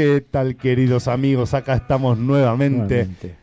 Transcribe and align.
¿Qué 0.00 0.20
tal, 0.30 0.54
queridos 0.54 1.08
amigos? 1.08 1.54
Acá 1.54 1.74
estamos 1.74 2.16
nuevamente. 2.16 2.94
Nuevamente. 2.98 3.34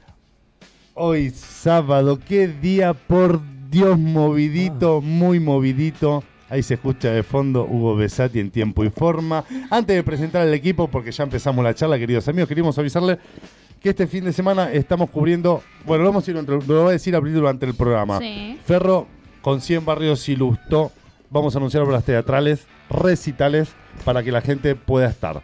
Hoy 0.93 1.29
sábado, 1.31 2.17
qué 2.25 2.47
día 2.47 2.93
por 2.93 3.41
Dios 3.69 3.99
movidito, 3.99 5.01
muy 5.01 5.41
movidito. 5.41 6.23
Ahí 6.49 6.63
se 6.63 6.75
escucha 6.75 7.11
de 7.11 7.23
fondo 7.23 7.65
Hugo 7.69 7.97
Besati 7.97 8.39
en 8.39 8.51
tiempo 8.51 8.85
y 8.85 8.89
forma. 8.89 9.43
Antes 9.69 9.97
de 9.97 10.03
presentar 10.03 10.43
al 10.43 10.53
equipo, 10.53 10.87
porque 10.87 11.11
ya 11.11 11.25
empezamos 11.25 11.61
la 11.61 11.73
charla, 11.75 11.99
queridos 11.99 12.25
amigos, 12.29 12.47
queríamos 12.47 12.79
avisarle 12.79 13.19
que 13.81 13.89
este 13.89 14.07
fin 14.07 14.23
de 14.23 14.31
semana 14.31 14.71
estamos 14.71 15.09
cubriendo, 15.09 15.61
bueno, 15.85 16.05
lo 16.05 16.11
vamos 16.11 16.25
a 16.25 16.31
ir, 16.31 16.37
entre- 16.37 16.55
lo 16.65 16.83
voy 16.83 16.87
a 16.87 16.91
decir 16.93 17.17
abrir 17.17 17.33
durante 17.33 17.65
el 17.65 17.73
programa. 17.73 18.19
Sí. 18.19 18.57
Ferro 18.65 19.07
con 19.41 19.59
100 19.59 19.83
barrios 19.83 20.29
y 20.29 20.37
Lustó. 20.37 20.93
Vamos 21.29 21.53
a 21.53 21.57
anunciar 21.57 21.83
obras 21.83 22.05
teatrales, 22.05 22.65
recitales, 22.89 23.67
para 24.05 24.23
que 24.23 24.31
la 24.31 24.39
gente 24.39 24.73
pueda 24.75 25.09
estar. 25.09 25.43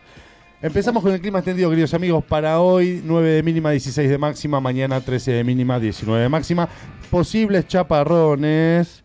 Empezamos 0.64 1.02
con 1.02 1.12
el 1.12 1.20
clima 1.20 1.40
extendido, 1.40 1.72
queridos 1.72 1.96
amigos. 1.96 2.24
Para 2.24 2.60
hoy, 2.60 3.02
9 3.04 3.32
de 3.32 3.42
mínima, 3.42 3.72
16 3.72 4.08
de 4.08 4.18
máxima. 4.20 4.60
Mañana, 4.60 5.02
13 5.02 5.32
de 5.32 5.44
mínima, 5.44 5.80
19 5.80 6.22
de 6.22 6.30
máxima. 6.30 6.70
Posibles 7.10 7.68
chaparrones. 7.68 9.04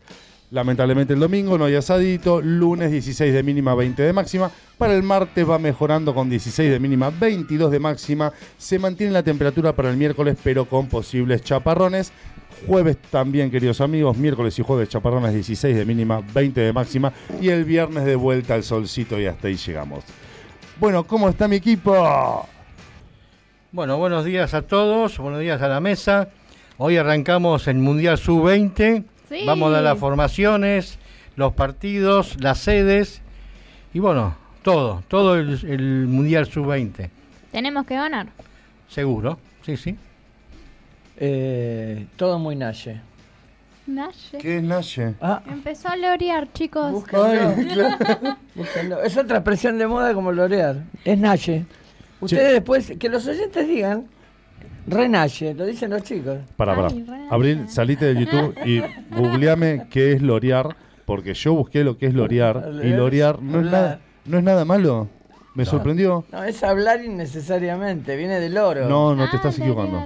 Lamentablemente 0.51 1.15
el 1.15 1.19
domingo 1.19 1.57
no 1.57 1.65
hay 1.65 1.75
asadito. 1.77 2.43
Lunes, 2.43 2.91
16 2.91 3.33
de 3.33 3.43
mínima, 3.43 3.75
20 3.75 4.03
de 4.03 4.13
máxima. 4.13 4.51
Para 4.77 4.95
el 4.95 5.03
martes 5.03 5.49
va 5.49 5.59
mejorando 5.59 6.15
con 6.15 6.29
16 6.29 6.73
de 6.73 6.79
mínima, 6.79 7.09
22 7.09 7.71
de 7.71 7.81
máxima. 7.81 8.35
Se 8.59 8.79
mantiene 8.79 9.15
la 9.15 9.23
temperatura 9.23 9.75
para 9.75 9.89
el 9.89 9.97
miércoles, 9.97 10.37
pero 10.45 10.67
con 10.67 10.89
posibles 10.89 11.41
chaparrones. 11.41 12.13
Jueves 12.67 12.99
también, 13.11 13.51
queridos 13.51 13.81
amigos, 13.81 14.19
miércoles 14.19 14.59
y 14.59 14.63
jueves 14.63 14.91
chaparrones 14.91 15.33
16 15.33 15.75
de 15.75 15.87
mínima, 15.87 16.21
20 16.35 16.61
de 16.61 16.73
máxima 16.75 17.15
y 17.41 17.49
el 17.49 17.65
viernes 17.65 18.05
de 18.05 18.17
vuelta 18.17 18.55
al 18.55 18.63
solcito 18.63 19.19
y 19.19 19.25
hasta 19.25 19.49
ahí 19.49 19.57
llegamos. 19.57 20.05
Bueno, 20.79 21.05
¿cómo 21.05 21.29
está 21.29 21.49
mi 21.49 21.57
equipo? 21.57 22.47
Bueno, 23.73 23.97
buenos 23.97 24.25
días 24.25 24.53
a 24.53 24.63
todos, 24.63 25.19
buenos 25.19 25.41
días 25.41 25.61
a 25.63 25.69
la 25.69 25.81
mesa. 25.81 26.29
Hoy 26.77 26.99
arrancamos 26.99 27.67
el 27.69 27.77
Mundial 27.77 28.19
Sub-20. 28.19 29.05
Sí. 29.29 29.45
Vamos 29.47 29.69
a 29.69 29.77
dar 29.77 29.83
las 29.83 29.99
formaciones, 29.99 30.99
los 31.35 31.55
partidos, 31.55 32.37
las 32.43 32.59
sedes 32.59 33.23
y 33.95 34.01
bueno, 34.01 34.37
todo, 34.63 35.03
todo 35.09 35.37
el, 35.37 35.59
el 35.65 36.07
Mundial 36.09 36.47
Sub-20. 36.47 37.09
Tenemos 37.53 37.87
que 37.87 37.95
ganar. 37.95 38.27
Seguro, 38.89 39.39
sí, 39.63 39.79
sí. 39.79 39.97
Eh, 41.17 42.07
todo 42.17 42.39
muy 42.39 42.55
naye. 42.55 43.01
Naye. 43.87 44.39
¿Qué 44.41 44.57
es 44.59 44.63
Naye? 44.63 45.15
Ah, 45.21 45.43
Empezó 45.47 45.89
a 45.89 45.97
lorear, 45.97 46.53
chicos. 46.53 46.91
búsquenlo. 46.91 47.55
Búsquenlo. 48.55 49.03
Es 49.03 49.17
otra 49.17 49.39
expresión 49.39 49.79
de 49.79 49.87
moda 49.87 50.13
como 50.15 50.33
lorear. 50.33 50.85
Es 51.05 51.19
naye. 51.19 51.67
Ustedes 52.21 52.53
después, 52.55 52.95
que 52.99 53.09
los 53.09 53.27
oyentes 53.27 53.69
digan, 53.69 54.07
renaye, 54.87 55.55
lo 55.55 55.67
dicen 55.67 55.91
los 55.91 56.03
chicos. 56.03 56.39
Para, 56.57 56.75
para. 56.75 56.89
Abril, 57.31 57.69
salite 57.69 58.15
de 58.15 58.25
YouTube 58.25 58.55
y 58.65 58.81
googleame 59.15 59.87
qué 59.91 60.13
es 60.13 60.23
lorear, 60.23 60.77
porque 61.05 61.35
yo 61.35 61.55
busqué 61.55 61.85
lo 61.85 61.99
que 61.99 62.07
es 62.07 62.15
lorear 62.15 62.71
y 62.83 62.89
lorear 62.89 63.43
no 63.43 63.61
es 63.61 63.67
nada, 63.67 64.01
no 64.25 64.39
es 64.39 64.45
nada 64.45 64.65
malo. 64.65 65.09
Me 65.57 65.65
sorprendió. 65.65 66.25
No, 66.31 66.45
es 66.45 66.63
hablar 66.63 67.03
innecesariamente, 67.05 68.15
viene 68.17 68.39
del 68.41 68.57
oro. 68.59 68.89
No, 68.89 69.15
no 69.15 69.25
te 69.25 69.31
Ah, 69.33 69.37
estás 69.37 69.59
equivocando. 69.59 70.05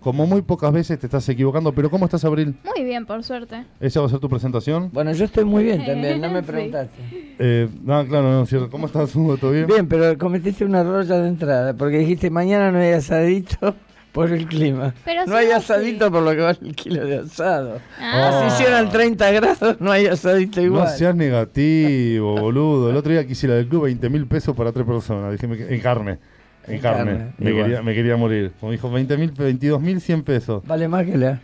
Como 0.00 0.26
muy 0.26 0.42
pocas 0.42 0.72
veces 0.72 0.98
te 0.98 1.06
estás 1.06 1.28
equivocando, 1.28 1.72
pero 1.72 1.90
¿cómo 1.90 2.04
estás, 2.04 2.24
Abril? 2.24 2.54
Muy 2.64 2.84
bien, 2.84 3.06
por 3.06 3.22
suerte. 3.24 3.64
¿Esa 3.80 4.00
va 4.00 4.06
a 4.06 4.08
ser 4.10 4.18
tu 4.20 4.28
presentación? 4.28 4.90
Bueno, 4.92 5.12
yo 5.12 5.24
estoy 5.24 5.44
muy 5.44 5.64
bien 5.64 5.84
también, 5.86 6.20
no 6.20 6.30
me 6.30 6.40
Sí. 6.40 6.46
preguntaste. 6.46 7.02
Eh, 7.38 7.68
no, 7.82 8.06
claro, 8.06 8.30
no, 8.32 8.46
cierto. 8.46 8.70
¿Cómo 8.70 8.86
estás, 8.86 9.14
Hugo? 9.16 9.36
¿Todo 9.38 9.52
bien? 9.52 9.66
Bien, 9.66 9.88
pero 9.88 10.16
cometiste 10.18 10.64
un 10.64 10.74
error 10.74 11.04
ya 11.06 11.18
de 11.18 11.28
entrada, 11.28 11.72
porque 11.74 11.98
dijiste 11.98 12.28
mañana 12.30 12.70
no 12.70 12.78
hay 12.78 12.92
asadito 12.92 13.74
por 14.12 14.30
el 14.32 14.46
clima. 14.46 14.94
Pero 15.04 15.26
no 15.26 15.36
hay 15.36 15.50
asadito 15.50 16.10
por 16.12 16.22
lo 16.22 16.30
que 16.32 16.40
vale 16.42 16.58
el 16.62 16.74
kilo 16.76 17.04
de 17.06 17.18
asado. 17.18 17.80
Ah, 17.98 18.46
Si 18.48 18.54
hicieran 18.54 18.90
30 18.90 19.30
grados, 19.32 19.80
no 19.80 19.90
hay 19.90 20.06
asadito 20.06 20.60
No 20.60 20.66
igual. 20.66 20.88
seas 20.90 21.14
negativo, 21.16 22.36
boludo. 22.38 22.90
El 22.90 22.96
otro 22.96 23.12
día 23.12 23.26
quise 23.26 23.48
la 23.48 23.54
del 23.54 23.66
club 23.68 23.84
20 23.84 24.08
mil 24.10 24.26
pesos 24.26 24.54
para 24.54 24.70
tres 24.72 24.86
personas. 24.86 25.32
Dije, 25.32 25.46
me- 25.46 25.56
en 25.74 25.80
carne. 25.80 26.18
En, 26.66 26.74
En 26.74 26.80
carne. 26.80 27.10
carne, 27.12 27.32
Me, 27.38 27.52
quería, 27.54 27.82
me 27.82 27.94
quería 27.94 28.16
morir. 28.16 28.52
Como 28.60 28.70
dijo, 28.72 28.90
20 28.90 29.16
mil, 29.16 29.30
22 29.32 29.80
mil 29.80 30.00
100 30.00 30.22
pesos. 30.22 30.62
Vale 30.66 30.86
más 30.88 31.04
que 31.06 31.16
la 31.16 31.40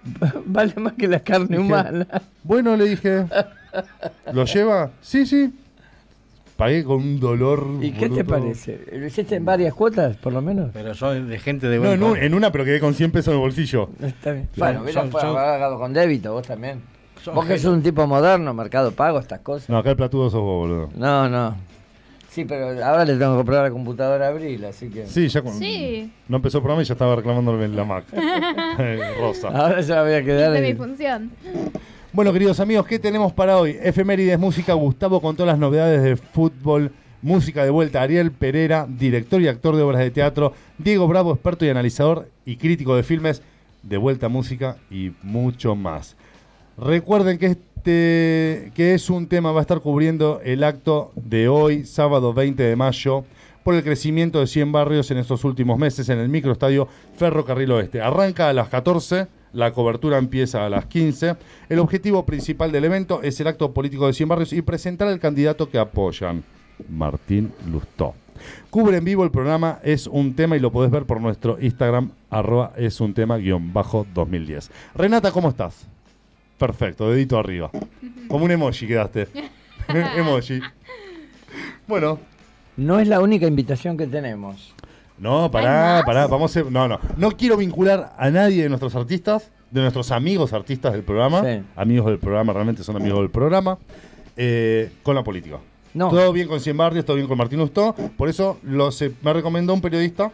vale 0.46 0.72
más 0.76 0.92
que 0.94 1.08
la 1.08 1.20
carne 1.20 1.48
Dije, 1.56 1.60
humana. 1.60 2.06
Bueno, 2.42 2.76
le 2.76 2.84
dije. 2.88 3.24
¿Lo 4.32 4.44
lleva? 4.44 4.90
Sí, 5.00 5.26
sí. 5.26 5.52
Pagué 6.60 6.84
con 6.84 6.96
un 6.98 7.18
dolor. 7.18 7.66
¿Y 7.80 7.90
qué 7.92 8.08
te 8.08 8.22
bruto. 8.22 8.24
parece? 8.38 8.80
¿Lo 8.92 9.06
hiciste 9.06 9.34
en 9.36 9.44
varias 9.44 9.74
cuotas, 9.74 10.16
por 10.18 10.32
lo 10.32 10.42
menos? 10.42 10.70
Pero 10.72 10.94
son 10.94 11.28
de 11.28 11.38
gente 11.38 11.68
de 11.68 11.76
No, 11.76 11.82
buen 11.82 11.92
en, 11.94 12.02
un- 12.02 12.08
corazón. 12.10 12.26
en 12.26 12.34
una, 12.34 12.52
pero 12.52 12.64
quedé 12.64 12.78
con 12.80 12.94
100 12.94 13.10
pesos 13.10 13.28
en 13.28 13.34
el 13.34 13.40
bolsillo. 13.40 13.88
Está 14.02 14.32
bien. 14.32 14.48
Bueno, 14.56 14.82
hubiera 14.82 15.00
son- 15.00 15.10
pagado 15.10 15.32
son- 15.34 15.42
pagado 15.42 15.78
con 15.78 15.92
débito, 15.92 16.32
vos 16.34 16.46
también. 16.46 16.82
Son 17.24 17.34
vos 17.34 17.44
que 17.44 17.48
gente- 17.54 17.62
sos 17.64 17.74
un 17.74 17.82
tipo 17.82 18.06
moderno, 18.06 18.52
mercado 18.54 18.92
pago, 18.92 19.18
estas 19.18 19.40
cosas. 19.40 19.68
No, 19.70 19.78
acá 19.78 19.90
el 19.90 19.96
platudo 19.96 20.30
sos 20.30 20.40
vos, 20.42 20.68
boludo. 20.68 20.90
No, 20.96 21.28
no. 21.28 21.56
Sí, 22.28 22.44
pero 22.44 22.66
ahora 22.84 23.04
le 23.04 23.16
tengo 23.16 23.32
que 23.32 23.36
comprar 23.38 23.64
la 23.64 23.70
computadora 23.72 24.26
a 24.26 24.28
Abril, 24.28 24.64
así 24.64 24.88
que... 24.88 25.04
Sí, 25.06 25.26
ya 25.28 25.42
con. 25.42 25.52
Sí. 25.54 26.12
No 26.28 26.36
empezó 26.36 26.58
el 26.58 26.62
programa 26.62 26.82
y 26.82 26.84
ya 26.84 26.92
estaba 26.94 27.16
reclamándole 27.16 27.64
en 27.64 27.74
la 27.74 27.84
Mac. 27.84 28.04
Eh, 28.78 29.00
Rosa. 29.18 29.48
Ahora 29.48 29.80
ya 29.80 30.02
voy 30.02 30.12
a 30.12 30.22
quedar... 30.22 30.52
De 30.52 30.60
mi 30.60 30.68
en- 30.68 30.76
función. 30.76 31.30
Bueno, 32.12 32.32
queridos 32.32 32.58
amigos, 32.58 32.88
¿qué 32.88 32.98
tenemos 32.98 33.32
para 33.32 33.56
hoy? 33.56 33.78
Efemérides, 33.80 34.36
música, 34.36 34.74
Gustavo 34.74 35.20
con 35.20 35.36
todas 35.36 35.52
las 35.52 35.60
novedades 35.60 36.02
de 36.02 36.16
fútbol, 36.16 36.90
música 37.22 37.62
de 37.62 37.70
vuelta, 37.70 38.02
Ariel 38.02 38.32
Pereira, 38.32 38.84
director 38.88 39.40
y 39.40 39.46
actor 39.46 39.76
de 39.76 39.82
obras 39.82 40.00
de 40.00 40.10
teatro, 40.10 40.52
Diego 40.76 41.06
Bravo, 41.06 41.32
experto 41.32 41.64
y 41.64 41.68
analizador 41.68 42.28
y 42.44 42.56
crítico 42.56 42.96
de 42.96 43.04
filmes, 43.04 43.42
de 43.84 43.96
vuelta 43.96 44.28
música 44.28 44.76
y 44.90 45.12
mucho 45.22 45.76
más. 45.76 46.16
Recuerden 46.76 47.38
que 47.38 47.46
este 47.46 48.72
que 48.74 48.94
es 48.94 49.08
un 49.08 49.28
tema, 49.28 49.52
va 49.52 49.60
a 49.60 49.62
estar 49.62 49.78
cubriendo 49.78 50.40
el 50.44 50.64
acto 50.64 51.12
de 51.14 51.48
hoy, 51.48 51.84
sábado 51.84 52.34
20 52.34 52.60
de 52.60 52.74
mayo, 52.74 53.24
por 53.62 53.76
el 53.76 53.84
crecimiento 53.84 54.40
de 54.40 54.48
100 54.48 54.72
barrios 54.72 55.12
en 55.12 55.18
estos 55.18 55.44
últimos 55.44 55.78
meses 55.78 56.08
en 56.08 56.18
el 56.18 56.28
microestadio 56.28 56.88
Ferrocarril 57.16 57.70
Oeste. 57.70 58.02
Arranca 58.02 58.48
a 58.48 58.52
las 58.52 58.68
14, 58.68 59.28
la 59.52 59.72
cobertura 59.72 60.18
empieza 60.18 60.64
a 60.64 60.68
las 60.70 60.86
15. 60.86 61.36
El 61.68 61.78
objetivo 61.78 62.24
principal 62.24 62.72
del 62.72 62.84
evento 62.84 63.22
es 63.22 63.40
el 63.40 63.46
acto 63.46 63.72
político 63.72 64.06
de 64.06 64.12
100 64.12 64.28
barrios 64.28 64.52
y 64.52 64.62
presentar 64.62 65.08
al 65.08 65.20
candidato 65.20 65.68
que 65.68 65.78
apoyan, 65.78 66.42
Martín 66.88 67.52
Lustó. 67.70 68.14
Cubre 68.70 68.96
en 68.96 69.04
vivo 69.04 69.22
el 69.24 69.30
programa 69.30 69.80
Es 69.82 70.06
un 70.06 70.34
tema 70.34 70.56
y 70.56 70.60
lo 70.60 70.72
podés 70.72 70.90
ver 70.90 71.04
por 71.04 71.20
nuestro 71.20 71.58
Instagram, 71.60 72.12
arroba 72.30 72.72
es 72.76 73.00
un 73.00 73.12
tema 73.12 73.36
guion 73.36 73.72
bajo 73.72 74.06
2010. 74.14 74.70
Renata, 74.94 75.30
¿cómo 75.32 75.50
estás? 75.50 75.86
Perfecto, 76.58 77.10
dedito 77.10 77.38
arriba. 77.38 77.70
Como 78.28 78.44
un 78.44 78.50
emoji 78.50 78.86
quedaste. 78.86 79.28
emoji. 80.16 80.60
Bueno, 81.86 82.18
No 82.76 82.98
es 82.98 83.08
la 83.08 83.20
única 83.20 83.46
invitación 83.46 83.96
que 83.96 84.06
tenemos. 84.06 84.74
No, 85.20 85.50
pará, 85.50 86.02
pará, 86.04 86.26
vamos 86.26 86.56
a... 86.56 86.62
No, 86.64 86.88
no, 86.88 86.98
no 87.16 87.30
quiero 87.32 87.56
vincular 87.56 88.12
a 88.18 88.30
nadie 88.30 88.62
de 88.64 88.68
nuestros 88.68 88.94
artistas, 88.96 89.50
de 89.70 89.80
nuestros 89.82 90.10
amigos 90.10 90.52
artistas 90.52 90.92
del 90.92 91.02
programa, 91.02 91.42
Sí. 91.42 91.62
amigos 91.76 92.06
del 92.06 92.18
programa, 92.18 92.52
realmente 92.52 92.82
son 92.82 92.96
amigos 92.96 93.20
del 93.20 93.30
programa, 93.30 93.78
eh, 94.36 94.90
con 95.02 95.14
la 95.14 95.22
política. 95.22 95.58
No. 95.92 96.08
Todo 96.08 96.32
bien 96.32 96.48
con 96.48 96.60
Cien 96.60 96.76
Barrios, 96.76 97.04
todo 97.04 97.16
bien 97.16 97.28
con 97.28 97.36
Martín 97.36 97.58
Lustó, 97.58 97.94
por 98.16 98.28
eso 98.28 98.58
lo 98.62 98.90
se- 98.92 99.12
me 99.22 99.32
recomendó 99.32 99.74
un 99.74 99.80
periodista, 99.80 100.30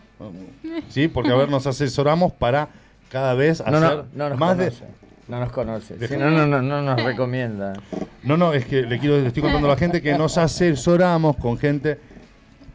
¿sí? 0.89 1.09
Porque 1.09 1.31
a 1.33 1.35
ver, 1.37 1.49
nos 1.51 1.67
asesoramos 1.67 2.33
para 2.33 2.69
cada 3.11 3.35
vez 3.35 3.61
hacer 3.61 3.73
No, 3.73 3.81
no, 3.81 4.05
no 4.15 4.29
nos 4.31 4.39
más 4.39 4.57
de... 4.59 4.67
conoce. 4.67 4.85
No 5.29 5.41
nos 5.41 5.51
conoce. 5.51 6.07
Si 6.07 6.17
no, 6.17 6.31
no, 6.31 6.47
no, 6.47 6.63
no 6.63 6.83
nos 6.83 7.03
recomienda. 7.03 7.73
No, 8.23 8.37
no, 8.37 8.53
es 8.53 8.65
que 8.67 8.83
le 8.83 8.99
quiero, 9.01 9.19
le 9.19 9.27
estoy 9.27 9.43
contando 9.43 9.67
a 9.67 9.71
la 9.71 9.77
gente 9.77 10.01
que 10.01 10.17
nos 10.17 10.39
asesoramos 10.39 11.37
con 11.37 11.59
gente 11.59 11.99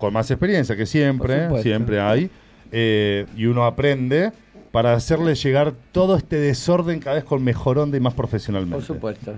con 0.01 0.13
más 0.13 0.31
experiencia 0.31 0.75
que 0.75 0.87
siempre, 0.87 1.61
siempre 1.61 1.99
hay, 1.99 2.31
eh, 2.71 3.27
y 3.37 3.45
uno 3.45 3.65
aprende 3.65 4.31
para 4.71 4.93
hacerle 4.93 5.35
llegar 5.35 5.73
todo 5.91 6.17
este 6.17 6.37
desorden 6.37 6.99
cada 6.99 7.17
vez 7.17 7.23
con 7.23 7.43
mejor 7.43 7.77
onda 7.77 7.97
y 7.97 7.99
más 7.99 8.15
profesionalmente. 8.15 8.77
Por 8.77 8.83
supuesto. 8.83 9.33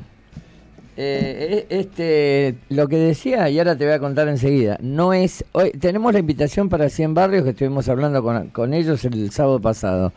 Eh, 0.96 1.66
e- 1.70 1.80
este, 1.80 2.56
lo 2.70 2.88
que 2.88 2.96
decía, 2.96 3.50
y 3.50 3.60
ahora 3.60 3.76
te 3.76 3.84
voy 3.84 3.94
a 3.94 4.00
contar 4.00 4.30
enseguida, 4.30 4.78
no 4.82 5.12
es. 5.12 5.44
Hoy 5.52 5.72
tenemos 5.72 6.14
la 6.14 6.20
invitación 6.20 6.70
para 6.70 6.88
100 6.88 7.14
barrios 7.14 7.44
que 7.44 7.50
estuvimos 7.50 7.90
hablando 7.90 8.24
con, 8.24 8.48
con 8.48 8.74
ellos 8.74 9.04
el 9.04 9.32
sábado 9.32 9.60
pasado, 9.60 10.14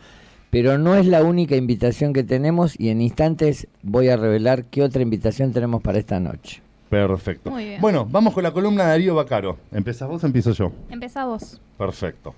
pero 0.49 0.77
no 0.77 0.95
es 0.95 1.07
la 1.07 1.23
única 1.23 1.57
invitación 1.57 2.13
que 2.13 2.23
tenemos 2.23 2.79
y 2.79 2.87
en 2.87 3.01
instantes 3.01 3.67
voy 3.83 4.07
a 4.07 4.15
revelar 4.15 4.63
qué 4.63 4.81
otra 4.81 5.01
invitación 5.01 5.51
tenemos 5.51 5.81
para 5.81 5.99
esta 5.99 6.21
noche. 6.21 6.61
Perfecto. 6.89 7.51
Muy 7.51 7.65
bien. 7.65 7.81
Bueno, 7.81 8.05
vamos 8.09 8.33
con 8.33 8.43
la 8.43 8.51
columna 8.51 8.83
de 8.83 8.89
Darío 8.89 9.15
Bacaro. 9.15 9.57
¿Empezás 9.71 10.07
vos 10.07 10.23
o 10.23 10.27
empiezo 10.27 10.51
yo? 10.51 10.71
Empezá 10.89 11.25
vos. 11.25 11.59
Perfecto. 11.77 12.33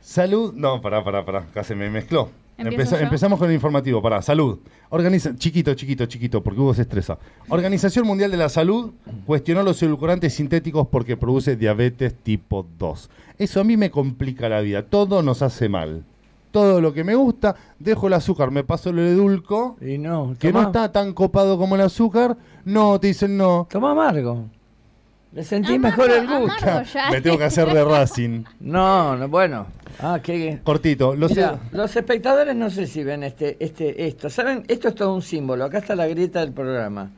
Salud. 0.00 0.54
No, 0.54 0.80
pará, 0.80 1.04
pará, 1.04 1.24
pará. 1.24 1.46
Casi 1.52 1.74
me 1.74 1.90
mezcló. 1.90 2.30
Empiezo 2.56 2.96
yo. 2.96 3.02
empezamos 3.02 3.38
con 3.38 3.48
el 3.48 3.54
informativo. 3.54 4.00
Para 4.00 4.22
salud. 4.22 4.58
Organiza, 4.88 5.36
chiquito, 5.36 5.74
chiquito, 5.74 6.06
chiquito, 6.06 6.42
porque 6.42 6.60
Hugo 6.60 6.72
se 6.72 6.82
estresa. 6.82 7.18
Organización 7.50 8.06
Mundial 8.06 8.30
de 8.30 8.38
la 8.38 8.48
Salud 8.48 8.92
cuestionó 9.26 9.62
los 9.62 9.82
edulcorantes 9.82 10.34
sintéticos 10.34 10.88
porque 10.88 11.16
produce 11.16 11.56
diabetes 11.56 12.14
tipo 12.14 12.66
2. 12.78 13.10
Eso 13.38 13.60
a 13.60 13.64
mí 13.64 13.76
me 13.76 13.90
complica 13.90 14.48
la 14.48 14.60
vida. 14.60 14.82
Todo 14.82 15.22
nos 15.22 15.42
hace 15.42 15.68
mal. 15.68 16.04
Todo 16.50 16.80
lo 16.80 16.92
que 16.92 17.04
me 17.04 17.14
gusta, 17.14 17.54
dejo 17.78 18.06
el 18.06 18.14
azúcar, 18.14 18.50
me 18.50 18.64
paso 18.64 18.90
el 18.90 18.98
edulco, 19.00 19.76
Y 19.80 19.98
no, 19.98 20.34
que 20.38 20.52
no 20.52 20.62
está 20.62 20.90
tan 20.90 21.12
copado 21.12 21.58
como 21.58 21.74
el 21.74 21.82
azúcar. 21.82 22.36
No, 22.64 22.98
te 22.98 23.08
dicen 23.08 23.36
no. 23.36 23.66
Toma 23.70 23.92
amargo. 23.92 24.46
Le 25.32 25.44
sentí 25.44 25.74
Amargo, 25.74 26.04
mejor 26.04 26.10
el 26.10 26.26
gusto. 26.26 26.66
Me 27.12 27.20
tengo 27.20 27.36
que 27.36 27.44
hacer 27.44 27.70
de 27.72 27.84
Racing. 27.84 28.44
No, 28.60 29.14
no, 29.14 29.28
bueno. 29.28 29.66
Ah, 30.00 30.18
qué. 30.22 30.60
Cortito. 30.64 31.14
Los 31.14 31.32
Mira, 31.32 31.58
los 31.72 31.94
espectadores 31.94 32.56
no 32.56 32.70
sé 32.70 32.86
si 32.86 33.04
ven 33.04 33.22
este, 33.24 33.56
este, 33.60 34.06
esto. 34.06 34.30
¿Saben? 34.30 34.64
Esto 34.68 34.88
es 34.88 34.94
todo 34.94 35.14
un 35.14 35.20
símbolo. 35.22 35.64
Acá 35.66 35.78
está 35.78 35.94
la 35.94 36.06
grieta 36.06 36.40
del 36.40 36.52
programa. 36.52 37.10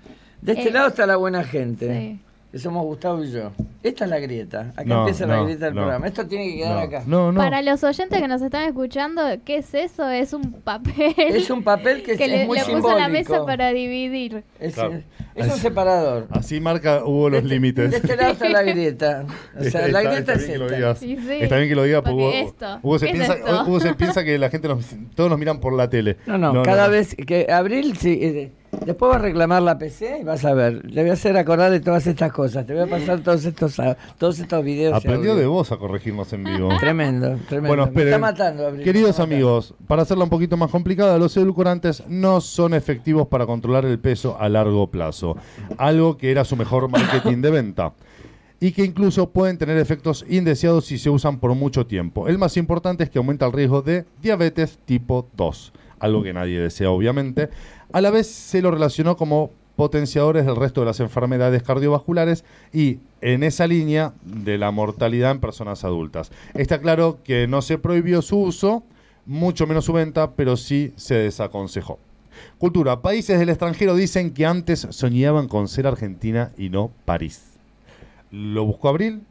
De 0.42 0.52
este 0.52 0.70
Eh, 0.70 0.72
lado 0.72 0.88
está 0.88 1.06
la 1.06 1.16
buena 1.16 1.44
gente. 1.44 1.86
Sí. 1.88 2.20
Que 2.52 2.58
somos 2.58 2.84
Gustavo 2.84 3.22
y 3.22 3.30
yo. 3.30 3.52
Esta 3.82 4.04
es 4.04 4.10
la 4.10 4.18
grieta. 4.18 4.72
Acá 4.72 4.82
No, 4.84 4.98
empieza 5.02 5.24
la 5.24 5.42
grieta 5.44 5.66
del 5.66 5.74
no. 5.76 5.82
programa. 5.82 6.06
Esto 6.08 6.26
tiene 6.26 6.48
que 6.50 6.56
quedar 6.56 6.74
no, 6.74 6.80
acá. 6.80 7.02
no, 7.06 7.30
no. 7.32 7.38
Para 7.40 7.62
los 7.62 7.84
oyentes 7.84 8.20
que 8.20 8.26
nos 8.26 8.42
están 8.42 8.64
escuchando, 8.64 9.22
¿qué 9.44 9.58
es 9.58 9.72
eso? 9.72 10.08
Es 10.10 10.32
un 10.32 10.52
papel. 10.54 11.14
Es 11.16 11.48
un 11.48 11.62
papel 11.62 12.02
que, 12.02 12.16
que 12.18 12.24
es 12.24 12.30
le, 12.30 12.46
muy 12.46 12.58
le 12.58 12.64
puso 12.64 12.74
simbólico. 12.74 12.98
a 12.98 13.02
la 13.02 13.08
mesa 13.08 13.46
para 13.46 13.70
dividir. 13.72 14.42
Es, 14.58 14.74
Claro. 14.74 15.00
es 15.36 15.46
un 15.46 15.58
separador. 15.58 16.26
Así 16.30 16.58
marca 16.60 17.04
Hugo 17.04 17.30
los 17.30 17.38
este- 17.42 17.54
límites. 17.54 17.90
De 17.92 17.96
este 17.98 18.16
lado 18.16 18.32
está 18.32 18.48
la 18.48 18.62
grieta. 18.62 19.24
O 19.58 19.62
sea, 19.62 19.82
la 19.82 19.86
Está- 19.86 20.00
grieta 20.02 20.18
está 20.18 20.32
es 20.32 20.38
bien 20.40 20.52
que 20.52 20.58
lo 20.58 20.64
esta. 20.66 20.76
digas. 20.76 20.98
Sí, 20.98 21.16
sí. 21.16 21.32
Está 21.40 21.56
bien 21.56 21.68
que 21.68 21.74
lo 21.76 21.82
digas 21.84 22.02
porque, 22.02 22.16
Porque 22.20 22.40
Hugo, 22.40 22.48
esto, 22.48 22.78
Hugo 22.82 22.98
se 22.98 23.06
¿qué 23.06 23.12
es 23.12 23.16
piensa, 23.18 23.34
esto? 23.34 23.62
Hugo 23.64 23.80
se 23.80 23.94
piensa 23.94 24.24
que 24.24 24.38
la 24.38 24.50
gente 24.50 24.66
nos, 24.66 24.84
todos 25.14 25.30
nos 25.30 25.38
miran 25.38 25.60
por 25.60 25.72
la 25.72 25.88
tele. 25.88 26.16
No, 26.26 26.36
no, 26.36 26.62
cada 26.64 26.88
vez 26.88 27.14
que 27.14 27.46
Abril, 27.52 27.96
sí, 27.96 28.18
eh, 28.20 28.50
después 28.84 29.10
va 29.12 29.16
a 29.16 29.18
reclamar 29.18 29.62
la 29.62 29.78
PC 29.78 30.18
y 30.20 30.24
vas 30.24 30.44
a 30.44 30.54
ver. 30.54 30.84
Le 30.84 31.02
voy 31.02 31.10
a 31.10 31.14
hacer 31.14 31.36
acordar 31.36 31.70
de 31.70 31.80
todas 31.80 32.06
estas 32.06 32.32
cosas. 32.32 32.66
Te 32.66 32.72
voy 32.74 32.82
a 32.82 32.86
pasar 32.86 33.20
todos 33.20 33.44
estos, 33.44 33.76
todos 34.18 34.38
estos 34.38 34.64
videos. 34.64 34.94
Aprendió 34.94 35.34
de 35.34 35.46
vos 35.46 35.70
a 35.72 35.76
corregirnos 35.76 36.32
en 36.32 36.44
vivo. 36.44 36.68
Tremendo, 36.80 37.38
tremendo. 37.48 37.68
Bueno, 37.68 37.84
Me 37.84 37.88
esperen. 37.90 38.08
está 38.08 38.18
matando, 38.18 38.66
Abril. 38.66 38.84
Queridos 38.84 39.10
matando. 39.18 39.34
amigos, 39.34 39.74
para 39.86 40.02
hacerla 40.02 40.24
un 40.24 40.30
poquito 40.30 40.56
más 40.56 40.70
complicada, 40.70 41.18
los 41.18 41.36
edulcorantes 41.36 42.02
no 42.08 42.40
son 42.40 42.74
efectivos 42.74 43.26
para 43.28 43.46
controlar 43.46 43.84
el 43.84 43.98
peso 43.98 44.36
a 44.40 44.48
largo 44.48 44.90
plazo, 44.90 45.36
algo 45.76 46.16
que 46.16 46.30
era 46.30 46.44
su 46.44 46.56
mejor 46.56 46.88
marketing 46.88 47.42
de 47.42 47.50
venta 47.50 47.92
y 48.62 48.72
que 48.72 48.84
incluso 48.84 49.30
pueden 49.30 49.56
tener 49.56 49.78
efectos 49.78 50.24
indeseados 50.28 50.84
si 50.84 50.98
se 50.98 51.08
usan 51.08 51.38
por 51.40 51.54
mucho 51.54 51.86
tiempo. 51.86 52.28
El 52.28 52.36
más 52.36 52.58
importante 52.58 53.04
es 53.04 53.08
que 53.10 53.18
aumenta 53.18 53.46
el 53.46 53.52
riesgo 53.52 53.80
de 53.80 54.04
diabetes 54.20 54.78
tipo 54.84 55.26
2, 55.34 55.72
algo 55.98 56.22
que 56.22 56.34
nadie 56.34 56.60
desea 56.60 56.90
obviamente. 56.90 57.48
A 57.92 58.00
la 58.00 58.10
vez 58.10 58.28
se 58.28 58.62
lo 58.62 58.70
relacionó 58.70 59.16
como 59.16 59.50
potenciadores 59.74 60.46
del 60.46 60.56
resto 60.56 60.80
de 60.80 60.86
las 60.86 61.00
enfermedades 61.00 61.62
cardiovasculares 61.62 62.44
y 62.72 62.98
en 63.20 63.42
esa 63.42 63.66
línea 63.66 64.12
de 64.22 64.58
la 64.58 64.70
mortalidad 64.70 65.30
en 65.32 65.40
personas 65.40 65.84
adultas. 65.84 66.30
Está 66.54 66.80
claro 66.80 67.18
que 67.24 67.48
no 67.48 67.62
se 67.62 67.78
prohibió 67.78 68.22
su 68.22 68.38
uso, 68.38 68.82
mucho 69.26 69.66
menos 69.66 69.86
su 69.86 69.92
venta, 69.92 70.32
pero 70.32 70.56
sí 70.56 70.92
se 70.96 71.14
desaconsejó. 71.14 71.98
Cultura. 72.58 73.02
Países 73.02 73.38
del 73.38 73.48
extranjero 73.48 73.94
dicen 73.94 74.32
que 74.32 74.46
antes 74.46 74.86
soñaban 74.90 75.48
con 75.48 75.66
ser 75.66 75.86
Argentina 75.86 76.52
y 76.56 76.68
no 76.68 76.90
París. 77.04 77.58
Lo 78.30 78.64
buscó 78.64 78.88
Abril. 78.88 79.22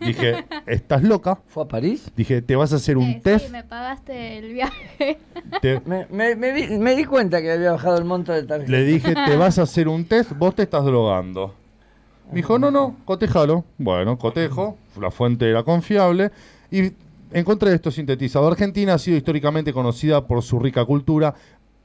Dije, 0.00 0.44
¿estás 0.66 1.02
loca? 1.02 1.38
¿Fue 1.48 1.64
a 1.64 1.68
París? 1.68 2.10
Dije, 2.16 2.42
¿te 2.42 2.56
vas 2.56 2.72
a 2.72 2.76
hacer 2.76 2.96
un 2.98 3.10
Eh, 3.10 3.20
test? 3.22 3.46
Sí, 3.46 3.52
me 3.52 3.64
pagaste 3.64 4.38
el 4.38 4.52
viaje. 4.52 5.18
Te- 5.60 5.80
Me, 5.86 6.06
me- 6.10 6.36
me 6.36 6.52
vi- 6.52 6.78
me 6.78 6.94
di 6.96 7.04
cuenta 7.04 7.40
que 7.42 7.52
había 7.52 7.72
bajado 7.72 7.98
el 7.98 8.04
monto 8.04 8.32
de 8.32 8.42
tarjeta. 8.44 8.70
le 8.70 8.84
dije, 8.84 9.14
¿te 9.14 9.36
vas 9.36 9.58
a 9.58 9.62
hacer 9.62 9.88
un 9.88 10.04
test? 10.04 10.32
Vos 10.36 10.54
te 10.54 10.62
estás 10.62 10.84
drogando. 10.84 11.54
Me 12.30 12.36
dijo, 12.36 12.58
no, 12.58 12.70
no, 12.70 12.96
cotejalo. 13.04 13.64
Bueno, 13.78 14.16
cotejo, 14.18 14.78
la 15.00 15.10
fuente 15.10 15.48
era 15.50 15.62
confiable. 15.64 16.30
Y 16.70 16.92
encontré 17.32 17.74
esto 17.74 17.90
sintetizado. 17.90 18.46
Argentina 18.48 18.94
ha 18.94 18.98
sido 18.98 19.16
históricamente 19.16 19.72
conocida 19.72 20.26
por 20.26 20.42
su 20.42 20.58
rica 20.58 20.84
cultura, 20.84 21.34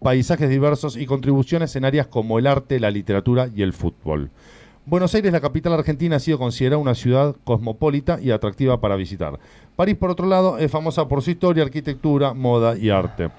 paisajes 0.02 0.50
diversos 0.50 0.96
y 0.96 1.06
contribuciones 1.06 1.76
en 1.76 1.84
áreas 1.86 2.08
como 2.08 2.40
el 2.40 2.48
arte, 2.48 2.80
la 2.80 2.92
literatura 2.92 3.50
y 3.54 3.62
el 3.64 3.74
fútbol. 3.74 4.30
Buenos 4.90 5.14
Aires, 5.16 5.34
la 5.34 5.42
capital 5.42 5.74
argentina, 5.74 6.16
ha 6.16 6.20
sido 6.20 6.40
considerada 6.40 6.82
una 6.82 6.96
ciudad 6.96 7.36
cosmopolita 7.44 8.22
y 8.22 8.32
atractiva 8.32 8.80
para 8.80 8.96
visitar. 8.96 9.38
París, 9.76 9.98
por 9.98 10.12
otro 10.12 10.28
lado, 10.28 10.58
es 10.60 10.72
famosa 10.72 11.10
por 11.10 11.22
su 11.22 11.30
historia, 11.30 11.66
arquitectura, 11.66 12.34
moda 12.34 12.78
y 12.78 12.90
arte. 12.90 13.30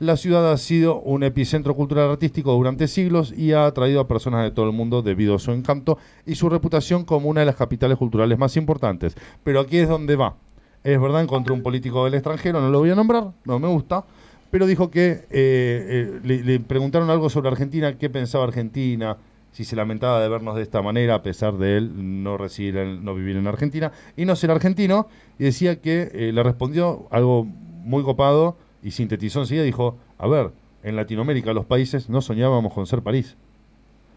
La 0.00 0.16
ciudad 0.16 0.50
ha 0.50 0.56
sido 0.56 0.98
un 0.98 1.22
epicentro 1.22 1.76
cultural 1.76 2.10
artístico 2.10 2.52
durante 2.54 2.88
siglos 2.88 3.32
y 3.32 3.52
ha 3.52 3.66
atraído 3.66 4.00
a 4.00 4.08
personas 4.08 4.42
de 4.42 4.50
todo 4.50 4.66
el 4.66 4.72
mundo 4.72 5.00
debido 5.00 5.36
a 5.36 5.38
su 5.38 5.52
encanto 5.52 5.96
y 6.26 6.34
su 6.34 6.48
reputación 6.48 7.04
como 7.04 7.28
una 7.28 7.38
de 7.38 7.46
las 7.46 7.54
capitales 7.54 7.98
culturales 7.98 8.36
más 8.36 8.56
importantes. 8.56 9.14
Pero 9.44 9.60
aquí 9.60 9.76
es 9.76 9.88
donde 9.88 10.16
va. 10.16 10.34
Es 10.82 11.00
verdad, 11.00 11.22
encontré 11.22 11.54
un 11.54 11.62
político 11.62 12.04
del 12.04 12.14
extranjero, 12.14 12.60
no 12.60 12.68
lo 12.68 12.80
voy 12.80 12.90
a 12.90 12.96
nombrar, 12.96 13.30
no 13.44 13.60
me 13.60 13.68
gusta, 13.68 14.04
pero 14.50 14.66
dijo 14.66 14.90
que 14.90 15.10
eh, 15.10 15.20
eh, 15.30 16.20
le, 16.24 16.42
le 16.42 16.58
preguntaron 16.58 17.10
algo 17.10 17.30
sobre 17.30 17.50
Argentina, 17.50 17.96
qué 17.96 18.10
pensaba 18.10 18.42
Argentina, 18.42 19.16
si 19.56 19.64
se 19.64 19.74
lamentaba 19.74 20.20
de 20.20 20.28
vernos 20.28 20.54
de 20.54 20.60
esta 20.60 20.82
manera, 20.82 21.14
a 21.14 21.22
pesar 21.22 21.56
de 21.56 21.78
él 21.78 22.22
no, 22.22 22.36
residir 22.36 22.76
en- 22.76 23.02
no 23.06 23.14
vivir 23.14 23.36
en 23.38 23.46
Argentina. 23.46 23.90
Y 24.14 24.26
no 24.26 24.36
ser 24.36 24.50
argentino, 24.50 25.08
y 25.38 25.44
decía 25.44 25.80
que 25.80 26.10
eh, 26.12 26.30
le 26.30 26.42
respondió 26.42 27.06
algo 27.10 27.44
muy 27.46 28.02
copado 28.02 28.58
y 28.82 28.90
sintetizó 28.90 29.40
enseguida, 29.40 29.64
dijo, 29.64 29.96
a 30.18 30.28
ver, 30.28 30.50
en 30.82 30.94
Latinoamérica 30.94 31.54
los 31.54 31.64
países 31.64 32.10
no 32.10 32.20
soñábamos 32.20 32.74
con 32.74 32.86
ser 32.86 33.00
París, 33.00 33.34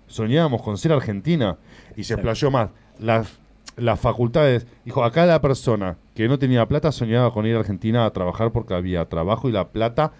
soñábamos 0.08 0.62
con 0.62 0.77
ser 0.77 0.91
Argentina, 0.91 1.58
y 1.96 2.03
se 2.03 2.15
explayó 2.15 2.51
más. 2.51 2.72
Las, 3.00 3.39
las 3.77 3.98
facultades, 3.98 4.67
dijo, 4.84 5.05
acá 5.05 5.25
la 5.25 5.39
persona 5.39 5.96
que 6.15 6.27
no 6.27 6.38
tenía 6.38 6.67
plata 6.67 6.91
soñaba 6.91 7.31
con 7.31 7.46
ir 7.46 7.55
a 7.55 7.60
Argentina 7.60 8.03
a 8.05 8.12
trabajar 8.12 8.51
porque 8.51 8.74
había 8.74 9.05
trabajo 9.05 9.48
y 9.48 9.53
la 9.53 9.69
plata 9.69 10.12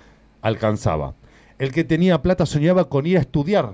alcanzaba. 0.42 1.14
El 1.58 1.74
que 1.74 1.84
tenía 1.84 2.22
plata 2.22 2.46
soñaba 2.46 2.86
con 2.88 3.06
ir 3.06 3.18
a 3.18 3.20
estudiar 3.20 3.74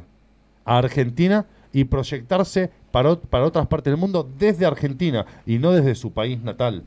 a 0.66 0.78
Argentina 0.80 1.46
y 1.72 1.86
proyectarse 1.86 2.72
para, 2.92 3.16
para 3.16 3.46
otras 3.46 3.68
partes 3.68 3.92
del 3.92 4.00
mundo 4.00 4.30
desde 4.38 4.66
Argentina 4.66 5.26
y 5.46 5.58
no 5.60 5.72
desde 5.72 5.96
su 5.96 6.12
país 6.12 6.42
natal. 6.42 6.84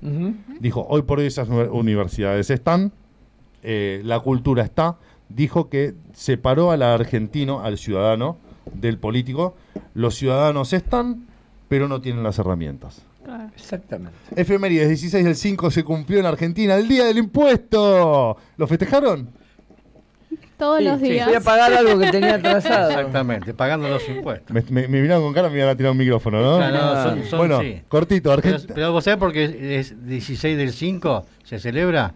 Dijo, 0.60 0.86
hoy 0.88 1.02
por 1.02 1.18
hoy 1.18 1.26
esas 1.26 1.48
uni- 1.48 1.68
universidades 1.70 2.50
están, 2.50 2.92
eh, 3.62 4.00
la 4.04 4.20
cultura 4.20 4.62
está. 4.62 4.96
Dijo 5.28 5.68
que 5.68 5.94
separó 6.14 6.70
al 6.70 6.82
argentino, 6.82 7.60
al 7.60 7.76
ciudadano, 7.78 8.38
del 8.72 8.98
político. 8.98 9.54
Los 9.94 10.14
ciudadanos 10.14 10.72
están, 10.72 11.26
pero 11.68 11.86
no 11.88 12.00
tienen 12.00 12.22
las 12.22 12.38
herramientas. 12.38 13.02
Exactamente. 13.54 14.16
Efemérides 14.36 14.88
16 14.88 15.22
del 15.24 15.36
5 15.36 15.70
se 15.70 15.84
cumplió 15.84 16.18
en 16.18 16.24
Argentina 16.26 16.76
el 16.76 16.88
día 16.88 17.04
del 17.04 17.18
impuesto. 17.18 18.38
¿Lo 18.56 18.66
festejaron? 18.66 19.28
Todos 20.58 20.78
Sí, 20.80 20.84
los 20.84 20.98
sí, 21.00 21.10
días. 21.10 21.26
Fui 21.28 21.36
a 21.36 21.40
pagar 21.40 21.72
algo 21.72 21.98
que 21.98 22.10
tenía 22.10 22.34
atrasado. 22.34 22.90
Exactamente, 22.90 23.54
pagando 23.54 23.88
los 23.88 24.06
impuestos. 24.08 24.50
Me, 24.52 24.62
me- 24.68 24.88
me 24.88 25.00
miraron 25.00 25.22
con 25.24 25.32
cara, 25.32 25.48
me 25.48 25.56
iban 25.58 25.68
a 25.68 25.76
tirar 25.76 25.92
un 25.92 25.98
micrófono, 25.98 26.40
¿no? 26.42 26.56
Claro, 26.58 26.76
no, 26.94 27.02
son- 27.02 27.24
son- 27.24 27.38
bueno, 27.38 27.60
sí. 27.60 27.80
cortito, 27.88 28.30
Pero, 28.30 28.32
Argentina. 28.48 28.74
pero 28.74 28.92
vos 28.92 29.04
sabés 29.04 29.18
por 29.18 29.32
qué 29.32 29.78
es 29.78 30.04
16 30.06 30.56
del 30.58 30.72
5 30.72 31.24
se 31.44 31.58
celebra, 31.58 32.12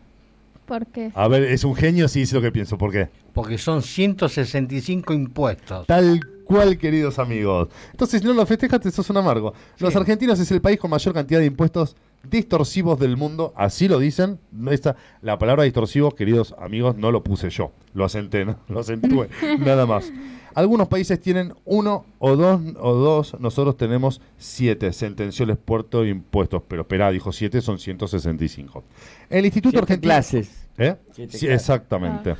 ¿Por 0.67 0.87
qué? 0.87 1.11
A 1.15 1.27
ver, 1.29 1.43
es 1.43 1.65
un 1.65 1.75
genio, 1.75 2.07
sí, 2.09 2.21
dice 2.21 2.35
lo 2.37 2.41
que 2.41 2.53
pienso. 2.53 2.79
¿Por 2.79 2.93
qué? 2.93 3.09
porque 3.35 3.57
son 3.59 3.83
165 3.83 5.13
impuestos. 5.13 5.87
Tal 5.87 6.21
cual, 6.45 6.77
queridos 6.79 7.19
amigos. 7.19 7.69
Entonces, 7.93 8.21
si 8.21 8.27
no 8.27 8.33
lo 8.35 8.45
festejas, 8.47 8.81
te 8.81 8.91
sos 8.91 9.09
un 9.11 9.17
amargo. 9.17 9.55
Los 9.79 9.93
Sí. 9.93 9.99
argentinos 9.99 10.39
es 10.39 10.51
el 10.51 10.61
país 10.61 10.79
con 10.79 10.91
mayor 10.91 11.15
cantidad 11.15 11.41
de 11.41 11.47
impuestos 11.47 11.97
distorsivos 12.29 12.99
del 12.99 13.17
mundo. 13.17 13.53
Así 13.57 13.89
lo 13.89 13.99
dicen. 13.99 14.39
No 14.51 14.71
está- 14.71 14.97
la 15.21 15.39
palabra 15.39 15.65
distorsivos, 15.65 16.15
queridos 16.15 16.55
amigos, 16.59 16.97
no 16.97 17.11
lo 17.11 17.23
puse 17.23 17.51
yo. 17.51 17.73
Lo 17.95 18.05
asenté, 18.05 18.45
¿no? 18.45 18.57
Lo 18.69 18.81
acentué. 18.81 19.29
nada 19.61 19.87
más. 19.87 20.13
Algunos 20.55 20.89
países 20.89 21.19
tienen 21.19 21.55
uno 21.65 22.05
o 22.19 22.37
dos, 22.37 22.61
o 22.79 22.93
dos. 22.95 23.41
Nosotros 23.41 23.77
tenemos 23.77 24.21
siete. 24.37 24.93
Sentenció 24.93 25.45
el 25.45 25.51
expuerto 25.51 26.03
de 26.03 26.11
impuestos. 26.11 26.63
Pero 26.69 26.83
espera, 26.83 27.11
dijo 27.11 27.33
siete, 27.33 27.61
son 27.63 27.79
165. 27.79 28.85
El 29.31 29.45
Instituto 29.47 29.71
Siete 29.79 29.83
Argentino... 29.85 30.11
clases. 30.11 30.69
¿Eh? 30.77 30.97
Siete 31.13 31.39
Sí, 31.39 31.47
clases. 31.47 31.61
exactamente. 31.63 32.35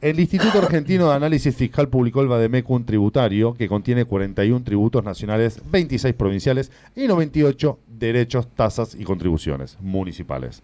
El 0.00 0.18
Instituto 0.18 0.58
Argentino 0.58 1.10
de 1.10 1.14
Análisis 1.14 1.54
Fiscal 1.54 1.88
publicó 1.88 2.22
el 2.22 2.26
Bademecum 2.26 2.84
tributario, 2.84 3.54
que 3.54 3.68
contiene 3.68 4.04
41 4.04 4.64
tributos 4.64 5.04
nacionales, 5.04 5.60
26 5.70 6.14
provinciales 6.14 6.72
y 6.96 7.06
98 7.06 7.78
derechos, 8.06 8.48
tasas 8.54 8.94
y 8.94 9.04
contribuciones 9.04 9.78
municipales. 9.80 10.62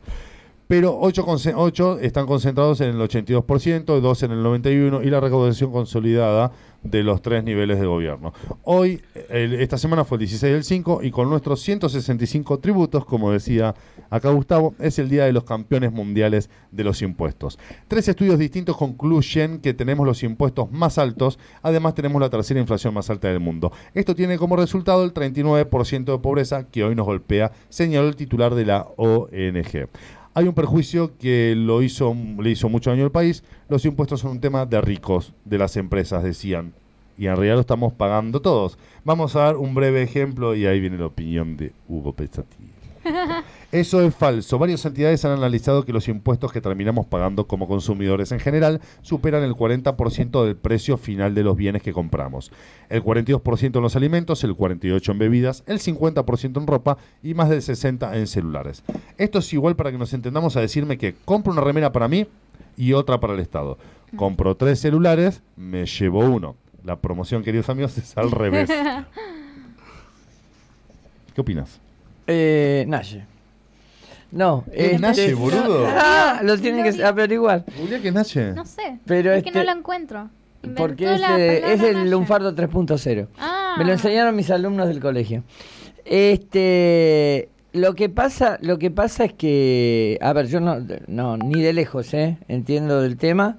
Pero 0.69 0.97
8, 1.01 1.25
conce- 1.25 1.55
ocho 1.57 1.99
están 1.99 2.27
concentrados 2.27 2.81
en 2.83 2.91
el 2.91 3.01
82%, 3.01 4.01
2 4.01 4.23
en 4.23 4.31
el 4.33 4.45
91% 4.45 5.03
y 5.05 5.11
la 5.11 5.19
recaudación 5.21 5.73
consolidada 5.73 6.53
de 6.83 7.03
los 7.03 7.21
tres 7.23 7.43
niveles 7.43 7.81
de 7.81 7.87
gobierno. 7.87 8.33
Hoy, 8.63 9.03
esta 9.31 9.77
semana 9.79 10.05
fue 10.05 10.15
el 10.17 10.21
16 10.21 10.53
del 10.53 10.63
5 10.63 11.01
y 11.03 11.11
con 11.11 11.29
nuestros 11.29 11.61
165 11.63 12.59
tributos, 12.61 13.05
como 13.05 13.33
decía 13.33 13.75
acá 14.11 14.31
Gustavo, 14.31 14.75
es 14.79 14.99
el 15.01 15.09
día 15.09 15.25
de 15.25 15.33
los 15.33 15.43
campeones 15.43 15.91
mundiales 15.91 16.51
de 16.71 16.85
los 16.85 17.03
impuestos. 17.03 17.59
Tres 17.89 18.07
estudios 18.09 18.39
distintos 18.39 18.77
concluyen 18.77 19.59
que 19.61 19.75
tenemos 19.75 20.07
los 20.07 20.23
impuestos 20.23 20.71
más 20.71 20.99
altos, 20.99 21.39
además 21.63 21.95
tenemos 21.95 22.21
la 22.23 22.31
tercera 22.31 22.61
inflación 22.61 22.95
más 22.95 23.11
alta 23.11 23.27
del 23.29 23.41
mundo. 23.41 23.73
Esto 23.95 24.15
tiene 24.15 24.39
como 24.39 24.55
resultado 24.55 25.03
el 25.03 25.13
39% 25.13 26.05
de 26.13 26.19
pobreza 26.19 26.69
que 26.69 26.85
hoy 26.85 26.95
nos 26.95 27.07
golpea, 27.07 27.51
señaló 27.71 28.07
el 28.07 28.15
titular 28.17 28.55
de 28.55 28.67
la 28.67 28.87
ONG. 28.97 29.89
Hay 30.38 30.47
un 30.47 30.54
perjuicio 30.54 31.18
que 31.18 31.54
lo 31.57 31.83
hizo, 31.83 32.14
le 32.40 32.50
hizo 32.50 32.68
mucho 32.68 32.90
daño 32.90 33.02
al 33.02 33.11
país. 33.11 33.42
Los 33.68 33.85
impuestos 33.85 34.21
son 34.21 34.30
un 34.30 34.40
tema 34.40 34.66
de 34.66 34.80
ricos, 34.80 35.33
de 35.45 35.59
las 35.59 35.76
empresas, 35.76 36.23
decían. 36.23 36.75
Y 37.18 37.26
en 37.26 37.35
realidad 37.35 37.57
lo 37.57 37.62
estamos 37.62 37.92
pagando 37.92 38.40
todos. 38.40 38.78
Vamos 39.02 39.35
a 39.35 39.40
dar 39.40 39.57
un 39.57 39.75
breve 39.75 40.00
ejemplo 40.00 40.54
y 40.54 40.64
ahí 40.64 40.78
viene 40.78 40.97
la 40.97 41.07
opinión 41.07 41.57
de 41.57 41.73
Hugo 41.88 42.12
Pensativo. 42.12 42.71
Eso 43.71 44.01
es 44.01 44.15
falso. 44.15 44.59
Varias 44.59 44.83
entidades 44.87 45.23
han 45.27 45.33
analizado 45.33 45.85
que 45.85 45.93
los 45.93 46.09
impuestos 46.09 46.51
que 46.53 46.63
terminamos 46.63 47.07
pagando 47.07 47.47
como 47.47 47.69
consumidores 47.69 48.33
en 48.33 48.41
general 48.41 48.81
superan 49.03 49.43
el 49.43 49.55
40% 49.55 50.43
del 50.43 50.57
precio 50.57 50.97
final 50.97 51.35
de 51.35 51.43
los 51.43 51.55
bienes 51.55 51.83
que 51.83 51.93
compramos. 51.93 52.51
El 52.89 53.05
42% 53.05 53.77
en 53.77 53.83
los 53.83 53.95
alimentos, 53.95 54.43
el 54.43 54.57
48% 54.57 55.11
en 55.11 55.19
bebidas, 55.19 55.65
el 55.67 55.81
50% 55.81 56.59
en 56.59 56.67
ropa 56.67 56.97
y 57.23 57.35
más 57.35 57.51
del 57.51 57.61
60% 57.61 58.15
en 58.15 58.27
celulares. 58.27 58.83
Esto 59.19 59.41
es 59.41 59.53
igual 59.53 59.77
para 59.77 59.93
que 59.93 59.99
nos 59.99 60.15
entendamos 60.15 60.57
a 60.57 60.63
decirme 60.63 60.97
que 60.97 61.15
compro 61.27 61.53
una 61.53 61.61
remera 61.61 61.93
para 61.93 62.09
mí 62.09 62.27
y 62.75 62.95
otra 62.95 63.21
para 63.21 63.35
el 63.35 63.41
Estado. 63.41 63.77
Compro 64.17 64.57
tres 64.57 64.81
celulares, 64.81 65.43
me 65.57 65.85
llevo 65.85 66.21
uno. 66.21 66.57
La 66.85 66.97
promoción, 66.97 67.43
queridos 67.43 67.69
amigos, 67.69 67.99
es 67.99 68.17
al 68.17 68.31
revés. 68.31 68.71
¿Qué 71.35 71.41
opinas? 71.43 71.79
Eh, 72.27 72.87
Naye. 72.89 73.27
No, 74.31 74.65
¿Es 74.73 74.93
este- 74.93 74.99
Naye, 74.99 75.35
boludo? 75.35 75.87
Ah, 75.89 76.41
lo 76.43 76.59
tienen 76.59 76.85
que 76.95 77.03
averiguar. 77.03 77.65
Julia, 77.79 78.01
que 78.01 78.13
Nache? 78.13 78.53
No 78.53 78.65
sé. 78.67 78.99
Pero 79.07 79.33
es 79.33 79.43
que 79.43 79.49
este- 79.49 79.59
no 79.61 79.65
lo 79.73 79.79
encuentro. 79.79 80.29
Inventó 80.63 80.83
Porque 80.83 81.05
es, 81.15 81.21
es 81.21 81.81
Naye. 81.95 82.11
lunfardo 82.11 82.55
3.0. 82.55 83.29
Ah. 83.39 83.77
Me 83.79 83.85
lo 83.85 83.93
enseñaron 83.93 84.35
mis 84.37 84.51
alumnos 84.51 84.89
del 84.89 85.01
colegio. 85.01 85.45
Este, 86.05 87.49
lo 87.73 87.95
que 87.95 88.09
pasa, 88.09 88.59
lo 88.61 88.79
que 88.79 88.91
pasa 88.91 89.25
es 89.25 89.33
que, 89.33 90.19
a 90.21 90.33
ver, 90.33 90.47
yo 90.49 90.61
no, 90.61 90.77
no 91.07 91.37
ni 91.37 91.63
de 91.63 91.73
lejos, 91.73 92.13
¿eh? 92.15 92.39
entiendo 92.49 93.01
del 93.01 93.17
tema. 93.17 93.59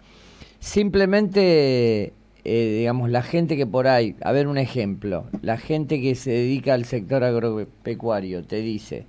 Simplemente, 0.59 2.13
eh, 2.43 2.75
digamos, 2.79 3.09
la 3.09 3.21
gente 3.21 3.55
que 3.57 3.65
por 3.65 3.87
ahí, 3.87 4.15
a 4.21 4.31
ver 4.31 4.47
un 4.47 4.57
ejemplo, 4.57 5.25
la 5.41 5.57
gente 5.57 6.01
que 6.01 6.15
se 6.15 6.31
dedica 6.31 6.73
al 6.73 6.85
sector 6.85 7.23
agropecuario 7.23 8.43
te 8.43 8.57
dice, 8.57 9.05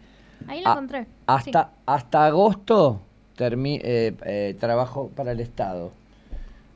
Ahí 0.49 0.63
lo 0.63 0.69
"Ah, 0.69 0.73
encontré. 0.73 1.07
hasta 1.27 1.71
hasta 1.87 2.27
agosto 2.27 3.01
termi- 3.37 3.81
eh, 3.83 4.15
eh, 4.25 4.57
trabajo 4.59 5.11
para 5.15 5.33
el 5.33 5.41
Estado. 5.41 5.93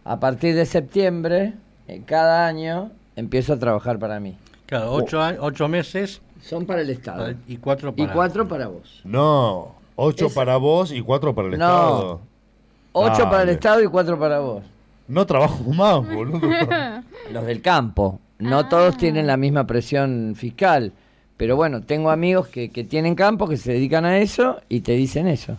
A 0.04 0.21
partir 0.21 0.54
de 0.54 0.66
septiembre, 0.66 1.54
eh, 1.88 2.02
cada 2.06 2.47
año, 2.47 2.90
empiezo 3.16 3.54
a 3.54 3.59
trabajar 3.59 3.99
para 3.99 4.21
mí. 4.21 4.37
Claro, 4.66 4.92
ocho, 4.92 5.21
ocho 5.40 5.68
meses 5.68 6.21
Son 6.40 6.66
para 6.66 6.80
el 6.83 6.90
Estado. 6.90 7.35
y 7.47 7.56
cuatro 7.59 7.92
Y 7.97 8.02
para... 8.02 8.12
cuatro 8.14 8.49
para 8.49 8.66
vos. 8.68 9.00
No, 9.04 9.75
ocho 9.97 10.26
Es- 10.26 10.35
para 10.35 10.56
vos 10.56 10.90
y 10.92 11.00
cuatro 11.00 11.35
para 11.35 11.49
el 11.49 11.59
No. 11.59 11.64
Estado. 11.66 12.21
Ocho 12.92 13.25
para 13.30 13.42
el. 13.42 13.49
Estado 13.50 13.83
y 13.83 13.87
cuatro 13.88 14.18
para 14.18 14.38
vos. 14.40 14.62
No 15.09 15.26
trabajo 15.26 15.62
más, 15.73 15.97
boludo. 16.06 16.40
Los 17.33 17.44
del 17.47 17.61
campo. 17.61 18.21
No 18.38 18.61
Ah. 18.61 18.68
todos 18.68 18.97
tienen 18.97 19.26
la 19.26 19.37
misma 19.37 19.66
presión 19.66 20.35
fiscal. 20.37 20.92
Pero 21.37 21.57
bueno, 21.57 21.83
tengo 21.83 22.11
amigos 22.11 22.49
que, 22.49 22.69
que 22.71 22.85
tienen 22.85 23.14
campo, 23.14 23.49
que 23.49 23.57
se 23.57 23.73
dedican 23.73 24.05
a 24.05 24.19
eso 24.19 24.61
y 24.69 24.81
te 24.81 24.93
dicen 24.93 25.26
eso. 25.26 25.57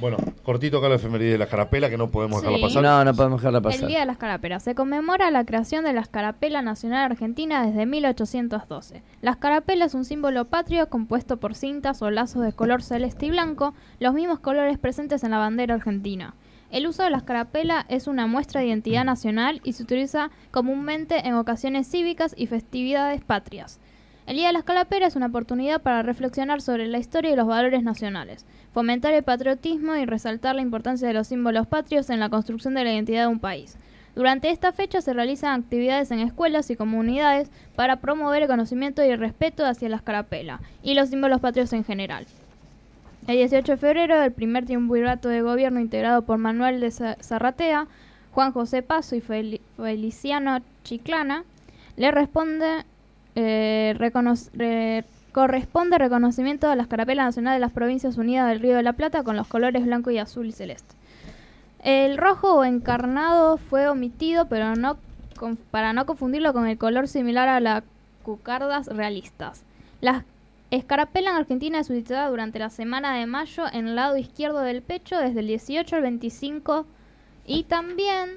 bueno, 0.00 0.16
cortito 0.44 0.78
acá 0.78 0.88
la 0.88 0.94
efeméride 0.96 1.32
de 1.32 1.38
la 1.38 1.46
carapela 1.46 1.88
que 1.90 1.96
no 1.96 2.08
podemos 2.10 2.40
dejarla 2.42 2.58
Sí. 2.58 2.62
pasar. 2.64 2.82
No, 2.82 3.04
no 3.04 3.14
podemos 3.14 3.40
dejarla 3.40 3.58
El 3.58 3.64
pasar. 3.64 3.88
Día 3.88 4.00
de 4.00 4.06
las 4.06 4.18
Carapelas. 4.18 4.62
Se 4.62 4.74
conmemora 4.74 5.30
la 5.30 5.44
creación 5.44 5.84
de 5.84 5.92
la 5.92 6.02
Escarapela 6.02 6.62
Nacional 6.62 7.10
Argentina 7.10 7.66
desde 7.66 7.84
1812. 7.86 9.02
La 9.22 9.32
escarapela 9.32 9.86
es 9.86 9.94
un 9.94 10.04
símbolo 10.04 10.44
patrio 10.44 10.88
compuesto 10.88 11.38
por 11.38 11.54
cintas 11.54 12.00
o 12.02 12.10
lazos 12.10 12.42
de 12.44 12.52
color 12.52 12.82
celeste 12.82 13.26
y 13.26 13.30
blanco, 13.30 13.74
los 13.98 14.14
mismos 14.14 14.38
colores 14.40 14.78
presentes 14.78 15.24
en 15.24 15.30
la 15.32 15.38
bandera 15.38 15.74
argentina. 15.74 16.34
El 16.70 16.86
uso 16.86 17.02
de 17.02 17.10
la 17.10 17.16
escarapela 17.16 17.86
es 17.88 18.06
una 18.08 18.26
muestra 18.26 18.60
de 18.60 18.66
identidad 18.68 19.04
nacional 19.04 19.60
y 19.64 19.72
se 19.72 19.82
utiliza 19.82 20.30
comúnmente 20.50 21.26
en 21.26 21.34
ocasiones 21.34 21.88
cívicas 21.90 22.34
y 22.36 22.46
festividades 22.46 23.22
patrias. 23.24 23.80
El 24.28 24.36
Día 24.36 24.48
de 24.48 24.52
la 24.52 24.58
Escarapela 24.58 25.06
es 25.06 25.16
una 25.16 25.26
oportunidad 25.28 25.80
para 25.80 26.02
reflexionar 26.02 26.60
sobre 26.60 26.86
la 26.86 26.98
historia 26.98 27.30
y 27.32 27.36
los 27.36 27.46
valores 27.46 27.82
nacionales, 27.82 28.44
fomentar 28.74 29.14
el 29.14 29.22
patriotismo 29.22 29.96
y 29.96 30.04
resaltar 30.04 30.54
la 30.54 30.60
importancia 30.60 31.08
de 31.08 31.14
los 31.14 31.28
símbolos 31.28 31.66
patrios 31.66 32.10
en 32.10 32.20
la 32.20 32.28
construcción 32.28 32.74
de 32.74 32.84
la 32.84 32.92
identidad 32.92 33.22
de 33.22 33.28
un 33.28 33.40
país. 33.40 33.78
Durante 34.14 34.50
esta 34.50 34.72
fecha 34.72 35.00
se 35.00 35.14
realizan 35.14 35.58
actividades 35.58 36.10
en 36.10 36.18
escuelas 36.18 36.68
y 36.68 36.76
comunidades 36.76 37.50
para 37.74 37.96
promover 37.96 38.42
el 38.42 38.48
conocimiento 38.48 39.02
y 39.02 39.08
el 39.08 39.18
respeto 39.18 39.64
hacia 39.64 39.88
la 39.88 39.96
escarapela 39.96 40.60
y 40.82 40.92
los 40.94 41.08
símbolos 41.08 41.40
patrios 41.40 41.72
en 41.72 41.84
general. 41.84 42.26
El 43.26 43.36
18 43.36 43.72
de 43.72 43.78
febrero, 43.78 44.22
el 44.22 44.32
primer 44.32 44.66
triunvirato 44.66 45.30
de 45.30 45.40
gobierno 45.40 45.80
integrado 45.80 46.22
por 46.22 46.36
Manuel 46.36 46.80
de 46.80 46.90
Za- 46.90 47.16
Zarratea, 47.22 47.86
Juan 48.32 48.52
José 48.52 48.82
Paso 48.82 49.16
y 49.16 49.20
Fel- 49.22 49.60
Feliciano 49.78 50.58
Chiclana, 50.84 51.44
le 51.96 52.10
responde, 52.10 52.84
eh, 53.40 53.94
recono- 53.98 54.34
re- 54.54 55.04
corresponde 55.30 55.96
reconocimiento 55.96 56.68
a 56.68 56.74
la 56.74 56.82
escarapela 56.82 57.22
nacional 57.22 57.54
de 57.54 57.60
las 57.60 57.70
Provincias 57.72 58.16
Unidas 58.18 58.48
del 58.48 58.58
Río 58.58 58.74
de 58.74 58.82
la 58.82 58.94
Plata 58.94 59.22
con 59.22 59.36
los 59.36 59.46
colores 59.46 59.84
blanco 59.86 60.10
y 60.10 60.18
azul 60.18 60.46
y 60.46 60.52
celeste. 60.52 60.96
El 61.84 62.18
rojo 62.18 62.64
encarnado 62.64 63.56
fue 63.56 63.86
omitido 63.88 64.46
pero 64.48 64.74
no 64.74 64.96
con- 65.38 65.56
para 65.56 65.92
no 65.92 66.04
confundirlo 66.06 66.52
con 66.52 66.66
el 66.66 66.78
color 66.78 67.06
similar 67.06 67.48
a 67.48 67.60
las 67.60 67.84
cucardas 68.24 68.88
realistas. 68.88 69.62
La 70.00 70.24
escarapela 70.72 71.30
en 71.30 71.36
Argentina 71.36 71.78
es 71.78 71.88
utilizada 71.88 72.28
durante 72.28 72.58
la 72.58 72.70
semana 72.70 73.14
de 73.14 73.26
mayo 73.26 73.64
en 73.72 73.86
el 73.86 73.94
lado 73.94 74.16
izquierdo 74.16 74.60
del 74.62 74.82
pecho 74.82 75.16
desde 75.18 75.40
el 75.40 75.46
18 75.46 75.94
al 75.94 76.02
25 76.02 76.86
y 77.46 77.62
también 77.64 78.30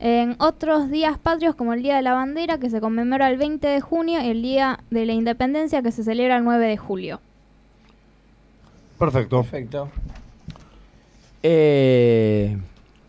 en 0.00 0.36
otros 0.38 0.90
días 0.90 1.18
patrios 1.18 1.54
como 1.54 1.72
el 1.72 1.82
Día 1.82 1.96
de 1.96 2.02
la 2.02 2.14
Bandera 2.14 2.58
que 2.58 2.68
se 2.70 2.80
conmemora 2.80 3.28
el 3.30 3.38
20 3.38 3.66
de 3.66 3.80
junio 3.80 4.20
y 4.22 4.28
el 4.28 4.42
Día 4.42 4.80
de 4.90 5.06
la 5.06 5.12
Independencia 5.12 5.82
que 5.82 5.92
se 5.92 6.02
celebra 6.04 6.36
el 6.36 6.44
9 6.44 6.66
de 6.66 6.76
julio. 6.76 7.20
Perfecto. 8.98 9.42
Perfecto. 9.42 9.88
Eh, 11.42 12.56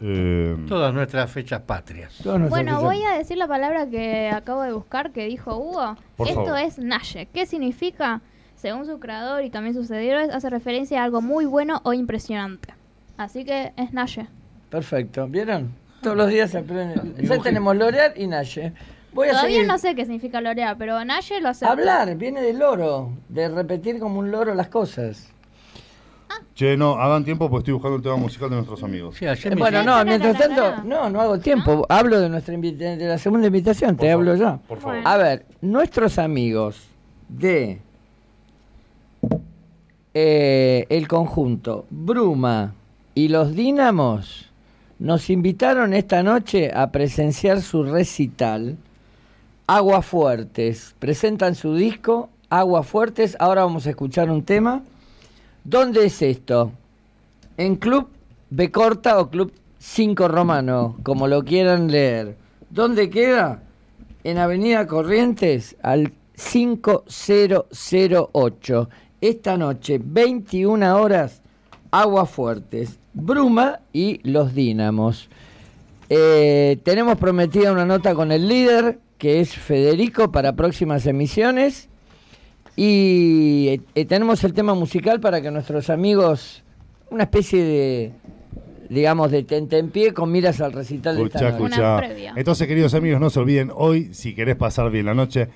Eh, 0.01 0.58
Todas 0.68 0.94
nuestras 0.94 1.32
fechas 1.32 1.62
patrias. 1.62 2.12
nuestras 2.25 2.50
Bueno, 2.50 2.72
fechas- 2.72 2.84
voy 2.84 3.01
a 3.04 3.18
decir 3.18 3.38
la 3.38 3.48
palabra 3.48 3.88
que 3.89 4.30
acabo 4.30 4.62
de 4.63 4.74
buscar 4.74 5.12
que 5.12 5.25
dijo 5.25 5.56
Hugo. 5.58 5.96
Por 6.18 6.27
Esto 6.27 6.44
favor. 6.46 6.60
es 6.60 6.77
Naye. 6.77 7.27
¿Qué 7.34 7.46
significa? 7.46 8.20
Según 8.58 8.86
su 8.86 9.00
creador 9.00 9.44
y 9.46 9.50
también 9.50 9.74
sus 9.74 9.88
seguidores, 9.88 10.30
hace 10.32 10.50
referencia 10.50 11.01
a 11.01 11.06
algo 11.06 11.22
muy 11.22 11.46
bueno 11.46 11.80
o 11.84 11.94
impresionante. 11.94 12.74
Así 13.15 13.46
que 13.46 13.72
es 13.77 13.94
Naye. 13.94 14.27
Perfecto. 14.70 15.27
¿Vieron? 15.27 15.72
Todos 16.05 16.17
los 16.17 16.29
días 16.29 16.51
se 16.51 16.59
aprende. 16.59 16.95
Ya 16.95 17.01
Dibujé. 17.21 17.39
tenemos 17.41 17.75
L'Oreal 17.75 18.13
y 18.15 18.27
Naye. 18.27 18.74
Voy 19.13 19.27
a 19.27 19.31
Todavía 19.31 19.55
seguir. 19.55 19.67
no 19.67 19.77
sé 19.77 19.95
qué 19.95 20.03
significa 20.03 20.39
lorear, 20.41 20.77
pero 20.77 21.03
Naye 21.03 21.41
lo 21.41 21.50
hace. 21.50 21.65
Hablar, 21.65 22.15
viene 22.15 22.41
del 22.41 22.59
loro, 22.59 23.12
de 23.29 23.47
repetir 23.50 23.97
como 24.00 24.19
un 24.19 24.29
loro 24.31 24.53
las 24.53 24.67
cosas. 24.69 25.31
che, 26.53 26.77
no, 26.77 26.93
hagan 26.95 27.24
tiempo 27.25 27.50
porque 27.50 27.62
estoy 27.63 27.74
buscando 27.74 27.97
el 27.97 28.03
tema 28.03 28.15
musical 28.17 28.50
de 28.50 28.55
nuestros 28.57 28.83
amigos. 28.83 29.15
Sí, 29.17 29.25
ayer 29.25 29.51
Eh, 29.51 29.55
me 29.55 29.62
bueno, 29.62 29.79
hicieron- 29.79 30.00
no, 30.00 30.05
mientras 30.05 30.38
tanto, 30.38 30.83
no. 30.83 31.09
no, 31.09 31.21
hago 31.21 31.39
tiempo. 31.39 31.85
Hablo 31.89 32.19
de 32.21 32.29
nuestra 32.29 32.55
de 32.55 32.97
la 33.07 33.17
segunda 33.17 33.47
invitación, 33.47 33.97
te 33.97 34.12
hablo 34.12 34.35
ya. 34.35 34.57
Por 34.67 34.79
favor. 34.79 35.01
A 35.03 35.17
ver, 35.17 35.45
nuestros 35.62 36.17
amigos 36.19 36.88
de 37.29 37.79
eh, 40.13 40.85
el 40.89 41.07
conjunto 41.07 41.85
Bruma 41.89 42.74
y 43.15 43.27
los 43.29 43.53
Dínamos 43.55 44.45
nos 45.05 45.29
invitaron 45.29 45.93
esta 45.93 46.24
noche 46.24 46.71
a 46.74 46.89
presenciar 46.89 47.62
su 47.62 47.83
recital 47.83 48.75
Aguafuertes. 49.67 50.95
Presentan 50.97 51.53
su 51.53 51.75
disco 51.75 52.31
Aguafuertes. 52.50 53.38
Ahora 53.39 53.65
vamos 53.65 53.85
a 53.85 53.91
escuchar 53.91 54.31
un 54.31 54.41
tema. 54.41 54.81
¿Dónde 55.63 56.07
es 56.07 56.24
esto? 56.24 56.71
En 57.55 57.75
Club 57.75 58.07
B 58.50 58.71
Corta 58.71 59.19
o 59.19 59.29
Club 59.29 59.53
5 59.77 60.27
Romano, 60.27 60.97
como 61.03 61.27
lo 61.27 61.45
quieran 61.45 61.91
leer. 61.91 62.35
¿Dónde 62.71 63.12
queda? 63.12 63.62
En 64.24 64.39
Avenida 64.39 64.88
Corrientes 64.88 65.75
al 65.83 66.13
5008. 66.33 68.89
Esta 69.21 69.55
noche, 69.55 70.01
21 70.03 71.00
horas, 71.00 71.43
Aguas 71.91 72.27
Fuertes, 72.27 72.97
Bruma 73.15 73.79
y 73.93 74.19
Los 74.29 74.53
Dínamos. 74.53 75.29
Eh, 76.10 76.77
tenemos 76.84 77.17
prometida 77.17 77.72
una 77.72 77.86
nota 77.86 78.13
con 78.13 78.31
el 78.31 78.48
líder, 78.48 79.00
que 79.17 79.39
es 79.39 79.55
Federico, 79.55 80.31
para 80.31 80.55
próximas 80.55 81.07
emisiones. 81.07 81.89
Y 82.75 83.81
eh, 83.95 84.05
tenemos 84.05 84.43
el 84.43 84.53
tema 84.53 84.75
musical 84.75 85.19
para 85.22 85.41
que 85.41 85.50
nuestros 85.50 85.89
amigos, 85.89 86.63
una 87.10 87.24
especie 87.24 87.63
de, 87.63 88.12
digamos, 88.89 89.31
de 89.31 89.43
tentempié 89.43 90.13
con 90.13 90.31
miras 90.31 90.60
al 90.60 90.74
recital 90.74 91.15
de 91.15 91.24
esta 91.24 91.39
noche. 91.39 91.55
Una 91.55 91.67
escucha. 91.67 91.98
previa. 91.98 92.34
Entonces, 92.36 92.67
queridos 92.67 92.93
amigos, 92.93 93.22
no 93.22 93.29
se 93.29 93.39
olviden, 93.39 93.72
hoy, 93.74 94.13
si 94.13 94.36
querés 94.36 94.57
pasar 94.57 94.91
bien 94.91 95.05
la 95.05 95.13
noche, 95.13 95.48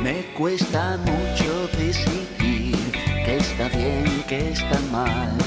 Me 0.02 0.24
cuesta 0.36 0.96
mucho 0.98 1.68
decidir 1.76 2.76
que 3.24 3.36
está 3.36 3.68
bien, 3.68 4.24
que 4.28 4.52
está 4.52 4.80
mal. 4.90 5.37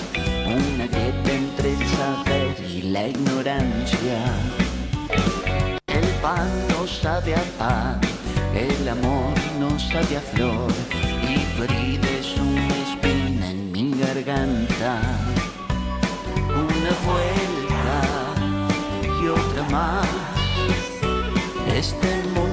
La 2.91 3.08
ignorancia. 3.08 4.19
El 5.88 6.08
pan 6.21 6.49
no 6.69 6.86
sabe 6.86 7.36
a 7.36 7.43
pan, 7.58 8.01
el 8.54 8.89
amor 8.89 9.34
no 9.60 9.80
sabe 9.80 10.17
a 10.17 10.21
flor. 10.21 10.71
Y 11.23 11.36
tu 11.56 11.63
una 12.41 12.67
espina 12.86 13.51
en 13.51 13.71
mi 13.71 13.93
garganta. 13.97 14.99
Una 16.49 16.93
vuelta 17.08 17.97
y 19.21 19.27
otra 19.27 19.63
más. 19.69 20.08
Este 21.73 22.10
mundo 22.36 22.51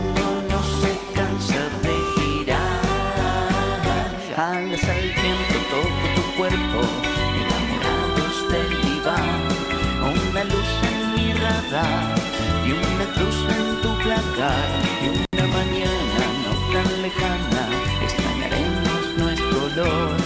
y 11.71 12.71
una 12.73 13.05
cruz 13.15 13.37
en 13.51 13.83
tu 13.83 13.91
placar. 14.03 14.69
Y 15.03 15.09
una 15.37 15.47
mañana 15.53 16.25
no 16.45 16.53
tan 16.73 16.89
lejana 17.03 17.63
extrañaremos 18.03 19.03
nuestro 19.19 19.57
olor 19.67 20.17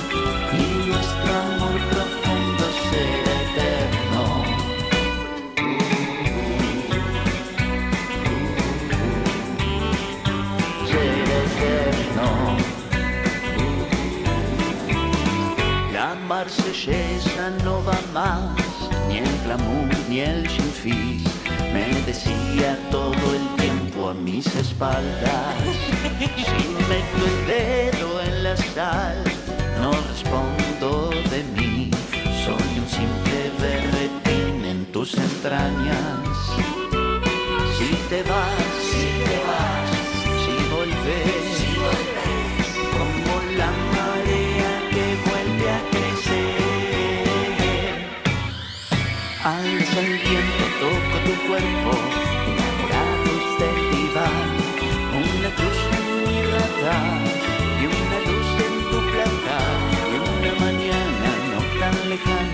y 0.53 0.87
nuestro 0.89 1.31
amor 1.35 1.81
profundo 1.91 2.65
será 2.91 3.35
eterno. 3.43 4.23
será 10.87 11.37
eterno. 11.49 12.29
La 15.93 16.15
marsellesa 16.29 17.51
no 17.65 17.83
va 17.85 17.99
más, 18.15 18.57
ni 19.09 19.19
el 19.19 19.39
glamour 19.45 19.89
ni 20.09 20.21
el 20.21 20.49
sinfín. 20.49 21.12
Decía 22.62 22.79
todo 22.92 23.35
el 23.35 23.46
tiempo 23.61 24.11
a 24.11 24.14
mis 24.14 24.46
espaldas. 24.55 25.57
Si 26.20 26.62
meto 26.90 27.22
el 27.27 27.38
dedo 27.48 28.20
en 28.22 28.44
la 28.44 28.57
sal, 28.57 29.16
no 29.81 29.90
respondo 30.09 31.11
de 31.33 31.42
mí. 31.57 31.90
Soy 32.44 32.79
un 32.79 32.88
simple 32.88 33.51
berretín 33.59 34.64
en 34.64 34.85
tus 34.92 35.14
entrañas. 35.14 36.29
Si 37.77 37.90
te 38.09 38.22
vas, 38.31 38.70
si 38.92 39.07
te 39.27 39.37
vas, 39.48 39.90
si 40.44 40.55
volvés, 40.72 41.42
si 41.59 41.70
volvés, 41.83 42.66
como 42.96 43.33
la 43.59 43.70
marea 43.96 44.72
que 44.94 45.07
vuelve 45.27 45.66
a 45.68 45.81
crecer. 45.90 46.62
Alza 49.42 50.01
el 50.01 50.12
viento, 50.18 50.64
toco 50.81 51.16
tu 51.27 51.35
cuerpo, 51.48 52.12
tan 62.16 62.52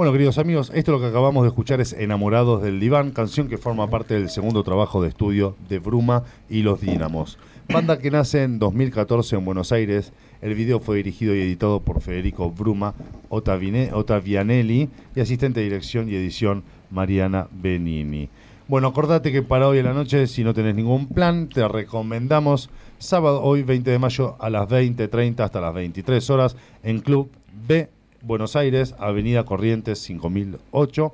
Bueno, 0.00 0.12
queridos 0.12 0.38
amigos, 0.38 0.72
esto 0.74 0.92
lo 0.92 0.98
que 0.98 1.08
acabamos 1.08 1.42
de 1.42 1.48
escuchar 1.48 1.78
es 1.82 1.92
Enamorados 1.92 2.62
del 2.62 2.80
Diván, 2.80 3.10
canción 3.10 3.48
que 3.48 3.58
forma 3.58 3.90
parte 3.90 4.14
del 4.14 4.30
segundo 4.30 4.62
trabajo 4.62 5.02
de 5.02 5.10
estudio 5.10 5.56
de 5.68 5.78
Bruma 5.78 6.22
y 6.48 6.62
los 6.62 6.80
Dínamos. 6.80 7.36
Banda 7.70 7.98
que 7.98 8.10
nace 8.10 8.44
en 8.44 8.58
2014 8.58 9.36
en 9.36 9.44
Buenos 9.44 9.72
Aires. 9.72 10.14
El 10.40 10.54
video 10.54 10.80
fue 10.80 10.96
dirigido 10.96 11.36
y 11.36 11.42
editado 11.42 11.80
por 11.80 12.00
Federico 12.00 12.50
Bruma 12.50 12.94
Ottavine- 13.28 13.92
Ottavianelli 13.92 14.88
y 15.14 15.20
asistente 15.20 15.60
de 15.60 15.64
dirección 15.64 16.08
y 16.08 16.14
edición 16.14 16.64
Mariana 16.90 17.48
Benini. 17.52 18.30
Bueno, 18.68 18.88
acordate 18.88 19.30
que 19.30 19.42
para 19.42 19.68
hoy 19.68 19.80
en 19.80 19.84
la 19.84 19.92
noche, 19.92 20.26
si 20.28 20.44
no 20.44 20.54
tenés 20.54 20.74
ningún 20.74 21.08
plan, 21.08 21.46
te 21.46 21.68
recomendamos 21.68 22.70
sábado, 22.96 23.42
hoy 23.42 23.64
20 23.64 23.90
de 23.90 23.98
mayo, 23.98 24.36
a 24.40 24.48
las 24.48 24.66
20.30 24.66 25.40
hasta 25.40 25.60
las 25.60 25.74
23 25.74 26.30
horas, 26.30 26.56
en 26.82 27.00
Club 27.00 27.30
B, 27.68 27.90
Buenos 28.22 28.56
Aires, 28.56 28.94
Avenida 28.98 29.44
Corrientes 29.44 29.98
5008. 30.00 31.12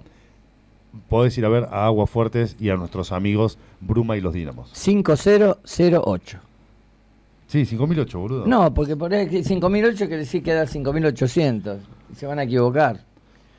Podés 1.09 1.37
ir 1.39 1.45
a 1.45 1.49
ver 1.49 1.65
a 1.71 1.87
Aguas 1.87 2.11
Fuertes 2.11 2.57
y 2.59 2.71
a 2.71 2.77
nuestros 2.77 3.13
amigos 3.13 3.59
Bruma 3.81 4.17
y 4.17 4.21
los 4.21 4.33
Dínamos. 4.33 4.71
5008. 4.73 6.39
Sí, 7.47 7.65
5008, 7.65 8.19
boludo. 8.19 8.47
No, 8.47 8.75
porque 8.75 8.97
por 8.97 9.15
ahí 9.15 9.29
que 9.29 9.45
5008 9.45 9.97
quiere 9.99 10.17
decir 10.19 10.43
que 10.43 10.53
da 10.53 10.67
5800. 10.67 11.79
Se 12.17 12.27
van 12.27 12.39
a 12.39 12.43
equivocar. 12.43 13.05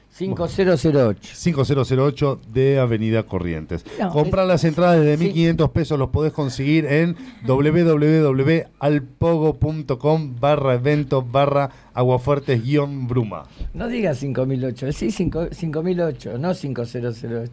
5008. 0.10 1.30
5008 1.36 2.40
de 2.52 2.80
Avenida 2.80 3.24
Corrientes. 3.24 3.86
No, 4.00 4.10
Comprar 4.10 4.46
es- 4.46 4.50
las 4.50 4.64
entradas 4.64 5.00
desde 5.00 5.18
sí. 5.18 5.24
1500 5.26 5.70
pesos 5.70 6.00
los 6.00 6.10
podés 6.10 6.34
conseguir 6.34 6.86
en 6.86 7.16
www.alpogo.com 7.46 10.36
barra 10.40 10.74
evento 10.76 11.22
barra 11.22 11.70
aguafuertes 11.94 12.64
guion 12.64 13.08
bruma. 13.08 13.44
No 13.74 13.88
digas 13.88 14.18
5008, 14.20 14.92
sí 14.92 15.12
5 15.12 15.48
5008, 15.52 16.38
no 16.38 16.54
5008. 16.54 17.52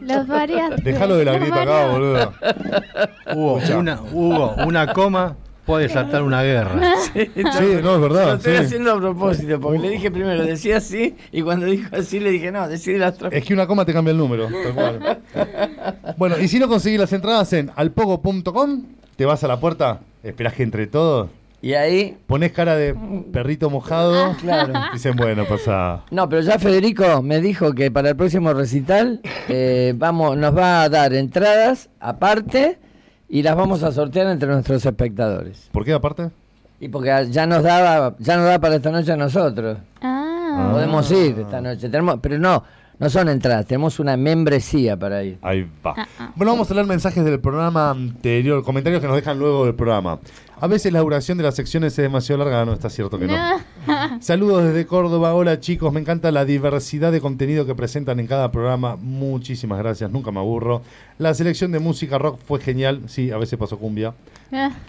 Los 0.00 0.26
variantes. 0.36 0.84
Dejalo 0.84 1.16
de 1.16 1.24
la 1.24 1.38
grieta 1.38 1.62
acá, 1.62 1.86
boludo. 1.92 2.32
Hugo, 3.36 3.60
una, 3.78 4.00
Hugo, 4.12 4.54
una 4.66 4.92
coma 4.92 5.36
puede 5.66 5.88
saltar 5.88 6.22
una 6.22 6.42
guerra. 6.42 6.80
Sí, 7.16 7.28
no, 7.82 7.94
es 7.96 8.00
verdad. 8.00 8.26
Lo 8.26 8.34
estoy 8.34 8.56
sí. 8.56 8.62
haciendo 8.64 8.92
a 8.92 8.98
propósito, 8.98 9.58
porque 9.60 9.78
le 9.78 9.90
dije 9.90 10.10
primero, 10.10 10.44
decía 10.44 10.76
así, 10.78 11.16
y 11.32 11.42
cuando 11.42 11.66
dijo 11.66 11.88
así 11.96 12.20
le 12.20 12.30
dije, 12.30 12.52
no, 12.52 12.68
decí 12.68 12.96
las. 12.98 13.14
Es 13.30 13.44
que 13.44 13.54
una 13.54 13.66
coma 13.66 13.84
te 13.84 13.92
cambia 13.92 14.12
el 14.12 14.18
número. 14.18 14.48
tal 14.48 14.74
cual. 14.74 15.18
Bueno, 16.16 16.38
y 16.38 16.48
si 16.48 16.58
no 16.58 16.68
conseguís 16.68 16.98
las 17.00 17.12
entradas 17.12 17.52
en 17.52 17.70
alpogo.com, 17.74 18.84
te 19.16 19.24
vas 19.26 19.42
a 19.44 19.48
la 19.48 19.58
puerta, 19.60 20.00
esperás 20.22 20.52
que 20.54 20.62
entre 20.62 20.86
todos, 20.86 21.28
Y 21.62 21.72
ahí, 21.74 22.16
pones 22.26 22.52
cara 22.52 22.76
de 22.76 22.94
perrito 23.32 23.70
mojado. 23.70 24.36
claro. 24.40 24.72
Dicen, 24.92 25.16
bueno, 25.16 25.46
pasa. 25.46 26.02
No, 26.10 26.28
pero 26.28 26.42
ya 26.42 26.58
Federico 26.58 27.22
me 27.22 27.40
dijo 27.40 27.72
que 27.72 27.90
para 27.90 28.10
el 28.10 28.16
próximo 28.16 28.52
recital 28.52 29.20
eh, 29.48 29.94
vamos, 29.96 30.36
nos 30.36 30.56
va 30.56 30.82
a 30.82 30.88
dar 30.88 31.14
entradas 31.14 31.88
aparte 32.00 32.78
y 33.28 33.42
las 33.42 33.56
vamos 33.56 33.82
a 33.82 33.92
sortear 33.92 34.28
entre 34.28 34.48
nuestros 34.48 34.84
espectadores. 34.84 35.68
¿Por 35.72 35.84
qué 35.84 35.92
aparte? 35.92 36.30
Y 36.78 36.88
porque 36.88 37.28
ya 37.30 37.46
nos 37.46 37.62
daba, 37.62 38.14
ya 38.18 38.36
nos 38.36 38.46
da 38.46 38.58
para 38.58 38.76
esta 38.76 38.90
noche 38.90 39.12
a 39.12 39.16
nosotros. 39.16 39.78
Ah. 40.02 40.70
Podemos 40.72 41.10
ir 41.10 41.38
esta 41.40 41.60
noche. 41.60 41.88
Tenemos, 41.88 42.18
pero 42.20 42.38
no, 42.38 42.62
no 42.98 43.10
son 43.10 43.28
entradas, 43.28 43.66
tenemos 43.66 43.98
una 44.00 44.16
membresía 44.16 44.96
para 44.98 45.22
ir. 45.22 45.38
Ahí 45.42 45.68
va. 45.84 45.94
Ah, 45.96 46.08
ah. 46.18 46.32
Bueno, 46.34 46.52
vamos 46.52 46.70
a 46.70 46.74
leer 46.74 46.86
mensajes 46.86 47.24
del 47.24 47.40
programa 47.40 47.90
anterior, 47.90 48.62
comentarios 48.64 49.00
que 49.02 49.06
nos 49.06 49.16
dejan 49.16 49.38
luego 49.38 49.66
del 49.66 49.74
programa. 49.74 50.18
A 50.58 50.66
veces 50.68 50.90
la 50.90 51.00
duración 51.00 51.36
de 51.36 51.44
las 51.44 51.54
secciones 51.54 51.92
es 51.92 52.02
demasiado 52.02 52.42
larga, 52.42 52.64
no 52.64 52.72
está 52.72 52.88
cierto 52.88 53.18
que 53.18 53.26
no. 53.26 53.34
Saludos 54.20 54.64
desde 54.64 54.86
Córdoba, 54.86 55.34
hola 55.34 55.60
chicos, 55.60 55.92
me 55.92 56.00
encanta 56.00 56.32
la 56.32 56.46
diversidad 56.46 57.12
de 57.12 57.20
contenido 57.20 57.66
que 57.66 57.74
presentan 57.74 58.18
en 58.20 58.26
cada 58.26 58.50
programa, 58.50 58.96
muchísimas 58.96 59.78
gracias, 59.78 60.10
nunca 60.10 60.30
me 60.32 60.40
aburro. 60.40 60.80
La 61.18 61.34
selección 61.34 61.72
de 61.72 61.78
música 61.78 62.16
rock 62.16 62.38
fue 62.46 62.58
genial, 62.60 63.02
sí, 63.06 63.30
a 63.30 63.36
veces 63.36 63.58
pasó 63.58 63.78
cumbia, 63.78 64.14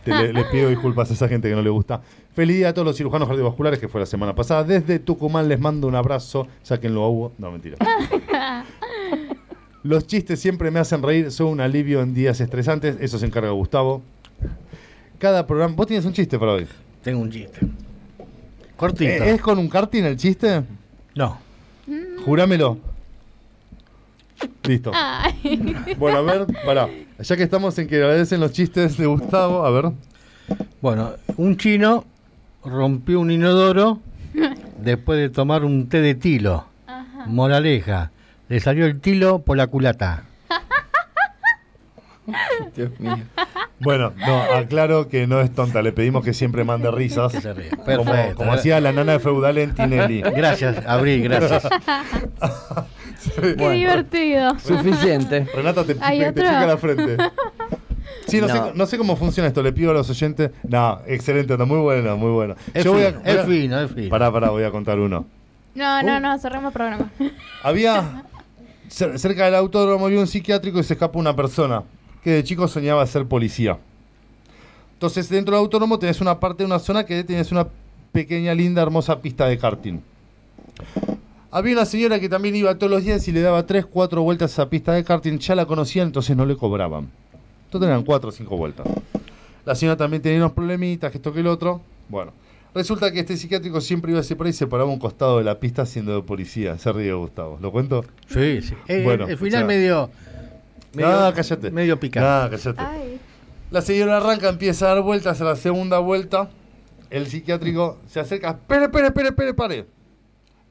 Te- 0.06 0.12
le, 0.12 0.32
le 0.32 0.46
pido 0.46 0.70
disculpas 0.70 1.12
a 1.12 1.14
esa 1.16 1.28
gente 1.28 1.50
que 1.50 1.56
no 1.56 1.62
le 1.62 1.70
gusta. 1.70 2.00
Feliz 2.38 2.58
día 2.58 2.70
a 2.70 2.74
todos 2.76 2.86
los 2.86 2.96
cirujanos 2.96 3.28
cardiovasculares, 3.28 3.80
que 3.80 3.88
fue 3.88 4.00
la 4.00 4.06
semana 4.06 4.36
pasada. 4.36 4.64
Desde 4.64 5.00
Tucumán 5.00 5.50
les 5.50 5.60
mando 5.60 5.88
un 5.88 5.96
abrazo, 5.96 6.48
sáquenlo 6.62 7.04
a 7.04 7.10
Hugo, 7.10 7.34
no 7.40 7.50
mentira. 7.50 7.78
Los 9.84 10.06
chistes 10.06 10.40
siempre 10.40 10.70
me 10.70 10.78
hacen 10.80 11.02
reír, 11.02 11.32
son 11.32 11.48
un 11.48 11.62
alivio 11.62 12.00
en 12.00 12.14
días 12.14 12.40
estresantes, 12.40 12.96
eso 13.00 13.18
se 13.18 13.26
encarga 13.26 13.50
Gustavo. 13.50 14.04
Cada 15.18 15.48
programa, 15.48 15.74
vos 15.76 15.88
tienes 15.88 16.06
un 16.06 16.14
chiste 16.14 16.38
para 16.38 16.52
hoy. 16.52 16.68
Tengo 17.02 17.22
un 17.22 17.32
chiste. 17.32 17.60
Cortito. 18.76 19.24
¿Eh, 19.24 19.32
¿Es 19.32 19.42
con 19.42 19.58
un 19.58 19.68
karting 19.68 20.04
el 20.04 20.16
chiste? 20.16 20.62
No. 21.16 21.40
Júramelo. 22.24 22.78
Listo. 24.64 24.92
Ay. 24.94 25.76
Bueno, 25.98 26.20
a 26.20 26.22
ver, 26.22 26.46
pará. 26.64 26.88
Ya 27.18 27.36
que 27.36 27.42
estamos 27.42 27.76
en 27.80 27.88
que 27.88 27.96
agradecen 27.96 28.40
los 28.40 28.52
chistes 28.52 28.96
de 28.96 29.08
Gustavo, 29.08 29.66
a 29.66 29.72
ver. 29.72 29.92
Bueno, 30.84 31.14
un 31.38 31.58
chino 31.58 32.06
rompió 32.68 33.20
un 33.20 33.32
inodoro 33.32 34.00
después 34.78 35.20
de 35.20 35.30
tomar 35.30 35.64
un 35.64 35.90
té 35.90 36.02
de 36.02 36.16
tilo. 36.16 36.66
Moraleja. 37.26 38.12
Le 38.48 38.60
salió 38.60 38.86
el 38.86 39.02
tilo 39.02 39.40
por 39.40 39.58
la 39.58 39.68
culata. 39.68 40.24
Dios 42.76 42.98
mío. 43.00 43.18
Bueno, 43.80 44.14
no, 44.18 44.42
aclaro 44.42 45.08
que 45.08 45.28
no 45.28 45.40
es 45.40 45.54
tonta, 45.54 45.82
le 45.82 45.92
pedimos 45.92 46.24
que 46.24 46.34
siempre 46.34 46.64
mande 46.64 46.90
risas. 46.90 47.32
Que 47.32 47.42
se 47.42 47.54
ríe. 47.54 47.70
Como, 48.36 48.54
hacía 48.54 48.80
la 48.80 48.92
nana 48.92 49.14
de 49.14 49.20
feudal 49.20 49.58
en 49.58 49.76
Tinelli. 49.76 50.22
Gracias, 50.22 50.84
Abril, 50.88 51.24
gracias. 51.24 51.68
Qué 53.36 53.72
divertido. 53.72 54.58
Suficiente. 54.60 55.48
Renata 55.54 55.84
te, 55.84 55.96
¿Hay 56.02 56.20
te 56.20 56.34
pica 56.34 56.66
la 56.66 56.78
frente. 56.78 57.18
Sí, 58.28 58.42
no, 58.42 58.48
No. 58.48 58.54
Sé, 58.54 58.72
no 58.76 58.86
sé 58.86 58.98
cómo 58.98 59.16
funciona 59.16 59.48
esto, 59.48 59.64
le 59.64 59.72
pido 59.74 59.92
a 59.92 59.94
los 59.94 60.10
oyentes. 60.10 60.52
No, 60.68 61.00
excelente, 61.08 61.58
no, 61.58 61.66
muy 61.66 61.80
bueno, 61.80 62.18
muy 62.18 62.32
bueno. 62.32 62.56
Es 62.74 62.84
Yo 62.84 62.94
fino, 62.94 63.20
voy 63.20 63.32
a- 63.32 63.34
es 63.42 63.46
fino, 63.46 63.80
es 63.82 63.92
fino. 63.92 64.10
Pará, 64.10 64.32
pará, 64.32 64.50
voy 64.50 64.64
a 64.64 64.72
contar 64.72 65.00
uno. 65.00 65.26
No, 65.76 66.02
no, 66.04 66.20
no, 66.20 66.38
cerremos 66.40 66.74
programa. 66.74 67.10
Había 67.64 68.24
cer- 68.90 69.18
cerca 69.18 69.46
del 69.46 69.56
autódromo 69.56 70.06
había 70.08 70.20
un 70.20 70.28
psiquiátrico 70.28 70.80
y 70.80 70.84
se 70.84 70.94
escapó 70.94 71.20
una 71.20 71.36
persona 71.36 71.84
que 72.24 72.32
de 72.32 72.44
chico 72.44 72.68
soñaba 72.68 73.06
ser 73.06 73.26
policía. 73.26 73.78
Entonces, 74.94 75.30
dentro 75.30 75.56
del 75.56 75.64
autódromo 75.64 76.00
tenés 76.00 76.20
una 76.22 76.40
parte, 76.40 76.66
una 76.66 76.80
zona 76.80 77.06
que 77.06 77.24
tienes 77.24 77.52
una 77.52 77.68
pequeña, 78.12 78.54
linda, 78.56 78.82
hermosa 78.82 79.22
pista 79.22 79.46
de 79.46 79.58
karting. 79.58 80.00
Había 81.52 81.74
una 81.76 81.86
señora 81.86 82.20
que 82.20 82.28
también 82.28 82.56
iba 82.56 82.76
todos 82.76 82.92
los 82.92 83.04
días 83.04 83.26
y 83.28 83.32
le 83.32 83.42
daba 83.42 83.66
3, 83.66 83.86
4 83.86 84.22
vueltas 84.22 84.52
a 84.52 84.54
esa 84.64 84.70
pista 84.70 84.94
de 84.94 85.04
karting. 85.04 85.38
Ya 85.38 85.56
la 85.56 85.66
conocían, 85.66 86.08
entonces 86.08 86.36
no 86.36 86.46
le 86.46 86.56
cobraban. 86.58 87.10
Entonces 87.68 87.88
eran 87.90 88.04
4 88.04 88.30
o 88.30 88.32
5 88.32 88.58
vueltas. 88.58 88.88
La 89.66 89.76
señora 89.76 89.98
también 89.98 90.22
tenía 90.22 90.40
unos 90.40 90.54
problemitas, 90.54 91.12
que 91.12 91.18
esto 91.18 91.34
que 91.34 91.42
el 91.42 91.48
otro. 91.48 91.82
Bueno, 92.10 92.32
resulta 92.74 93.12
que 93.12 93.20
este 93.20 93.36
psiquiátrico 93.36 93.82
siempre 93.82 94.12
iba 94.12 94.22
así 94.22 94.34
por 94.36 94.46
ahí 94.48 94.52
y 94.52 94.54
se 94.54 94.66
paraba 94.68 94.90
a 94.90 94.94
un 94.94 95.00
costado 95.00 95.38
de 95.40 95.44
la 95.44 95.60
pista 95.60 95.86
siendo 95.86 96.16
de 96.16 96.22
policía. 96.24 96.78
Se 96.78 96.92
ríe 96.94 97.14
Gustavo. 97.14 97.58
¿Lo 97.62 97.72
cuento? 97.72 98.06
Sí, 98.30 98.62
sí. 98.62 98.74
Eh, 98.88 99.02
Bueno, 99.04 99.28
el 99.28 99.38
final 99.38 99.54
o 99.54 99.58
sea- 99.58 99.66
medio. 99.68 100.10
medio 100.94 101.12
no, 101.12 101.34
cállate. 101.34 101.72
Medio 101.72 102.00
picante. 102.00 102.56
No, 102.56 102.58
cállate. 102.64 102.82
Ay. 102.82 103.20
La 103.70 103.82
señora 103.82 104.18
arranca, 104.18 104.48
empieza 104.48 104.86
a 104.86 104.96
dar 104.96 105.04
vueltas 105.04 105.42
a 105.42 105.44
la 105.44 105.56
segunda 105.58 106.00
vuelta. 106.00 106.50
El 107.10 107.28
psiquiátrico 107.28 107.98
se 108.08 108.22
acerca. 108.22 108.52
Espere, 108.52 108.86
espere, 108.86 109.08
espere, 109.08 109.28
espere, 109.30 109.54
pare. 109.54 109.86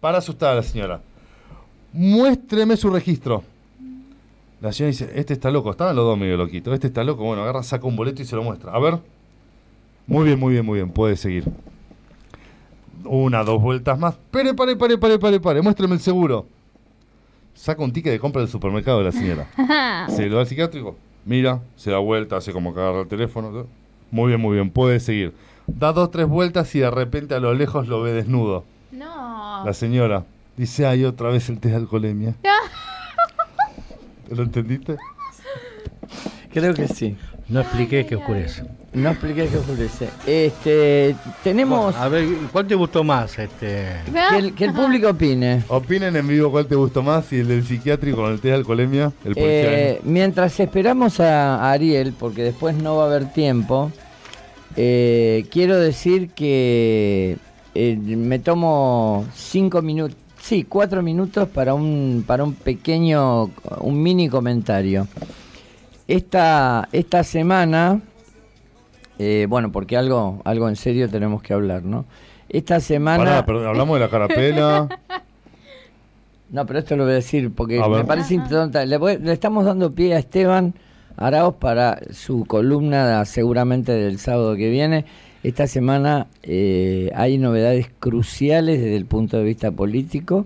Para 0.00 0.18
asustar 0.18 0.52
a 0.52 0.56
la 0.56 0.62
señora. 0.62 1.00
Muéstreme 1.92 2.76
su 2.76 2.88
registro. 2.90 3.42
La 4.60 4.72
señora 4.72 4.90
dice, 4.90 5.10
este 5.14 5.34
está 5.34 5.50
loco. 5.50 5.70
Estaban 5.70 5.94
los 5.94 6.04
dos 6.04 6.18
medio 6.18 6.36
loquitos. 6.36 6.72
Este 6.74 6.86
está 6.86 7.04
loco. 7.04 7.24
Bueno, 7.24 7.42
agarra, 7.42 7.62
saca 7.62 7.86
un 7.86 7.96
boleto 7.96 8.22
y 8.22 8.24
se 8.24 8.36
lo 8.36 8.42
muestra. 8.42 8.72
A 8.72 8.78
ver. 8.78 8.98
Muy 10.06 10.24
bien, 10.24 10.38
muy 10.38 10.52
bien, 10.52 10.64
muy 10.64 10.78
bien. 10.78 10.90
Puede 10.90 11.16
seguir. 11.16 11.44
Una, 13.04 13.44
dos 13.44 13.60
vueltas 13.60 13.98
más. 13.98 14.16
Pare, 14.30 14.54
pare, 14.54 14.76
pare, 14.76 14.98
pare, 14.98 15.18
pare, 15.18 15.40
pare. 15.40 15.62
Muéstreme 15.62 15.94
el 15.94 16.00
seguro. 16.00 16.46
Saca 17.54 17.82
un 17.82 17.92
ticket 17.92 18.12
de 18.12 18.18
compra 18.18 18.40
del 18.40 18.50
supermercado 18.50 18.98
de 18.98 19.04
la 19.04 19.12
señora. 19.12 19.48
Se 20.08 20.26
lo 20.26 20.36
da 20.36 20.42
al 20.42 20.46
psiquiátrico. 20.46 20.96
Mira, 21.24 21.60
se 21.74 21.90
da 21.90 21.98
vuelta, 21.98 22.36
hace 22.36 22.52
como 22.52 22.72
que 22.72 22.78
agarra 22.78 23.00
el 23.00 23.08
teléfono. 23.08 23.50
¿no? 23.50 23.66
Muy 24.12 24.28
bien, 24.28 24.40
muy 24.40 24.54
bien, 24.54 24.70
puede 24.70 25.00
seguir. 25.00 25.34
Da 25.66 25.92
dos, 25.92 26.12
tres 26.12 26.28
vueltas 26.28 26.72
y 26.76 26.78
de 26.78 26.90
repente 26.90 27.34
a 27.34 27.40
lo 27.40 27.52
lejos 27.52 27.88
lo 27.88 28.00
ve 28.00 28.12
desnudo. 28.12 28.64
No. 28.92 29.64
La 29.64 29.72
señora 29.74 30.24
dice, 30.56 30.86
ay, 30.86 31.04
otra 31.04 31.30
vez 31.30 31.48
el 31.48 31.58
test 31.58 31.72
de 31.72 31.80
alcoholemia. 31.80 32.36
¿Lo 34.30 34.42
entendiste? 34.42 34.96
Creo 36.52 36.74
que 36.74 36.88
sí. 36.88 37.16
No 37.48 37.60
expliqué 37.60 38.06
que 38.06 38.16
oscurece. 38.16 38.64
No 38.92 39.10
expliqué 39.10 39.46
qué 39.46 39.58
oscurece. 39.58 40.08
Este, 40.26 41.14
tenemos 41.44 41.92
Bueno, 41.92 41.98
a 41.98 42.08
ver, 42.08 42.26
¿cuál 42.50 42.66
te 42.66 42.74
gustó 42.74 43.04
más? 43.04 43.38
Este, 43.38 44.00
que 44.30 44.36
el, 44.38 44.54
que 44.54 44.64
el 44.64 44.72
público 44.72 45.10
opine. 45.10 45.62
Opinen 45.68 46.16
en 46.16 46.26
vivo 46.26 46.50
cuál 46.50 46.66
te 46.66 46.74
gustó 46.74 47.02
más, 47.02 47.26
si 47.26 47.40
el 47.40 47.48
del 47.48 47.64
psiquiátrico 47.64 48.16
con 48.16 48.32
el 48.32 48.40
test 48.40 48.44
de 48.44 48.54
alcoholemia, 48.54 49.12
el 49.24 49.34
policía. 49.34 49.90
Eh, 49.90 50.00
mientras 50.02 50.58
esperamos 50.58 51.20
a, 51.20 51.56
a 51.56 51.72
Ariel, 51.72 52.14
porque 52.18 52.42
después 52.42 52.74
no 52.74 52.96
va 52.96 53.04
a 53.04 53.06
haber 53.06 53.32
tiempo, 53.32 53.92
eh, 54.76 55.44
quiero 55.50 55.78
decir 55.78 56.30
que 56.30 57.36
eh, 57.74 57.96
me 57.96 58.38
tomo 58.38 59.26
cinco 59.34 59.82
minutos, 59.82 60.16
Sí, 60.46 60.62
cuatro 60.62 61.02
minutos 61.02 61.48
para 61.48 61.74
un, 61.74 62.22
para 62.24 62.44
un 62.44 62.54
pequeño, 62.54 63.50
un 63.80 64.00
mini 64.00 64.28
comentario. 64.28 65.08
Esta, 66.06 66.88
esta 66.92 67.24
semana, 67.24 68.00
eh, 69.18 69.46
bueno, 69.48 69.72
porque 69.72 69.96
algo, 69.96 70.40
algo 70.44 70.68
en 70.68 70.76
serio 70.76 71.10
tenemos 71.10 71.42
que 71.42 71.52
hablar, 71.52 71.82
¿no? 71.82 72.04
Esta 72.48 72.78
semana... 72.78 73.24
Pará, 73.24 73.44
pero 73.44 73.68
hablamos 73.68 73.96
de 73.98 74.00
la 74.04 74.08
carapela. 74.10 74.88
No, 76.48 76.64
pero 76.64 76.78
esto 76.78 76.94
lo 76.96 77.02
voy 77.02 77.10
a 77.14 77.16
decir 77.16 77.50
porque 77.52 77.80
A 77.80 77.88
me 77.88 77.96
ver. 77.96 78.06
parece 78.06 78.34
importante. 78.34 78.86
Le, 78.86 78.98
voy- 78.98 79.18
le 79.18 79.32
estamos 79.32 79.64
dando 79.64 79.92
pie 79.92 80.14
a 80.14 80.18
Esteban 80.20 80.74
Arauz 81.16 81.56
para 81.56 81.98
su 82.12 82.44
columna 82.44 83.24
seguramente 83.24 83.90
del 83.90 84.20
sábado 84.20 84.54
que 84.54 84.70
viene. 84.70 85.06
Esta 85.46 85.68
semana 85.68 86.26
eh, 86.42 87.12
hay 87.14 87.38
novedades 87.38 87.86
cruciales 88.00 88.80
desde 88.80 88.96
el 88.96 89.06
punto 89.06 89.36
de 89.38 89.44
vista 89.44 89.70
político. 89.70 90.44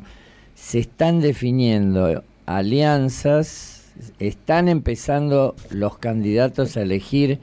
Se 0.55 0.79
están 0.79 1.23
definiendo 1.23 2.23
alianzas, 2.45 3.95
están 4.19 4.69
empezando 4.69 5.55
los 5.71 5.97
candidatos 5.97 6.77
a 6.77 6.83
elegir 6.83 7.39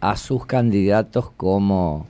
a 0.00 0.16
sus 0.16 0.46
candidatos 0.46 1.30
como, 1.36 2.06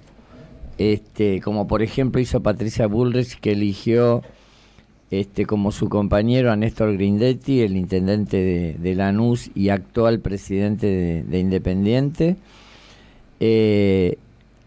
este, 0.78 1.40
como 1.40 1.66
por 1.66 1.82
ejemplo 1.82 2.20
hizo 2.20 2.40
Patricia 2.40 2.86
Bullrich 2.86 3.40
que 3.40 3.50
eligió 3.50 4.22
este, 5.10 5.46
como 5.46 5.72
su 5.72 5.88
compañero 5.88 6.52
a 6.52 6.56
Néstor 6.56 6.92
Grindetti, 6.92 7.62
el 7.62 7.76
intendente 7.76 8.36
de, 8.36 8.74
de 8.74 8.94
Lanús 8.94 9.50
y 9.52 9.70
actual 9.70 10.20
presidente 10.20 10.86
de, 10.86 11.22
de 11.24 11.40
Independiente. 11.40 12.36
Eh, 13.40 14.18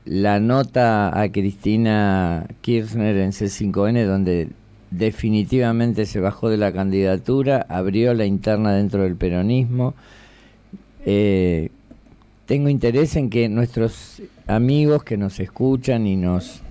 la 0.09 0.39
nota 0.39 1.21
a 1.21 1.31
Cristina 1.31 2.47
Kirchner 2.61 3.15
en 3.17 3.31
C5N, 3.31 4.07
donde 4.07 4.47
definitivamente 4.89 6.07
se 6.07 6.19
bajó 6.19 6.49
de 6.49 6.57
la 6.57 6.73
candidatura, 6.73 7.63
abrió 7.69 8.15
la 8.15 8.25
interna 8.25 8.73
dentro 8.73 9.03
del 9.03 9.15
peronismo. 9.15 9.93
Eh, 11.05 11.69
tengo 12.47 12.69
interés 12.69 13.15
en 13.17 13.29
que 13.29 13.49
nuestros 13.49 14.23
amigos 14.47 15.03
que 15.03 15.15
nos 15.15 15.39
escuchan 15.39 16.07
y 16.07 16.15
nos 16.15 16.63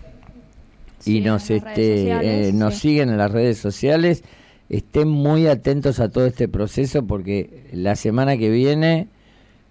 Sí, 0.98 1.18
y 1.18 1.20
nos 1.20 1.48
este 1.48 1.98
sociales, 1.98 2.48
eh, 2.48 2.52
nos 2.52 2.74
sí. 2.74 2.80
siguen 2.80 3.10
en 3.10 3.18
las 3.18 3.30
redes 3.30 3.58
sociales 3.58 4.24
estén 4.68 5.06
muy 5.06 5.46
atentos 5.46 6.00
a 6.00 6.08
todo 6.08 6.26
este 6.26 6.48
proceso 6.48 7.06
porque 7.06 7.68
la 7.72 7.94
semana 7.94 8.36
que 8.36 8.50
viene 8.50 9.06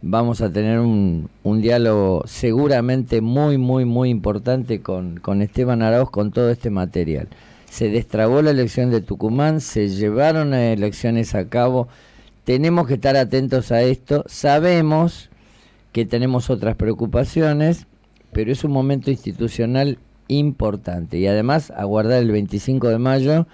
vamos 0.01 0.41
a 0.41 0.51
tener 0.51 0.79
un, 0.79 1.29
un 1.43 1.61
diálogo 1.61 2.23
seguramente 2.25 3.21
muy 3.21 3.57
muy 3.57 3.85
muy 3.85 4.09
importante 4.09 4.81
con, 4.81 5.19
con 5.19 5.41
Esteban 5.41 5.81
Arauz 5.81 6.09
con 6.09 6.31
todo 6.31 6.49
este 6.49 6.69
material. 6.69 7.27
Se 7.69 7.89
destrabó 7.89 8.41
la 8.41 8.51
elección 8.51 8.91
de 8.91 9.01
Tucumán 9.01 9.61
se 9.61 9.89
llevaron 9.89 10.53
elecciones 10.53 11.35
a 11.35 11.49
cabo. 11.49 11.87
Tenemos 12.45 12.87
que 12.87 12.93
estar 12.93 13.17
atentos 13.17 13.71
a 13.71 13.81
esto. 13.81 14.23
Sabemos 14.27 15.29
que 15.91 16.05
tenemos 16.05 16.49
otras 16.49 16.75
preocupaciones 16.75 17.87
pero 18.37 18.51
es 18.51 18.63
un 18.63 18.71
momento 18.71 19.09
institucional 19.09 19.97
importante. 20.27 21.17
Y 21.17 21.25
además, 21.25 21.71
aguardar 21.71 22.21
el 22.21 22.31
25 22.31 22.89
de 22.89 22.99
mayo, 22.99 23.47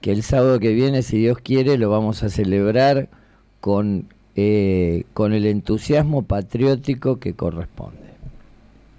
que 0.00 0.12
el 0.12 0.22
sábado 0.22 0.60
que 0.60 0.72
viene, 0.72 1.02
si 1.02 1.18
Dios 1.18 1.38
quiere, 1.38 1.78
lo 1.78 1.90
vamos 1.90 2.22
a 2.22 2.30
celebrar 2.30 3.08
con, 3.60 4.06
eh, 4.36 5.04
con 5.12 5.32
el 5.32 5.46
entusiasmo 5.46 6.22
patriótico 6.22 7.18
que 7.18 7.34
corresponde. 7.34 7.98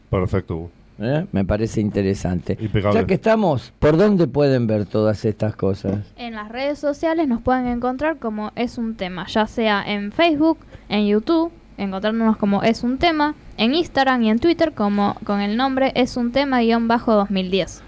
Perfecto. 0.10 0.56
Hugo. 0.56 0.72
¿eh? 1.02 1.26
Me 1.32 1.46
parece 1.46 1.82
interesante. 1.82 2.58
Impecable. 2.60 3.02
Ya 3.02 3.08
que 3.08 3.16
estamos, 3.16 3.74
¿por 3.80 3.98
dónde 3.98 4.28
pueden 4.28 4.68
ver 4.68 4.86
todas 4.86 5.26
estas 5.26 5.56
cosas? 5.56 6.00
En 6.16 6.34
las 6.34 6.50
redes 6.50 6.80
sociales 6.80 7.28
nos 7.28 7.42
pueden 7.42 7.68
encontrar 7.68 8.18
como 8.18 8.52
es 8.56 8.78
un 8.78 8.96
tema, 8.96 9.26
ya 9.28 9.48
sea 9.48 9.84
en 9.86 10.12
Facebook, 10.12 10.60
en 10.90 11.08
YouTube, 11.08 11.52
encontrándonos 11.78 12.38
como 12.38 12.64
es 12.64 12.84
un 12.84 12.98
tema, 12.98 13.36
en 13.58 13.74
Instagram 13.74 14.24
y 14.24 14.30
en 14.30 14.40
Twitter 14.40 14.74
como 14.74 15.16
con 15.26 15.42
el 15.42 15.58
nombre 15.58 15.92
es 15.96 16.18
un 16.18 16.32
tema-2010. 16.32 17.82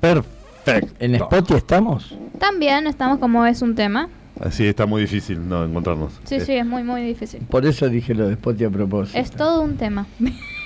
Perfecto. 0.00 0.94
¿En 0.98 1.14
Spotify 1.16 1.54
estamos? 1.54 2.14
También 2.38 2.86
estamos 2.86 3.18
como 3.18 3.44
es 3.46 3.62
un 3.62 3.74
tema. 3.74 4.08
Así 4.40 4.66
está 4.66 4.86
muy 4.86 5.02
difícil 5.02 5.46
no 5.48 5.64
encontrarnos. 5.64 6.18
Sí, 6.24 6.40
sí, 6.40 6.54
es 6.54 6.64
muy, 6.64 6.82
muy 6.82 7.02
difícil. 7.02 7.40
Por 7.50 7.66
eso 7.66 7.88
dije 7.90 8.14
lo 8.14 8.26
de 8.26 8.32
Spotify 8.34 8.64
a 8.64 8.70
propósito. 8.70 9.18
Es 9.18 9.30
todo 9.30 9.60
un 9.62 9.76
tema. 9.76 10.06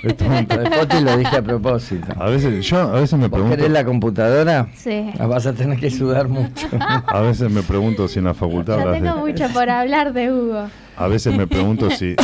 Esto- 0.03 0.23
Lo 0.25 0.31
de 0.35 0.63
Spotify 0.63 1.03
lo 1.03 1.17
dije 1.17 1.35
a 1.37 1.41
propósito. 1.41 2.07
a 2.17 2.29
veces 2.29 2.65
yo 2.65 2.77
a 2.79 2.91
veces 2.99 3.13
me 3.19 3.27
¿Vos 3.27 3.31
pregunto 3.31 3.55
querés 3.57 3.71
la 3.71 3.83
computadora? 3.83 4.67
Sí. 4.75 5.09
La 5.17 5.25
vas 5.27 5.45
a 5.47 5.53
tener 5.53 5.79
que 5.79 5.89
sudar 5.91 6.29
mucho. 6.29 6.67
a 6.79 7.19
veces 7.21 7.51
me 7.51 7.63
pregunto 7.63 8.07
si 8.07 8.19
en 8.19 8.25
la 8.25 8.33
facultad 8.33 8.77
de- 8.77 8.99
tengo 9.01 9.17
mucho 9.17 9.49
por 9.49 9.69
hablar 9.69 10.13
de 10.13 10.31
Hugo. 10.31 10.67
a 10.95 11.07
veces 11.07 11.35
me 11.35 11.47
pregunto 11.47 11.89
si 11.89 12.15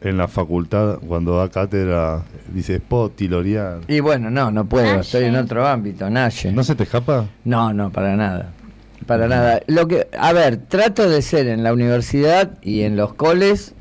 en 0.00 0.16
la 0.16 0.28
facultad 0.28 0.98
cuando 1.06 1.36
da 1.36 1.48
cátedra 1.48 2.22
dice 2.54 2.76
Spot, 2.76 3.12
Lorian. 3.22 3.80
Y 3.88 4.00
bueno, 4.00 4.30
no, 4.30 4.50
no 4.50 4.64
puedo, 4.66 4.86
Naye. 4.86 5.00
estoy 5.00 5.24
en 5.24 5.36
otro 5.36 5.66
ámbito, 5.66 6.08
Naye. 6.08 6.52
¿No 6.52 6.62
se 6.62 6.74
te 6.76 6.84
escapa? 6.84 7.26
No, 7.44 7.72
no, 7.74 7.90
para 7.90 8.14
nada. 8.16 8.52
Para 9.06 9.28
nada. 9.28 9.60
Lo 9.66 9.88
que, 9.88 10.08
a 10.18 10.32
ver, 10.32 10.58
trato 10.58 11.08
de 11.08 11.22
ser 11.22 11.46
en 11.48 11.62
la 11.62 11.72
universidad 11.72 12.58
y 12.62 12.82
en 12.82 12.96
los 12.96 13.14
coles, 13.14 13.74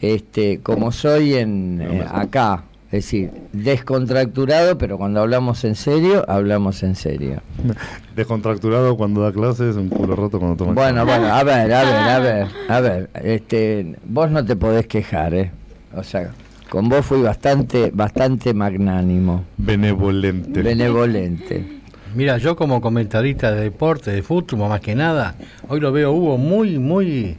este, 0.00 0.60
como 0.62 0.92
soy 0.92 1.34
en 1.34 1.80
eh, 1.80 2.04
acá, 2.10 2.64
es 2.86 3.04
decir, 3.06 3.30
descontracturado, 3.52 4.76
pero 4.76 4.98
cuando 4.98 5.20
hablamos 5.20 5.64
en 5.64 5.74
serio, 5.76 6.24
hablamos 6.28 6.82
en 6.82 6.94
serio. 6.94 7.40
Descontracturado 8.16 8.98
cuando 8.98 9.22
da 9.22 9.32
clases, 9.32 9.76
un 9.76 9.88
culo 9.88 10.14
roto 10.14 10.38
cuando 10.38 10.56
toma 10.56 10.74
Bueno, 10.74 11.06
bueno, 11.06 11.32
a 11.32 11.42
ver, 11.42 11.72
a 11.72 11.84
ver, 11.84 11.96
a 11.96 12.18
ver, 12.18 12.46
a 12.68 12.80
ver, 12.80 13.10
este, 13.14 13.96
vos 14.04 14.30
no 14.30 14.44
te 14.44 14.56
podés 14.56 14.86
quejar, 14.86 15.32
¿eh? 15.32 15.50
O 15.94 16.02
sea, 16.02 16.32
con 16.68 16.90
vos 16.90 17.06
fui 17.06 17.22
bastante, 17.22 17.90
bastante 17.94 18.52
magnánimo, 18.52 19.44
benevolente. 19.56 20.60
benevolente. 20.62 21.81
Mira, 22.14 22.38
yo 22.38 22.56
como 22.56 22.80
comentarista 22.80 23.52
de 23.52 23.62
deporte, 23.62 24.10
de 24.10 24.22
fútbol, 24.22 24.68
más 24.68 24.80
que 24.80 24.94
nada, 24.94 25.34
hoy 25.68 25.80
lo 25.80 25.92
veo 25.92 26.12
Hugo 26.12 26.36
muy, 26.38 26.78
muy, 26.78 27.36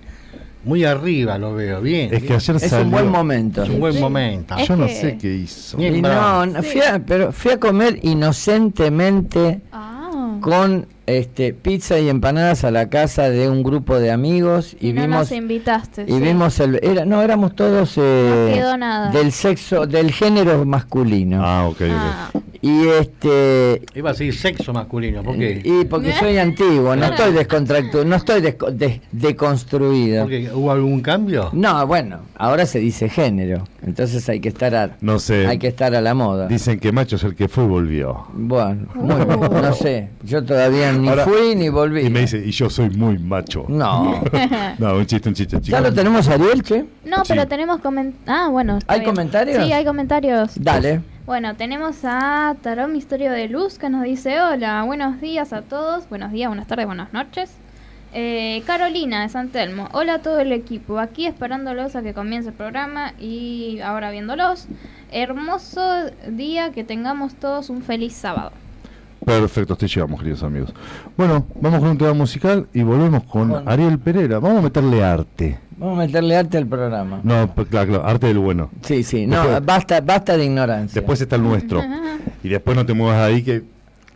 muy 0.63 0.83
arriba, 0.85 1.37
lo 1.37 1.53
veo 1.53 1.81
bien. 1.81 2.13
es 2.13 2.23
que 2.23 2.33
ayer 2.33 2.55
Es 2.55 2.69
salió. 2.69 2.85
un 2.85 2.91
buen 2.91 3.09
momento. 3.09 3.63
Es 3.63 3.69
un 3.69 3.79
buen 3.79 3.93
Sí. 3.93 3.99
momento. 3.99 4.55
Es 4.57 4.67
Yo 4.67 4.75
no 4.75 4.87
sé 4.87 5.17
qué 5.19 5.33
hizo. 5.35 5.77
Bien. 5.77 5.95
Y 5.97 6.01
no, 6.01 6.45
no, 6.45 6.63
fui 6.63 6.81
a, 6.81 6.99
pero 7.05 7.31
fui 7.31 7.51
a 7.51 7.59
comer 7.59 7.99
inocentemente 8.01 9.61
Ah. 9.71 10.37
con 10.41 10.87
este 11.05 11.53
pizza 11.53 11.99
y 11.99 12.07
empanadas 12.07 12.63
a 12.63 12.71
la 12.71 12.89
casa 12.89 13.29
de 13.29 13.49
un 13.49 13.61
grupo 13.63 13.99
de 13.99 14.09
amigos 14.11 14.75
y, 14.79 14.89
Y 14.89 14.93
no 14.93 15.01
vimos 15.01 15.19
nos 15.19 15.31
invitaste. 15.33 16.03
y 16.07 16.13
sí. 16.13 16.19
vimos 16.19 16.59
el 16.61 16.79
era 16.81 17.03
no 17.05 17.21
éramos 17.21 17.55
todos 17.55 17.95
eh, 17.97 18.45
No 18.49 18.53
quedó 18.55 18.77
nada. 18.77 19.11
del 19.11 19.31
sexo 19.33 19.85
del 19.85 20.11
género 20.11 20.63
masculino 20.65 21.41
Ah, 21.45 21.67
ok. 21.67 21.81
Ah. 21.91 22.29
y 22.61 22.87
este 22.87 23.81
Iba 23.95 24.11
a 24.11 24.13
decir 24.13 24.33
sexo 24.33 24.71
masculino, 24.71 25.23
¿por 25.23 25.37
qué? 25.37 25.61
y 25.63 25.83
porque 25.85 26.13
soy 26.19 26.37
antiguo 26.37 26.95
no 26.95 27.05
estoy 27.07 27.33
descontractu 27.33 28.05
no 28.05 28.15
estoy 28.15 28.41
desco- 28.41 28.71
de- 28.71 29.01
deconstruido 29.11 30.23
Porque 30.23 30.49
hubo 30.53 30.71
algún 30.71 31.01
cambio. 31.01 31.49
no 31.51 31.85
bueno 31.85 32.19
ahora 32.37 32.65
se 32.65 32.79
dice 32.79 33.09
género 33.09 33.65
entonces 33.85 34.27
hay 34.29 34.39
que 34.39 34.47
estar 34.47 34.73
a, 34.73 34.95
No 35.01 35.19
sé. 35.19 35.45
hay 35.47 35.59
que 35.59 35.67
estar 35.67 35.93
a 35.93 35.99
la 35.99 36.13
moda 36.13 36.47
Dicen 36.47 36.79
que 36.79 36.93
macho 36.93 37.17
es 37.17 37.23
el 37.25 37.35
que 37.35 37.49
fue 37.49 37.65
y 37.65 37.67
volvió. 37.67 38.27
Bueno, 38.33 38.87
muy 38.95 39.15
bien, 39.25 39.39
no 39.61 39.73
sé. 39.73 40.07
Yo 40.23 40.43
todavía 40.43 40.92
ni 40.93 41.09
Ahora- 41.09 41.23
fui 41.25 41.55
ni 41.55 41.69
volví. 41.69 42.01
Y 42.05 42.09
me 42.09 42.21
dice, 42.21 42.37
y 42.45 42.51
yo 42.51 42.69
soy 42.69 42.89
muy 42.89 43.17
macho. 43.19 43.65
No. 43.67 44.21
No, 44.79 44.95
un 44.95 45.05
chiste, 45.05 45.29
un 45.29 45.35
chiste, 45.35 45.57
¿Ya 45.57 45.61
chicos. 45.61 45.81
lo 45.81 45.93
tenemos, 45.93 46.27
Ariel, 46.27 46.63
che? 46.63 46.85
No, 47.05 47.17
Sí. 47.25 47.33
pero 47.33 47.47
tenemos 47.47 47.79
comentarios. 47.81 48.23
Ah, 48.27 48.47
bueno. 48.49 48.79
¿Hay 48.87 48.99
bien. 49.01 49.11
comentarios? 49.11 49.65
Sí, 49.65 49.71
hay 49.71 49.85
comentarios. 49.85 50.51
Dale. 50.55 51.01
Bueno, 51.25 51.55
tenemos 51.55 51.97
a 52.03 52.55
Tarot 52.61 52.89
Misterio 52.89 53.31
de 53.31 53.47
Luz 53.47 53.77
que 53.79 53.89
nos 53.89 54.03
dice: 54.03 54.41
Hola, 54.41 54.83
buenos 54.83 55.21
días 55.21 55.53
a 55.53 55.61
todos. 55.61 56.09
Buenos 56.09 56.31
días, 56.31 56.49
buenas 56.49 56.67
tardes, 56.67 56.85
buenas 56.85 57.13
noches. 57.13 57.51
Eh, 58.15 58.61
Carolina 58.67 59.21
de 59.23 59.29
San 59.29 59.49
Telmo. 59.49 59.87
Hola 59.93 60.15
a 60.15 60.19
todo 60.19 60.39
el 60.39 60.51
equipo. 60.51 60.99
Aquí 60.99 61.25
esperándolos 61.25 61.95
a 61.95 62.03
que 62.03 62.13
comience 62.13 62.49
el 62.49 62.55
programa 62.55 63.13
y 63.19 63.79
ahora 63.81 64.11
viéndolos. 64.11 64.67
Hermoso 65.11 65.81
día, 66.27 66.71
que 66.71 66.83
tengamos 66.83 67.35
todos 67.35 67.69
un 67.69 67.81
feliz 67.81 68.13
sábado. 68.13 68.51
Perfecto, 69.25 69.73
hasta 69.73 69.85
ahí 69.85 69.91
llegamos, 69.93 70.19
queridos 70.19 70.43
amigos. 70.43 70.73
Bueno, 71.17 71.45
vamos 71.61 71.79
con 71.79 71.89
un 71.89 71.97
tema 71.97 72.13
musical 72.13 72.67
y 72.73 72.83
volvemos 72.83 73.23
con 73.23 73.67
Ariel 73.67 73.97
Pereira. 73.99 74.39
Vamos 74.39 74.59
a 74.59 74.61
meterle 74.61 75.03
arte. 75.03 75.59
Vamos 75.77 75.97
a 75.99 76.05
meterle 76.05 76.35
arte 76.35 76.57
al 76.57 76.67
programa. 76.67 77.19
No, 77.23 77.53
pues, 77.53 77.67
claro, 77.67 77.87
claro, 77.89 78.05
arte 78.05 78.27
del 78.27 78.39
bueno. 78.39 78.69
Sí, 78.81 79.03
sí. 79.03 79.25
No, 79.25 79.43
basta, 79.61 80.01
basta 80.01 80.35
de 80.37 80.45
ignorancia. 80.45 81.01
Después 81.01 81.19
está 81.21 81.35
el 81.37 81.43
nuestro. 81.43 81.81
Y 82.43 82.49
después 82.49 82.75
no 82.75 82.85
te 82.85 82.93
muevas 82.93 83.17
ahí 83.19 83.41
que... 83.43 83.63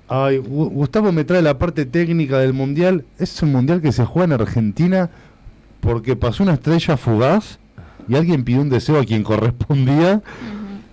Ay, 0.09 0.37
Gu- 0.37 0.69
Gustavo 0.71 1.11
me 1.11 1.23
trae 1.25 1.41
la 1.41 1.57
parte 1.57 1.85
técnica 1.85 2.37
del 2.39 2.53
mundial. 2.53 3.03
Es 3.19 3.41
un 3.41 3.51
mundial 3.51 3.81
que 3.81 3.91
se 3.91 4.05
juega 4.05 4.35
en 4.35 4.41
Argentina 4.41 5.09
porque 5.81 6.15
pasó 6.15 6.43
una 6.43 6.53
estrella 6.53 6.95
fugaz 6.97 7.59
y 8.07 8.15
alguien 8.15 8.43
pidió 8.43 8.61
un 8.61 8.69
deseo 8.69 8.99
a 8.99 9.03
quien 9.05 9.23
correspondía 9.23 10.21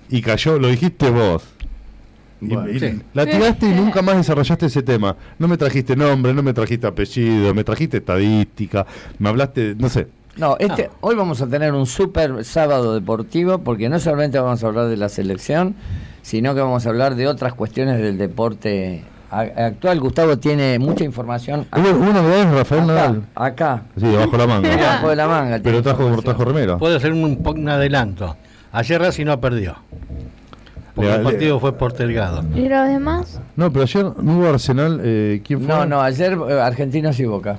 y 0.08 0.20
cayó, 0.22 0.58
lo 0.58 0.68
dijiste 0.68 1.10
vos. 1.10 1.44
Y- 2.44 2.54
Bueno, 2.54 2.70
y 2.70 2.78
sí. 2.80 3.00
La 3.12 3.24
tiraste 3.26 3.66
y 3.66 3.70
nunca 3.74 4.02
más 4.02 4.16
desarrollaste 4.16 4.66
ese 4.66 4.82
tema. 4.82 5.16
No 5.38 5.48
me 5.48 5.56
trajiste 5.56 5.96
nombre, 5.96 6.32
no 6.34 6.42
me 6.42 6.52
trajiste 6.52 6.86
apellido, 6.86 7.52
me 7.54 7.64
trajiste 7.64 7.98
estadística, 7.98 8.86
me 9.18 9.28
hablaste, 9.28 9.74
no 9.78 9.88
sé. 9.88 10.06
No, 10.36 10.56
este, 10.58 10.90
hoy 11.00 11.14
vamos 11.14 11.40
a 11.42 11.46
tener 11.46 11.72
un 11.72 11.86
super 11.86 12.44
sábado 12.44 12.94
deportivo 12.94 13.58
porque 13.58 13.88
no 13.88 14.00
solamente 14.00 14.38
vamos 14.38 14.64
a 14.64 14.66
hablar 14.66 14.88
de 14.88 14.96
la 14.96 15.08
selección, 15.08 15.76
sino 16.22 16.54
que 16.56 16.60
vamos 16.60 16.84
a 16.86 16.88
hablar 16.88 17.14
de 17.14 17.28
otras 17.28 17.54
cuestiones 17.54 17.98
del 17.98 18.18
deporte 18.18 19.04
actual. 19.30 20.00
Gustavo 20.00 20.36
tiene 20.38 20.78
mucha 20.80 21.04
información 21.04 21.66
Hubo, 21.76 21.88
hubo 21.90 22.12
novedades 22.12 22.50
de 22.50 22.56
Rafael 22.58 22.82
acá, 22.82 22.92
Nadal. 22.94 23.22
acá, 23.34 23.82
Sí, 23.96 24.06
debajo 24.06 24.36
la 24.36 24.46
manga. 24.48 24.68
debajo 24.76 25.08
de 25.10 25.16
la 25.16 25.26
manga. 25.28 25.60
Pero 25.62 25.82
trajo, 25.82 26.22
trajo 26.22 26.44
remera. 26.44 26.78
Puede 26.78 26.98
ser 26.98 27.12
un, 27.12 27.40
un 27.44 27.68
adelanto. 27.68 28.36
Ayer 28.72 29.00
Racing 29.00 29.26
no 29.26 29.40
perdió. 29.40 29.76
Porque 30.94 31.10
Le- 31.10 31.16
el 31.16 31.22
partido 31.22 31.58
fue 31.60 31.72
postergado. 31.76 32.44
¿Y 32.54 32.68
los 32.68 32.86
demás? 32.88 33.40
No, 33.56 33.72
pero 33.72 33.82
ayer 33.84 34.04
no 34.22 34.38
hubo 34.38 34.48
Arsenal. 34.48 35.00
Eh, 35.02 35.42
¿Quién 35.44 35.60
fue? 35.60 35.68
No, 35.68 35.86
no, 35.86 36.00
ayer 36.00 36.38
eh, 36.48 36.60
Argentinos 36.60 37.18
y 37.18 37.24
Boca. 37.24 37.58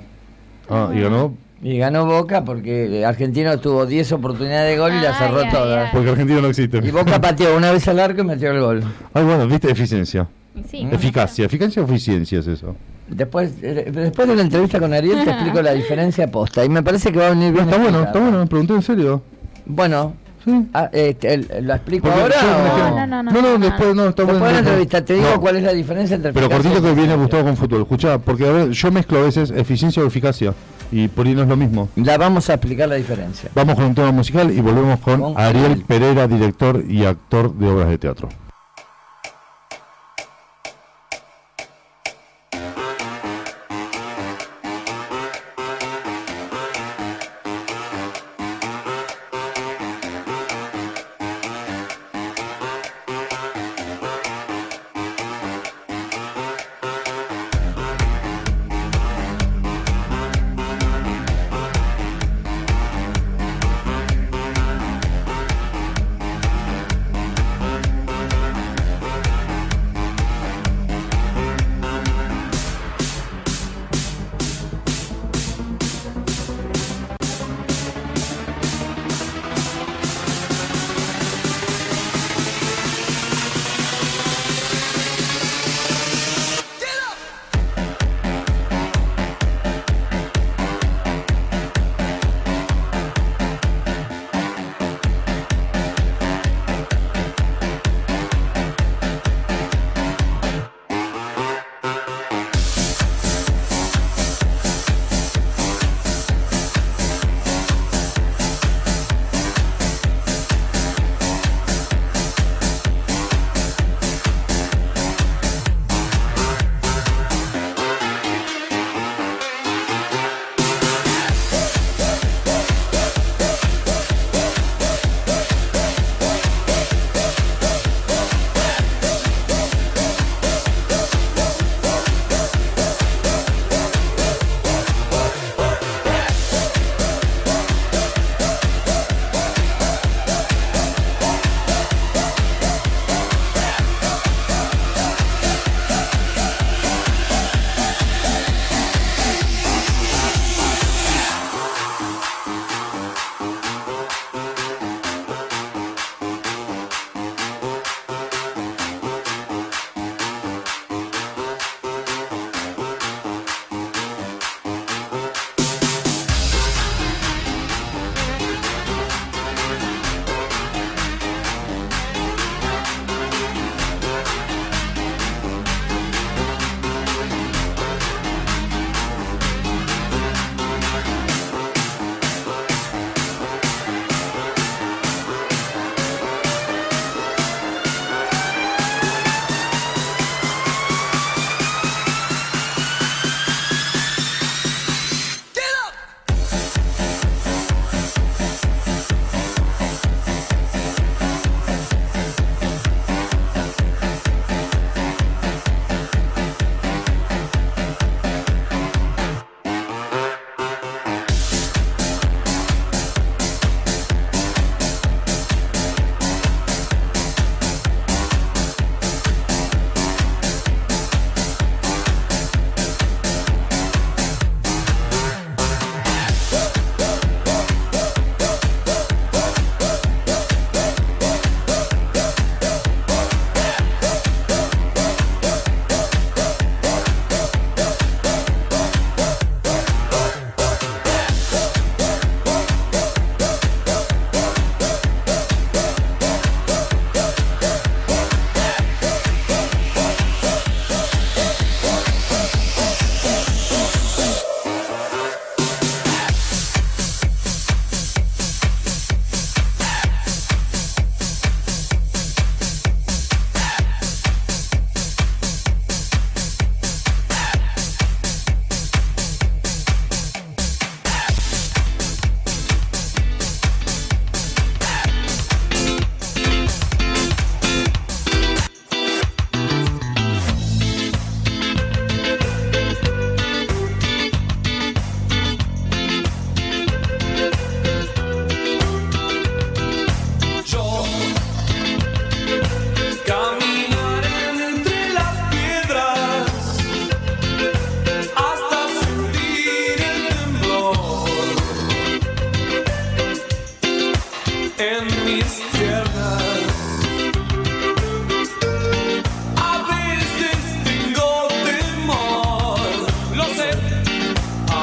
Ah, 0.70 0.90
y 0.96 1.02
ganó. 1.02 1.34
Y 1.62 1.78
ganó 1.78 2.06
Boca 2.06 2.44
porque 2.46 3.00
eh, 3.02 3.06
Argentino 3.06 3.58
tuvo 3.60 3.86
10 3.86 4.12
oportunidades 4.14 4.72
de 4.72 4.78
gol 4.78 4.94
y 4.94 5.02
las 5.02 5.18
cerró 5.18 5.42
todas. 5.50 5.92
Porque 5.92 6.10
Argentina 6.12 6.42
no 6.42 6.48
existe. 6.48 6.80
Y 6.84 6.92
Boca 6.92 7.20
pateó 7.20 7.56
una 7.58 7.72
vez 7.72 7.88
al 7.88 8.00
arco 8.00 8.22
y 8.22 8.24
metió 8.26 8.52
el 8.52 8.60
gol. 8.62 8.84
Ay, 9.14 9.24
bueno, 9.24 9.48
viste, 9.48 9.70
eficiencia. 9.72 10.28
Sí, 10.70 10.88
Eficacia. 10.92 11.46
Eficacia 11.46 11.82
o 11.82 11.86
eficiencia 11.86 12.40
es 12.40 12.48
eso. 12.48 12.76
Después, 13.10 13.54
eh, 13.62 13.92
después 13.94 14.28
de 14.28 14.36
la 14.36 14.42
entrevista 14.44 14.80
con 14.80 14.94
Ariel 14.94 15.24
te 15.24 15.30
explico 15.32 15.62
la 15.62 15.72
diferencia 15.74 16.32
posta. 16.32 16.64
Y 16.64 16.70
me 16.70 16.82
parece 16.84 17.12
que 17.12 17.20
va 17.20 17.28
a 17.28 17.30
venir 17.32 17.52
bien. 17.52 17.66
está 17.66 17.78
bueno, 17.78 18.04
está 18.04 18.20
bueno, 18.20 18.40
me 18.40 18.48
pregunté 18.48 18.74
en 18.74 18.82
serio. 18.82 19.22
Bueno, 19.66 20.14
Sí. 20.46 20.68
ah, 20.74 20.90
el- 20.94 21.48
¿lo 21.62 21.74
explico 21.74 22.08
Porque 22.08 22.22
ahora? 22.22 22.36
No, 22.42 23.08
no, 23.08 23.08
no, 23.08 23.24
no, 23.24 23.42
no, 23.42 23.58
no. 23.58 23.66
después 23.66 23.96
no, 23.96 24.08
está 24.10 24.24
bueno. 24.24 24.48
entrevista 24.50 25.04
te 25.04 25.16
digo 25.16 25.28
No, 25.34 25.42
cuál 25.42 25.56
es 25.58 25.64
la 25.64 25.74
diferencia 25.74 26.16
entre 26.16 26.32
Pero 26.34 26.50
cortito 26.50 26.82
que 26.82 26.94
viene. 26.94 27.16
Gustavo 27.16 27.44
con 27.46 27.58
fútbol. 27.58 27.82
Escuchá, 27.82 28.20
porque 28.20 28.48
a 28.48 28.52
ver, 28.52 28.70
yo 28.72 28.92
mezclo 28.92 29.20
a 29.20 29.24
veces 29.24 29.52
eficiencia 29.52 30.04
o 30.04 30.08
eficacia. 30.08 30.54
Y 30.92 31.08
por 31.08 31.26
ahí 31.26 31.34
no 31.34 31.42
es 31.42 31.48
lo 31.50 31.58
mismo. 31.58 31.90
La 31.96 32.18
vamos 32.18 32.48
a 32.50 32.54
explicar 32.54 32.88
la 32.88 32.96
diferencia. 32.96 33.50
Vamos 33.56 33.76
con 33.76 33.86
un 33.86 33.96
tema 33.96 34.12
musical 34.12 34.52
y 34.52 34.62
volvemos 34.62 35.00
con 35.00 35.34
Ariel. 35.36 35.84
Pereira, 35.88 36.28
director 36.28 36.84
y 36.88 37.06
actor 37.06 37.54
de 37.56 37.68
obras 37.68 37.90
de 37.90 37.98
teatro. 37.98 38.30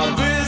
I'll 0.05 0.17
be 0.17 0.42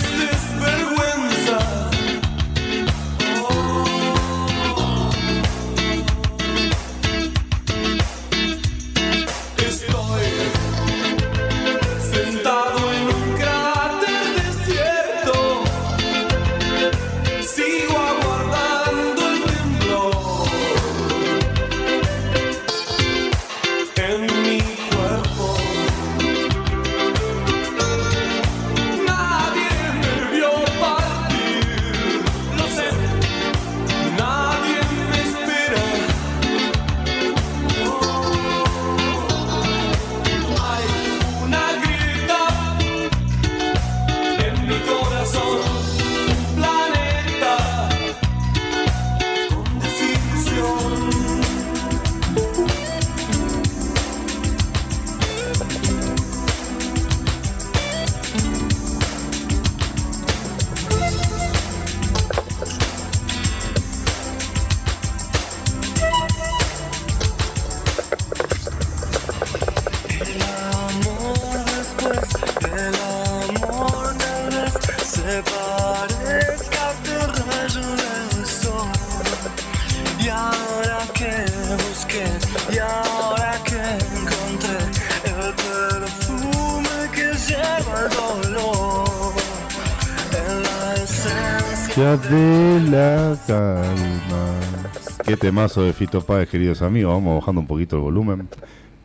temazo 95.45 95.83
de 95.83 95.93
Fito 95.93 96.23
Páez, 96.23 96.49
queridos 96.49 96.81
amigos. 96.81 97.13
Vamos 97.13 97.39
bajando 97.39 97.61
un 97.61 97.67
poquito 97.67 97.97
el 97.97 98.03
volumen. 98.03 98.49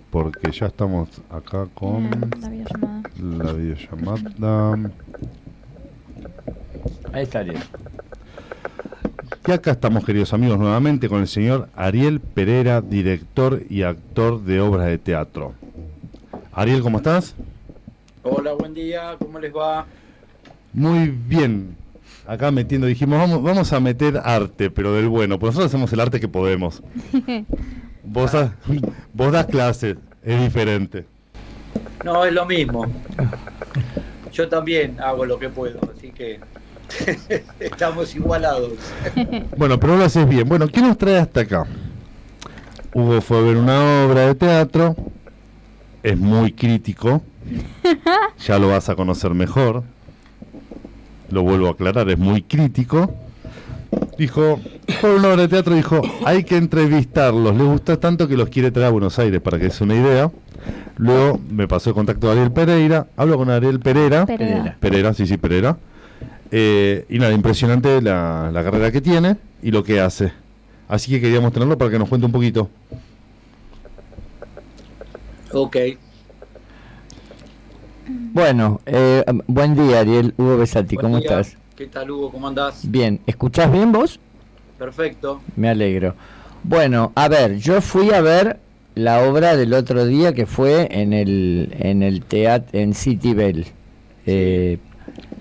Porque 0.09 0.49
ya 0.53 0.67
estamos 0.67 1.09
acá 1.29 1.67
con 1.73 2.09
la 2.39 2.47
videollamada. 2.47 3.01
la 3.19 3.51
videollamada. 3.51 4.91
Ahí 7.11 7.23
está 7.23 7.39
Ariel. 7.39 7.59
Y 9.47 9.51
acá 9.51 9.71
estamos, 9.71 10.05
queridos 10.05 10.31
amigos, 10.31 10.57
nuevamente 10.57 11.09
con 11.09 11.19
el 11.19 11.27
señor 11.27 11.67
Ariel 11.75 12.21
Pereira, 12.21 12.79
director 12.79 13.61
y 13.69 13.81
actor 13.81 14.41
de 14.41 14.61
obras 14.61 14.87
de 14.87 14.97
teatro. 14.97 15.55
Ariel, 16.53 16.81
¿cómo 16.81 16.99
estás? 16.99 17.35
Hola, 18.23 18.53
buen 18.53 18.73
día, 18.73 19.17
¿cómo 19.19 19.39
les 19.39 19.53
va? 19.53 19.85
Muy 20.71 21.09
bien. 21.09 21.75
Acá 22.29 22.51
metiendo, 22.51 22.85
dijimos, 22.85 23.17
vamos, 23.17 23.41
vamos 23.41 23.73
a 23.73 23.79
meter 23.79 24.21
arte, 24.23 24.69
pero 24.69 24.93
del 24.93 25.07
bueno, 25.07 25.39
pues 25.39 25.49
nosotros 25.55 25.71
hacemos 25.71 25.91
el 25.93 25.99
arte 25.99 26.19
que 26.19 26.27
podemos. 26.27 26.83
Vos, 28.03 28.31
das- 28.33 28.51
vos 29.13 29.31
das 29.31 29.47
clases, 29.47 29.97
es 30.23 30.39
diferente. 30.39 31.05
No, 32.03 32.23
es 32.25 32.31
lo 32.33 32.45
mismo. 32.45 32.85
Yo 34.31 34.47
también 34.47 34.99
hago 34.99 35.25
lo 35.25 35.37
que 35.39 35.49
puedo, 35.49 35.79
así 35.95 36.11
que 36.11 36.39
estamos 37.59 38.15
igualados. 38.15 38.73
Bueno, 39.57 39.79
pero 39.79 39.97
lo 39.97 40.05
haces 40.05 40.27
bien. 40.29 40.47
Bueno, 40.47 40.67
¿qué 40.67 40.81
nos 40.81 40.97
trae 40.99 41.17
hasta 41.17 41.41
acá? 41.41 41.65
Hugo 42.93 43.21
fue 43.21 43.39
a 43.39 43.41
ver 43.41 43.57
una 43.57 44.05
obra 44.05 44.21
de 44.27 44.35
teatro, 44.35 44.95
es 46.03 46.17
muy 46.17 46.51
crítico, 46.53 47.21
ya 48.45 48.59
lo 48.59 48.69
vas 48.69 48.87
a 48.89 48.95
conocer 48.95 49.33
mejor, 49.33 49.83
lo 51.31 51.43
vuelvo 51.43 51.67
a 51.67 51.71
aclarar, 51.71 52.09
es 52.09 52.17
muy 52.17 52.41
crítico. 52.41 53.13
Dijo, 54.17 54.59
por 55.01 55.11
una 55.11 55.29
obra 55.29 55.43
de 55.43 55.47
teatro 55.47 55.73
dijo, 55.73 56.01
hay 56.25 56.43
que 56.43 56.57
entrevistarlos, 56.57 57.55
les 57.55 57.65
gusta 57.65 57.97
tanto 57.97 58.27
que 58.27 58.37
los 58.37 58.49
quiere 58.49 58.71
traer 58.71 58.87
a 58.87 58.91
Buenos 58.91 59.17
Aires 59.17 59.41
para 59.41 59.57
que 59.57 59.67
es 59.67 59.81
una 59.81 59.95
idea. 59.95 60.31
Luego 60.97 61.39
me 61.49 61.67
pasó 61.67 61.89
el 61.89 61.95
contacto 61.95 62.27
de 62.27 62.33
Ariel 62.33 62.51
Pereira, 62.51 63.07
hablo 63.15 63.37
con 63.37 63.49
Ariel 63.49 63.79
Pereira. 63.79 64.25
Pereira. 64.25 64.77
Pereira, 64.79 65.13
sí, 65.13 65.25
sí, 65.25 65.37
Pereira. 65.37 65.77
Eh, 66.51 67.05
y 67.09 67.19
nada, 67.19 67.31
impresionante 67.31 68.01
la, 68.01 68.49
la 68.51 68.63
carrera 68.63 68.91
que 68.91 69.01
tiene 69.01 69.37
y 69.63 69.71
lo 69.71 69.83
que 69.83 70.01
hace. 70.01 70.33
Así 70.87 71.11
que 71.11 71.21
queríamos 71.21 71.53
tenerlo 71.53 71.77
para 71.77 71.89
que 71.89 71.99
nos 71.99 72.09
cuente 72.09 72.25
un 72.25 72.31
poquito. 72.31 72.69
Ok, 75.51 75.77
Bueno, 78.11 78.81
eh, 78.87 79.23
buen 79.47 79.75
día 79.75 79.99
Ariel, 79.99 80.33
Hugo 80.37 80.57
Besati, 80.57 80.95
buen 80.95 81.05
¿cómo 81.05 81.17
día. 81.19 81.39
estás? 81.41 81.57
¿Qué 81.75 81.85
tal, 81.85 82.09
Hugo? 82.09 82.31
¿Cómo 82.31 82.47
andás? 82.47 82.81
Bien, 82.89 83.19
¿escuchás 83.27 83.71
bien 83.71 83.91
vos? 83.91 84.19
Perfecto. 84.79 85.41
Me 85.55 85.69
alegro. 85.69 86.15
Bueno, 86.63 87.11
a 87.15 87.27
ver, 87.27 87.57
yo 87.57 87.81
fui 87.81 88.11
a 88.11 88.21
ver 88.21 88.59
la 88.95 89.21
obra 89.29 89.55
del 89.55 89.73
otro 89.73 90.05
día 90.05 90.33
que 90.33 90.45
fue 90.47 90.87
en 90.91 91.13
el 91.13 91.75
en 91.79 92.01
el 92.01 92.23
teatro 92.23 92.79
en 92.79 92.93
City 92.95 93.33
Bell. 93.35 93.67
Eh, 94.25 94.79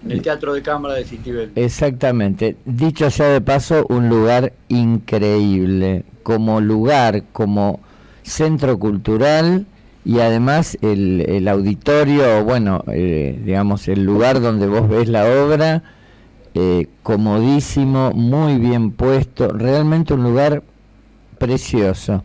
El 0.08 0.20
Teatro 0.22 0.52
de 0.54 0.62
Cámara 0.62 0.94
de 0.94 1.04
Citibel. 1.04 1.50
exactamente. 1.56 2.56
Dicho 2.66 3.10
sea 3.10 3.28
de 3.28 3.40
paso, 3.40 3.86
un 3.88 4.08
lugar 4.08 4.52
increíble 4.68 6.04
como 6.22 6.60
lugar, 6.60 7.24
como 7.32 7.80
centro 8.22 8.78
cultural 8.78 9.66
y 10.04 10.20
además 10.20 10.78
el, 10.80 11.24
el 11.28 11.48
auditorio, 11.48 12.44
bueno, 12.44 12.82
eh, 12.92 13.40
digamos 13.44 13.88
el 13.88 14.04
lugar 14.04 14.40
donde 14.40 14.66
vos 14.66 14.88
ves 14.88 15.08
la 15.08 15.24
obra, 15.26 15.82
eh, 16.54 16.88
comodísimo, 17.02 18.12
muy 18.12 18.56
bien 18.58 18.92
puesto, 18.92 19.48
realmente 19.48 20.14
un 20.14 20.22
lugar 20.22 20.62
precioso. 21.38 22.24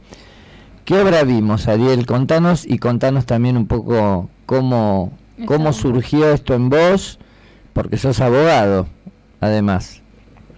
¿Qué 0.86 1.00
obra 1.00 1.24
vimos, 1.24 1.68
Ariel? 1.68 2.06
Contanos 2.06 2.66
y 2.66 2.78
contanos 2.78 3.26
también 3.26 3.58
un 3.58 3.68
poco 3.68 4.30
cómo, 4.46 5.12
cómo 5.46 5.72
surgió 5.72 6.32
esto 6.32 6.54
en 6.54 6.70
vos, 6.70 7.20
porque 7.74 7.98
sos 7.98 8.20
abogado, 8.22 8.88
además. 9.40 10.02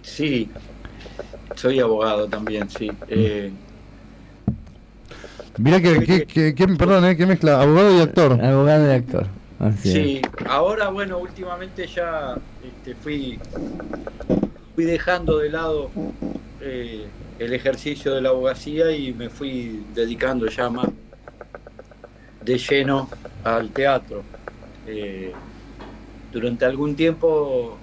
Sí, 0.02 0.48
soy 1.54 1.80
abogado 1.80 2.28
también, 2.28 2.68
sí. 2.70 2.90
Eh, 3.08 3.52
Mira 5.58 5.80
que, 5.80 6.02
que, 6.02 6.26
que- 6.26 6.54
que- 6.54 6.68
perdón, 6.68 7.04
eh, 7.06 7.16
que 7.16 7.26
mezcla 7.26 7.60
abogado 7.62 7.96
y 7.96 8.00
actor. 8.00 8.32
Abogado 8.44 8.86
y 8.86 8.94
actor. 8.94 9.26
Así 9.58 9.90
es. 9.90 10.10
sí, 10.12 10.22
ahora, 10.48 10.88
bueno, 10.90 11.18
últimamente 11.18 11.86
ya 11.86 12.42
este, 12.60 12.96
fui, 12.96 13.40
fui 14.74 14.84
dejando 14.84 15.38
de 15.38 15.50
lado 15.50 15.92
eh, 16.60 17.12
el 17.38 17.52
ejercicio 17.54 18.14
de 18.14 18.22
la 18.22 18.30
abogacía 18.30 18.92
y 18.96 19.14
me 19.14 19.30
fui 19.30 19.86
dedicando 19.90 20.46
ya 20.48 20.70
más 20.70 20.88
de 22.40 22.58
lleno 22.58 23.08
al 23.42 23.72
teatro. 23.72 24.26
Eh, 24.84 25.32
durante 26.30 26.64
algún 26.64 26.96
tiempo 26.96 27.82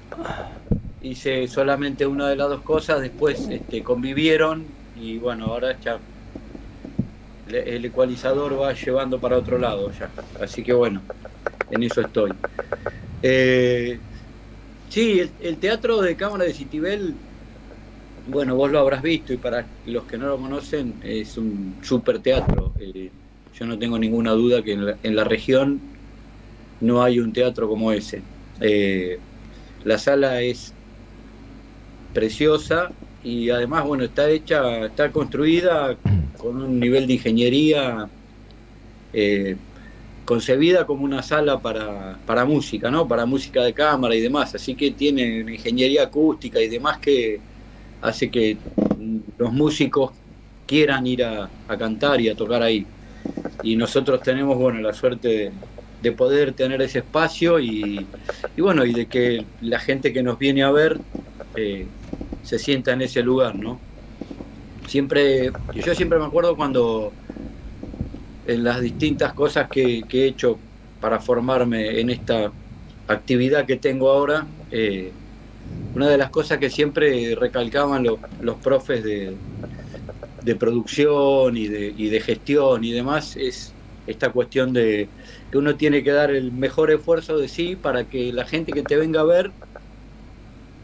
hice 0.99 1.47
solamente 1.47 2.05
una 2.05 2.29
de 2.29 2.35
las 2.35 2.49
dos 2.49 2.63
cosas, 2.63 3.01
después 3.01 3.49
este, 3.49 3.83
convivieron 3.83 4.75
y 4.93 5.17
bueno, 5.17 5.47
ahora 5.47 5.79
ya 5.79 6.03
el 7.53 7.85
ecualizador 7.85 8.59
va 8.59 8.73
llevando 8.73 9.19
para 9.19 9.37
otro 9.37 9.57
lado 9.57 9.91
ya. 9.91 10.09
Así 10.41 10.63
que 10.63 10.73
bueno, 10.73 11.01
en 11.71 11.83
eso 11.83 12.01
estoy. 12.01 12.31
Eh, 13.21 13.99
sí, 14.89 15.29
el, 15.41 15.57
teatro 15.57 16.01
de 16.01 16.15
cámara 16.15 16.45
de 16.45 16.53
Citibel, 16.53 17.13
bueno, 18.27 18.55
vos 18.55 18.71
lo 18.71 18.79
habrás 18.79 19.01
visto 19.01 19.33
y 19.33 19.37
para 19.37 19.65
los 19.85 20.03
que 20.03 20.17
no 20.17 20.27
lo 20.27 20.37
conocen, 20.37 20.95
es 21.03 21.37
un 21.37 21.75
super 21.81 22.19
teatro. 22.19 22.73
Eh, 22.79 23.09
yo 23.57 23.65
no 23.65 23.77
tengo 23.77 23.97
ninguna 23.99 24.31
duda 24.31 24.61
que 24.61 24.73
en 24.73 24.85
la, 24.85 24.97
en 25.03 25.15
la 25.15 25.23
región 25.23 25.79
no 26.81 27.01
hay 27.03 27.19
un 27.19 27.31
teatro 27.33 27.67
como 27.67 27.91
ese. 27.91 28.21
Eh, 28.59 29.19
la 29.83 29.97
sala 29.97 30.41
es 30.41 30.73
preciosa 32.13 32.91
y 33.23 33.49
además, 33.49 33.85
bueno, 33.85 34.03
está 34.03 34.29
hecha, 34.29 34.85
está 34.85 35.11
construida 35.11 35.97
con 36.43 36.61
un 36.61 36.77
nivel 36.77 37.07
de 37.07 37.13
ingeniería 37.13 38.09
eh, 39.13 39.55
concebida 40.25 40.85
como 40.85 41.05
una 41.05 41.23
sala 41.23 41.61
para, 41.61 42.19
para 42.25 42.43
música, 42.43 42.91
¿no? 42.91 43.07
Para 43.07 43.25
música 43.25 43.63
de 43.63 43.71
cámara 43.71 44.13
y 44.13 44.19
demás. 44.19 44.53
Así 44.53 44.75
que 44.75 44.91
tiene 44.91 45.41
una 45.41 45.53
ingeniería 45.53 46.03
acústica 46.03 46.59
y 46.59 46.67
demás 46.67 46.97
que 46.97 47.39
hace 48.01 48.29
que 48.29 48.57
los 49.37 49.53
músicos 49.53 50.11
quieran 50.67 51.07
ir 51.07 51.23
a, 51.23 51.49
cantar 51.79 52.19
y 52.19 52.27
a 52.27 52.35
tocar 52.35 52.61
ahí. 52.61 52.85
Y 53.63 53.77
nosotros 53.77 54.21
tenemos, 54.21 54.57
bueno, 54.57 54.81
la 54.81 54.93
suerte 54.93 55.27
de, 55.29 55.51
de 56.01 56.11
poder 56.11 56.51
tener 56.51 56.81
ese 56.81 56.99
espacio 56.99 57.57
y, 57.57 58.05
y, 58.57 58.61
bueno, 58.61 58.83
y 58.83 58.91
de 58.91 59.05
que 59.05 59.45
la 59.61 59.79
gente 59.79 60.11
que 60.11 60.21
nos 60.21 60.37
viene 60.37 60.63
a 60.63 60.71
ver 60.71 60.99
eh, 61.55 61.85
se 62.43 62.59
sienta 62.59 62.91
en 62.91 63.03
ese 63.03 63.23
lugar, 63.23 63.55
¿no? 63.55 63.79
Siempre, 64.85 65.55
yo 65.73 65.95
siempre 65.95 66.19
me 66.19 66.25
acuerdo 66.25 66.55
cuando 66.55 67.15
en 68.43 68.63
las 68.63 68.81
distintas 68.81 69.33
cosas 69.33 69.69
que, 69.69 70.05
que 70.07 70.23
he 70.25 70.27
hecho 70.27 70.65
para 70.99 71.19
formarme 71.19 71.99
en 71.99 72.09
esta 72.09 72.55
actividad 73.07 73.65
que 73.65 73.77
tengo 73.77 74.09
ahora, 74.11 74.51
eh, 74.69 75.17
una 75.93 76.09
de 76.09 76.17
las 76.17 76.31
cosas 76.31 76.59
que 76.59 76.69
siempre 76.71 77.35
recalcaban 77.35 78.03
lo- 78.03 78.23
los 78.39 78.59
profes 78.59 79.03
de, 79.03 79.41
de 80.41 80.55
producción 80.55 81.55
y 81.57 81.67
de, 81.67 81.93
y 81.95 82.09
de 82.09 82.21
gestión 82.21 82.83
y 82.83 82.91
demás 82.91 83.35
es 83.35 83.77
esta 84.05 84.31
cuestión 84.31 84.73
de 84.73 85.13
que 85.49 85.57
uno 85.57 85.77
tiene 85.77 86.03
que 86.03 86.11
dar 86.11 86.31
el 86.31 86.51
mejor 86.51 86.91
esfuerzo 86.91 87.37
de 87.37 87.47
sí 87.47 87.75
para 87.77 88.05
que 88.07 88.33
la 88.33 88.45
gente 88.45 88.73
que 88.73 88.83
te 88.83 88.97
venga 88.97 89.21
a 89.21 89.23
ver 89.25 89.55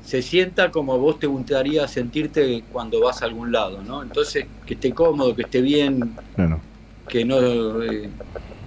se 0.04 0.22
sienta 0.22 0.72
como 0.72 0.97
vos 0.97 1.20
te 1.20 1.28
gustaría 1.28 1.88
sentirte 1.88 2.64
cuando 2.72 3.00
vas 3.02 3.22
a 3.22 3.26
algún 3.26 3.52
lado, 3.52 3.82
¿no? 3.84 4.02
Entonces, 4.02 4.45
que 4.66 4.74
esté 4.74 4.91
cómodo, 4.93 5.36
que 5.36 5.43
esté 5.43 5.62
bien, 5.62 6.16
Claro. 6.36 6.60
que 7.08 7.26
no 7.26 7.82
eh, 7.84 8.10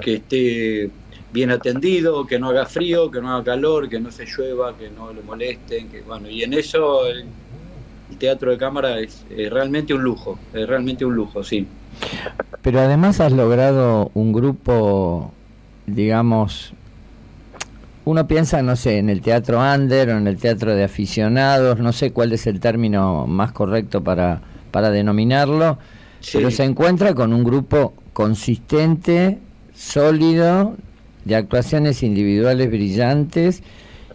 que 0.01 0.15
esté 0.15 0.91
bien 1.33 1.51
atendido, 1.51 2.27
que 2.27 2.39
no 2.39 2.51
haga 2.51 2.67
frío, 2.67 3.11
que 3.11 3.21
no 3.21 3.31
haga 3.33 3.45
calor, 3.45 3.89
que 3.89 3.99
no 3.99 4.11
se 4.11 4.27
llueva, 4.27 4.77
que 4.77 4.91
no 4.91 5.13
le 5.13 5.23
molesten, 5.23 5.89
que 5.89 6.03
bueno, 6.03 6.29
y 6.29 6.43
en 6.43 6.53
eso 6.53 7.07
el, 7.07 7.25
el 8.11 8.17
teatro 8.19 8.51
de 8.51 8.59
cámara 8.59 8.99
es, 9.01 9.25
eh, 9.31 9.49
realmente 9.51 9.95
un 9.95 10.03
lujo, 10.03 10.39
es 10.53 10.69
realmente 10.69 11.05
un 11.05 11.15
lujo, 11.15 11.43
sí. 11.43 11.67
Pero 12.61 12.81
además 12.81 13.19
has 13.21 13.33
logrado 13.33 14.11
un 14.15 14.33
grupo, 14.33 15.33
digamos, 15.87 16.73
uno 18.05 18.27
piensa, 18.27 18.63
no 18.63 18.77
sé, 18.77 18.99
en 18.99 19.09
el 19.11 19.21
teatro 19.21 19.61
under 19.61 20.11
o 20.11 20.19
en 20.19 20.27
el 20.27 20.37
teatro 20.39 20.75
de 20.75 20.85
aficionados, 20.85 21.79
no 21.79 21.93
sé 21.93 22.13
cuál 22.13 22.33
es 22.33 22.47
el 22.47 22.61
término 22.61 23.27
más 23.27 23.53
correcto 23.53 24.03
para, 24.03 24.41
para 24.71 24.91
denominarlo, 24.91 25.79
Sí. 26.21 26.39
pero 26.39 26.51
se 26.53 26.63
encuentra 26.65 27.15
con 27.15 27.33
un 27.33 27.43
grupo 27.43 27.95
consistente, 28.13 29.39
sólido, 29.75 30.77
de 31.25 31.37
actuaciones 31.37 32.03
individuales 32.03 32.69
brillantes 32.71 33.63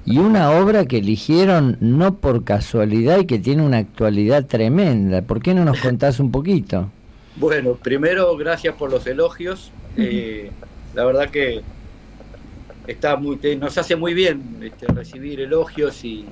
y 0.05 0.17
una 0.19 0.51
obra 0.51 0.85
que 0.85 0.99
eligieron 0.99 1.77
no 1.81 2.15
por 2.15 2.43
casualidad 2.45 3.19
y 3.19 3.25
que 3.25 3.39
tiene 3.39 3.63
una 3.65 3.77
actualidad 3.77 4.45
tremenda. 4.45 5.21
¿Por 5.21 5.41
qué 5.41 5.53
no 5.53 5.65
nos 5.65 5.79
contás 5.81 6.19
un 6.19 6.31
poquito? 6.31 6.89
Bueno, 7.35 7.73
primero 7.75 8.35
gracias 8.38 8.75
por 8.75 8.91
los 8.91 9.05
elogios. 9.07 9.71
Eh, 9.99 10.51
la 10.93 11.05
verdad 11.05 11.29
que 11.31 11.61
está 12.88 13.17
muy, 13.17 13.38
nos 13.57 13.77
hace 13.77 13.95
muy 13.95 14.13
bien 14.13 14.41
este, 14.61 14.88
recibir 14.88 15.41
elogios 15.41 16.03
y, 16.03 16.25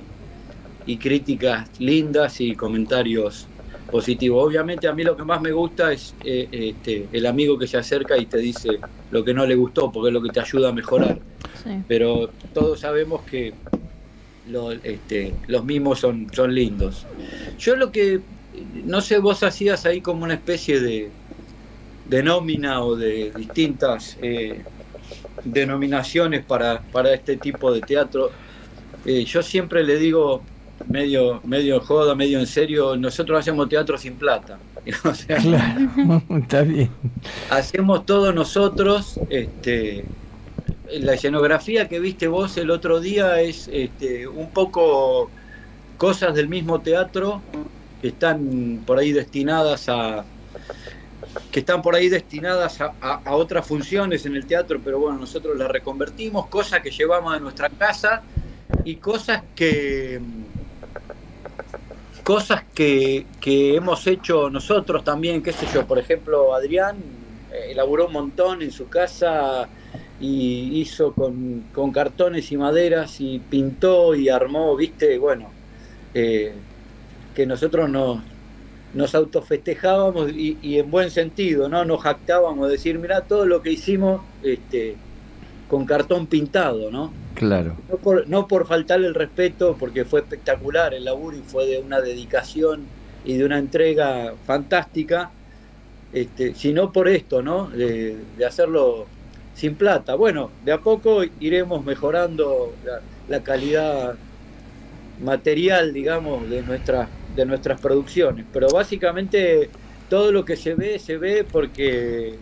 críticas 1.00 1.68
lindas 1.80 2.40
y 2.40 2.54
comentarios 2.54 3.48
positivos. 3.90 4.46
Obviamente 4.46 4.86
a 4.86 4.92
mí 4.92 5.02
lo 5.02 5.16
que 5.16 5.24
más 5.24 5.40
me 5.40 5.50
gusta 5.50 5.92
es 5.92 6.14
eh, 6.24 6.48
este, 6.52 7.08
el 7.10 7.26
amigo 7.26 7.58
que 7.58 7.66
se 7.66 7.76
acerca 7.76 8.16
y 8.16 8.26
te 8.26 8.38
dice 8.38 8.78
lo 9.10 9.24
que 9.24 9.34
no 9.34 9.44
le 9.46 9.56
gustó, 9.56 9.90
porque 9.90 10.10
es 10.10 10.14
lo 10.14 10.22
que 10.22 10.30
te 10.30 10.38
ayuda 10.38 10.68
a 10.68 10.72
mejorar. 10.72 11.18
Pero 11.88 12.30
todos 12.54 12.78
sabemos 12.78 13.22
que 13.22 13.52
este, 14.84 15.34
los 15.48 15.64
mismos 15.64 15.98
son, 15.98 16.28
son 16.32 16.54
lindos. 16.54 17.04
Yo 17.58 17.74
lo 17.74 17.90
que, 17.90 18.20
no 18.84 19.00
sé, 19.00 19.18
vos 19.18 19.42
hacías 19.42 19.84
ahí 19.86 20.00
como 20.00 20.22
una 20.22 20.34
especie 20.34 20.78
de, 20.80 21.10
de 22.08 22.22
nómina 22.22 22.82
o 22.84 22.94
de 22.94 23.32
distintas 23.36 24.16
eh, 24.22 24.62
denominaciones 25.44 26.44
para, 26.44 26.80
para 26.80 27.12
este 27.14 27.36
tipo 27.36 27.72
de 27.72 27.80
teatro. 27.80 28.30
Eh, 29.04 29.24
yo 29.24 29.42
siempre 29.42 29.84
le 29.84 29.96
digo, 29.96 30.42
medio, 30.88 31.40
medio 31.44 31.80
joda, 31.80 32.14
medio 32.14 32.38
en 32.38 32.46
serio, 32.46 32.96
nosotros 32.96 33.40
hacemos 33.40 33.68
teatro 33.68 33.98
sin 33.98 34.14
plata. 34.14 34.58
claro, 35.26 36.22
está 36.36 36.62
bien. 36.62 36.90
Hacemos 37.50 38.06
todo 38.06 38.32
nosotros, 38.32 39.18
este, 39.30 40.04
la 41.00 41.14
escenografía 41.14 41.88
que 41.88 41.98
viste 42.00 42.28
vos 42.28 42.56
el 42.56 42.70
otro 42.70 43.00
día 43.00 43.40
es 43.40 43.68
este, 43.72 44.28
un 44.28 44.50
poco 44.50 45.30
cosas 45.96 46.34
del 46.34 46.48
mismo 46.48 46.80
teatro 46.80 47.40
que 48.00 48.08
están 48.08 48.82
por 48.86 48.98
ahí 48.98 49.12
destinadas 49.12 49.88
a, 49.88 50.24
que 51.50 51.60
están 51.60 51.82
por 51.82 51.94
ahí 51.94 52.08
destinadas 52.08 52.80
a, 52.80 53.34
otras 53.34 53.66
funciones 53.66 54.26
en 54.26 54.36
el 54.36 54.46
teatro, 54.46 54.80
pero 54.82 54.98
bueno, 54.98 55.18
nosotros 55.18 55.56
las 55.56 55.70
reconvertimos, 55.70 56.46
cosas 56.46 56.80
que 56.80 56.90
llevamos 56.90 57.34
a 57.34 57.40
nuestra 57.40 57.68
casa 57.68 58.22
y 58.84 58.96
cosas 58.96 59.42
que 59.54 60.20
cosas 62.22 62.64
que, 62.74 63.24
hemos 63.44 64.06
hecho 64.08 64.50
nosotros 64.50 65.04
también, 65.04 65.42
qué 65.42 65.52
sé 65.52 65.66
yo, 65.72 65.86
por 65.86 65.98
ejemplo, 65.98 66.54
Adrián 66.54 66.96
eh, 67.52 67.70
elaboró 67.70 68.06
un 68.06 68.12
montón 68.12 68.62
en 68.62 68.72
su 68.72 68.88
casa 68.88 69.68
y 70.20 70.80
hizo 70.80 71.12
con, 71.12 71.64
cartones 71.92 72.50
y 72.50 72.56
maderas 72.56 73.20
y 73.20 73.38
pintó 73.38 74.14
y 74.14 74.28
armó, 74.28 74.74
viste, 74.74 75.18
bueno, 75.18 75.50
eh, 76.14 76.52
que 77.34 77.46
nosotros 77.46 77.88
nos, 77.88 78.18
nos 78.96 79.14
autofestejábamos 79.14 80.32
y, 80.32 80.56
y, 80.62 80.78
en 80.78 80.90
buen 80.90 81.10
sentido, 81.10 81.68
¿no? 81.68 81.84
Nos 81.84 82.00
jactábamos 82.00 82.66
de 82.66 82.72
decir, 82.72 82.98
mira 82.98 83.20
todo 83.20 83.44
lo 83.44 83.60
que 83.60 83.70
hicimos 83.70 84.22
este, 84.42 84.96
con 85.68 85.84
cartón 85.84 86.26
pintado, 86.26 86.90
¿no? 86.90 87.12
Claro. 87.34 87.76
No 87.90 87.96
por, 87.98 88.26
no 88.26 88.48
por 88.48 88.66
faltarle 88.66 89.06
el 89.06 89.14
respeto, 89.14 89.76
porque 89.78 90.06
fue 90.06 90.20
espectacular 90.20 90.94
el 90.94 91.04
laburo 91.04 91.36
y 91.36 91.42
fue 91.42 91.66
de 91.66 91.78
una 91.78 92.00
dedicación 92.00 92.86
y 93.26 93.36
de 93.36 93.44
una 93.44 93.58
entrega 93.58 94.32
fantástica, 94.46 95.30
este, 96.14 96.54
sino 96.54 96.90
por 96.90 97.06
esto, 97.08 97.42
¿no? 97.42 97.68
De, 97.68 98.16
hacerlo 98.46 99.04
sin 99.54 99.74
plata. 99.74 100.14
Bueno, 100.14 100.50
de 100.64 100.72
a 100.72 100.78
poco 100.78 101.22
iremos 101.38 101.84
mejorando 101.84 102.72
la, 102.82 103.00
la 103.28 103.44
calidad 103.44 104.14
material, 105.22 105.92
digamos, 105.92 106.48
de 106.48 106.62
nuestra 106.62 107.08
de 107.36 107.46
nuestras 107.46 107.80
producciones. 107.80 108.46
Pero 108.52 108.68
básicamente 108.68 109.70
todo 110.08 110.32
lo 110.32 110.44
que 110.44 110.56
se 110.56 110.74
ve, 110.74 110.98
se 110.98 111.16
ve 111.18 111.44
porque 111.44 112.34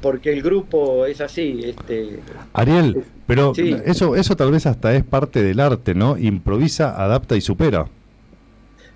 porque 0.00 0.32
el 0.32 0.42
grupo 0.42 1.06
es 1.06 1.20
así. 1.20 1.60
Este, 1.64 2.20
Ariel, 2.52 3.02
pero 3.26 3.52
eso, 3.84 4.14
eso 4.14 4.36
tal 4.36 4.52
vez 4.52 4.66
hasta 4.66 4.94
es 4.94 5.04
parte 5.04 5.42
del 5.42 5.58
arte, 5.60 5.94
¿no? 5.94 6.16
Improvisa, 6.16 7.02
adapta 7.02 7.36
y 7.36 7.40
supera. 7.40 7.88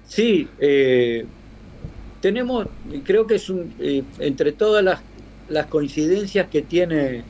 Sí, 0.07 0.49
eh, 0.59 1.25
tenemos, 2.21 2.67
creo 3.05 3.27
que 3.27 3.37
es 3.37 3.49
un, 3.49 3.73
eh, 3.81 4.03
entre 4.19 4.53
todas 4.53 4.85
las, 4.85 5.01
las 5.49 5.67
coincidencias 5.67 6.49
que 6.49 6.63
tiene 6.63 7.23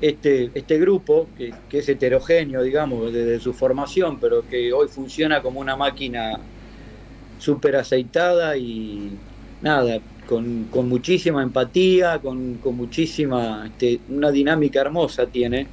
este, 0.00 0.50
este 0.54 0.78
grupo, 0.78 1.28
que, 1.36 1.52
que, 1.68 1.78
es 1.78 1.88
heterogéneo, 1.88 2.62
digamos, 2.62 3.12
desde 3.12 3.40
su 3.40 3.52
formación, 3.52 4.20
pero 4.20 4.46
que 4.48 4.72
hoy 4.72 4.88
funciona 4.88 5.42
como 5.42 5.60
una 5.60 5.76
máquina 5.76 6.38
súper 7.38 7.76
aceitada 7.76 8.56
y 8.56 9.12
nada, 9.62 10.00
con, 10.26 10.88
muchísima 10.88 11.42
empatía, 11.42 12.18
con, 12.18 12.60
muchísima, 12.76 13.66
este, 13.66 14.00
una 14.08 14.30
dinámica 14.30 14.80
hermosa 14.80 15.26
tiene. 15.26 15.66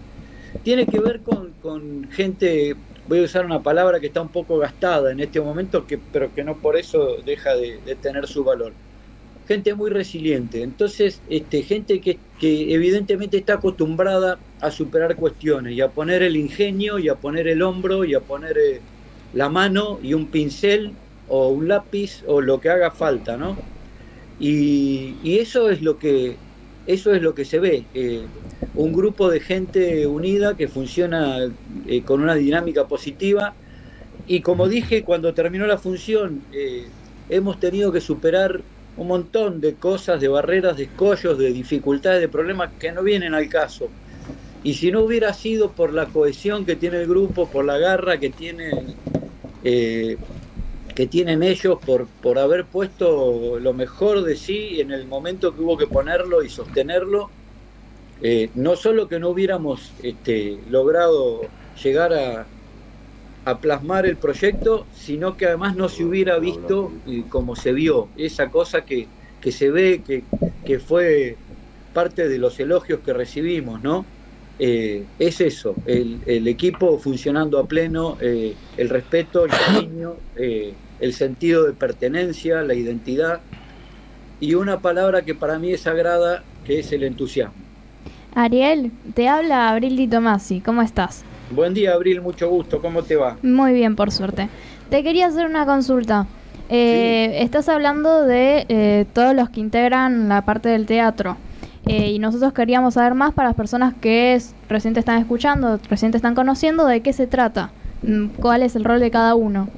Tiene 0.63 0.85
que 0.85 0.99
ver 0.99 1.19
con, 1.21 2.07
gente, 2.11 2.75
voy 3.07 3.19
a 3.19 3.23
usar 3.23 3.45
una 3.45 3.61
palabra 3.61 3.99
que 3.99 4.07
está 4.07 4.21
un 4.21 4.29
poco 4.29 4.57
gastada 4.57 5.11
en 5.11 5.19
este 5.19 5.41
momento, 5.41 5.85
que, 5.85 5.97
pero 5.97 6.33
que 6.33 6.43
no 6.43 6.55
por 6.55 6.77
eso 6.77 7.17
deja 7.25 7.55
de, 7.55 7.79
tener 8.01 8.27
su 8.27 8.43
valor. 8.43 8.71
Gente 9.47 9.75
muy 9.75 9.91
resiliente, 9.91 10.63
entonces 10.63 11.21
este, 11.29 11.61
gente 11.61 11.99
que, 11.99 12.17
que 12.39 12.73
evidentemente 12.73 13.37
está 13.37 13.55
acostumbrada 13.55 14.39
a 14.59 14.71
superar 14.71 15.15
cuestiones 15.15 15.73
y 15.73 15.81
a 15.81 15.89
poner 15.89 16.23
el 16.23 16.35
ingenio 16.35 16.97
y 16.97 17.09
a 17.09 17.15
poner 17.15 17.47
el 17.47 17.61
hombro 17.61 18.05
y 18.05 18.15
a 18.15 18.21
poner 18.21 18.57
eh, 18.57 18.81
la 19.33 19.49
mano 19.49 19.99
y 20.01 20.15
un 20.15 20.27
pincel 20.27 20.93
o 21.27 21.49
un 21.49 21.67
lápiz 21.67 22.23
o 22.27 22.41
lo 22.41 22.59
que 22.59 22.69
haga 22.69 22.91
falta, 22.91 23.37
¿no? 23.37 23.57
Y, 24.39 25.37
eso 25.39 25.69
es 25.69 25.81
lo 25.81 25.97
que 25.97 26.37
eso 26.87 27.15
es 27.15 27.21
lo 27.21 27.33
que 27.33 27.45
se 27.45 27.57
ve, 27.57 27.83
eh, 27.95 28.21
un 28.75 28.93
grupo 28.93 29.29
de 29.29 29.39
gente 29.39 30.05
unida 30.05 30.55
que 30.55 30.67
funciona 30.67 31.39
eh, 31.87 32.03
con 32.03 32.21
una 32.21 32.35
dinámica 32.35 32.87
positiva 32.87 33.55
y 34.27 34.41
como 34.41 34.67
dije 34.67 35.03
cuando 35.03 35.33
terminó 35.33 35.65
la 35.65 35.79
función 35.79 36.43
eh, 36.53 36.85
hemos 37.29 37.59
tenido 37.59 37.91
que 37.91 38.01
superar 38.01 38.61
un 38.97 39.07
montón 39.07 39.61
de 39.61 39.73
cosas, 39.73 40.21
de 40.21 40.27
barreras, 40.27 40.77
de 40.77 40.83
escollos, 40.83 41.39
de 41.39 41.51
dificultades, 41.51 42.21
de 42.21 42.29
problemas 42.29 42.71
que 42.79 42.91
no 42.91 43.03
vienen 43.03 43.33
al 43.33 43.49
caso. 43.49 43.89
Y 44.63 44.75
si 44.75 44.91
no 44.91 45.01
hubiera 45.01 45.33
sido 45.33 45.71
por 45.71 45.93
la 45.93 46.05
cohesión 46.05 46.65
que 46.65 46.75
tiene 46.75 47.01
el 47.01 47.07
grupo, 47.07 47.47
por 47.47 47.65
la 47.65 47.77
garra 47.77 48.19
que 48.19 48.29
tiene 48.29 48.71
que 50.95 51.07
tienen 51.07 51.43
ellos 51.43 51.77
por, 51.85 52.07
por 52.07 52.39
haber 52.39 52.65
puesto 52.65 53.59
lo 53.59 53.73
mejor 53.73 54.23
de 54.23 54.37
sí 54.37 54.79
en 54.79 54.91
el 54.91 55.05
momento 55.05 55.53
que 55.53 55.61
hubo 55.61 55.77
que 55.77 55.87
ponerlo 55.87 56.41
y 56.41 56.49
sostenerlo. 56.49 57.29
Eh, 58.21 58.49
no 58.55 58.77
solo 58.77 59.09
que 59.09 59.19
no 59.19 59.29
hubiéramos 59.29 59.91
este, 60.01 60.57
logrado 60.69 61.41
llegar 61.83 62.13
a, 62.13 62.47
plasmar 63.61 64.07
el 64.07 64.17
proyecto, 64.17 64.87
sino 64.95 65.37
que 65.37 65.45
además 65.45 65.75
no 65.75 65.87
se 65.87 66.03
hubiera 66.03 66.39
visto 66.39 66.91
como 67.29 67.55
se 67.55 67.73
vio, 67.73 68.07
esa 68.17 68.49
cosa 68.49 68.85
que, 68.85 69.07
que 69.39 69.51
se 69.51 69.69
ve, 69.69 70.01
que, 70.03 70.23
que, 70.65 70.79
fue 70.79 71.37
parte 71.93 72.27
de 72.27 72.39
los 72.39 72.59
elogios 72.59 73.01
que 73.01 73.13
recibimos, 73.13 73.83
¿no? 73.83 74.03
Eh, 74.57 75.03
es 75.19 75.41
eso, 75.41 75.75
el, 75.85 76.21
el, 76.25 76.47
equipo 76.47 76.97
funcionando 76.97 77.59
a 77.59 77.67
pleno, 77.67 78.17
eh, 78.19 78.55
el 78.77 78.89
respeto, 78.89 79.45
el 79.45 79.51
cariño, 79.51 80.15
el 80.99 81.13
sentido 81.13 81.65
de 81.65 81.73
pertenencia, 81.73 82.61
la 82.61 82.73
identidad 82.73 83.41
y 84.39 84.55
una 84.55 84.79
palabra 84.79 85.23
que 85.23 85.35
para 85.35 85.59
mí 85.59 85.71
es 85.71 85.81
sagrada, 85.81 86.43
que 86.65 86.79
es 86.79 86.91
el 86.91 87.03
entusiasmo. 87.03 87.55
Ariel, 88.33 88.91
te 89.13 89.29
habla 89.29 89.69
Abril 89.69 89.95
Di 89.95 90.07
Tomasi, 90.07 90.59
¿cómo 90.59 90.81
estás? 90.81 91.23
Buen 91.51 91.73
día 91.73 91.93
Abril, 91.93 92.21
mucho 92.21 92.49
gusto, 92.49 92.81
¿cómo 92.81 93.03
te 93.03 93.15
va? 93.15 93.37
Muy 93.41 93.73
bien, 93.73 93.95
por 93.95 94.11
suerte. 94.11 94.49
Te 94.89 95.03
quería 95.03 95.27
hacer 95.27 95.45
una 95.45 95.65
consulta. 95.65 96.27
Eh, 96.67 97.43
estás 97.43 97.69
hablando 97.69 98.23
de 98.23 98.65
eh, 98.67 99.05
todos 99.13 99.35
los 99.35 99.49
que 99.49 99.59
integran 99.59 100.27
la 100.27 100.43
parte 100.43 100.69
del 100.69 100.85
teatro. 100.85 101.37
Eh, 101.85 102.11
y 102.11 102.19
nosotros 102.19 102.51
queríamos 102.53 102.95
saber 102.95 103.13
más 103.13 103.33
para 103.33 103.49
las 103.49 103.55
personas 103.55 103.93
que 103.93 104.41
recién 104.67 104.95
te 104.95 104.99
están 104.99 105.19
escuchando, 105.19 105.79
recién 105.87 106.11
te 106.11 106.17
están 106.17 106.33
conociendo, 106.33 106.85
de 106.87 107.01
qué 107.01 107.13
se 107.13 107.27
trata, 107.27 107.69
mm, 108.01 108.27
cuál 108.39 108.63
es 108.63 108.75
el 108.75 108.83
rol 108.83 108.99
de 108.99 109.11
cada 109.11 109.35
uno. 109.35 109.69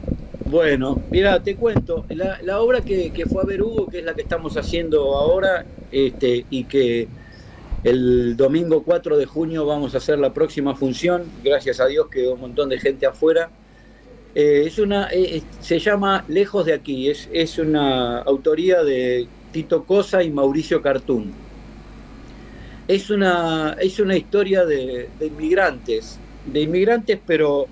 Bueno, 0.49 1.01
mira, 1.11 1.43
te 1.43 1.57
cuento, 1.57 2.05
la, 2.07 2.61
obra 2.61 2.79
que, 2.79 3.11
fue 3.29 3.41
a 3.41 3.45
ver 3.45 3.61
Hugo, 3.61 3.87
que 3.87 3.99
es 3.99 4.05
la 4.05 4.13
que 4.13 4.21
estamos 4.21 4.55
haciendo 4.55 5.13
ahora, 5.17 5.65
este, 5.91 6.45
y 6.49 6.63
que 6.63 7.09
el 7.83 8.37
domingo 8.37 8.81
4 8.83 9.17
de 9.17 9.25
junio 9.25 9.65
vamos 9.65 9.93
a 9.93 9.97
hacer 9.97 10.17
la 10.19 10.33
próxima 10.33 10.73
función, 10.73 11.25
gracias 11.43 11.81
a 11.81 11.87
Dios 11.87 12.07
quedó 12.07 12.35
un 12.35 12.39
montón 12.39 12.69
de 12.69 12.79
gente 12.79 13.05
afuera. 13.05 13.49
Eh, 14.35 14.63
es 14.67 14.79
una, 14.79 15.09
eh, 15.11 15.41
se 15.59 15.79
llama 15.79 16.23
Lejos 16.29 16.65
de 16.65 16.73
aquí, 16.73 17.09
es, 17.09 17.57
una 17.59 18.19
autoría 18.19 18.83
de 18.83 19.27
Tito 19.51 19.83
Cosa 19.83 20.23
y 20.23 20.31
Mauricio 20.31 20.81
Cartún. 20.81 21.33
Es 22.87 23.09
una, 23.09 23.75
es 23.81 23.99
una 23.99 24.15
historia 24.15 24.63
de, 24.63 25.09
inmigrantes 25.19 26.19
de 26.45 26.61
inmigrantes, 26.61 27.19
pero 27.25 27.67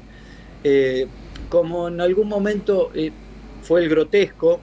eh, 0.62 1.08
como 1.56 1.88
en 1.88 2.02
algún 2.02 2.28
momento 2.28 2.92
eh, 2.94 3.14
fue 3.62 3.82
el 3.82 3.88
grotesco, 3.88 4.60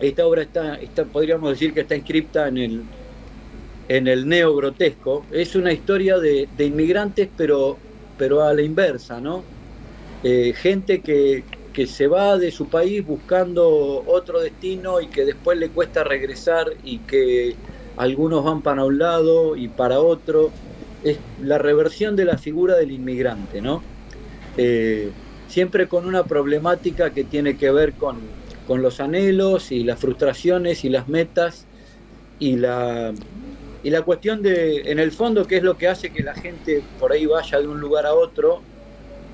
esta 0.00 0.26
obra 0.26 0.42
está, 0.42 0.76
podríamos 1.12 1.50
decir 1.50 1.72
que 1.72 1.82
está 1.82 1.94
inscripta 1.94 2.48
en 2.48 2.58
el, 2.58 2.82
en 3.88 4.08
el 4.08 4.26
neogrotesco. 4.28 5.24
Es 5.30 5.54
una 5.54 5.72
historia 5.72 6.18
de, 6.18 6.48
inmigrantes, 6.58 7.28
pero, 7.36 7.76
pero 8.18 8.42
a 8.42 8.52
la 8.52 8.62
inversa, 8.62 9.20
¿no? 9.20 9.44
Eh, 10.24 10.52
gente 10.56 11.02
que, 11.02 11.44
que 11.72 11.86
se 11.86 12.08
va 12.08 12.36
de 12.36 12.50
su 12.50 12.66
país 12.66 13.06
buscando 13.06 14.02
otro 14.04 14.40
destino 14.40 15.00
y 15.00 15.06
que 15.06 15.24
después 15.24 15.56
le 15.56 15.68
cuesta 15.68 16.02
regresar 16.02 16.66
y 16.82 16.98
que 16.98 17.54
algunos 17.96 18.42
van 18.42 18.60
para 18.60 18.84
un 18.84 18.98
lado 18.98 19.54
y 19.54 19.68
para 19.68 20.00
otro. 20.00 20.50
Es 21.04 21.18
la 21.40 21.58
reversión 21.58 22.16
de 22.16 22.24
la 22.24 22.38
figura 22.38 22.74
del 22.74 22.90
inmigrante, 22.90 23.62
¿no? 23.62 23.84
Eh, 24.56 25.12
siempre 25.52 25.86
con 25.86 26.06
una 26.06 26.24
problemática 26.24 27.10
que 27.10 27.24
tiene 27.24 27.58
que 27.58 27.70
ver 27.70 27.92
con, 27.92 28.20
con, 28.66 28.80
los 28.80 29.00
anhelos 29.00 29.70
y 29.70 29.84
las 29.84 30.00
frustraciones 30.00 30.82
y 30.82 30.88
las 30.88 31.08
metas 31.08 31.66
y 32.38 32.56
la, 32.56 33.12
y 33.82 33.90
la 33.90 34.00
cuestión 34.00 34.42
de, 34.42 34.90
en 34.90 34.98
el 34.98 35.12
fondo, 35.12 35.46
qué 35.46 35.58
es 35.58 35.62
lo 35.62 35.76
que 35.76 35.88
hace 35.88 36.08
que 36.10 36.22
la 36.22 36.34
gente 36.34 36.82
por 36.98 37.12
ahí 37.12 37.26
vaya 37.26 37.60
de 37.60 37.68
un 37.68 37.80
lugar 37.80 38.06
a 38.06 38.14
otro 38.14 38.62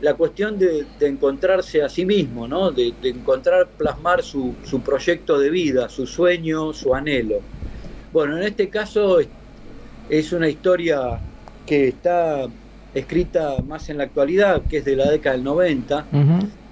la 0.00 0.14
cuestión 0.14 0.58
de, 0.58 0.86
encontrarse 1.00 1.82
a 1.82 1.88
sí 1.88 2.04
mismo, 2.04 2.48
¿no? 2.48 2.72
de, 2.72 2.92
encontrar, 3.04 3.68
plasmar 3.68 4.24
su, 4.24 4.56
proyecto 4.84 5.38
de 5.38 5.50
vida, 5.50 5.88
su 5.88 6.04
sueño, 6.04 6.72
su 6.72 6.96
anhelo. 6.96 7.40
Bueno, 8.12 8.36
en 8.36 8.42
este 8.42 8.68
caso 8.68 9.18
es 10.08 10.32
una 10.32 10.48
historia 10.48 11.20
que 11.64 11.88
está 11.88 12.48
escrita 12.98 13.56
más 13.66 13.88
en 13.88 13.98
la 13.98 14.04
actualidad, 14.04 14.62
que 14.62 14.78
es 14.78 14.84
de 14.84 14.96
la 14.96 15.10
década 15.10 15.36
del 15.36 15.44
90. 15.44 16.06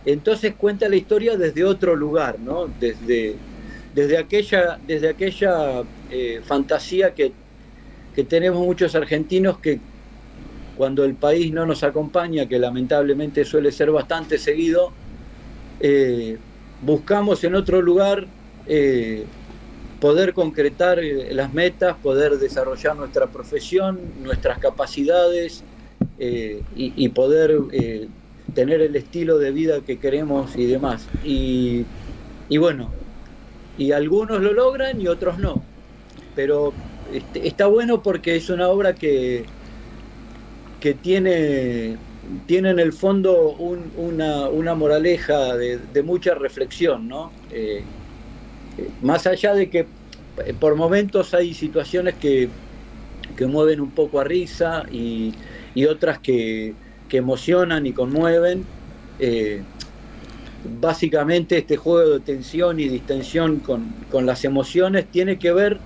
Entonces 0.05 0.55
cuenta 0.57 0.89
la 0.89 0.97
historia 0.97 1.37
desde 1.37 1.65
otro 1.65 1.97
lugar, 1.97 2.39
¿no? 2.39 2.69
desde, 2.81 3.35
desde 3.95 4.19
aquella, 4.19 4.79
desde 4.87 5.09
aquella 5.09 5.83
eh, 6.11 6.41
fantasía 6.45 7.13
que, 7.13 7.33
que 8.15 8.23
tenemos 8.23 8.65
muchos 8.65 8.95
argentinos 8.95 9.59
que 9.59 9.81
cuando 10.77 11.05
el 11.05 11.15
país 11.15 11.53
no 11.53 11.67
nos 11.67 11.83
acompaña, 11.83 12.47
que 12.47 12.59
lamentablemente 12.59 13.45
suele 13.45 13.73
ser 13.73 13.91
bastante 13.91 14.39
seguido, 14.39 14.93
eh, 15.81 16.39
buscamos 16.83 17.43
en 17.43 17.55
otro 17.55 17.83
lugar 17.83 18.27
eh, 18.67 19.25
poder 20.01 20.35
concretar 20.35 21.01
las 21.31 21.53
metas, 21.53 21.97
poder 21.97 22.39
desarrollar 22.39 22.95
nuestra 22.95 23.27
profesión, 23.27 23.99
nuestras 24.23 24.59
capacidades 24.59 25.65
y, 26.19 27.09
poder 27.11 27.59
tener 28.55 28.81
el 28.81 28.97
estilo 28.97 29.39
de 29.39 29.51
vida 29.51 29.81
que 29.81 29.99
queremos 29.99 30.57
y 30.57 30.67
demás. 30.67 31.09
Y, 31.25 31.85
bueno, 32.59 32.91
y 33.79 33.93
algunos 33.93 34.41
lo 34.41 34.53
logran 34.53 35.01
y 35.01 35.09
otros 35.09 35.39
no. 35.39 35.63
Pero 36.35 36.73
este, 37.13 37.47
está 37.47 37.67
bueno 37.67 38.03
porque 38.03 38.37
es 38.37 38.51
una 38.51 38.69
obra 38.69 38.95
que, 38.95 39.45
que 40.81 40.95
tiene, 40.95 41.97
tiene 42.47 42.71
en 42.71 42.79
el 42.79 42.93
fondo 42.93 43.51
una, 43.51 44.75
moraleja 44.75 45.57
de, 45.57 46.03
mucha 46.03 46.35
reflexión, 46.35 47.09
¿no? 47.09 47.33
Eh, 47.51 47.83
eh, 48.79 48.89
más 49.03 49.27
allá 49.27 49.55
de 49.55 49.71
que 49.71 49.87
eh, 50.45 50.55
por 50.59 50.75
momentos 50.77 51.35
hay 51.35 51.55
situaciones 51.55 52.15
que, 52.15 52.49
mueven 53.47 53.81
un 53.81 53.91
poco 53.91 54.21
a 54.21 54.25
risa 54.25 54.85
y, 54.91 55.35
otras 55.85 56.19
que, 56.19 56.75
emocionan 57.11 57.87
y 57.87 57.93
conmueven. 57.93 58.65
básicamente 60.81 61.59
este 61.59 61.77
juego 61.77 62.11
de 62.11 62.21
tensión 62.21 62.81
y 62.81 62.89
distensión 62.89 63.61
con, 63.61 63.95
con 64.11 64.27
las 64.27 64.45
emociones 64.45 65.07
tiene 65.07 65.39
que 65.39 65.53
ver 65.53 65.79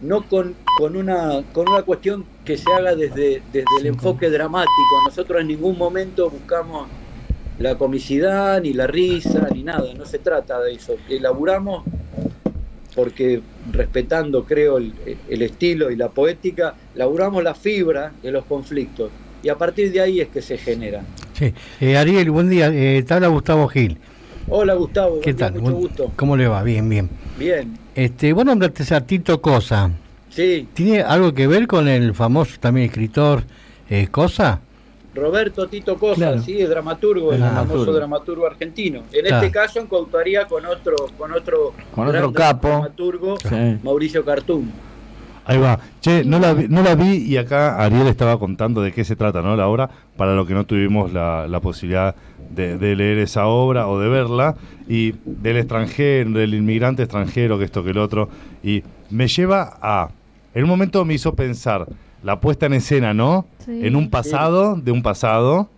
no 0.00 0.22
con, 0.22 0.54
con, 0.78 0.96
una, 0.96 1.42
con 1.52 1.68
una 1.68 1.82
cuestión 1.82 2.24
que 2.44 2.56
se 2.56 2.72
haga 2.72 2.94
desde, 2.94 3.42
desde 3.52 3.76
el 3.80 3.86
enfoque 3.86 4.30
dramático. 4.30 4.70
Nosotros 5.04 5.40
en 5.40 5.48
ningún 5.48 5.76
momento 5.76 6.30
buscamos 6.30 6.88
la 7.58 7.76
comicidad, 7.76 8.60
ni 8.62 8.72
la 8.72 8.86
risa, 8.86 9.48
ni 9.52 9.62
nada, 9.62 9.92
no 9.94 10.06
se 10.06 10.18
trata 10.18 10.60
de 10.60 10.72
eso. 10.72 10.96
Elaboramos 11.08 11.84
porque 12.94 13.42
respetando, 13.72 14.44
creo, 14.44 14.78
el, 14.78 14.92
estilo 15.28 15.90
y 15.90 15.96
la 15.96 16.08
poética, 16.08 16.74
laburamos 16.94 17.42
la 17.42 17.54
fibra 17.54 18.12
de 18.22 18.32
los 18.32 18.44
conflictos 18.44 19.10
y 19.42 19.48
a 19.48 19.56
partir 19.56 19.92
de 19.92 20.00
ahí 20.00 20.20
es 20.20 20.28
que 20.28 20.42
se 20.42 20.58
genera. 20.58 21.02
Sí. 21.34 21.52
Eh, 21.80 21.96
Ariel, 21.96 22.30
buen 22.30 22.50
día. 22.50 22.70
Eh, 22.72 23.02
te 23.02 23.14
habla 23.14 23.28
Gustavo 23.28 23.68
Gil. 23.68 23.98
Hola 24.48 24.74
Gustavo, 24.74 25.20
¿qué 25.20 25.32
tal? 25.32 25.54
mucho 25.54 25.76
gusto. 25.76 26.12
¿Cómo 26.16 26.36
le 26.36 26.48
va? 26.48 26.62
Bien, 26.62 26.88
bien. 26.88 27.08
Bien. 27.38 27.78
Este, 27.94 28.32
vos 28.32 28.44
nombraste 28.44 28.94
a 28.94 29.00
Tito 29.00 29.40
Cosa. 29.40 29.90
Sí. 30.28 30.68
¿Tiene 30.74 31.02
algo 31.02 31.32
que 31.32 31.46
ver 31.46 31.66
con 31.66 31.88
el 31.88 32.14
famoso 32.14 32.56
también 32.60 32.86
escritor 32.86 33.44
eh, 33.88 34.08
Cosa? 34.10 34.60
Roberto 35.14 35.66
Tito 35.66 35.98
Cosa, 35.98 36.38
sí, 36.38 36.60
es 36.60 36.68
dramaturgo, 36.68 37.32
el, 37.32 37.40
famoso 37.40 37.92
dramaturgo 37.92 38.46
argentino. 38.46 39.02
En 39.12 39.26
este 39.26 39.50
caso 39.50 39.80
en 39.80 39.86
coautoría 39.86 40.46
con 40.46 40.64
otro, 40.66 40.96
con 41.18 41.32
otro, 41.32 41.72
con 41.94 42.08
otro 42.08 42.32
capo, 42.32 42.68
dramaturgo, 42.68 43.36
Mauricio 43.82 44.24
Cartún. 44.24 44.70
Ahí 45.44 45.58
va. 45.58 45.80
Che, 46.00 46.22
no 46.22 46.38
la, 46.38 46.52
vi, 46.52 46.68
no 46.68 46.82
la 46.82 46.94
vi 46.94 47.16
y 47.16 47.36
acá 47.36 47.82
Ariel 47.82 48.06
estaba 48.06 48.38
contando 48.38 48.82
de 48.82 48.92
qué 48.92 49.04
se 49.04 49.16
trata, 49.16 49.42
¿no? 49.42 49.56
La 49.56 49.66
obra, 49.66 49.90
para 50.16 50.34
lo 50.34 50.46
que 50.46 50.54
no 50.54 50.64
tuvimos 50.64 51.12
la, 51.12 51.48
la 51.48 51.60
posibilidad 51.60 52.14
de, 52.50 52.96
leer 52.96 53.18
esa 53.18 53.46
obra 53.46 53.88
o 53.88 53.98
de 53.98 54.08
verla, 54.08 54.56
y 54.88 55.14
del 55.24 55.56
extranjero, 55.58 56.30
del 56.30 56.54
inmigrante 56.54 57.02
extranjero, 57.02 57.58
que 57.58 57.64
esto, 57.64 57.82
que 57.84 57.90
el 57.90 57.98
otro, 57.98 58.28
y 58.62 58.82
me 59.10 59.28
lleva 59.28 59.78
a, 59.80 60.10
en 60.54 60.64
un 60.64 60.68
momento 60.68 61.04
me 61.04 61.14
hizo 61.14 61.34
pensar 61.34 61.86
la 62.22 62.40
puesta 62.40 62.66
en 62.66 62.74
escena, 62.74 63.14
¿no? 63.14 63.46
En 63.66 63.96
un 63.96 64.10
pasado, 64.10 64.76
de 64.76 64.92
un 64.92 65.02
pasado, 65.02 65.68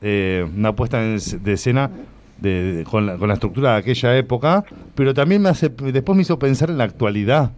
eh, 0.00 0.46
una 0.56 0.74
puesta 0.74 1.02
en, 1.02 1.18
de 1.42 1.52
escena 1.52 1.90
de, 2.38 2.84
con, 2.90 3.06
la, 3.06 3.16
con, 3.16 3.28
la, 3.28 3.34
estructura 3.34 3.72
de 3.72 3.78
aquella 3.78 4.16
época, 4.16 4.64
pero 4.94 5.14
también 5.14 5.42
me 5.42 5.48
hace, 5.48 5.68
después 5.68 6.16
me 6.16 6.22
hizo 6.22 6.38
pensar 6.38 6.70
en 6.70 6.78
la 6.78 6.84
actualidad, 6.84 7.52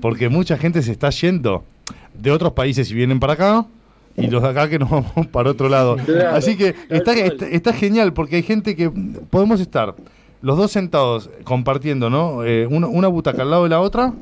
porque 0.00 0.28
mucha 0.28 0.56
gente 0.56 0.82
se 0.82 0.92
está 0.92 1.10
yendo 1.10 1.64
de 2.14 2.30
otros 2.30 2.52
países 2.52 2.90
y 2.90 2.94
vienen 2.94 3.18
para 3.18 3.32
acá, 3.32 3.66
y 4.16 4.28
los 4.28 4.42
de 4.42 4.48
acá 4.48 4.68
que 4.68 4.78
nos 4.78 4.90
vamos 4.90 5.26
para 5.32 5.50
otro 5.50 5.68
lado. 5.68 5.96
Así 6.32 6.56
que 6.56 6.74
está, 6.88 7.12
está, 7.14 7.72
genial 7.72 8.12
porque 8.12 8.36
hay 8.36 8.42
gente 8.42 8.76
que 8.76 8.90
podemos 8.90 9.60
estar 9.60 9.94
los 10.42 10.56
dos 10.56 10.70
sentados 10.70 11.30
compartiendo, 11.44 12.08
¿no? 12.10 12.44
Eh, 12.44 12.66
una, 12.66 12.86
una, 12.86 13.08
butaca 13.08 13.42
al 13.42 13.50
lado 13.50 13.64
de 13.64 13.70
la 13.70 13.80
otra, 13.80 14.14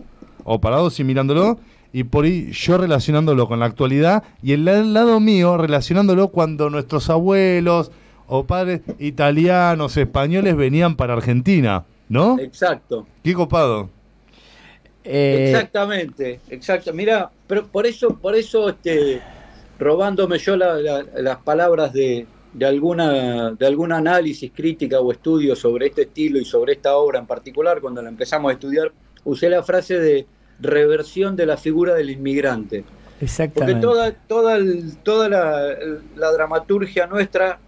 o 0.44 0.60
parados 0.60 0.98
y 0.98 1.04
mirándolo, 1.04 1.58
y 1.94 2.02
por 2.02 2.24
ahí 2.24 2.50
yo 2.50 2.76
relacionándolo 2.76 3.46
con 3.46 3.60
la 3.60 3.66
actualidad, 3.66 4.24
y 4.42 4.52
el, 4.52 4.64
lado 4.64 5.20
mío 5.20 5.56
relacionándolo 5.56 6.26
cuando 6.26 6.68
nuestros 6.68 7.08
abuelos 7.08 7.92
o 8.26 8.44
padres 8.46 8.80
italianos, 8.98 9.96
españoles 9.96 10.56
venían 10.56 10.96
para 10.96 11.12
Argentina, 11.12 11.84
¿no? 12.08 12.36
Exacto. 12.40 13.06
Qué 13.22 13.32
copado. 13.32 13.90
Eh, 15.04 15.52
Exactamente, 15.52 16.40
exacto. 16.50 16.92
Mira, 16.92 17.30
pero 17.46 17.68
por 17.68 17.86
eso, 17.86 18.08
por 18.16 18.34
eso 18.34 18.70
este 18.70 19.22
robándome 19.78 20.38
yo 20.38 20.56
las 20.56 21.38
palabras 21.44 21.92
de, 21.92 22.26
alguna, 22.60 23.52
de 23.52 23.66
algún 23.68 23.92
análisis, 23.92 24.50
crítica 24.52 24.98
o 24.98 25.12
estudio 25.12 25.54
sobre 25.54 25.86
este 25.86 26.02
estilo 26.02 26.40
y 26.40 26.44
sobre 26.44 26.72
esta 26.72 26.96
obra 26.96 27.20
en 27.20 27.26
particular, 27.28 27.80
cuando 27.80 28.02
la 28.02 28.08
empezamos 28.08 28.50
a 28.50 28.54
estudiar, 28.54 28.90
usé 29.22 29.48
la 29.48 29.62
frase 29.62 30.00
de 30.00 30.26
reversión 30.64 31.36
de 31.36 31.46
la 31.46 31.56
figura 31.56 31.94
del 31.94 32.10
inmigrante. 32.10 32.84
Exactamente. 33.20 33.80
Porque 33.80 33.94
toda, 33.94 34.12
toda, 34.12 34.58
toda 35.02 35.28
la, 35.28 36.32
dramaturgia 36.32 37.06
nuestra, 37.06 37.58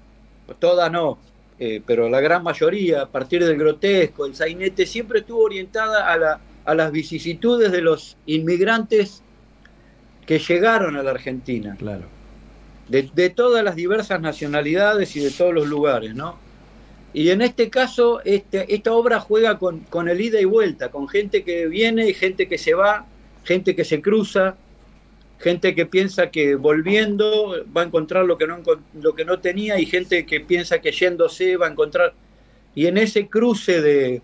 toda 0.58 0.90
no, 0.90 1.18
eh, 1.58 1.80
pero 1.86 2.08
la 2.08 2.20
gran 2.20 2.42
mayoría, 2.42 3.02
a 3.02 3.06
partir 3.06 3.44
del 3.44 3.56
grotesco, 3.56 4.26
el 4.26 4.34
sainete, 4.34 4.84
siempre 4.84 5.20
estuvo 5.20 5.44
orientada 5.44 6.12
a, 6.12 6.16
la, 6.16 6.40
a 6.64 6.74
las 6.74 6.90
vicisitudes 6.90 7.70
de 7.70 7.80
los 7.80 8.16
inmigrantes 8.26 9.22
que 10.26 10.38
llegaron 10.40 10.96
a 10.96 11.02
la 11.02 11.12
Argentina. 11.12 11.76
Claro. 11.78 12.04
De, 12.88 13.30
todas 13.30 13.64
las 13.64 13.74
diversas 13.74 14.20
nacionalidades 14.20 15.16
y 15.16 15.20
de 15.20 15.30
todos 15.30 15.52
los 15.52 15.66
lugares, 15.66 16.14
¿no? 16.14 16.38
Y 17.16 17.30
en 17.30 17.40
este 17.40 17.70
caso, 17.70 18.20
este, 18.26 18.74
esta 18.74 18.92
obra 18.92 19.20
juega 19.20 19.58
con, 19.58 19.86
el 20.06 20.20
ida 20.20 20.38
y 20.38 20.44
vuelta, 20.44 20.90
con 20.90 21.08
gente 21.08 21.44
que 21.44 21.66
viene 21.66 22.06
y 22.10 22.12
gente 22.12 22.46
que 22.46 22.58
se 22.58 22.74
va, 22.74 23.06
gente 23.42 23.74
que 23.74 23.86
se 23.86 24.02
cruza, 24.02 24.58
gente 25.38 25.74
que 25.74 25.86
piensa 25.86 26.30
que 26.30 26.56
volviendo 26.56 27.64
va 27.74 27.80
a 27.80 27.84
encontrar 27.86 28.26
lo 28.26 28.36
que 28.36 28.46
no, 28.46 28.58
lo 29.00 29.14
que 29.14 29.24
no 29.24 29.38
tenía 29.38 29.80
y 29.80 29.86
gente 29.86 30.26
que 30.26 30.40
piensa 30.40 30.82
que 30.82 30.92
yéndose 30.92 31.56
va 31.56 31.68
a 31.68 31.70
encontrar. 31.70 32.12
Y 32.74 32.84
en 32.84 32.98
ese 32.98 33.28
cruce 33.28 33.80
de, 33.80 34.20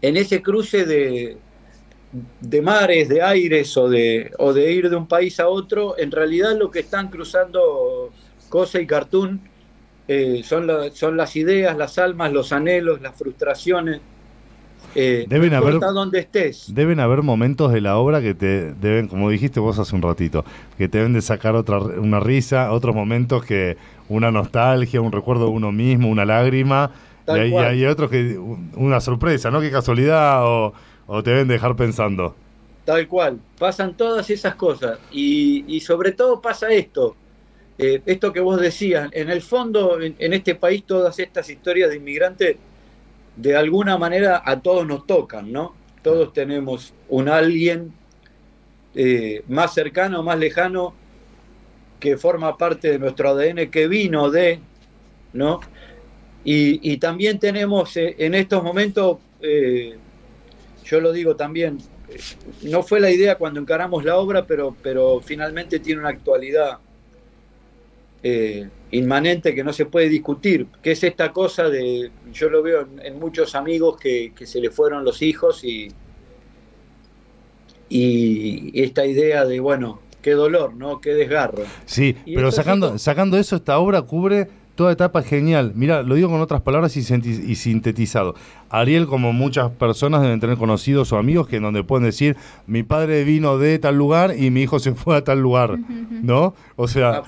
en 0.00 0.16
ese 0.16 0.40
cruce 0.40 0.86
de, 0.86 1.36
de 2.40 2.62
mares, 2.62 3.10
de 3.10 3.20
aires 3.20 3.76
o 3.76 3.90
de, 3.90 4.30
o 4.38 4.54
de 4.54 4.72
ir 4.72 4.88
de 4.88 4.96
un 4.96 5.06
país 5.06 5.38
a 5.38 5.48
otro, 5.48 5.98
en 5.98 6.12
realidad 6.12 6.56
lo 6.56 6.70
que 6.70 6.80
están 6.80 7.08
cruzando 7.08 8.10
cosa 8.48 8.80
y 8.80 8.86
cartoon 8.86 9.47
eh, 10.08 10.42
son, 10.42 10.66
son 10.94 11.18
las 11.18 11.36
ideas, 11.36 11.76
las 11.76 11.98
almas, 11.98 12.32
los 12.32 12.52
anhelos, 12.52 13.02
las 13.02 13.14
frustraciones. 13.14 14.00
Eh, 14.94 15.26
deben 15.28 15.52
haber 15.52 15.78
donde 15.78 16.20
estés. 16.20 16.74
Deben 16.74 16.98
haber 16.98 17.22
momentos 17.22 17.72
de 17.72 17.82
la 17.82 17.98
obra 17.98 18.22
que 18.22 18.34
te 18.34 18.72
deben, 18.72 19.08
como 19.08 19.28
dijiste 19.28 19.60
vos 19.60 19.78
hace 19.78 19.94
un 19.94 20.00
ratito, 20.00 20.46
que 20.78 20.88
te 20.88 20.98
deben 20.98 21.12
de 21.12 21.20
sacar 21.20 21.54
otra 21.54 21.78
una 21.78 22.20
risa, 22.20 22.72
otros 22.72 22.94
momentos 22.94 23.44
que 23.44 23.76
una 24.08 24.30
nostalgia, 24.30 25.02
un 25.02 25.12
recuerdo 25.12 25.44
de 25.44 25.50
uno 25.50 25.72
mismo, 25.72 26.08
una 26.08 26.24
lágrima, 26.24 26.90
y 27.26 27.54
hay, 27.54 27.84
otros 27.84 28.10
que 28.10 28.38
una 28.38 29.02
sorpresa, 29.02 29.50
¿no? 29.50 29.60
Qué 29.60 29.70
casualidad 29.70 30.42
o, 30.46 30.72
te 31.22 31.30
deben 31.30 31.48
dejar 31.48 31.76
pensando. 31.76 32.34
Tal 32.86 33.06
cual, 33.06 33.38
pasan 33.58 33.94
todas 33.94 34.30
esas 34.30 34.54
cosas 34.54 34.98
y, 35.12 35.64
y 35.68 35.80
sobre 35.80 36.12
todo 36.12 36.40
pasa 36.40 36.70
esto, 36.70 37.14
eh, 37.78 38.02
esto 38.06 38.32
que 38.32 38.40
vos 38.40 38.60
decías, 38.60 39.08
en 39.12 39.30
el 39.30 39.40
fondo 39.40 40.00
en, 40.00 40.32
este 40.32 40.56
país 40.56 40.82
todas 40.84 41.16
estas 41.20 41.48
historias 41.48 41.90
de 41.90 41.96
inmigrantes 41.96 42.56
de 43.36 43.56
alguna 43.56 43.96
manera 43.96 44.42
a 44.44 44.60
todos 44.60 44.84
nos 44.84 45.06
tocan, 45.06 45.52
¿no? 45.52 45.76
Todos 46.02 46.32
tenemos 46.32 46.92
un 47.08 47.28
alguien 47.28 47.92
eh, 48.96 49.44
más 49.46 49.74
cercano, 49.74 50.24
más 50.24 50.40
lejano, 50.40 50.92
que 52.00 52.16
forma 52.16 52.56
parte 52.56 52.90
de 52.90 52.98
nuestro 52.98 53.30
ADN, 53.30 53.70
que 53.70 53.86
vino 53.86 54.28
de, 54.28 54.58
¿no? 55.32 55.60
Y, 56.44 56.96
también 56.96 57.38
tenemos 57.38 57.96
eh, 57.96 58.16
en 58.18 58.34
estos 58.34 58.62
momentos, 58.62 59.18
yo 60.84 61.00
lo 61.00 61.12
digo 61.12 61.36
también, 61.36 61.78
no 62.62 62.82
fue 62.82 62.98
la 62.98 63.10
idea 63.10 63.36
cuando 63.36 63.60
encaramos 63.60 64.04
la 64.04 64.16
obra, 64.16 64.46
pero, 64.46 64.74
pero 64.82 65.20
finalmente 65.20 65.78
tiene 65.78 66.00
una 66.00 66.08
actualidad 66.08 66.78
eh, 68.22 68.68
inmanente 68.90 69.54
que 69.54 69.62
no 69.62 69.72
se 69.72 69.86
puede 69.86 70.08
discutir, 70.08 70.66
que 70.82 70.92
es 70.92 71.04
esta 71.04 71.32
cosa 71.32 71.68
de, 71.68 72.10
yo 72.32 72.48
lo 72.48 72.62
veo 72.62 72.88
en, 73.02 73.18
muchos 73.18 73.54
amigos 73.54 73.98
que, 73.98 74.32
se 74.44 74.60
le 74.60 74.70
fueron 74.70 75.04
los 75.04 75.22
hijos 75.22 75.62
y, 75.64 75.88
y 77.88 78.82
esta 78.82 79.06
idea 79.06 79.44
de, 79.44 79.60
bueno, 79.60 80.00
qué 80.22 80.32
dolor, 80.32 80.74
¿no? 80.74 81.00
Qué 81.00 81.14
desgarro. 81.14 81.62
Sí, 81.86 82.16
pero 82.24 82.50
sacando, 82.52 82.98
sacando 82.98 83.38
eso, 83.38 83.56
esta 83.56 83.78
obra 83.78 84.02
cubre 84.02 84.48
toda 84.78 84.92
etapa 84.92 85.22
genial. 85.22 85.72
Mira, 85.74 86.04
lo 86.04 86.14
digo 86.14 86.28
con 86.30 86.40
otras 86.40 86.60
palabras 86.60 86.96
y, 86.96 87.02
sintetizado. 87.02 88.36
Ariel, 88.70 89.08
como 89.08 89.32
muchas 89.32 89.72
personas 89.72 90.22
deben 90.22 90.38
tener 90.38 90.56
conocidos 90.56 91.12
o 91.12 91.18
amigos 91.18 91.48
que 91.48 91.56
en 91.56 91.64
donde 91.64 91.82
pueden 91.82 92.04
decir, 92.04 92.36
mi 92.68 92.84
padre 92.84 93.24
vino 93.24 93.58
de 93.58 93.80
tal 93.80 93.96
lugar 93.96 94.36
y 94.38 94.52
mi 94.52 94.62
hijo 94.62 94.78
se 94.78 94.92
fue 94.94 95.16
a 95.16 95.24
tal 95.24 95.40
lugar, 95.40 95.80
¿no? 96.22 96.54
O 96.76 96.86
sea, 96.86 97.24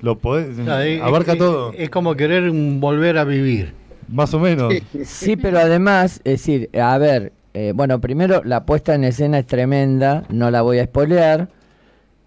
lo 0.00 0.16
podés, 0.16 0.58
abarca 1.02 1.36
todo. 1.36 1.74
Es, 1.74 1.90
como 1.90 2.14
querer 2.14 2.50
volver 2.50 3.18
a 3.18 3.24
vivir. 3.24 3.74
Más 4.08 4.32
o 4.32 4.38
menos. 4.38 4.72
Sí, 5.04 5.36
pero 5.36 5.58
además, 5.58 6.22
es 6.24 6.40
decir, 6.40 6.70
a 6.72 6.96
ver, 6.96 7.34
eh, 7.52 7.72
bueno, 7.74 8.00
primero 8.00 8.42
la 8.44 8.64
puesta 8.64 8.94
en 8.94 9.04
escena 9.04 9.40
es 9.40 9.46
tremenda, 9.46 10.24
no 10.30 10.50
la 10.50 10.62
voy 10.62 10.78
a 10.78 10.86
spoilear 10.86 11.50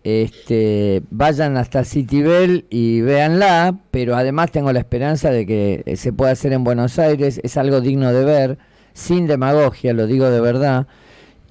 este, 0.08 1.04
vayan 1.12 1.58
hasta 1.58 1.84
Citibel 1.84 2.66
y 2.70 3.02
véanla, 3.02 3.78
pero 3.92 4.16
además 4.16 4.54
tengo 4.54 4.72
la 4.72 4.80
esperanza 4.80 5.32
de 5.32 5.46
que 5.46 5.84
eh, 5.86 5.98
se 5.98 6.14
pueda 6.14 6.32
hacer 6.32 6.54
en 6.54 6.64
Buenos 6.64 6.98
Aires, 6.98 7.42
es 7.44 7.58
algo 7.58 7.82
digno 7.82 8.14
de 8.14 8.24
ver, 8.24 8.58
sin 8.94 9.28
demagogia, 9.28 9.92
lo 9.92 10.08
digo 10.08 10.30
de 10.30 10.40
verdad, 10.40 10.88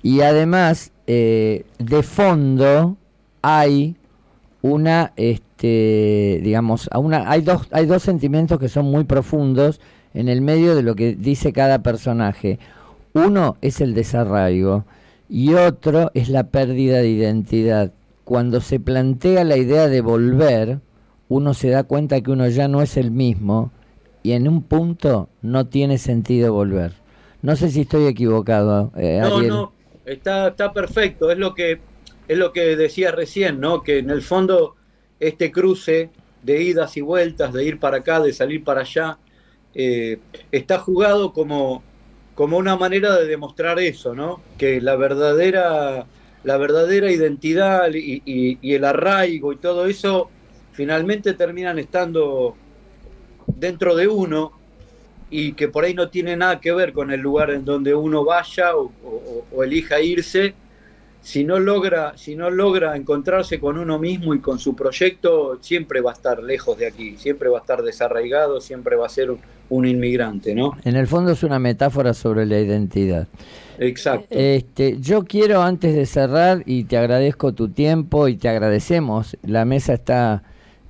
y 0.03 0.23
además 0.23 0.93
eh, 1.07 1.67
de 1.79 2.03
fondo 2.03 2.97
hay 3.43 3.97
una, 4.63 5.13
este, 5.17 6.41
digamos, 6.43 6.89
hay, 7.27 7.43
dos, 7.43 7.69
hay 7.73 7.85
dos 7.85 8.03
sentimientos 8.03 8.59
que 8.59 8.71
son 8.71 8.87
muy 8.87 9.05
profundos 9.05 9.83
en 10.15 10.31
el 10.31 10.41
medio 10.41 10.75
de 10.75 10.83
lo 10.83 10.95
que 10.95 11.15
dice 11.15 11.53
cada 11.53 11.83
personaje. 11.83 12.59
Uno 13.13 13.59
es 13.61 13.83
el 13.83 13.93
desarraigo 13.93 14.87
y 15.29 15.53
otro 15.53 16.11
es 16.15 16.31
la 16.31 16.45
pérdida 16.45 16.99
de 16.99 17.11
identidad 17.11 17.93
cuando 18.27 18.61
se 18.61 18.81
plantea 18.81 19.45
la 19.45 19.57
idea 19.57 19.87
de 19.87 20.01
volver, 20.01 20.81
uno 21.29 21.55
se 21.55 21.71
da 21.71 21.85
cuenta 21.85 22.21
que 22.21 22.33
uno 22.33 22.49
ya 22.49 22.67
no 22.67 22.83
es 22.83 22.97
el 22.97 23.13
mismo 23.13 23.71
y 24.25 24.33
en 24.33 24.49
un 24.49 24.65
punto 24.65 25.29
no 25.43 25.69
tiene 25.69 25.97
sentido 25.97 26.53
volver. 26.53 26.91
No 27.43 27.55
sé 27.55 27.71
si 27.71 27.83
estoy 27.83 28.07
equivocado. 28.07 28.91
Eh, 28.97 29.21
no, 29.23 29.41
no, 29.43 29.73
está, 30.05 30.49
está 30.49 30.73
perfecto. 30.73 31.31
Es 31.31 31.39
lo 31.39 31.55
que 31.55 31.79
es 32.27 32.37
lo 32.37 32.53
que 32.53 32.75
decía 32.75 33.13
recién, 33.13 33.61
¿no? 33.61 33.85
Que 33.85 33.99
en 33.99 34.11
el 34.11 34.23
fondo 34.23 34.75
este 35.21 35.53
cruce 35.53 36.11
de 36.43 36.63
idas 36.65 36.97
y 36.97 37.03
vueltas, 37.03 37.53
de 37.53 37.65
ir 37.65 37.79
para 37.79 37.99
acá, 37.99 38.19
de 38.19 38.33
salir 38.33 38.65
para 38.65 38.81
allá, 38.81 39.19
eh, 39.73 40.19
está 40.51 40.81
jugado 40.81 41.33
como, 41.33 41.85
como 42.35 42.57
una 42.57 42.75
manera 42.75 43.15
de 43.17 43.29
demostrar 43.29 43.79
eso, 43.79 44.17
¿no? 44.17 44.41
Que 44.59 44.81
la 44.81 44.97
verdadera 44.97 46.07
la 46.47 46.57
verdadera 46.59 47.11
identidad 47.11 47.91
y, 47.93 48.57
el 48.63 48.85
arraigo 48.85 49.53
y 49.53 49.57
todo 49.57 49.87
eso 49.87 50.31
finalmente 50.71 51.35
terminan 51.35 51.81
estando 51.81 52.55
dentro 53.49 53.97
de 53.97 54.07
uno 54.07 54.53
y 55.29 55.55
que 55.55 55.67
por 55.67 55.83
ahí 55.83 55.93
no 55.93 56.09
tiene 56.09 56.37
nada 56.37 56.61
que 56.61 56.71
ver 56.73 56.93
con 56.93 57.11
el 57.11 57.19
lugar 57.21 57.51
en 57.51 57.65
donde 57.65 57.97
uno 57.97 58.25
vaya 58.25 58.77
o, 58.77 58.93
elija 59.65 60.01
irse, 60.01 60.55
si 61.21 61.43
no 61.43 61.59
logra, 61.59 62.17
si 62.17 62.37
no 62.37 62.49
logra 62.49 62.95
encontrarse 62.95 63.59
con 63.59 63.77
uno 63.77 63.99
mismo 63.99 64.33
y 64.33 64.39
con 64.39 64.61
su 64.61 64.77
proyecto, 64.77 65.59
siempre 65.61 66.01
va 66.01 66.13
a 66.13 66.15
estar 66.15 66.41
lejos 66.41 66.79
de 66.79 66.87
aquí, 66.87 67.17
siempre 67.17 67.49
va 67.49 67.59
a 67.59 67.61
estar 67.63 67.83
desarraigado, 67.83 68.61
siempre 68.61 68.95
va 68.95 69.07
a 69.07 69.09
ser 69.09 69.35
un 69.69 69.85
inmigrante, 69.85 70.55
¿no? 70.55 70.79
En 70.85 70.95
el 70.95 71.09
fondo 71.09 71.33
es 71.33 71.43
una 71.43 71.59
metáfora 71.59 72.15
sobre 72.15 72.47
la 72.47 72.61
identidad. 72.61 73.27
Exacto. 73.79 74.27
Este, 74.31 74.99
yo 75.01 75.25
quiero 75.25 75.63
antes 75.63 75.95
de 75.95 76.07
cerrar 76.07 76.63
y 76.67 76.85
te 76.85 76.97
agradezco 76.97 77.53
tu 77.53 77.69
tiempo 77.69 78.29
y 78.29 78.37
te 78.37 78.49
agradecemos. 78.49 79.37
La 79.43 79.65
mesa 79.65 79.95
está 79.95 80.43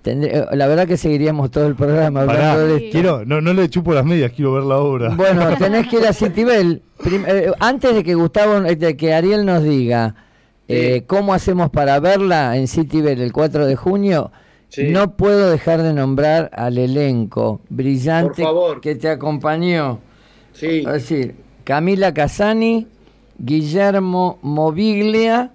eh, 0.06 0.44
la 0.52 0.66
verdad 0.66 0.86
que 0.86 0.96
seguiríamos 0.96 1.50
todo 1.50 1.66
el 1.66 1.74
programa 1.74 2.22
hablando 2.22 2.66
de 2.68 2.90
Quiero, 2.90 3.24
no, 3.24 3.40
no 3.40 3.52
le 3.52 3.68
chupo 3.68 3.92
las 3.92 4.04
medias, 4.04 4.32
quiero 4.32 4.52
ver 4.52 4.62
la 4.62 4.78
obra. 4.78 5.14
Bueno, 5.14 5.56
tenés 5.58 5.88
que 5.88 5.96
ir 5.96 6.06
a 6.06 6.12
Citibel. 6.12 6.82
Eh, 7.04 7.50
antes 7.58 7.94
de 7.94 8.04
que 8.04 8.14
Gustavo, 8.14 8.64
eh, 8.64 8.76
de 8.76 8.96
que 8.96 9.12
Ariel 9.12 9.44
nos 9.44 9.62
diga 9.62 10.14
cómo 11.06 11.32
hacemos 11.32 11.70
para 11.70 12.00
verla 12.00 12.56
en 12.56 12.66
Citibel 12.68 13.20
el 13.20 13.32
4 13.32 13.66
de 13.66 13.76
junio, 13.76 14.30
no 14.78 15.16
puedo 15.16 15.50
dejar 15.50 15.82
de 15.82 15.92
nombrar 15.92 16.50
al 16.52 16.78
elenco 16.78 17.60
brillante 17.68 18.44
que 18.82 18.96
te 18.96 19.08
acompañó. 19.08 20.00
Sí. 20.52 20.78
Es 20.86 20.92
decir, 20.92 21.34
Camila 21.66 22.14
Casani, 22.14 22.86
Guillermo 23.40 24.38
Moviglia, 24.42 25.50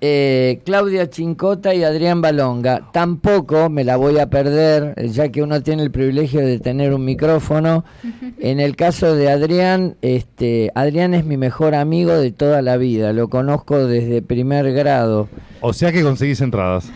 eh, 0.00 0.60
Claudia 0.64 1.10
Chincota 1.10 1.74
y 1.74 1.82
Adrián 1.82 2.20
Balonga. 2.20 2.92
Tampoco 2.92 3.68
me 3.68 3.82
la 3.82 3.96
voy 3.96 4.20
a 4.20 4.30
perder, 4.30 4.94
ya 5.10 5.30
que 5.30 5.42
uno 5.42 5.60
tiene 5.60 5.82
el 5.82 5.90
privilegio 5.90 6.46
de 6.46 6.60
tener 6.60 6.94
un 6.94 7.04
micrófono. 7.04 7.84
En 8.38 8.60
el 8.60 8.76
caso 8.76 9.16
de 9.16 9.30
Adrián, 9.30 9.96
este, 10.02 10.70
Adrián 10.76 11.14
es 11.14 11.24
mi 11.24 11.36
mejor 11.36 11.74
amigo 11.74 12.12
de 12.12 12.30
toda 12.30 12.60
la 12.62 12.76
vida, 12.76 13.12
lo 13.12 13.28
conozco 13.28 13.86
desde 13.86 14.22
primer 14.22 14.72
grado. 14.72 15.28
O 15.60 15.72
sea 15.72 15.92
que 15.92 16.02
conseguís 16.02 16.40
entradas. 16.40 16.90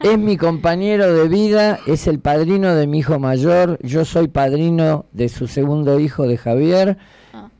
es 0.00 0.18
mi 0.18 0.36
compañero 0.36 1.14
de 1.14 1.28
vida, 1.28 1.80
es 1.86 2.06
el 2.06 2.18
padrino 2.18 2.74
de 2.74 2.86
mi 2.86 2.98
hijo 2.98 3.18
mayor, 3.18 3.78
yo 3.82 4.04
soy 4.06 4.28
padrino 4.28 5.06
de 5.12 5.28
su 5.28 5.48
segundo 5.48 6.00
hijo 6.00 6.26
de 6.26 6.36
Javier 6.36 6.98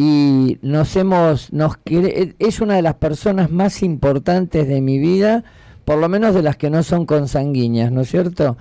y 0.01 0.59
nos 0.63 0.95
hemos, 0.95 1.53
nos 1.53 1.77
es 1.85 2.61
una 2.61 2.77
de 2.77 2.83
las 2.83 2.95
personas 2.95 3.51
más 3.51 3.83
importantes 3.83 4.69
de 4.69 4.81
mi 4.81 5.01
vida, 5.01 5.43
por 5.85 5.99
lo 5.99 6.09
menos 6.09 6.35
de 6.35 6.43
las 6.43 6.57
que 6.57 6.71
no 6.71 6.85
son 6.85 7.05
consanguíneas, 7.05 7.91
¿no 7.91 8.03
es 8.03 8.09
cierto? 8.09 8.57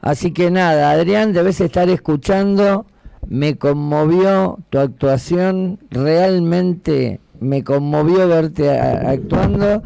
Así 0.00 0.32
que 0.32 0.50
nada, 0.50 0.90
Adrián, 0.90 1.32
debes 1.32 1.60
estar 1.60 1.88
escuchando, 1.88 2.86
me 3.28 3.56
conmovió 3.56 4.58
tu 4.68 4.80
actuación, 4.80 5.78
realmente 5.90 7.20
me 7.38 7.62
conmovió 7.62 8.26
verte 8.26 8.70
actuando 8.76 9.84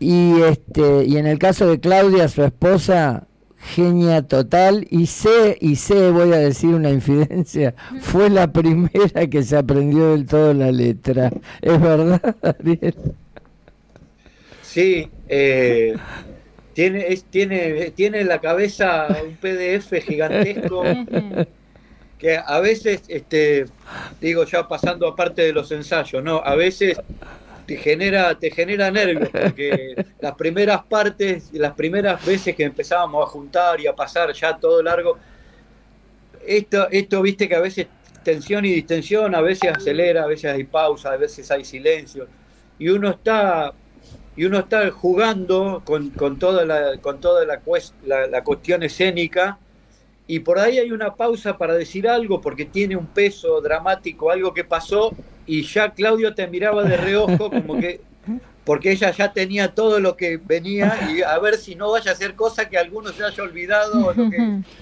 y 0.00 0.40
este 0.40 1.04
y 1.04 1.16
en 1.16 1.28
el 1.28 1.38
caso 1.38 1.68
de 1.68 1.78
Claudia, 1.78 2.26
su 2.26 2.42
esposa, 2.42 3.28
genia 3.64 4.22
total 4.22 4.86
y 4.90 5.06
sé, 5.06 5.56
y 5.60 5.76
sé, 5.76 6.10
voy 6.10 6.32
a 6.32 6.36
decir 6.36 6.70
una 6.70 6.90
infidencia, 6.90 7.74
fue 8.00 8.28
la 8.28 8.52
primera 8.52 9.26
que 9.28 9.42
se 9.42 9.56
aprendió 9.56 10.10
del 10.10 10.26
todo 10.26 10.52
la 10.52 10.70
letra. 10.70 11.32
¿Es 11.62 11.80
verdad, 11.80 12.36
Ariel? 12.42 12.94
Sí, 14.62 15.08
eh, 15.28 15.94
tiene, 16.74 17.06
es, 17.08 17.24
tiene, 17.24 17.90
tiene 17.92 18.20
en 18.20 18.28
la 18.28 18.40
cabeza 18.40 19.06
un 19.26 19.36
PDF 19.36 20.02
gigantesco 20.02 20.82
que 22.18 22.36
a 22.36 22.60
veces, 22.60 23.02
este, 23.08 23.66
digo 24.20 24.44
ya 24.44 24.66
pasando 24.66 25.06
aparte 25.06 25.42
de 25.42 25.52
los 25.52 25.70
ensayos, 25.72 26.22
¿no? 26.22 26.38
A 26.44 26.54
veces 26.54 26.98
te 27.66 27.76
genera, 27.76 28.38
te 28.38 28.50
genera 28.50 28.90
nervios, 28.90 29.28
porque 29.30 29.94
las 30.20 30.34
primeras 30.34 30.84
partes, 30.84 31.50
las 31.52 31.74
primeras 31.74 32.24
veces 32.24 32.54
que 32.54 32.64
empezábamos 32.64 33.26
a 33.26 33.30
juntar 33.30 33.80
y 33.80 33.86
a 33.86 33.94
pasar 33.94 34.32
ya 34.32 34.56
todo 34.56 34.82
largo, 34.82 35.18
esto, 36.46 36.88
esto 36.90 37.22
viste 37.22 37.48
que 37.48 37.54
a 37.54 37.60
veces 37.60 37.86
tensión 38.22 38.64
y 38.64 38.72
distensión, 38.72 39.34
a 39.34 39.40
veces 39.40 39.70
acelera, 39.76 40.24
a 40.24 40.26
veces 40.26 40.52
hay 40.52 40.64
pausa, 40.64 41.12
a 41.12 41.16
veces 41.16 41.50
hay 41.50 41.64
silencio, 41.64 42.26
y 42.78 42.88
uno 42.88 43.10
está 43.10 43.72
y 44.36 44.44
uno 44.44 44.58
está 44.58 44.90
jugando 44.90 45.82
con, 45.84 46.10
con 46.10 46.40
toda, 46.40 46.64
la, 46.64 46.98
con 47.00 47.20
toda 47.20 47.44
la, 47.44 47.60
la, 48.04 48.26
la, 48.26 48.42
cuestión 48.42 48.82
escénica 48.82 49.60
y 50.26 50.40
por 50.40 50.58
ahí 50.58 50.78
hay 50.78 50.90
una 50.90 51.14
pausa 51.14 51.58
para 51.58 51.74
decir 51.74 52.08
algo 52.08 52.40
porque 52.40 52.64
tiene 52.64 52.96
un 52.96 53.06
peso 53.06 53.60
dramático, 53.60 54.30
algo 54.30 54.54
que 54.54 54.64
pasó 54.64 55.14
y 55.46 55.62
ya 55.62 55.92
Claudio 55.92 56.34
te 56.34 56.46
miraba 56.46 56.82
de 56.84 56.96
reojo 56.96 57.50
como 57.50 57.78
que 57.78 58.00
porque 58.64 58.92
ella 58.92 59.10
ya 59.10 59.32
tenía 59.32 59.74
todo 59.74 60.00
lo 60.00 60.16
que 60.16 60.38
venía 60.38 60.98
y 61.14 61.22
a 61.22 61.38
ver 61.38 61.56
si 61.56 61.74
no 61.74 61.90
vaya 61.90 62.12
a 62.12 62.14
ser 62.14 62.34
cosa 62.34 62.68
que 62.68 62.78
alguno 62.78 63.12
se 63.12 63.22
haya 63.24 63.42
olvidado 63.42 64.06
o 64.06 64.12
lo 64.12 64.30
que... 64.30 64.60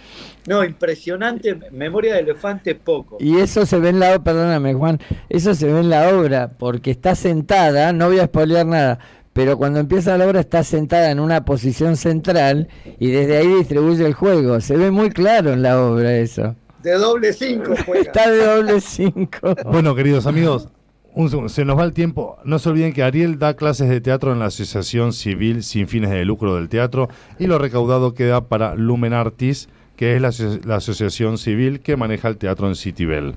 No, 0.45 0.65
impresionante, 0.65 1.57
memoria 1.71 2.15
de 2.15 2.21
elefante 2.21 2.75
poco. 2.75 3.17
Y 3.21 3.39
eso 3.39 3.65
se 3.65 3.79
ve 3.79 3.91
en 3.91 4.01
la 4.01 4.09
obra, 4.09 4.25
perdóname 4.25 4.75
Juan, 4.75 4.99
eso 5.29 5.55
se 5.55 5.73
ve 5.73 5.79
en 5.79 5.89
la 5.89 6.09
obra, 6.09 6.51
porque 6.59 6.91
está 6.91 7.15
sentada, 7.15 7.93
no 7.93 8.09
voy 8.09 8.19
a 8.19 8.25
spoilear 8.25 8.67
nada, 8.67 8.99
pero 9.33 9.57
cuando 9.57 9.81
empieza 9.81 10.19
la 10.19 10.27
obra 10.27 10.41
está 10.41 10.63
sentada 10.63 11.11
en 11.11 11.21
una 11.21 11.45
posición 11.45 11.97
central 11.97 12.69
y 12.99 13.11
desde 13.11 13.39
ahí 13.39 13.49
distribuye 13.49 14.05
el 14.05 14.15
juego. 14.15 14.61
Se 14.61 14.77
ve 14.77 14.91
muy 14.91 15.11
claro 15.11 15.53
en 15.53 15.63
la 15.63 15.81
obra 15.81 16.17
eso. 16.17 16.55
De 16.83 16.93
doble 16.93 17.33
cinco 17.33 17.75
juega. 17.87 18.03
Está 18.03 18.31
de 18.31 18.45
doble 18.45 18.81
cinco. 18.81 19.55
Bueno, 19.71 19.95
queridos 19.95 20.27
amigos, 20.27 20.69
un 21.15 21.29
segundo, 21.31 21.49
se 21.49 21.65
nos 21.65 21.79
va 21.79 21.85
el 21.85 21.93
tiempo. 21.93 22.39
No 22.45 22.59
se 22.59 22.69
olviden 22.69 22.93
que 22.93 23.03
Ariel 23.03 23.39
da 23.39 23.55
clases 23.55 23.89
de 23.89 24.01
teatro 24.01 24.33
en 24.33 24.39
la 24.39 24.47
Asociación 24.47 25.13
Civil 25.13 25.63
Sin 25.63 25.89
Fines 25.89 26.11
de 26.11 26.25
Lucro 26.25 26.57
del 26.57 26.69
Teatro 26.69 27.09
y 27.39 27.47
lo 27.47 27.59
recaudado 27.59 28.15
queda 28.15 28.49
para 28.49 28.75
Lumen 28.75 29.13
Artis, 29.13 29.69
que 29.97 30.17
es 30.17 30.23
la, 30.23 30.31
la 30.65 30.77
asociación 30.77 31.39
civil 31.39 31.81
que 31.81 31.97
maneja 31.97 32.29
el 32.29 32.37
teatro 32.37 32.69
en 32.69 32.77
Citibel. 32.77 33.35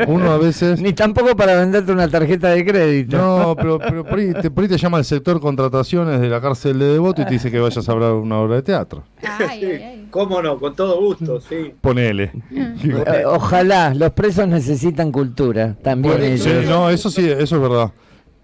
uno 0.08 0.32
a 0.32 0.38
veces... 0.38 0.80
Ni 0.80 0.92
tampoco 0.92 1.34
para 1.36 1.56
venderte 1.56 1.92
una 1.92 2.08
tarjeta 2.08 2.50
de 2.50 2.64
crédito. 2.64 3.16
No, 3.16 3.54
pero, 3.56 3.78
pero 3.78 4.04
por, 4.04 4.18
ahí 4.18 4.32
te, 4.34 4.50
por 4.50 4.64
ahí 4.64 4.68
te 4.68 4.78
llama 4.78 4.98
el 4.98 5.04
sector 5.04 5.40
contrataciones 5.40 6.20
de 6.20 6.28
la 6.28 6.40
cárcel 6.40 6.78
de 6.78 6.86
Devoto 6.86 7.22
y 7.22 7.24
te 7.24 7.32
dice 7.32 7.50
que 7.50 7.58
vayas 7.58 7.88
a 7.88 7.92
hablar 7.92 8.12
una 8.12 8.38
obra 8.38 8.56
de 8.56 8.62
teatro. 8.62 9.02
Ay, 9.22 9.46
ay, 9.64 9.64
ay. 9.64 10.06
¿Cómo 10.10 10.42
no? 10.42 10.58
Con 10.58 10.74
todo 10.76 11.00
gusto, 11.00 11.40
sí. 11.40 11.72
Ponele. 11.80 12.32
Eh, 12.52 13.22
Ojalá, 13.26 13.94
los 13.94 14.10
presos 14.12 14.46
necesitan 14.46 15.10
cultura, 15.10 15.74
también 15.82 16.38
Sí, 16.38 16.50
no, 16.66 16.90
eso 16.90 17.10
sí, 17.10 17.28
eso 17.28 17.56
es 17.56 17.62
verdad. 17.62 17.92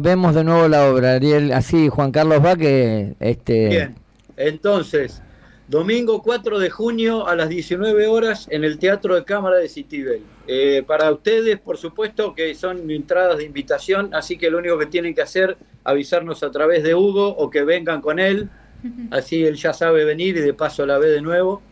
vemos 0.00 0.34
de 0.34 0.44
nuevo 0.44 0.68
la 0.68 0.90
obra, 0.90 1.14
Ariel? 1.14 1.50
Así 1.52 1.88
Juan 1.88 2.12
Carlos 2.12 2.44
va 2.44 2.56
que 2.56 3.14
este 3.20 3.68
Bien. 3.68 3.94
Entonces, 4.36 5.22
domingo 5.68 6.20
4 6.22 6.58
de 6.58 6.68
junio 6.68 7.26
a 7.26 7.34
las 7.36 7.48
19 7.48 8.06
horas 8.06 8.46
en 8.50 8.64
el 8.64 8.78
Teatro 8.78 9.14
de 9.14 9.24
Cámara 9.24 9.56
de 9.56 9.66
Citibel. 9.68 10.20
Eh, 10.46 10.82
para 10.86 11.10
ustedes, 11.12 11.58
por 11.58 11.78
supuesto, 11.78 12.34
que 12.34 12.54
son 12.54 12.90
entradas 12.90 13.38
de 13.38 13.44
invitación, 13.44 14.14
así 14.14 14.36
que 14.36 14.50
lo 14.50 14.58
único 14.58 14.76
que 14.78 14.86
tienen 14.86 15.14
que 15.14 15.22
hacer, 15.22 15.56
avisarnos 15.84 16.42
a 16.42 16.50
través 16.50 16.82
de 16.82 16.94
Hugo 16.94 17.28
o 17.28 17.50
que 17.50 17.62
vengan 17.62 18.00
con 18.00 18.18
él. 18.18 18.50
Así 19.10 19.44
él 19.44 19.56
ya 19.56 19.72
sabe 19.72 20.04
venir 20.04 20.36
y 20.36 20.40
de 20.40 20.54
paso 20.54 20.84
la 20.86 20.98
ve 20.98 21.08
de 21.08 21.22
nuevo. 21.22 21.62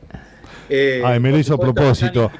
Eh, 0.68 1.02
Ay, 1.04 1.18
me 1.20 1.30
lo 1.30 1.38
hizo 1.38 1.54
a 1.54 1.58
propósito. 1.58 2.30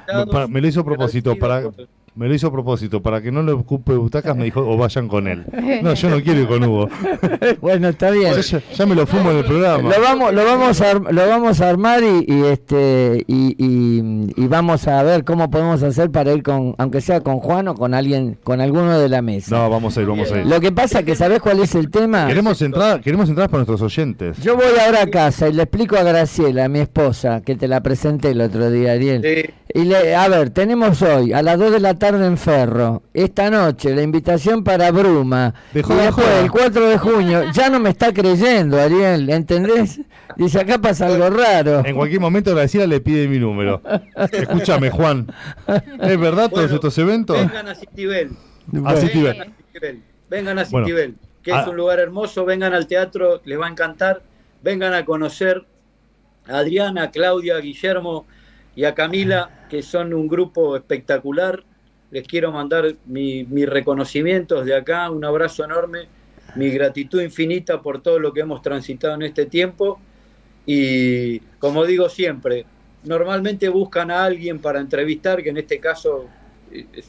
me 0.49 0.61
lo 0.61 0.67
hizo 0.67 0.81
a 0.81 0.85
propósito 0.85 1.35
para 1.35 1.61
por- 1.63 1.87
me 2.19 2.27
lo 2.27 2.35
hizo 2.35 2.47
a 2.47 2.51
propósito 2.51 3.01
para 3.01 3.21
que 3.21 3.31
no 3.31 3.41
le 3.41 3.53
ocupe 3.53 3.93
butacas 3.93 4.35
me 4.35 4.43
dijo 4.43 4.59
o 4.59 4.75
vayan 4.75 5.07
con 5.07 5.25
él. 5.25 5.45
No, 5.81 5.93
yo 5.93 6.09
no 6.09 6.21
quiero 6.21 6.41
ir 6.41 6.47
con 6.49 6.61
Hugo. 6.65 6.89
bueno, 7.61 7.87
está 7.87 8.11
bien. 8.11 8.33
Ya, 8.35 8.41
ya- 8.41 8.61
ya 8.75 8.85
me 8.85 8.93
lo 8.93 9.07
fumo 9.07 9.31
en 9.31 9.37
el 9.37 9.45
programa. 9.45 9.89
Lo 9.89 10.01
vamos, 10.01 10.33
lo 10.33 10.43
vamos 10.43 10.81
a, 10.81 10.95
lo 10.95 11.27
vamos 11.29 11.61
a 11.61 11.69
armar 11.69 12.03
y, 12.03 12.25
y, 12.27 12.43
este 12.43 13.23
y, 13.25 13.55
y- 13.57 14.33
y 14.35 14.47
vamos 14.47 14.85
a 14.89 15.01
ver 15.03 15.23
cómo 15.23 15.49
podemos 15.49 15.81
hacer 15.81 16.11
para 16.11 16.33
ir 16.33 16.43
con, 16.43 16.75
aunque 16.77 16.99
sea 16.99 17.21
con 17.21 17.39
Juan 17.39 17.69
o 17.69 17.75
con 17.75 17.93
alguien, 17.93 18.37
con 18.43 18.59
alguno 18.59 18.99
de 18.99 19.07
la 19.07 19.21
mesa. 19.21 19.55
No, 19.55 19.69
vamos 19.69 19.97
a 19.97 20.01
ir, 20.01 20.07
vamos 20.07 20.29
a 20.33 20.41
ir. 20.41 20.45
Lo 20.45 20.59
que 20.59 20.73
pasa 20.73 21.03
que 21.03 21.15
sabes 21.15 21.39
cuál 21.39 21.61
es 21.61 21.73
el 21.73 21.89
tema. 21.89 22.27
Queremos 22.27 22.61
entrar, 22.61 22.99
queremos 22.99 23.29
entrar 23.29 23.47
para 23.49 23.59
nuestros 23.63 23.81
oyentes. 23.81 24.37
Yo 24.43 24.57
voy 24.57 24.65
ahora 24.85 25.03
a 25.03 25.07
casa 25.07 25.47
y 25.47 25.53
le 25.53 25.63
explico 25.63 25.95
a 25.95 26.03
Graciela, 26.03 26.67
mi 26.67 26.79
esposa, 26.79 27.39
que 27.39 27.55
te 27.55 27.69
la 27.69 27.81
presenté 27.81 28.31
el 28.31 28.41
otro 28.41 28.69
día, 28.69 28.91
Ariel. 28.91 29.21
Sí. 29.23 29.53
Y 29.71 29.83
le, 29.85 30.15
a 30.15 30.27
ver, 30.27 30.49
tenemos 30.49 30.99
hoy 31.03 31.31
a 31.31 31.43
las 31.43 31.59
2 31.59 31.71
de 31.73 31.79
la 31.79 31.93
tarde 31.93 32.08
en 32.15 32.37
Ferro, 32.37 33.03
esta 33.13 33.49
noche 33.49 33.93
la 33.95 34.01
invitación 34.01 34.63
para 34.63 34.91
Bruma. 34.91 35.53
Dejó 35.73 35.93
y 35.93 35.95
de 35.97 36.01
después, 36.03 36.25
joder. 36.25 36.43
el 36.43 36.51
4 36.51 36.89
de 36.89 36.97
junio, 36.97 37.51
ya 37.53 37.69
no 37.69 37.79
me 37.79 37.89
está 37.89 38.11
creyendo, 38.11 38.79
Ariel, 38.79 39.29
¿entendés? 39.29 40.01
Dice, 40.35 40.59
acá 40.59 40.79
pasa 40.79 41.07
algo 41.07 41.29
raro. 41.29 41.83
En 41.85 41.95
cualquier 41.95 42.19
momento 42.21 42.55
Graciela 42.55 42.87
le 42.87 43.01
pide 43.01 43.27
mi 43.27 43.39
número. 43.39 43.81
Escúchame, 44.31 44.89
Juan. 44.89 45.27
¿Es 46.01 46.19
verdad 46.19 46.49
todos 46.49 46.63
Bueno, 46.63 46.75
estos 46.75 46.97
eventos? 46.97 47.37
Vengan 47.37 47.67
a 47.67 47.75
Citibel. 47.75 48.31
A 48.85 48.95
Citibel. 48.95 49.35
Vengan 49.35 49.47
a 49.47 49.55
Citibel. 49.61 50.03
Vengan 50.29 50.59
a 50.59 50.63
Bueno, 50.65 50.87
Citibel, 50.87 51.15
que 51.43 51.51
ah. 51.51 51.61
es 51.61 51.67
un 51.67 51.75
lugar 51.75 51.99
hermoso. 51.99 52.45
Vengan 52.45 52.73
al 52.73 52.87
teatro, 52.87 53.41
les 53.45 53.59
va 53.59 53.67
a 53.67 53.69
encantar. 53.69 54.21
Vengan 54.61 54.93
a 54.93 55.05
conocer 55.05 55.65
a 56.47 56.57
Adriana, 56.57 57.03
a 57.03 57.11
Claudia, 57.11 57.55
a 57.55 57.59
Guillermo 57.59 58.25
y 58.75 58.85
a 58.85 58.95
Camila, 58.95 59.65
que 59.69 59.81
son 59.83 60.13
un 60.13 60.27
grupo 60.27 60.75
espectacular. 60.75 61.63
Les 62.11 62.27
quiero 62.27 62.51
mandar 62.51 62.95
mi- 63.05 63.43
mis 63.43 63.67
reconocimientos 63.67 64.65
de 64.65 64.75
acá, 64.75 65.09
un 65.11 65.23
abrazo 65.23 65.63
enorme, 65.63 66.07
mi 66.55 66.69
gratitud 66.69 67.21
infinita 67.21 67.81
por 67.81 68.01
todo 68.01 68.17
lo 68.17 68.33
que 68.33 68.41
hemos 68.41 68.61
transitado 68.61 69.13
en 69.15 69.21
este 69.23 69.45
tiempo. 69.45 69.99
Y 70.65 71.39
como 71.59 71.85
digo 71.85 72.09
siempre, 72.09 72.65
normalmente 73.03 73.69
buscan 73.69 74.11
a 74.11 74.25
alguien 74.25 74.59
para 74.59 74.79
entrevistar, 74.79 75.43
que 75.43 75.49
en 75.49 75.57
este 75.57 75.79
caso 75.79 76.25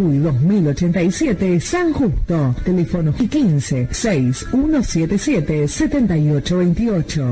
Peribebuy 0.09 0.17
2087, 0.17 1.59
San 1.59 1.93
Justo, 1.93 2.55
teléfono 2.63 3.13
15 3.13 3.89
6177 3.91 5.67
7828. 5.67 7.31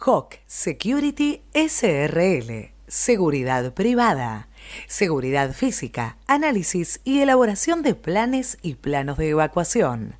Hawk 0.00 0.38
Security 0.46 1.42
SRL. 1.54 2.72
Seguridad 2.86 3.72
privada. 3.72 4.48
Seguridad 4.86 5.52
física, 5.52 6.18
análisis 6.26 7.00
y 7.04 7.20
elaboración 7.20 7.82
de 7.82 7.94
planes 7.94 8.58
y 8.62 8.74
planos 8.74 9.16
de 9.18 9.30
evacuación. 9.30 10.16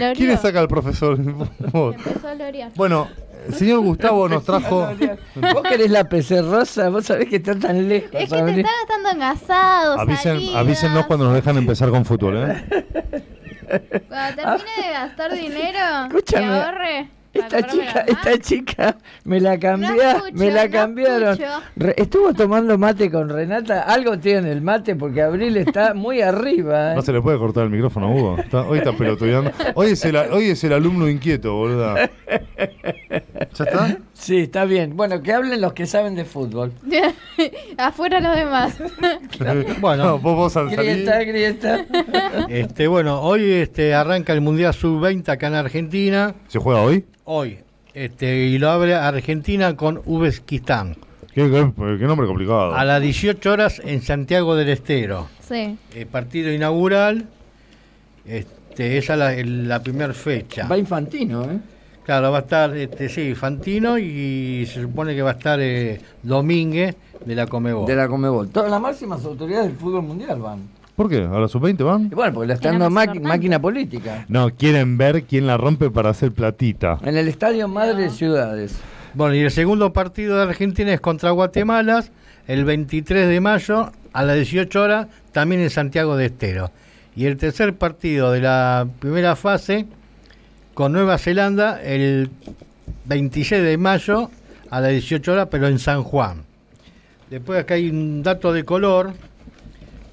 Lo 0.00 0.12
¿Quién 0.14 0.30
es 0.30 0.44
acá 0.44 0.60
el 0.60 0.68
profesor? 0.68 1.18
Vos. 1.72 1.96
Empezó 1.96 2.28
a 2.28 2.34
lorear. 2.34 2.72
Bueno, 2.76 3.08
el 3.48 3.54
señor 3.54 3.80
Gustavo 3.80 4.28
nos 4.28 4.44
trajo. 4.44 4.88
¿Vos 5.34 5.62
querés 5.68 5.90
la 5.90 6.04
PC 6.08 6.42
rosa? 6.42 6.88
¿Vos 6.88 7.04
sabés 7.06 7.28
que 7.28 7.36
está 7.36 7.58
tan 7.58 7.88
lejos? 7.88 8.10
Es 8.14 8.30
que 8.30 8.42
te 8.42 8.60
está 8.60 8.70
gastando 8.80 9.10
en 9.10 9.22
asados, 9.22 9.98
Avisen, 10.00 10.56
avísennos 10.56 11.06
cuando 11.06 11.26
nos 11.26 11.34
dejan 11.34 11.56
empezar 11.58 11.90
con 11.90 12.04
fútbol, 12.04 12.38
¿eh? 12.50 12.64
Cuando 14.08 14.42
termine 14.42 14.86
de 14.86 14.92
gastar 14.92 15.32
dinero, 15.32 15.78
Escúchame, 16.08 16.46
que 16.46 16.52
ahorre. 16.52 17.08
Esta 17.30 17.62
chica, 17.66 18.04
esta 18.08 18.38
chica 18.38 18.96
me 19.24 19.38
la 19.38 19.58
cambió, 19.58 20.00
escucho, 20.02 20.32
me 20.34 20.50
la 20.50 20.64
no 20.64 20.70
cambiaron. 20.72 21.38
estuvo 21.96 22.32
tomando 22.34 22.76
mate 22.78 23.10
con 23.12 23.28
Renata. 23.28 23.82
Algo 23.82 24.18
tiene 24.18 24.50
el 24.50 24.62
mate 24.62 24.96
porque 24.96 25.22
Abril 25.22 25.56
está 25.58 25.92
muy 25.94 26.20
arriba. 26.22 26.92
¿eh? 26.92 26.96
No 26.96 27.02
se 27.02 27.12
le 27.12 27.20
puede 27.20 27.38
cortar 27.38 27.64
el 27.64 27.70
micrófono 27.70 28.06
a 28.06 28.10
Hugo. 28.10 28.38
Está- 28.38 28.62
hoy 28.62 28.78
está 28.78 28.92
pelotudeando. 28.92 29.52
Hoy 29.74 29.90
es, 29.90 30.04
el, 30.06 30.16
hoy 30.16 30.46
es 30.50 30.64
el 30.64 30.72
alumno 30.72 31.06
inquieto, 31.08 31.54
boluda. 31.54 32.10
¿Ya 32.28 33.64
está? 33.64 33.98
Sí, 34.18 34.38
está 34.38 34.64
bien. 34.64 34.96
Bueno, 34.96 35.22
que 35.22 35.32
hablen 35.32 35.60
los 35.60 35.72
que 35.74 35.86
saben 35.86 36.14
de 36.16 36.24
fútbol. 36.24 36.72
Afuera 37.78 38.20
los 38.20 38.36
demás. 38.36 38.76
Bueno. 39.80 40.04
No, 40.04 40.18
vos, 40.18 40.34
vos 40.34 40.56
al 40.56 40.70
Grieta, 40.70 41.12
salir. 41.12 41.28
grieta. 41.28 41.86
Este, 42.48 42.88
bueno, 42.88 43.20
hoy 43.22 43.44
este, 43.52 43.94
arranca 43.94 44.32
el 44.32 44.40
Mundial 44.40 44.74
Sub-20 44.74 45.28
acá 45.28 45.46
en 45.46 45.54
Argentina. 45.54 46.34
¿Se 46.48 46.58
juega 46.58 46.80
hoy? 46.82 47.04
Hoy. 47.24 47.58
Este, 47.94 48.44
y 48.46 48.58
lo 48.58 48.70
abre 48.70 48.94
Argentina 48.94 49.76
con 49.76 50.00
Uzbekistán. 50.04 50.96
¿Qué, 51.32 51.48
qué- 51.50 51.72
qué 51.98 52.04
nombre 52.06 52.26
complicado. 52.26 52.74
A 52.74 52.84
las 52.84 53.00
18 53.00 53.50
horas 53.52 53.80
en 53.84 54.02
Santiago 54.02 54.56
del 54.56 54.68
Estero. 54.70 55.28
Sí. 55.48 55.76
El 55.94 56.06
partido 56.06 56.52
inaugural. 56.52 57.26
Este, 58.26 58.98
esa 58.98 59.32
es 59.32 59.46
la 59.46 59.82
primera 59.82 60.12
fecha. 60.12 60.66
Va 60.66 60.76
infantino, 60.76 61.44
¿eh? 61.44 61.58
Claro, 62.08 62.32
va 62.32 62.38
a 62.38 62.40
estar, 62.40 62.74
este, 62.74 63.06
sí, 63.10 63.34
Fantino 63.34 63.98
y 63.98 64.64
se 64.64 64.80
supone 64.80 65.14
que 65.14 65.20
va 65.20 65.32
a 65.32 65.34
estar 65.34 65.60
eh, 65.60 66.00
Domínguez 66.22 66.96
de 67.22 67.34
la 67.34 67.46
Comebol. 67.46 67.84
De 67.84 67.94
la 67.94 68.08
Comebol. 68.08 68.48
Todas 68.48 68.70
las 68.70 68.80
máximas 68.80 69.22
autoridades 69.26 69.66
del 69.66 69.76
fútbol 69.76 70.04
mundial 70.04 70.40
van. 70.40 70.60
¿Por 70.96 71.10
qué? 71.10 71.18
¿A 71.18 71.38
la 71.38 71.48
sub-20 71.48 71.84
van? 71.84 72.06
Y 72.06 72.14
bueno, 72.14 72.32
porque 72.32 72.48
la 72.48 72.54
está 72.54 72.70
Era 72.70 72.78
dando 72.78 73.20
máquina 73.20 73.60
política. 73.60 74.24
No, 74.28 74.48
quieren 74.48 74.96
ver 74.96 75.24
quién 75.24 75.46
la 75.46 75.58
rompe 75.58 75.90
para 75.90 76.08
hacer 76.08 76.32
platita. 76.32 76.98
En 77.02 77.14
el 77.18 77.28
estadio 77.28 77.68
Madre 77.68 78.04
de 78.04 78.08
Ciudades. 78.08 78.78
Bueno, 79.12 79.34
y 79.34 79.40
el 79.40 79.50
segundo 79.50 79.92
partido 79.92 80.38
de 80.38 80.44
Argentina 80.44 80.94
es 80.94 81.02
contra 81.02 81.32
Guatemala, 81.32 82.02
el 82.46 82.64
23 82.64 83.28
de 83.28 83.40
mayo 83.42 83.92
a 84.14 84.22
las 84.22 84.36
18 84.36 84.82
horas, 84.82 85.08
también 85.32 85.60
en 85.60 85.68
Santiago 85.68 86.16
de 86.16 86.24
Estero. 86.24 86.70
Y 87.14 87.26
el 87.26 87.36
tercer 87.36 87.76
partido 87.76 88.32
de 88.32 88.40
la 88.40 88.88
primera 88.98 89.36
fase 89.36 89.84
con 90.78 90.92
Nueva 90.92 91.18
Zelanda 91.18 91.82
el 91.82 92.30
26 93.06 93.64
de 93.64 93.76
mayo 93.76 94.30
a 94.70 94.80
las 94.80 94.92
18 94.92 95.32
horas, 95.32 95.48
pero 95.50 95.66
en 95.66 95.80
San 95.80 96.04
Juan. 96.04 96.44
Después 97.28 97.58
acá 97.58 97.74
hay 97.74 97.90
un 97.90 98.22
dato 98.22 98.52
de 98.52 98.64
color, 98.64 99.12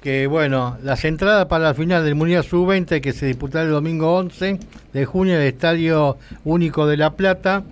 que 0.02 0.26
bueno, 0.26 0.76
las 0.82 1.04
entradas 1.04 1.46
para 1.46 1.66
la 1.66 1.74
final 1.74 2.02
del 2.02 2.16
Mundial 2.16 2.42
Sub-20 2.42 3.00
que 3.00 3.12
se 3.12 3.26
disputará 3.26 3.64
el 3.64 3.70
domingo 3.70 4.16
11 4.16 4.58
de 4.92 5.04
junio 5.04 5.36
en 5.36 5.42
el 5.42 5.46
Estadio 5.46 6.18
Único 6.44 6.88
de 6.88 6.96
La 6.96 7.14
Plata, 7.14 7.62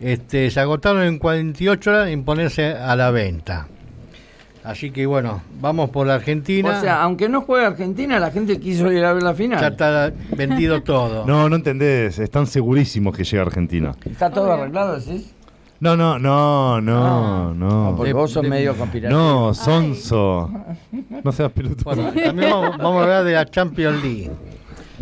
este, 0.00 0.50
se 0.50 0.58
agotaron 0.58 1.04
en 1.04 1.20
48 1.20 1.90
horas 1.90 2.08
en 2.08 2.24
ponerse 2.24 2.72
a 2.72 2.96
la 2.96 3.12
venta. 3.12 3.68
Así 4.66 4.90
que 4.90 5.06
bueno, 5.06 5.42
vamos 5.60 5.90
por 5.90 6.06
la 6.08 6.14
Argentina. 6.16 6.76
O 6.76 6.80
sea, 6.80 7.00
aunque 7.02 7.28
no 7.28 7.42
juegue 7.42 7.64
Argentina, 7.66 8.18
la 8.18 8.32
gente 8.32 8.58
quiso 8.58 8.90
ir 8.90 9.04
a 9.04 9.12
ver 9.12 9.22
la 9.22 9.32
final. 9.34 9.60
ya 9.60 9.68
está 9.68 10.12
vendido 10.36 10.82
todo. 10.84 11.24
No, 11.24 11.48
no 11.48 11.54
entendés. 11.56 12.18
Están 12.18 12.48
segurísimos 12.48 13.16
que 13.16 13.22
llega 13.22 13.42
Argentina. 13.42 13.94
¿Está 14.04 14.28
todo 14.30 14.52
arreglado, 14.52 14.98
decís? 14.98 15.32
No, 15.78 15.96
no, 15.96 16.18
no, 16.18 16.80
no, 16.80 17.06
Ah. 17.50 17.52
no. 17.54 17.94
Porque 17.96 18.12
vos 18.12 18.32
sos 18.32 18.42
de- 18.42 18.48
medio 18.48 18.74
conspirativo. 18.74 19.18
No, 19.20 19.54
Sonso. 19.54 20.50
No 21.22 21.30
seas 21.32 21.52
pelotudo. 21.52 21.84
Bueno, 21.94 22.12
también 22.12 22.50
vamos, 22.50 22.78
vamos 22.78 23.00
a 23.00 23.02
hablar 23.04 23.24
de 23.24 23.32
la 23.34 23.44
Champions 23.46 24.02
League. 24.02 24.30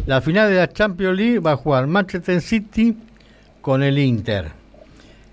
La 0.06 0.20
final 0.20 0.50
de 0.50 0.56
la 0.56 0.68
Champions 0.68 1.16
League 1.16 1.38
va 1.38 1.52
a 1.52 1.56
jugar 1.56 1.86
Manchester 1.86 2.40
City 2.42 2.96
con 3.62 3.82
el 3.82 3.98
Inter. 3.98 4.50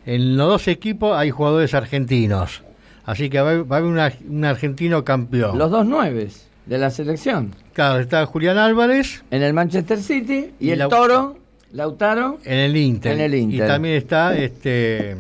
En 0.06 0.38
los 0.38 0.48
dos 0.48 0.68
equipos 0.70 1.18
hay 1.18 1.32
jugadores 1.32 1.74
argentinos. 1.74 2.64
Así 3.12 3.30
que 3.30 3.42
va, 3.42 3.52
a- 3.52 3.64
va 3.64 3.76
a 3.76 3.80
haber 3.80 3.92
una- 3.92 4.12
un 4.30 4.46
argentino 4.46 5.04
campeón. 5.04 5.58
Los 5.58 5.70
dos 5.70 5.86
nueves 5.86 6.48
de 6.66 6.78
la 6.78 6.90
selección. 6.90 7.54
Claro, 7.74 8.00
está 8.00 8.26
Julián 8.26 8.58
Álvarez 8.58 9.24
En 9.32 9.44
el 9.44 9.54
Manchester 9.54 10.00
City 10.02 10.52
y, 10.60 10.68
Y 10.68 10.72
el 10.72 10.88
Toro, 10.88 11.36
Lautaro. 11.74 12.38
en 12.46 12.58
el 12.58 12.78
Inter. 12.78 13.12
En 13.14 13.20
el 13.20 13.36
Inter. 13.36 13.66
Y 13.66 13.68
también 13.68 13.96
está 13.96 14.36
este 14.36 15.16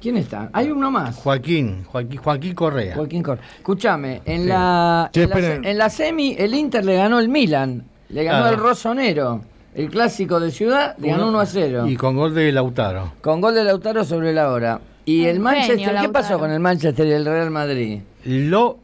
¿Quién 0.00 0.16
está? 0.16 0.48
Hay 0.52 0.70
uno 0.70 0.90
más. 0.90 1.14
Joaquín, 1.16 1.84
Joaquín, 1.84 2.16
Joaquín 2.18 2.54
Correa. 2.54 2.94
Joaquín 2.96 3.22
Cor. 3.22 3.38
Escúchame, 3.58 4.22
en, 4.24 4.42
Sí. 4.42 4.48
la, 4.48 5.10
Che, 5.12 5.22
en, 5.24 5.28
la, 5.30 5.36
esperen. 5.36 5.64
en 5.66 5.78
la 5.78 5.90
semi 5.90 6.34
el 6.38 6.54
Inter 6.54 6.84
le 6.84 6.96
ganó 6.96 7.18
el 7.20 7.28
Milan, 7.28 7.84
le 8.08 8.24
ganó 8.24 8.40
Claro. 8.44 8.56
el 8.56 8.62
Rossonero, 8.62 9.42
el 9.74 9.90
clásico 9.90 10.40
de 10.40 10.50
ciudad, 10.50 10.96
le 10.98 11.10
ganó 11.10 11.28
1 11.28 11.38
a 11.40 11.44
0. 11.46 11.86
Y 11.86 11.96
con 11.96 12.16
gol 12.16 12.34
de 12.34 12.50
Lautaro. 12.50 13.12
Con 13.20 13.40
gol 13.42 13.54
de 13.54 13.62
Lautaro 13.62 14.02
sobre 14.04 14.32
la 14.32 14.50
hora. 14.50 14.80
Y 15.10 15.26
el 15.26 15.40
Manchester, 15.40 15.78
genio, 15.78 16.02
¿qué 16.02 16.08
pasó 16.08 16.38
con 16.38 16.50
el 16.50 16.60
Manchester 16.60 17.06
y 17.06 17.12
el 17.12 17.24
Real 17.24 17.50
Madrid? 17.50 18.00
Lo 18.24 18.78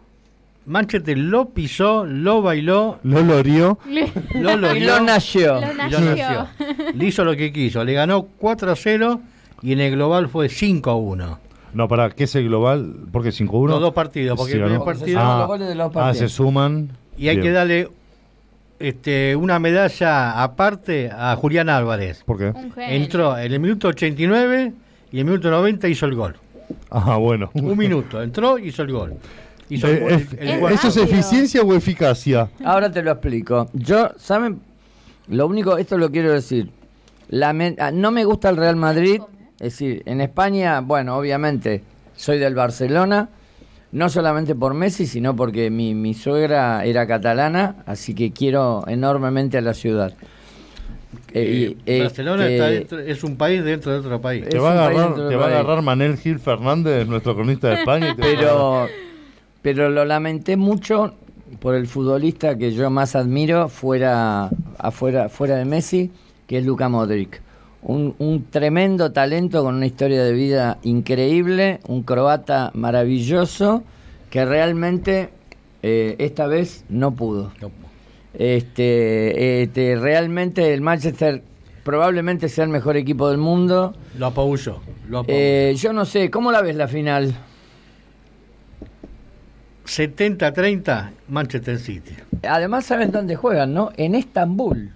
Manchester 0.66 1.16
lo 1.16 1.50
pisó, 1.50 2.04
lo 2.04 2.42
bailó, 2.42 2.98
Lo 3.04 3.22
lorió. 3.22 3.78
lo 4.34 4.52
Y 4.52 4.56
logró 4.56 4.74
lo 4.74 5.00
nació. 5.00 5.60
Lo 5.60 5.74
nació. 6.00 6.48
Le 6.94 7.04
hizo 7.06 7.24
lo 7.24 7.36
que 7.36 7.52
quiso. 7.52 7.84
Le 7.84 7.92
ganó 7.92 8.26
4 8.38 8.72
a 8.72 8.76
0 8.76 9.20
y 9.62 9.72
en 9.72 9.80
el 9.80 9.92
global 9.92 10.28
fue 10.28 10.48
5 10.48 10.90
a 10.90 10.96
1. 10.96 11.38
No, 11.74 11.88
para 11.88 12.10
¿qué 12.10 12.24
es 12.24 12.34
el 12.34 12.46
global? 12.46 12.94
¿Por 13.12 13.22
qué 13.22 13.28
5-1? 13.28 13.68
Los 13.68 13.80
dos 13.80 13.92
partidos, 13.92 14.36
porque 14.38 14.52
Sí, 14.52 14.58
el 14.58 14.64
primer 14.64 14.78
Porque 14.80 14.98
partido- 15.00 15.20
Ah, 15.20 15.38
los 15.40 15.46
goles 15.48 15.68
de 15.68 15.74
los 15.74 15.88
ah, 15.88 15.92
partidos. 15.92 16.18
se 16.18 16.34
suman. 16.34 16.88
Y 17.18 17.28
hay 17.28 17.36
Bien. 17.36 17.42
que 17.46 17.52
darle 17.52 17.88
este, 18.78 19.36
una 19.36 19.58
medalla 19.58 20.42
aparte 20.42 21.10
a 21.12 21.36
Julián 21.36 21.68
Álvarez. 21.68 22.22
¿Por 22.24 22.38
qué? 22.38 22.46
Un 22.46 22.72
genio. 22.72 22.96
Entró 22.96 23.38
en 23.38 23.52
el 23.52 23.60
minuto 23.60 23.88
89 23.88 24.72
y 25.12 25.16
en 25.20 25.26
el 25.26 25.32
minuto 25.32 25.50
90 25.50 25.88
hizo 25.88 26.06
el 26.06 26.14
gol. 26.14 26.36
Ah, 26.90 27.16
bueno. 27.16 27.50
Un 27.54 27.76
minuto, 27.78 28.22
entró 28.22 28.58
y 28.58 28.68
hizo 28.68 28.82
el 28.82 28.92
gol. 28.92 29.14
Hizo 29.68 29.88
Eh, 29.88 30.06
el, 30.38 30.38
el- 30.48 30.64
el. 30.64 30.72
¿Eso 30.72 30.88
es 30.88 30.96
eficiencia 30.96 31.62
o 31.62 31.74
eficacia? 31.74 32.48
Ahora 32.64 32.90
te 32.90 33.02
lo 33.02 33.10
explico. 33.12 33.68
Yo, 33.72 34.10
¿saben? 34.16 34.60
Lo 35.28 35.46
único, 35.46 35.76
esto 35.78 35.98
lo 35.98 36.10
quiero 36.10 36.32
decir. 36.32 36.70
Ah, 37.42 37.90
no 37.92 38.10
me 38.12 38.24
gusta 38.24 38.48
el 38.48 38.56
Real 38.56 38.76
Madrid. 38.76 39.20
Es 39.58 39.72
decir, 39.72 40.02
en 40.06 40.20
España, 40.20 40.80
bueno, 40.80 41.16
obviamente, 41.16 41.82
soy 42.14 42.38
del 42.38 42.54
Barcelona. 42.54 43.28
No 43.92 44.08
solamente 44.08 44.54
por 44.54 44.74
Messi, 44.74 45.06
sino 45.06 45.34
porque 45.34 45.70
mi, 45.70 45.94
mi 45.94 46.12
suegra 46.12 46.84
era 46.84 47.06
catalana, 47.06 47.76
así 47.86 48.14
que 48.14 48.32
quiero 48.32 48.84
enormemente 48.88 49.56
a 49.56 49.60
la 49.62 49.72
ciudad. 49.74 50.12
Eh, 51.38 51.76
y, 51.86 51.90
Eh, 51.92 52.00
Barcelona 52.02 52.46
está 52.48 52.66
dentro- 52.68 52.98
es 53.00 53.22
un 53.24 53.36
país 53.36 53.62
dentro 53.62 53.92
de 53.92 53.98
otro 53.98 54.20
país. 54.20 54.48
Te 54.48 54.58
va, 54.58 54.70
a 54.70 54.72
agarrar, 54.72 55.04
dentro 55.06 55.22
del 55.24 55.30
te 55.30 55.36
va 55.36 55.42
a 55.42 55.48
país. 55.48 55.58
agarrar 55.60 55.82
Manel 55.82 56.16
Gil 56.16 56.38
Fernández, 56.38 57.06
nuestro 57.06 57.34
cronista 57.34 57.68
de 57.68 57.74
España. 57.74 58.10
y 58.10 58.14
te 58.16 58.22
va 58.22 58.28
a 58.28 58.30
agarrar. 58.30 58.88
pero 58.88 58.88
pero 59.62 59.90
lo 59.90 60.04
lamenté 60.04 60.56
mucho 60.56 61.14
por 61.60 61.74
el 61.74 61.86
futbolista 61.88 62.56
que 62.56 62.72
yo 62.72 62.88
más 62.90 63.14
admiro 63.16 63.68
fuera 63.68 64.48
afuera 64.78 65.28
fuera 65.28 65.56
de 65.56 65.64
Messi 65.64 66.10
que 66.46 66.58
es 66.58 66.64
Luka 66.64 66.88
Modric 66.88 67.40
un, 67.82 68.14
un 68.18 68.44
tremendo 68.50 69.12
talento 69.12 69.62
con 69.62 69.74
una 69.76 69.86
historia 69.86 70.22
de 70.24 70.32
vida 70.32 70.78
increíble 70.84 71.80
un 71.88 72.02
croata 72.02 72.70
maravilloso 72.74 73.82
que 74.30 74.44
realmente 74.44 75.30
eh, 75.82 76.14
esta 76.18 76.46
vez 76.46 76.84
no 76.88 77.12
pudo 77.14 77.52
No. 77.60 77.70
Este, 78.38 79.62
este 79.62 79.96
realmente 79.96 80.72
el 80.74 80.80
Manchester 80.80 81.42
probablemente 81.84 82.48
sea 82.48 82.64
el 82.64 82.70
mejor 82.70 82.96
equipo 82.96 83.28
del 83.28 83.38
mundo 83.38 83.94
Lo 84.18 84.26
apabulló. 84.26 84.80
Lo 85.08 85.18
apabulló. 85.20 85.38
Eh, 85.38 85.74
yo 85.76 85.92
no 85.92 86.04
sé 86.04 86.30
cómo 86.30 86.52
la 86.52 86.60
ves 86.62 86.76
la 86.76 86.88
final 86.88 87.34
70-30 89.86 91.10
Manchester 91.28 91.78
City. 91.78 92.12
Además, 92.42 92.84
¿saben 92.86 93.12
dónde 93.12 93.36
juegan, 93.36 93.72
no? 93.72 93.92
En 93.96 94.14
Estambul. 94.14 94.92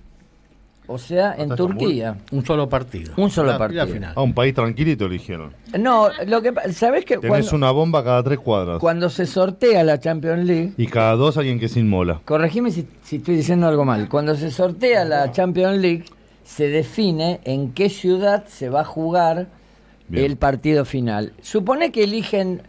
O 0.92 0.98
sea, 0.98 1.34
en 1.34 1.42
¿Hasta 1.42 1.54
Turquía. 1.56 2.16
Un 2.32 2.44
solo 2.44 2.68
partido. 2.68 3.12
Un 3.16 3.30
solo 3.30 3.52
La- 3.52 3.58
partido. 3.58 3.86
La 3.86 3.92
final. 3.92 4.12
A 4.16 4.22
un 4.22 4.34
país 4.34 4.52
tranquilito 4.52 5.06
eligieron. 5.06 5.52
No, 5.78 6.08
lo 6.26 6.42
que 6.42 6.52
¿sabés 6.72 7.04
que 7.04 7.16
Tenés 7.16 7.28
cuando, 7.46 7.56
una 7.56 7.70
bomba 7.70 8.02
cada 8.02 8.24
tres 8.24 8.40
cuadras. 8.40 8.80
cuando 8.80 9.08
se 9.08 9.24
sortea 9.24 9.84
la 9.84 10.00
Champions 10.00 10.44
League, 10.44 10.72
Y 10.76 10.88
cada 10.88 11.14
dos 11.14 11.36
alguien 11.36 11.60
que 11.60 11.68
se 11.68 11.78
inmola. 11.78 12.20
corregime 12.24 12.72
si, 12.72 12.88
si 13.04 13.16
estoy 13.16 13.36
diciendo 13.36 13.68
algo 13.68 13.84
mal, 13.84 14.08
cuando 14.08 14.34
se 14.34 14.50
sortea 14.50 15.04
la 15.04 15.30
Champions 15.30 15.78
League, 15.78 16.04
se 16.42 16.66
define 16.68 17.38
en 17.44 17.72
qué 17.72 17.88
ciudad 17.88 18.44
se 18.48 18.68
va 18.68 18.80
a 18.80 18.84
jugar 18.84 19.46
Bien. 20.08 20.24
el 20.24 20.36
partido 20.38 20.84
final. 20.84 21.34
Supone 21.40 21.92
que 21.92 22.02
eligen 22.02 22.62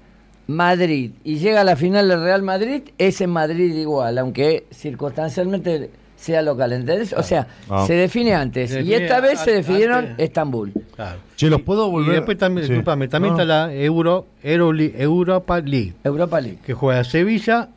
Madrid 0.46 1.14
y 1.24 1.38
llega 1.40 1.62
a 1.62 1.64
la 1.64 1.76
final 1.76 2.08
del 2.08 2.22
Real 2.22 2.44
Madrid, 2.44 2.84
es 3.00 3.20
en 3.22 3.32
Madrid 3.32 3.74
igual, 3.74 4.20
aunque 4.20 4.66
circunstancialmente 4.72 5.90
sea 6.22 6.42
local, 6.44 6.72
¿entendés? 6.72 7.14
O 7.14 7.24
sea, 7.24 7.48
Ah. 7.68 7.84
se 7.88 7.94
define 7.96 8.36
antes. 8.36 8.70
Se 8.70 8.82
y 8.84 8.94
esta 8.94 9.20
vez 9.20 9.40
se 9.40 9.52
definieron 9.52 9.98
antes. 9.98 10.16
Estambul. 10.20 10.72
Claro. 10.96 11.18
Che, 11.36 11.50
¿los 11.50 11.62
puedo 11.62 11.90
volver? 11.90 12.12
Y 12.12 12.16
después 12.18 12.38
también, 12.38 12.68
Sí. 12.68 12.74
discúlpame, 12.74 13.08
también 13.08 13.34
No. 13.34 13.42
está 13.42 13.46
la 13.68 13.74
Euro, 13.74 14.28
Euroli- 14.44 14.94
Europa 14.96 15.60
League, 15.60 15.94
Europa 16.04 16.40
League. 16.40 16.60
que 16.64 16.74
juega 16.76 17.04
Sevilla 17.04 17.70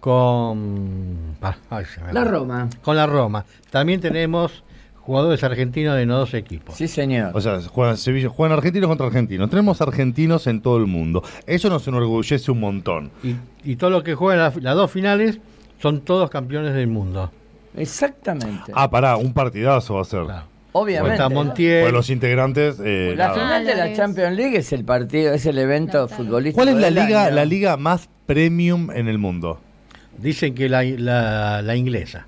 con 0.00 1.36
ay, 1.70 1.84
La. 2.12 2.24
Roma. 2.24 2.68
Con 2.82 2.96
la 2.96 3.06
Roma. 3.06 3.44
También 3.70 4.00
tenemos 4.00 4.64
jugadores 5.00 5.42
argentinos 5.44 5.96
de 5.96 6.06
los 6.06 6.18
dos 6.18 6.34
equipos. 6.34 6.74
Sí, 6.76 6.88
señor. 6.88 7.30
O 7.34 7.40
sea, 7.40 7.60
juegan, 7.60 7.96
Sevilla, 7.96 8.28
juegan 8.28 8.56
argentinos 8.56 8.88
contra 8.88 9.06
argentinos. 9.06 9.50
Tenemos 9.50 9.80
argentinos 9.80 10.46
en 10.46 10.60
todo 10.62 10.76
el 10.78 10.86
mundo. 10.86 11.22
Eso 11.46 11.68
nos 11.68 11.86
enorgullece 11.88 12.50
un 12.52 12.60
montón. 12.60 13.10
Y, 13.22 13.34
y 13.64 13.76
todos 13.76 13.92
los 13.92 14.02
que 14.02 14.14
juegan 14.14 14.38
las, 14.38 14.56
las 14.62 14.76
dos 14.76 14.90
finales 14.90 15.38
son 15.80 16.00
todos 16.02 16.30
campeones 16.30 16.74
del 16.74 16.86
mundo. 16.86 17.30
Exactamente. 17.76 18.72
Ah, 18.74 18.90
pará, 18.90 19.16
un 19.16 19.32
partidazo 19.32 19.94
va 19.94 20.02
a 20.02 20.04
ser. 20.04 20.24
Claro. 20.24 20.46
Obviamente. 20.72 21.28
Montiel. 21.28 21.82
Pues 21.82 21.92
los 21.92 22.10
integrantes. 22.10 22.80
eh, 22.82 23.14
La 23.16 23.28
nada. 23.28 23.40
final 23.40 23.66
de 23.66 23.74
la. 23.74 23.92
Champions 23.94 24.36
League 24.36 24.56
es 24.56 24.72
el 24.72 24.84
partido, 24.84 25.34
es 25.34 25.44
el 25.46 25.58
evento 25.58 26.08
futbolístico. 26.08 26.64
¿Cuál 26.64 26.68
es 26.70 26.76
la 26.76 26.90
liga, 26.90 27.26
año. 27.26 27.34
la 27.34 27.44
liga 27.44 27.76
más 27.76 28.08
premium 28.26 28.90
en 28.90 29.08
el 29.08 29.18
mundo? 29.18 29.60
Dicen 30.16 30.54
que 30.54 30.68
la, 30.68 30.82
la, 30.82 31.60
la 31.62 31.76
inglesa. 31.76 32.26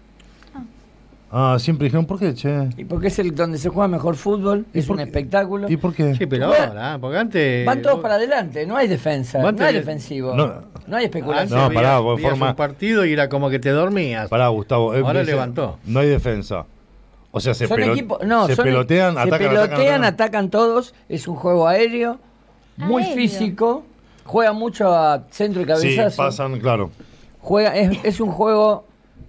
Ah, 1.37 1.57
siempre 1.59 1.87
dijeron, 1.87 2.07
¿por 2.07 2.21
qué, 2.21 2.33
che? 2.33 2.69
Y 2.77 2.85
porque 2.85 3.09
es 3.09 3.19
el 3.19 3.35
donde 3.35 3.59
se 3.59 3.69
juega 3.69 3.89
mejor 3.89 4.15
fútbol, 4.15 4.67
¿Y 4.73 4.79
es 4.79 4.89
un 4.89 5.01
espectáculo. 5.01 5.69
¿Y 5.69 5.77
por 5.77 5.93
qué? 5.93 6.15
Sí, 6.15 6.27
pero 6.27 6.47
Bueno, 6.47 6.65
ahora, 6.65 6.99
porque 7.01 7.19
antes... 7.19 7.67
Van 7.67 7.83
todos 7.83 7.99
para 7.99 8.15
adelante, 8.15 8.65
no 8.67 8.77
hay 8.77 8.87
defensa, 8.87 9.41
no 9.41 9.65
hay 9.65 9.75
defensivo, 9.75 10.33
No. 10.37 10.47
no, 10.47 10.53
hay 10.55 10.63
Antes 10.87 11.05
especulación. 11.07 11.59
No, 11.59 11.71
pará, 11.73 11.99
vos 11.99 12.21
forma- 12.21 12.51
un 12.51 12.55
partido 12.57 13.05
y 13.05 13.13
era 13.13 13.29
como 13.29 13.51
que 13.51 13.59
te 13.59 13.71
dormías. 13.71 14.29
Pará, 14.29 14.47
Gustavo. 14.47 14.95
eh, 14.95 15.01
Ahora 15.05 15.21
dice, 15.21 15.33
levantó. 15.33 15.79
No 15.87 15.99
hay 15.99 16.09
defensa. 16.09 16.67
O 17.33 17.41
sea, 17.41 17.53
se, 17.53 17.67
son 17.67 17.81
no, 18.25 18.47
se 18.47 18.55
son- 18.55 18.65
pelotean, 18.65 19.15
se 19.15 19.21
atacan, 19.23 19.39
pelotean, 19.49 19.65
atacan, 19.73 19.83
atacan. 19.83 20.05
atacan 20.05 20.51
todos, 20.51 20.95
es 21.09 21.27
un 21.27 21.35
juego 21.35 21.67
aéreo, 21.67 22.21
muy 22.77 23.03
Aéreo. 23.03 23.17
físico, 23.17 23.85
juega 24.25 24.53
mucho 24.53 24.95
a 24.95 25.25
centro 25.33 25.63
y 25.63 25.65
Sí, 25.65 25.69
cabezazo. 25.69 26.17
pasan, 26.17 26.61
claro. 26.61 26.93
juega 27.41 27.75
es, 27.75 27.99
es 28.05 28.21
un 28.21 28.31
juego 28.31 28.87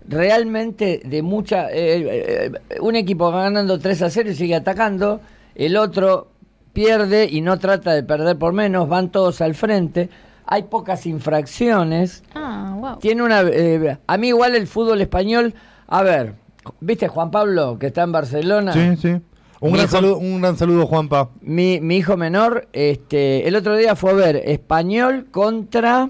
realmente 0.07 1.01
de 1.03 1.21
mucha 1.21 1.69
eh, 1.71 2.51
eh, 2.51 2.79
un 2.81 2.95
equipo 2.95 3.31
va 3.31 3.43
ganando 3.43 3.79
3 3.79 4.01
a 4.03 4.09
0 4.09 4.29
y 4.31 4.35
sigue 4.35 4.55
atacando 4.55 5.19
el 5.55 5.77
otro 5.77 6.27
pierde 6.73 7.27
y 7.31 7.41
no 7.41 7.57
trata 7.59 7.93
de 7.93 8.03
perder 8.03 8.37
por 8.37 8.53
menos 8.53 8.87
van 8.89 9.09
todos 9.09 9.41
al 9.41 9.55
frente 9.55 10.09
hay 10.45 10.63
pocas 10.63 11.05
infracciones 11.05 12.23
Ah, 12.35 12.75
wow. 12.79 12.97
tiene 12.99 13.23
una 13.23 13.41
eh, 13.41 13.97
a 14.05 14.17
mí 14.17 14.27
igual 14.27 14.55
el 14.55 14.67
fútbol 14.67 15.01
español 15.01 15.53
a 15.87 16.03
ver 16.03 16.33
viste 16.81 17.07
Juan 17.07 17.31
Pablo 17.31 17.77
que 17.79 17.87
está 17.87 18.03
en 18.03 18.11
Barcelona 18.11 18.73
Sí, 18.73 18.95
sí. 19.01 19.15
Un 19.61 19.71
Mi 19.71 19.77
gran, 19.77 19.85
hijo- 19.85 19.95
saludo, 19.95 20.17
un 20.17 20.41
gran 20.41 20.57
saludo, 20.57 20.85
Juanpa. 20.85 21.29
mi, 21.41 21.79
mi 21.79 21.95
hijo 21.97 22.17
menor, 22.17 22.67
este, 22.73 23.47
el 23.47 23.55
otro 23.55 23.75
día 23.77 23.95
fue 23.95 24.11
a 24.11 24.13
ver 24.13 24.35
Español 24.45 25.27
contra 25.31 26.09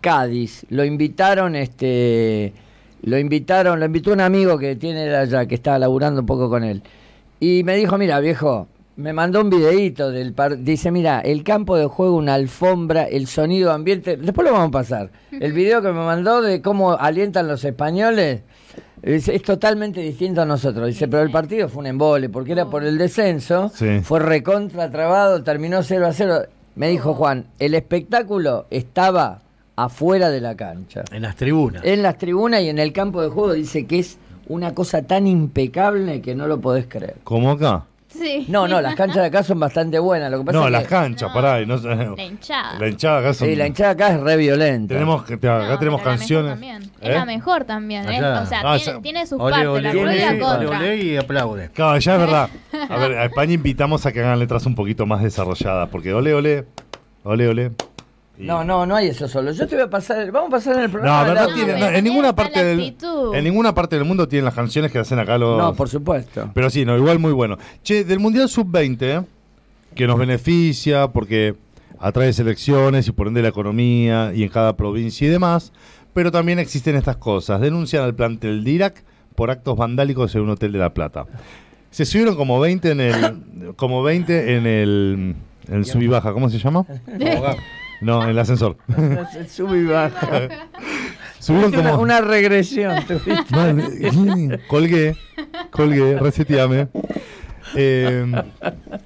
Cádiz. 0.00 0.64
Lo 0.70 0.84
invitaron, 0.84 1.56
este, 1.56 2.52
lo 3.02 3.18
invitaron, 3.18 3.78
lo 3.80 3.86
invitó 3.86 4.12
un 4.12 4.20
amigo 4.20 4.58
que 4.58 4.76
tiene 4.76 5.14
allá, 5.14 5.46
que 5.46 5.54
estaba 5.56 5.78
laburando 5.78 6.20
un 6.20 6.26
poco 6.26 6.48
con 6.48 6.64
él. 6.64 6.82
Y 7.40 7.62
me 7.64 7.76
dijo, 7.76 7.98
mira, 7.98 8.20
viejo, 8.20 8.68
me 8.96 9.12
mandó 9.12 9.40
un 9.40 9.50
videíto 9.50 10.10
del 10.10 10.32
par 10.32 10.58
dice, 10.58 10.90
mira, 10.90 11.20
el 11.20 11.42
campo 11.42 11.76
de 11.76 11.86
juego, 11.86 12.16
una 12.16 12.34
alfombra, 12.34 13.04
el 13.04 13.26
sonido 13.26 13.72
ambiente, 13.72 14.16
después 14.16 14.46
lo 14.46 14.52
vamos 14.52 14.68
a 14.68 14.70
pasar. 14.70 15.10
El 15.32 15.52
video 15.52 15.82
que 15.82 15.88
me 15.88 16.04
mandó 16.04 16.42
de 16.42 16.60
cómo 16.62 16.92
alientan 16.92 17.48
los 17.48 17.64
españoles 17.64 18.42
es, 19.02 19.26
es 19.28 19.42
totalmente 19.42 20.00
distinto 20.00 20.42
a 20.42 20.44
nosotros. 20.46 20.86
Dice, 20.86 21.08
pero 21.08 21.22
el 21.22 21.30
partido 21.32 21.68
fue 21.68 21.80
un 21.80 21.86
embole, 21.86 22.28
porque 22.28 22.52
era 22.52 22.66
por 22.66 22.84
el 22.84 22.98
descenso, 22.98 23.70
Sí. 23.74 24.00
fue 24.04 24.20
recontra 24.20 24.90
trabado, 24.90 25.42
terminó 25.42 25.82
0 25.82 26.06
a 26.06 26.12
0. 26.12 26.42
Me 26.76 26.88
dijo 26.88 27.14
Juan, 27.14 27.46
el 27.58 27.74
espectáculo 27.74 28.66
estaba 28.70 29.42
afuera 29.76 30.28
de 30.30 30.40
la 30.40 30.54
cancha. 30.56 31.02
En 31.12 31.22
las 31.22 31.36
tribunas. 31.36 31.82
En 31.84 32.02
las 32.02 32.18
tribunas 32.18 32.60
y 32.62 32.68
en 32.68 32.78
el 32.78 32.92
campo 32.92 33.22
de 33.22 33.28
juego 33.28 33.52
dice 33.54 33.86
que 33.86 33.98
es 34.00 34.18
una 34.48 34.74
cosa 34.74 35.02
tan 35.02 35.26
impecable 35.26 36.20
que 36.20 36.34
no 36.34 36.46
lo 36.46 36.60
podés 36.60 36.86
creer. 36.86 37.16
Como 37.24 37.50
acá. 37.52 37.84
Sí. 38.08 38.44
No, 38.48 38.68
no, 38.68 38.82
las 38.82 38.94
canchas 38.94 39.22
de 39.22 39.26
acá 39.28 39.42
son 39.42 39.58
bastante 39.58 39.98
buenas. 39.98 40.30
Lo 40.30 40.40
que 40.40 40.44
pasa 40.44 40.58
No, 40.58 40.66
es 40.66 40.72
las 40.72 40.82
que- 40.82 40.88
canchas, 40.90 41.28
No. 41.30 41.34
pará. 41.34 41.64
no 41.64 41.76
La 41.78 42.22
hinchada. 42.24 42.78
la 42.78 42.88
hinchada 42.88 43.18
acá 43.20 43.32
son. 43.32 43.48
Sí, 43.48 43.56
la 43.56 43.66
hinchada 43.66 43.90
acá 43.92 44.08
es 44.12 44.20
re 44.20 44.36
violenta. 44.36 44.92
Tenemos, 44.92 45.24
que- 45.24 45.34
acá 45.34 45.66
No, 45.70 45.78
tenemos 45.78 45.78
pero 45.78 45.90
la 45.92 45.96
mejor 45.96 46.04
canciones. 46.18 46.52
también. 46.52 46.82
¿Eh? 46.82 46.88
Es 47.00 47.14
la 47.14 47.24
mejor 47.24 47.64
también. 47.64 48.04
¿eh? 48.10 48.18
O 48.18 48.44
sea, 48.46 48.60
Ah, 48.64 48.76
tiene, 49.02 49.26
sus 49.26 49.40
Ole, 49.40 49.52
partes, 49.52 49.68
ole, 49.68 49.82
la 49.82 49.90
ole, 49.92 50.02
la 50.20 50.28
ole, 50.30 50.38
contra. 50.40 50.78
ole 50.78 50.96
y 50.98 51.16
aplaude. 51.16 51.70
Claro, 51.72 51.98
ya 51.98 52.12
es 52.14 52.20
verdad. 52.20 52.50
A 52.90 52.96
ver, 52.98 53.12
a 53.18 53.24
España 53.24 53.54
invitamos 53.54 54.04
a 54.04 54.12
que 54.12 54.20
hagan 54.20 54.38
letras 54.38 54.66
un 54.66 54.74
poquito 54.74 55.06
más 55.06 55.22
desarrolladas. 55.22 55.88
Porque 55.88 56.12
ole, 56.12 56.34
ole. 56.34 56.66
Ole, 57.24 57.48
ole. 57.48 57.70
Y- 58.38 58.44
No, 58.44 58.64
no, 58.64 58.86
no 58.86 58.96
hay 58.96 59.08
eso 59.08 59.28
solo. 59.28 59.52
Yo 59.52 59.66
te 59.66 59.76
voy 59.76 59.84
a 59.84 59.90
pasar, 59.90 60.30
vamos 60.32 60.48
a 60.48 60.50
pasar 60.52 60.74
en 60.74 60.80
el 60.80 60.86
No, 60.86 60.92
programa. 60.92 61.28
el 61.28 61.34
no 61.34 61.40
audio. 61.40 61.54
tiene- 61.54 61.80
no, 61.80 61.88
en 61.88 62.04
ninguna 62.04 62.34
parte 62.34 62.64
del 62.64 62.96
en 63.34 63.44
ninguna 63.44 63.74
parte 63.74 63.96
del 63.96 64.04
mundo 64.04 64.26
tienen 64.28 64.44
las 64.46 64.54
canciones 64.54 64.90
que 64.90 64.98
hacen 64.98 65.18
acá 65.18 65.38
los 65.38 65.58
No, 65.58 65.74
por 65.74 65.88
supuesto. 65.88 66.50
Pero 66.54 66.70
sí, 66.70 66.84
no, 66.84 66.96
igual 66.96 67.18
muy 67.18 67.32
bueno. 67.32 67.58
Che, 67.82 68.04
del 68.04 68.18
Mundial 68.20 68.48
Sub-20, 68.48 69.24
que 69.94 70.06
nos 70.06 70.18
beneficia 70.18 71.08
porque 71.08 71.54
atrae 72.00 72.32
selecciones 72.32 73.06
y 73.06 73.12
por 73.12 73.28
ende 73.28 73.42
la 73.42 73.48
economía 73.48 74.32
y 74.34 74.42
en 74.42 74.48
cada 74.48 74.76
provincia 74.76 75.26
y 75.26 75.30
demás, 75.30 75.72
pero 76.14 76.32
también 76.32 76.58
existen 76.58 76.96
estas 76.96 77.16
cosas. 77.16 77.60
Denuncian 77.60 78.02
al 78.02 78.14
plantel 78.14 78.64
de 78.64 78.70
Irak 78.70 79.04
por 79.36 79.50
actos 79.50 79.76
vandálicos 79.76 80.34
en 80.34 80.40
un 80.42 80.50
hotel 80.50 80.72
de 80.72 80.78
La 80.78 80.92
Plata. 80.94 81.26
Se 81.90 82.04
subieron 82.06 82.34
como 82.36 82.58
20 82.58 82.90
en 82.90 83.00
el 83.00 83.36
como 83.76 84.02
20 84.02 84.56
en 84.56 84.66
el 84.66 85.34
en 85.68 85.74
el 85.74 85.84
sub 85.84 86.02
y 86.02 86.06
baja, 86.08 86.32
¿cómo 86.32 86.48
se 86.50 86.58
llama? 86.58 86.84
No, 88.02 88.22
en 88.24 88.30
el 88.30 88.38
ascensor. 88.38 88.76
Sube 89.48 89.78
y 89.78 89.84
baja. 89.84 90.48
Subieron 91.38 91.74
Una, 91.74 91.90
como 91.90 92.02
una 92.02 92.20
regresión. 92.20 92.96
tuviste. 93.06 93.44
Vale, 93.50 94.60
colgué, 94.68 95.16
colgué, 95.70 96.18
reseteame. 96.18 96.88
Eh, 97.74 98.26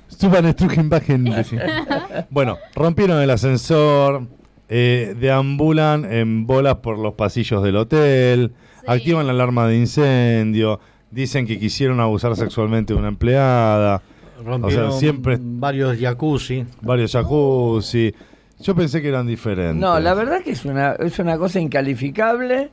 suban, 0.09 0.47
estrujen, 0.47 0.89
bajen. 0.89 1.25
decía. 1.25 2.27
Bueno, 2.31 2.59
rompieron 2.75 3.21
el 3.23 3.31
ascensor, 3.31 4.27
eh, 4.69 5.15
deambulan 5.19 6.11
en 6.11 6.47
bolas 6.47 6.77
por 6.77 6.99
los 6.99 7.15
pasillos 7.15 7.63
del 7.63 7.77
hotel, 7.77 8.53
Sí. 8.81 8.85
activan 8.89 9.27
la 9.27 9.33
alarma 9.33 9.67
de 9.69 9.77
incendio, 9.79 10.81
dicen 11.11 11.47
que 11.47 11.59
quisieron 11.59 12.01
abusar 12.01 12.35
sexualmente 12.37 12.93
de 12.93 12.99
una 12.99 13.09
empleada, 13.09 14.03
Rompieron 14.45 14.93
siempre- 14.93 15.39
varios 15.41 15.97
jacuzzi. 15.99 16.65
varios 16.83 17.13
jacuzzi. 17.13 18.15
Yo 18.61 18.75
pensé 18.75 19.03
que 19.03 19.09
eran 19.09 19.27
diferentes. 19.27 19.77
No, 19.77 20.01
la 20.01 20.15
verdad 20.15 20.43
que 20.43 20.51
es 20.53 20.65
una, 20.65 20.93
es 20.93 21.19
una 21.19 21.37
cosa 21.39 21.61
incalificable. 21.61 22.71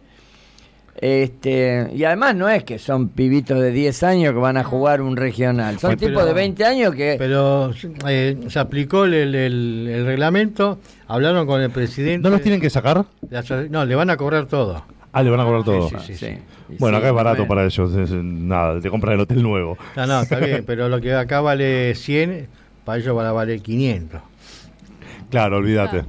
Este, 1.01 1.89
y 1.93 2.03
además 2.03 2.35
no 2.35 2.47
es 2.47 2.63
que 2.63 2.77
son 2.79 3.09
pibitos 3.09 3.59
de 3.59 3.71
10 3.71 4.03
años 4.03 4.33
que 4.33 4.39
van 4.39 4.57
a 4.57 4.63
jugar 4.63 5.01
un 5.01 5.17
regional. 5.17 5.79
Son 5.79 5.95
pero- 5.97 6.07
tipos 6.11 6.25
de 6.25 6.33
20 6.33 6.63
años 6.65 6.95
que... 6.95 7.15
Pero 7.17 7.71
eh, 8.07 8.37
se 8.47 8.59
aplicó 8.59 9.03
el, 9.05 9.13
el- 9.35 10.03
reglamento, 10.05 10.79
hablaron 11.07 11.45
con 11.47 11.61
el 11.61 11.71
presidente. 11.71 12.23
¿No 12.23 12.29
los 12.29 12.41
tienen 12.41 12.61
que 12.61 12.69
sacar? 12.69 13.05
No, 13.69 13.85
le 13.85 13.95
van 13.95 14.09
a 14.11 14.17
cobrar 14.17 14.45
todo. 14.45 14.85
Ah, 15.11 15.23
le 15.23 15.29
van 15.29 15.39
a 15.39 15.43
cobrar 15.45 15.63
todo. 15.63 15.89
sí, 15.89 15.95
sí, 16.05 16.15
sí. 16.15 16.37
Bueno, 16.79 16.97
Sí, 16.97 17.01
acá 17.01 17.09
es 17.09 17.13
barato 17.15 17.37
bueno. 17.45 17.49
para 17.49 17.65
ellos. 17.65 17.93
es- 17.95 18.11
nada, 18.11 18.79
te 18.79 18.89
compran 18.89 19.15
el 19.15 19.19
hotel 19.21 19.41
nuevo. 19.43 19.77
No, 19.95 20.07
no, 20.07 20.21
está 20.21 20.39
bien, 20.39 20.63
pero 20.65 20.87
lo 20.89 21.01
que 21.01 21.13
acá 21.13 21.41
vale 21.41 21.93
100, 21.95 22.47
para 22.85 22.99
ellos 22.99 23.15
van 23.15 23.25
a 23.25 23.31
valer 23.31 23.61
500. 23.61 24.21
Claro, 25.33 25.57
olvídate. 25.57 26.03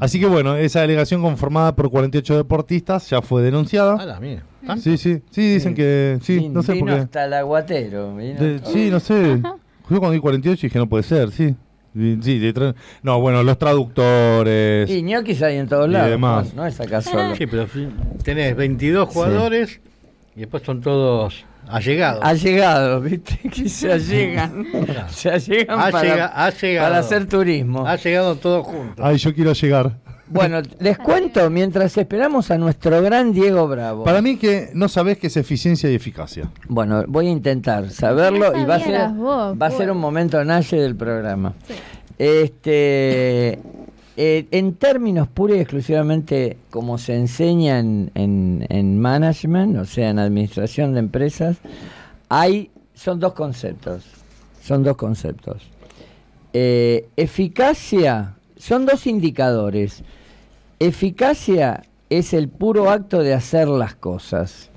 Así 0.00 0.18
que 0.18 0.26
bueno, 0.26 0.56
esa 0.56 0.80
delegación 0.80 1.22
conformada 1.22 1.76
por 1.76 1.88
48 1.88 2.36
deportistas 2.38 3.08
ya 3.08 3.22
fue 3.22 3.42
denunciada. 3.42 3.96
Ah, 4.00 4.04
la 4.06 4.18
mía. 4.20 4.42
Sí, 4.80 4.96
sí, 4.98 5.22
sí, 5.30 5.54
dicen 5.54 5.74
que 5.74 6.18
sí, 6.22 6.38
Vin- 6.40 6.50
no 6.52 6.62
sé 6.62 6.72
por 6.72 6.76
vino 6.86 6.96
qué. 6.96 7.02
hasta 7.02 7.24
el 7.26 7.32
aguatero. 7.34 8.16
vino 8.16 8.40
De- 8.40 8.58
todo. 8.58 8.72
sí, 8.72 8.90
no 8.90 8.98
sé. 8.98 9.40
Yo 9.42 9.98
cuando 10.00 10.10
di 10.12 10.18
48 10.18 10.66
dije 10.66 10.78
no 10.78 10.88
puede 10.88 11.04
ser, 11.04 11.30
sí. 11.30 11.54
Y- 11.94 12.18
sí, 12.22 12.38
de 12.40 12.52
tra- 12.52 12.74
no, 13.02 13.20
bueno, 13.20 13.42
los 13.44 13.56
traductores. 13.56 14.90
Y 14.90 15.02
ñoquis 15.02 15.40
hay 15.42 15.58
en 15.58 15.68
todos 15.68 15.88
Y 15.88 15.92
lados. 15.92 16.10
demás. 16.10 16.54
No, 16.54 16.62
no 16.62 16.66
es 16.66 16.80
acá 16.80 17.00
solo. 17.02 17.36
Sí, 17.36 17.46
pero 17.46 17.66
tenés 18.24 18.56
22 18.56 19.08
jugadores 19.10 19.80
y 20.34 20.40
después 20.40 20.62
son 20.64 20.80
todos 20.80 21.44
allegados. 21.68 22.20
Ha 22.24 22.34
llegado, 22.34 23.00
¿viste? 23.00 23.38
Que 23.50 23.68
se 23.68 23.92
allegan. 23.92 24.66
se 25.08 25.30
allegan 25.30 25.80
Ha 25.80 25.90
para, 25.90 26.02
llega- 26.08 26.32
ha 26.46 26.50
llegado. 26.50 26.86
para 26.88 26.98
hacer 27.00 27.26
turismo. 27.26 27.86
Ha 27.86 27.96
llegado 27.96 28.36
todos 28.36 28.66
juntos. 28.66 29.04
Ay, 29.04 29.16
yo 29.18 29.34
quiero 29.34 29.52
llegar. 29.52 29.96
Bueno, 30.26 30.62
les 30.80 30.96
cuento 30.98 31.50
mientras 31.50 31.96
esperamos 31.98 32.50
a 32.50 32.56
nuestro 32.56 33.00
gran 33.02 33.32
Diego 33.32 33.68
Bravo. 33.68 34.04
Para 34.04 34.22
mí 34.22 34.36
que 34.38 34.70
no 34.72 34.88
sabés 34.88 35.18
qué 35.18 35.26
es 35.26 35.36
eficiencia 35.36 35.90
y 35.90 35.94
eficacia. 35.94 36.50
Bueno, 36.66 37.04
voy 37.06 37.26
a 37.26 37.30
intentar 37.30 37.90
saberlo 37.90 38.56
y 38.58 38.64
va 38.64 38.76
a 38.76 38.80
ser, 38.80 39.08
vos, 39.10 39.54
va 39.60 39.66
a 39.66 39.70
ser 39.70 39.78
pues. 39.86 39.90
un 39.90 39.98
momento 39.98 40.42
nalle 40.42 40.78
del 40.80 40.96
programa. 40.96 41.52
Sí. 41.68 41.74
Este, 42.18 43.58
eh, 44.16 44.46
en 44.52 44.74
términos 44.74 45.26
pura 45.28 45.56
y 45.56 45.60
exclusivamente 45.60 46.56
como 46.70 46.98
se 46.98 47.16
enseña 47.16 47.78
en, 47.80 48.10
en- 48.14 48.66
en 48.68 48.98
management, 48.98 49.76
o 49.78 49.84
sea, 49.84 50.10
en 50.10 50.18
administración 50.18 50.92
de 50.94 51.00
empresas, 51.00 51.56
hay, 52.28 52.70
son 52.94 53.18
dos 53.20 53.32
conceptos. 53.34 54.04
Son 54.62 54.82
dos 54.82 54.96
conceptos. 54.96 55.62
Eh, 56.52 57.08
eficacia, 57.16 58.34
son 58.56 58.86
dos 58.86 59.06
indicadores. 59.06 60.02
Eficacia 60.78 61.82
es 62.08 62.32
el 62.32 62.48
puro 62.48 62.90
acto 62.90 63.22
de 63.22 63.34
hacer 63.34 63.68
las 63.68 63.94
cosas. 63.94 64.70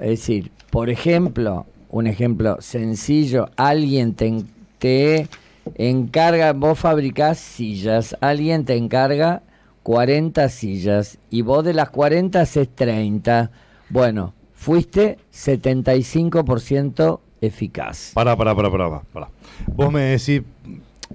Es 0.00 0.08
decir, 0.08 0.50
por 0.70 0.90
ejemplo, 0.90 1.66
un 1.90 2.06
ejemplo 2.06 2.56
sencillo, 2.60 3.48
alguien 3.56 4.14
te, 4.14 4.26
en- 4.26 4.48
te 4.78 5.28
encarga, 5.74 6.52
vos 6.52 6.78
fabricás 6.78 7.38
sillas, 7.38 8.16
alguien 8.20 8.64
te 8.64 8.76
encarga 8.76 9.42
40 9.82 10.48
sillas 10.48 11.18
y 11.30 11.42
vos 11.42 11.64
de 11.64 11.74
las 11.74 11.90
40 11.90 12.40
haces 12.40 12.68
30. 12.74 13.50
Bueno, 13.88 14.34
fuiste 14.54 15.18
75% 15.32 17.20
eficaz. 17.40 18.12
Pará, 18.14 18.36
pará, 18.36 18.54
pará, 18.54 18.70
pará, 18.70 19.02
pará. 19.12 19.28
Vos 19.66 19.92
me 19.92 20.02
decís, 20.02 20.42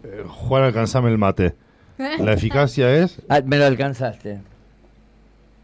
eh, 0.03 0.23
Juan, 0.27 0.63
alcanzame 0.63 1.09
el 1.09 1.17
mate. 1.17 1.55
¿La 1.97 2.33
eficacia 2.33 2.93
es? 2.95 3.19
Ah, 3.27 3.41
me 3.43 3.57
lo 3.57 3.65
alcanzaste. 3.65 4.39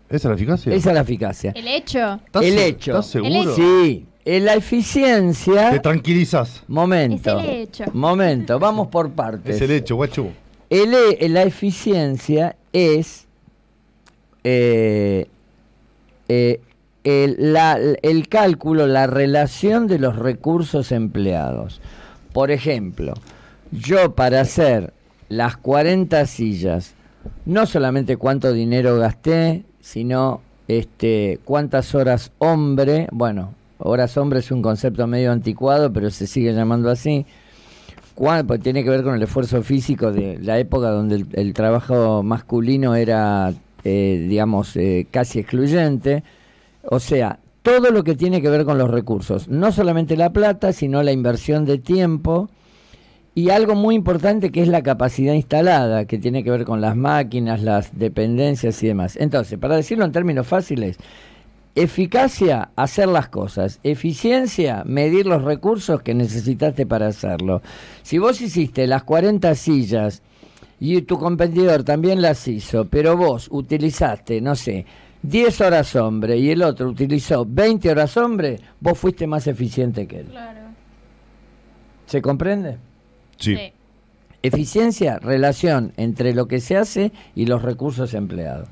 ¿Esa 0.09 0.15
es 0.17 0.25
la 0.25 0.33
eficacia? 0.33 0.73
Esa 0.73 0.89
es 0.89 0.95
la 0.95 1.01
eficacia. 1.01 1.51
El 1.55 1.67
hecho. 1.67 2.19
¿Estás 2.25 2.43
el 2.43 2.57
hecho. 2.57 2.91
¿Estás 2.91 3.07
seguro? 3.07 3.51
hecho. 3.51 3.55
Sí, 3.55 4.05
la 4.25 4.53
eficiencia... 4.55 5.71
Te 5.71 5.79
tranquilizas. 5.79 6.63
Momento. 6.67 7.39
Es 7.39 7.43
el 7.45 7.49
hecho. 7.49 7.83
Momento, 7.93 8.57
vamos 8.59 8.87
por 8.87 9.11
partes. 9.11 9.55
Es 9.55 9.61
el 9.61 9.71
hecho, 9.71 9.95
guachu. 9.95 10.29
El 10.69 10.93
e- 10.93 11.29
la 11.29 11.43
eficiencia 11.43 12.55
es 12.71 13.25
eh, 14.43 15.27
eh, 16.27 16.61
el, 17.03 17.53
la- 17.53 17.77
el 18.01 18.27
cálculo, 18.29 18.87
la 18.87 19.07
relación 19.07 19.87
de 19.87 19.99
los 19.99 20.15
recursos 20.17 20.91
empleados. 20.91 21.81
Por 22.31 22.49
ejemplo, 22.51 23.13
yo 23.71 24.15
para 24.15 24.41
hacer 24.41 24.93
las 25.29 25.57
40 25.57 26.25
sillas, 26.25 26.93
no 27.45 27.65
solamente 27.65 28.17
cuánto 28.17 28.53
dinero 28.53 28.97
gasté, 28.97 29.63
sino 29.81 30.41
este, 30.67 31.39
cuántas 31.45 31.93
horas 31.93 32.31
hombre, 32.39 33.07
bueno, 33.11 33.53
horas 33.83 34.17
hombre 34.17 34.39
es 34.39 34.51
un 34.51 34.61
concepto 34.61 35.05
medio 35.07 35.31
anticuado, 35.31 35.91
pero 35.93 36.09
se 36.09 36.27
sigue 36.27 36.53
llamando 36.53 36.89
así, 36.89 37.25
pues 38.15 38.59
tiene 38.61 38.83
que 38.83 38.89
ver 38.89 39.03
con 39.03 39.15
el 39.15 39.23
esfuerzo 39.23 39.61
físico 39.63 40.11
de 40.11 40.37
la 40.39 40.59
época 40.59 40.89
donde 40.89 41.15
el, 41.15 41.27
el 41.33 41.53
trabajo 41.53 42.23
masculino 42.23 42.95
era, 42.95 43.53
eh, 43.83 44.25
digamos, 44.29 44.75
eh, 44.75 45.07
casi 45.09 45.39
excluyente. 45.39 46.23
O 46.83 46.99
sea, 46.99 47.39
todo 47.63 47.91
lo 47.91 48.03
que 48.03 48.15
tiene 48.15 48.41
que 48.41 48.49
ver 48.49 48.65
con 48.65 48.77
los 48.77 48.91
recursos, 48.91 49.47
no 49.47 49.71
solamente 49.71 50.17
la 50.17 50.31
plata, 50.31 50.73
sino 50.73 51.01
la 51.01 51.11
inversión 51.11 51.65
de 51.65 51.77
tiempo 51.79 52.49
y 53.35 53.49
algo 53.49 53.73
muy 53.73 53.95
importante 53.95 54.51
que 54.51 54.61
es 54.61 54.67
la 54.67 54.83
capacidad 54.83 55.33
instalada, 55.33 56.05
que 56.05 56.19
tiene 56.19 56.43
que 56.43 56.51
ver 56.51 56.65
con 56.65 56.81
las 56.81 56.95
máquinas, 56.95 57.63
las 57.63 57.97
dependencias 57.97 58.83
y 58.83 58.87
demás. 58.87 59.15
Entonces, 59.15 59.57
para 59.57 59.75
decirlo 59.75 60.05
en 60.05 60.11
términos 60.11 60.45
fáciles, 60.45 60.97
Eficacia, 61.75 62.69
hacer 62.75 63.07
las 63.07 63.29
cosas. 63.29 63.79
Eficiencia, 63.83 64.83
medir 64.85 65.25
los 65.25 65.43
recursos 65.43 66.01
que 66.01 66.13
necesitaste 66.13 66.85
para 66.85 67.07
hacerlo. 67.07 67.61
Si 68.03 68.19
vos 68.19 68.41
hiciste 68.41 68.85
las 68.85 69.03
40 69.03 69.55
sillas 69.55 70.21
y 70.79 71.01
tu 71.01 71.17
competidor 71.17 71.83
también 71.83 72.21
las 72.21 72.47
hizo, 72.47 72.85
pero 72.85 73.17
vos 73.17 73.47
utilizaste, 73.51 74.39
no 74.39 74.55
sé, 74.55 74.85
10 75.23 75.61
horas 75.61 75.95
hombre 75.95 76.37
y 76.37 76.51
el 76.51 76.61
otro 76.61 76.89
utilizó 76.89 77.45
20 77.45 77.89
horas 77.89 78.17
hombre, 78.17 78.59
vos 78.79 78.97
fuiste 78.99 79.25
más 79.25 79.47
eficiente 79.47 80.05
que 80.05 80.19
él. 80.19 80.27
Claro. 80.27 80.59
¿Se 82.05 82.21
comprende? 82.21 82.77
Sí. 83.37 83.55
Sí. 83.55 83.73
Eficiencia, 84.43 85.19
relación 85.19 85.93
entre 85.95 86.33
lo 86.33 86.47
que 86.47 86.59
se 86.59 86.75
hace 86.75 87.13
y 87.33 87.45
los 87.45 87.61
recursos 87.61 88.13
empleados. 88.13 88.67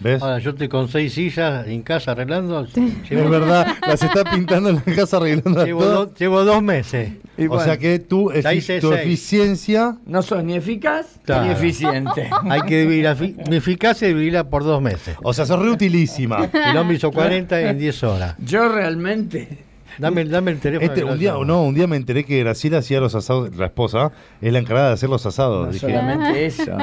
¿Ves? 0.00 0.22
Ahora, 0.22 0.38
yo 0.38 0.50
estoy 0.50 0.68
con 0.68 0.88
seis 0.88 1.14
sillas 1.14 1.66
en 1.66 1.82
casa 1.82 2.12
arreglando. 2.12 2.60
Es 2.74 3.10
Llevo, 3.10 3.30
verdad, 3.30 3.66
las 3.86 4.02
está 4.02 4.24
pintando 4.24 4.70
en 4.70 4.76
la 4.76 4.82
casa 4.96 5.16
arreglando 5.18 5.64
llevo 5.64 5.80
todo. 5.82 6.06
do- 6.06 6.14
llevo 6.14 6.44
dos 6.44 6.62
meses. 6.62 7.12
Y 7.38 7.46
o 7.46 7.48
bueno, 7.50 7.64
sea 7.64 7.78
que 7.78 7.98
tu, 8.00 8.30
Ya 8.32 8.40
efi- 8.52 8.56
hice 8.56 8.80
tu 8.80 8.90
seis. 8.90 9.00
eficiencia. 9.02 9.96
no 10.06 10.22
sos 10.22 10.44
ni 10.44 10.54
eficaz 10.54 11.06
Claro. 11.24 11.44
ni 11.46 11.50
eficiente. 11.52 12.28
Hay 12.50 12.60
que 12.62 12.80
dividir 12.82 13.04
la 13.04 13.14
mi 13.14 13.56
eficacia 13.56 14.06
y 14.08 14.12
dividirla 14.14 14.48
por 14.50 14.64
dos 14.64 14.82
meses. 14.82 15.16
O 15.22 15.32
sea, 15.32 15.46
sos 15.46 15.58
reutilísima. 15.60 16.44
El 16.70 16.76
hombre 16.76 16.96
hizo 16.96 17.10
40 17.10 17.60
en 17.70 17.78
10 17.78 18.02
horas. 18.04 18.34
Yo 18.38 18.68
realmente. 18.68 19.64
Dame, 19.96 20.24
dame 20.24 20.50
el 20.50 20.58
teléfono. 20.58 20.88
Este, 20.92 21.04
un 21.04 21.16
día, 21.20 21.34
no, 21.46 21.62
un 21.62 21.72
día 21.72 21.86
me 21.86 21.96
enteré 21.96 22.24
que 22.24 22.40
Graciela 22.40 22.78
hacía 22.78 22.98
los 23.00 23.14
asados, 23.14 23.54
la 23.54 23.66
esposa, 23.66 24.10
es 24.40 24.52
la 24.52 24.58
encargada 24.58 24.88
de 24.88 24.94
hacer 24.94 25.08
los 25.08 25.24
asados. 25.24 25.66
No 25.68 25.72
Dije, 25.72 25.86
solamente 25.86 26.46
eso. 26.46 26.76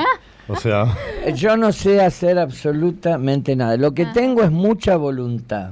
O 0.47 0.55
sea, 0.55 0.95
Yo 1.35 1.55
no 1.57 1.71
sé 1.71 2.01
hacer 2.01 2.37
absolutamente 2.39 3.55
nada. 3.55 3.77
Lo 3.77 3.93
que 3.93 4.03
Ah. 4.03 4.11
tengo 4.13 4.43
es 4.43 4.51
mucha 4.51 4.95
voluntad. 4.97 5.71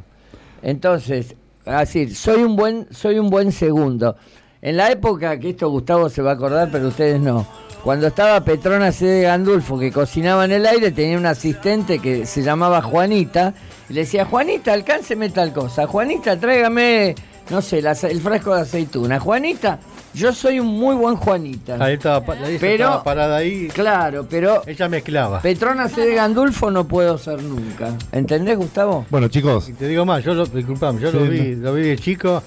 Entonces, 0.61 1.35
así, 1.65 2.13
soy 2.13 2.43
un 2.43 2.55
buen, 2.55 2.87
soy 2.91 3.19
un 3.19 3.29
buen 3.29 3.51
segundo. 3.51 4.15
En 4.61 4.75
la 4.77 4.91
época 4.91 5.39
que 5.39 5.51
esto 5.51 5.69
Gustavo 5.69 6.09
se 6.09 6.21
va 6.21 6.31
a 6.31 6.33
acordar, 6.33 6.69
pero 6.71 6.89
ustedes 6.89 7.19
no. 7.19 7.45
Cuando 7.83 8.07
estaba 8.07 8.41
Petrona 8.43 8.91
C. 8.91 9.05
de 9.05 9.21
Gandulfo, 9.21 9.79
que 9.79 9.89
cocinaba 9.91 10.43
en 10.43 10.51
el 10.51 10.65
aire, 10.65 10.91
tenía 10.91 11.17
una 11.17 11.29
asistente 11.29 11.99
que 11.99 12.25
se 12.25 12.43
llamaba 12.43 12.81
Juanita, 12.81 13.53
y 13.89 13.93
le 13.93 14.01
decía, 14.01 14.25
Juanita, 14.25 14.73
alcánceme 14.73 15.29
tal 15.29 15.53
cosa. 15.53 15.87
Juanita, 15.87 16.37
tráigame, 16.37 17.15
no 17.49 17.61
sé, 17.61 17.81
la 17.81 17.93
el 17.93 18.19
frasco 18.19 18.53
de 18.53 18.61
aceituna. 18.63 19.17
Juanita, 19.21 19.79
yo 20.13 20.33
soy 20.33 20.59
un 20.59 20.67
muy 20.67 20.95
buen 20.95 21.15
Juanita. 21.15 21.77
Ahí 21.79 21.93
estaba, 21.93 22.25
Pero- 22.25 22.45
estaba 22.85 23.03
parada 23.03 23.37
ahí. 23.37 23.67
Claro, 23.67 24.25
pero 24.29 24.63
Ella 24.65 24.89
mezclaba. 24.89 25.41
Petrona 25.41 25.87
C. 25.89 26.01
de 26.05 26.15
Gandulfo 26.15 26.71
no 26.71 26.87
puedo 26.87 27.17
ser 27.17 27.41
nunca. 27.41 27.93
¿Entendés, 28.11 28.57
Gustavo? 28.57 29.05
bueno 29.09 29.27
chicos, 29.27 29.69
Y 29.69 29.73
te 29.73 29.87
digo 29.87 30.05
más, 30.05 30.23
yo 30.23 30.33
lo, 30.33 30.45
disculpame, 30.45 30.99
yo 31.01 31.11
Sí, 31.11 31.17
lo 31.17 31.23
vi, 31.25 31.41
no. 31.55 31.65
lo 31.67 31.73
vi 31.75 31.81
de 31.83 31.97
chico, 31.97 32.41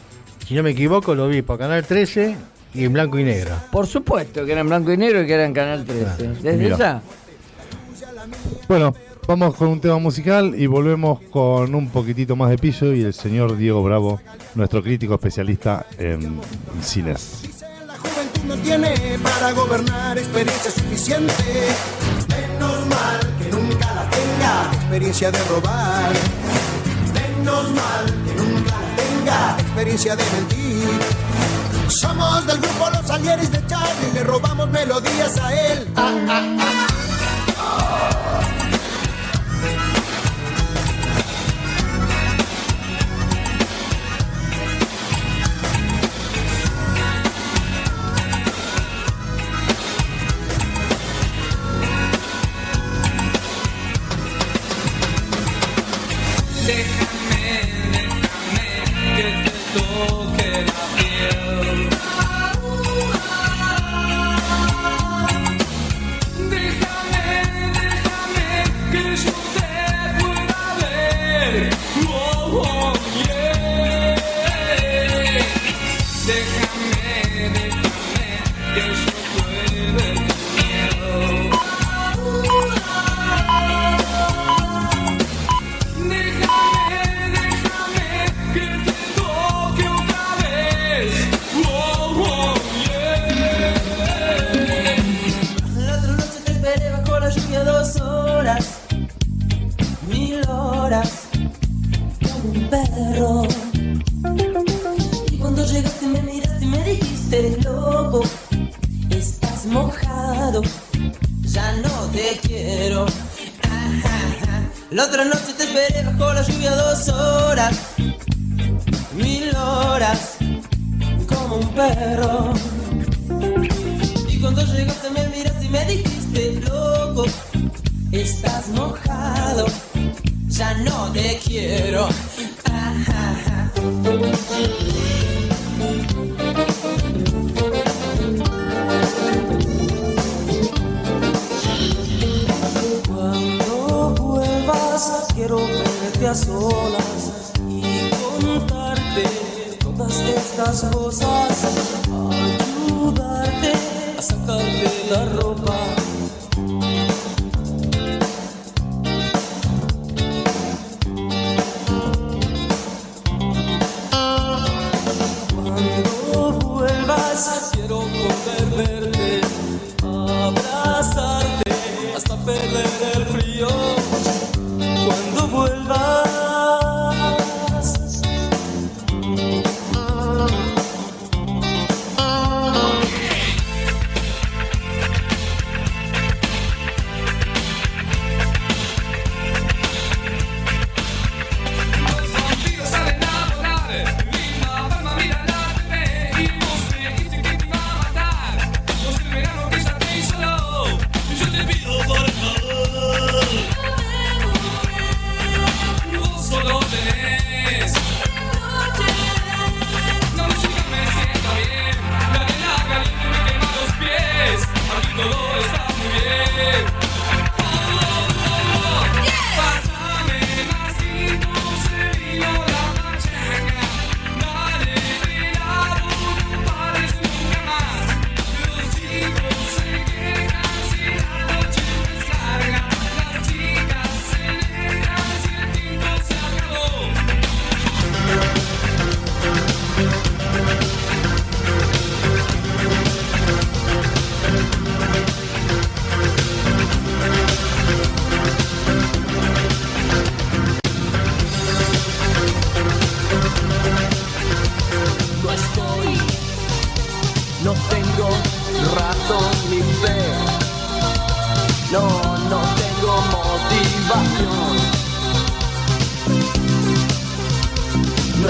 si 0.47 0.55
no 0.55 0.63
me 0.63 0.71
equivoco, 0.71 1.15
lo 1.15 1.29
vi 1.29 1.43
por 1.43 1.59
Canal 1.59 1.85
13 1.85 2.37
y 2.75 2.85
en 2.85 2.93
blanco 2.93 3.19
y 3.19 3.25
negro. 3.25 3.55
Por 3.71 3.87
supuesto 3.87 4.45
que 4.45 4.53
era 4.53 4.61
en 4.63 4.69
blanco 4.69 4.93
y 4.93 4.97
negro 4.97 5.23
y 5.23 5.27
que 5.27 5.35
era 5.35 5.45
en 5.45 5.53
Canal 5.55 5.85
13. 5.85 6.29
Desde 6.43 6.57
Mira. 6.57 6.77
ya. 6.79 7.03
bueno, 8.69 8.95
vamos 9.29 9.55
con 9.55 9.69
un 9.69 9.81
tema 9.81 9.99
musical 9.99 10.55
y 10.57 10.67
volvemos 10.67 11.21
con 11.31 11.75
un 11.75 11.89
poquitito 11.91 12.35
más 12.37 12.51
de 12.51 12.59
piso 12.59 12.93
y 12.93 13.03
el 13.03 13.13
señor 13.15 13.57
Diego 13.57 13.83
Bravo, 13.83 14.21
nuestro 14.55 14.83
crítico 14.83 15.15
especialista 15.15 15.87
en 15.99 16.41
cines. 16.81 17.43
No 18.47 18.56
tiene 18.56 19.19
para 19.23 19.52
gobernar 19.52 20.19
experiencia 20.19 20.70
suficiente. 20.70 21.69
Menos 22.28 22.86
mal 22.86 23.20
que 23.39 23.48
nunca 23.51 23.94
la 23.94 24.10
tenga 24.10 24.73
experiencia 24.74 25.31
de 25.31 25.39
robar. 25.44 26.12
Menos 27.14 27.70
mal 27.70 28.05
que 28.24 28.35
nunca 28.35 28.74
la 28.81 28.97
tenga 28.97 29.56
experiencia 29.60 30.16
de 30.16 30.24
mentir. 30.32 30.89
Somos 31.89 32.47
del 32.47 32.59
grupo 32.59 32.90
Los 32.90 33.10
Alieris 33.10 33.52
de 33.52 33.66
Charlie, 33.66 34.12
le 34.14 34.24
robamos 34.24 34.69
melodías 34.70 35.39
a 35.39 35.55
él. 35.55 35.89
Ah, 35.97 36.12
ah, 36.28 36.56
ah. 36.59 38.12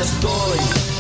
No 0.02 0.91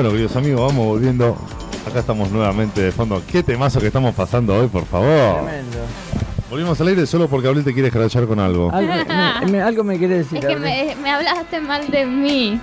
Bueno, 0.00 0.12
queridos 0.12 0.34
amigos, 0.36 0.62
vamos 0.62 0.86
volviendo. 0.86 1.36
Acá 1.86 1.98
estamos 2.00 2.30
nuevamente 2.30 2.80
de 2.80 2.90
fondo. 2.90 3.22
Qué 3.30 3.42
temazo 3.42 3.80
que 3.80 3.88
estamos 3.88 4.14
pasando 4.14 4.56
hoy, 4.56 4.66
por 4.66 4.86
favor. 4.86 5.42
Tremendo. 5.44 5.76
Volvimos 6.48 6.80
al 6.80 6.88
aire 6.88 7.06
solo 7.06 7.28
porque 7.28 7.48
Abril 7.48 7.64
te 7.64 7.74
quiere 7.74 7.88
escrachar 7.88 8.24
con 8.26 8.40
algo. 8.40 8.70
Algo 8.72 8.94
me, 9.44 9.52
me- 9.52 9.60
algo 9.60 9.84
me 9.84 9.98
quiere 9.98 10.16
decir. 10.16 10.38
Es 10.38 10.46
que 10.46 10.52
Abril. 10.54 10.64
me, 10.96 10.96
me 11.02 11.10
hablaste 11.10 11.60
mal 11.60 11.86
de 11.90 12.06
mí. 12.06 12.58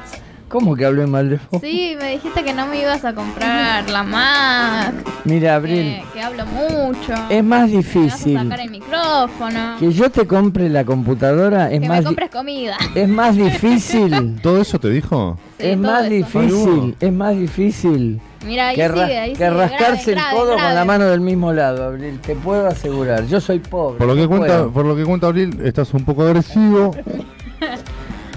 ¿Cómo 0.49 0.76
que 0.76 0.85
hablé 0.85 1.05
mal 1.05 1.30
de 1.30 1.39
vos? 1.51 1.61
Sí, 1.61 1.95
me 1.99 2.14
dijiste 2.14 2.43
que 2.43 2.53
no 2.53 2.65
me 2.65 2.81
ibas 2.81 3.05
a 3.05 3.14
comprar 3.14 3.88
la 3.88 4.01
Mac, 4.01 4.93
Mira, 5.26 5.55
Abril, 5.55 6.01
que, 6.14 6.14
que 6.14 6.22
hablo 6.22 6.43
mucho. 6.47 7.14
es 7.30 7.43
más 7.43 7.69
que 7.69 7.76
vas 7.76 7.85
a 7.85 7.99
difícil 7.99 8.38
sacar 8.41 8.61
el 8.61 8.72
micrófono. 8.98 9.76
que 9.80 9.91
yo 9.91 10.10
te 10.10 10.26
compre 10.28 10.69
la 10.69 10.84
computadora. 10.86 11.72
Es 11.72 11.80
que 11.82 11.88
más, 11.88 11.99
me 11.99 12.03
compres 12.06 12.30
comida. 12.32 12.78
es 12.95 13.07
más 13.10 13.36
difícil. 13.36 14.40
¿Todo 14.44 14.61
eso 14.61 14.80
te 14.80 14.90
dijo? 14.90 15.38
Sí, 15.60 15.68
es 15.68 15.78
más 15.78 16.10
difícil. 16.10 16.95
Es 16.99 17.11
más 17.14 17.36
difícil 17.36 18.19
Mira, 18.45 18.69
ahí 18.69 18.76
que, 18.76 18.88
ra- 18.88 19.06
sigue, 19.07 19.18
ahí 19.18 19.30
que 19.32 19.38
sigue. 19.38 19.49
rascarse 19.49 20.11
grave, 20.11 20.11
el 20.11 20.15
grave, 20.15 20.36
codo 20.38 20.53
con 20.64 20.76
la 20.76 20.86
mano 20.86 21.06
del 21.06 21.22
mismo 21.22 21.52
lado, 21.53 21.84
Abril. 21.86 22.19
Te 22.19 22.36
puedo 22.36 22.68
asegurar. 22.68 23.26
Yo 23.28 23.41
soy 23.41 23.60
pobre. 23.60 23.98
Por 23.98 24.07
lo 24.07 24.15
que 24.15 24.22
no 24.22 24.28
cuenta, 24.30 24.48
puedo. 24.48 24.72
por 24.72 24.86
lo 24.86 24.95
que 24.95 25.03
cuenta 25.06 25.28
Abril, 25.28 25.60
estás 25.64 25.94
un 25.94 26.06
poco 26.06 26.24
agresivo. 26.24 26.95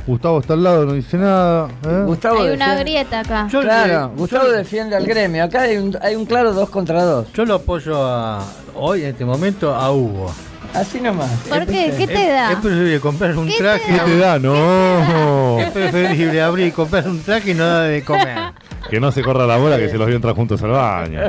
Gustavo 0.07 0.41
está 0.41 0.55
al 0.55 0.62
lado, 0.65 0.87
no 0.87 0.95
dice 0.95 1.16
nada. 1.19 1.69
¿eh? 1.87 2.03
Gustavo 2.07 2.41
Hay 2.43 2.51
una 2.51 2.74
defiende- 2.74 2.81
grieta 2.81 3.20
acá. 3.20 3.47
Yo, 3.49 3.61
Claro, 3.61 4.12
Gustavo 4.16 4.47
yo- 4.47 4.53
defiende 4.53 4.97
al 4.97 5.07
gremio. 5.07 5.45
Acá 5.45 5.62
hay 5.62 5.77
un, 5.77 5.97
hay 6.01 6.16
un 6.16 6.24
claro 6.27 6.53
dos 6.53 6.70
contra 6.70 7.05
dos. 7.05 7.31
Yo 7.35 7.45
lo 7.45 7.57
apoyo 7.57 7.95
a, 8.05 8.43
hoy, 8.74 9.03
en 9.03 9.09
este 9.11 9.24
momento, 9.24 9.73
a 9.74 9.93
Hugo. 9.93 10.32
Así 10.75 11.01
nomás. 11.01 11.29
¿Por 11.49 11.67
qué? 11.67 11.93
¿Qué 11.99 12.07
te 12.07 12.29
da? 12.29 12.53
es 12.53 12.59
preferible 12.59 13.01
comprar 13.01 13.37
un 13.37 13.47
¿Qué 13.47 13.53
te 13.55 13.59
traje. 13.59 13.93
¿Qué 13.93 13.99
te 14.11 14.17
da? 14.19 14.39
No. 14.39 15.59
Es 15.61 15.71
preferible 15.71 16.41
abrir 16.43 16.69
y 16.69 16.71
comprar 16.73 17.09
un 17.09 17.21
traje 17.23 17.51
y 17.51 17.55
no 17.55 17.67
dar 17.67 17.89
de 17.89 18.05
comer. 18.05 18.53
Que 18.89 18.99
no 18.99 19.13
se 19.13 19.23
corra 19.23 19.47
la 19.47 19.57
bola 19.57 19.79
que 19.79 19.89
se 19.89 19.97
los 19.99 20.07
vio 20.07 20.17
entrar 20.17 20.35
juntos 20.35 20.61
al 20.63 20.71
baño. 20.71 21.21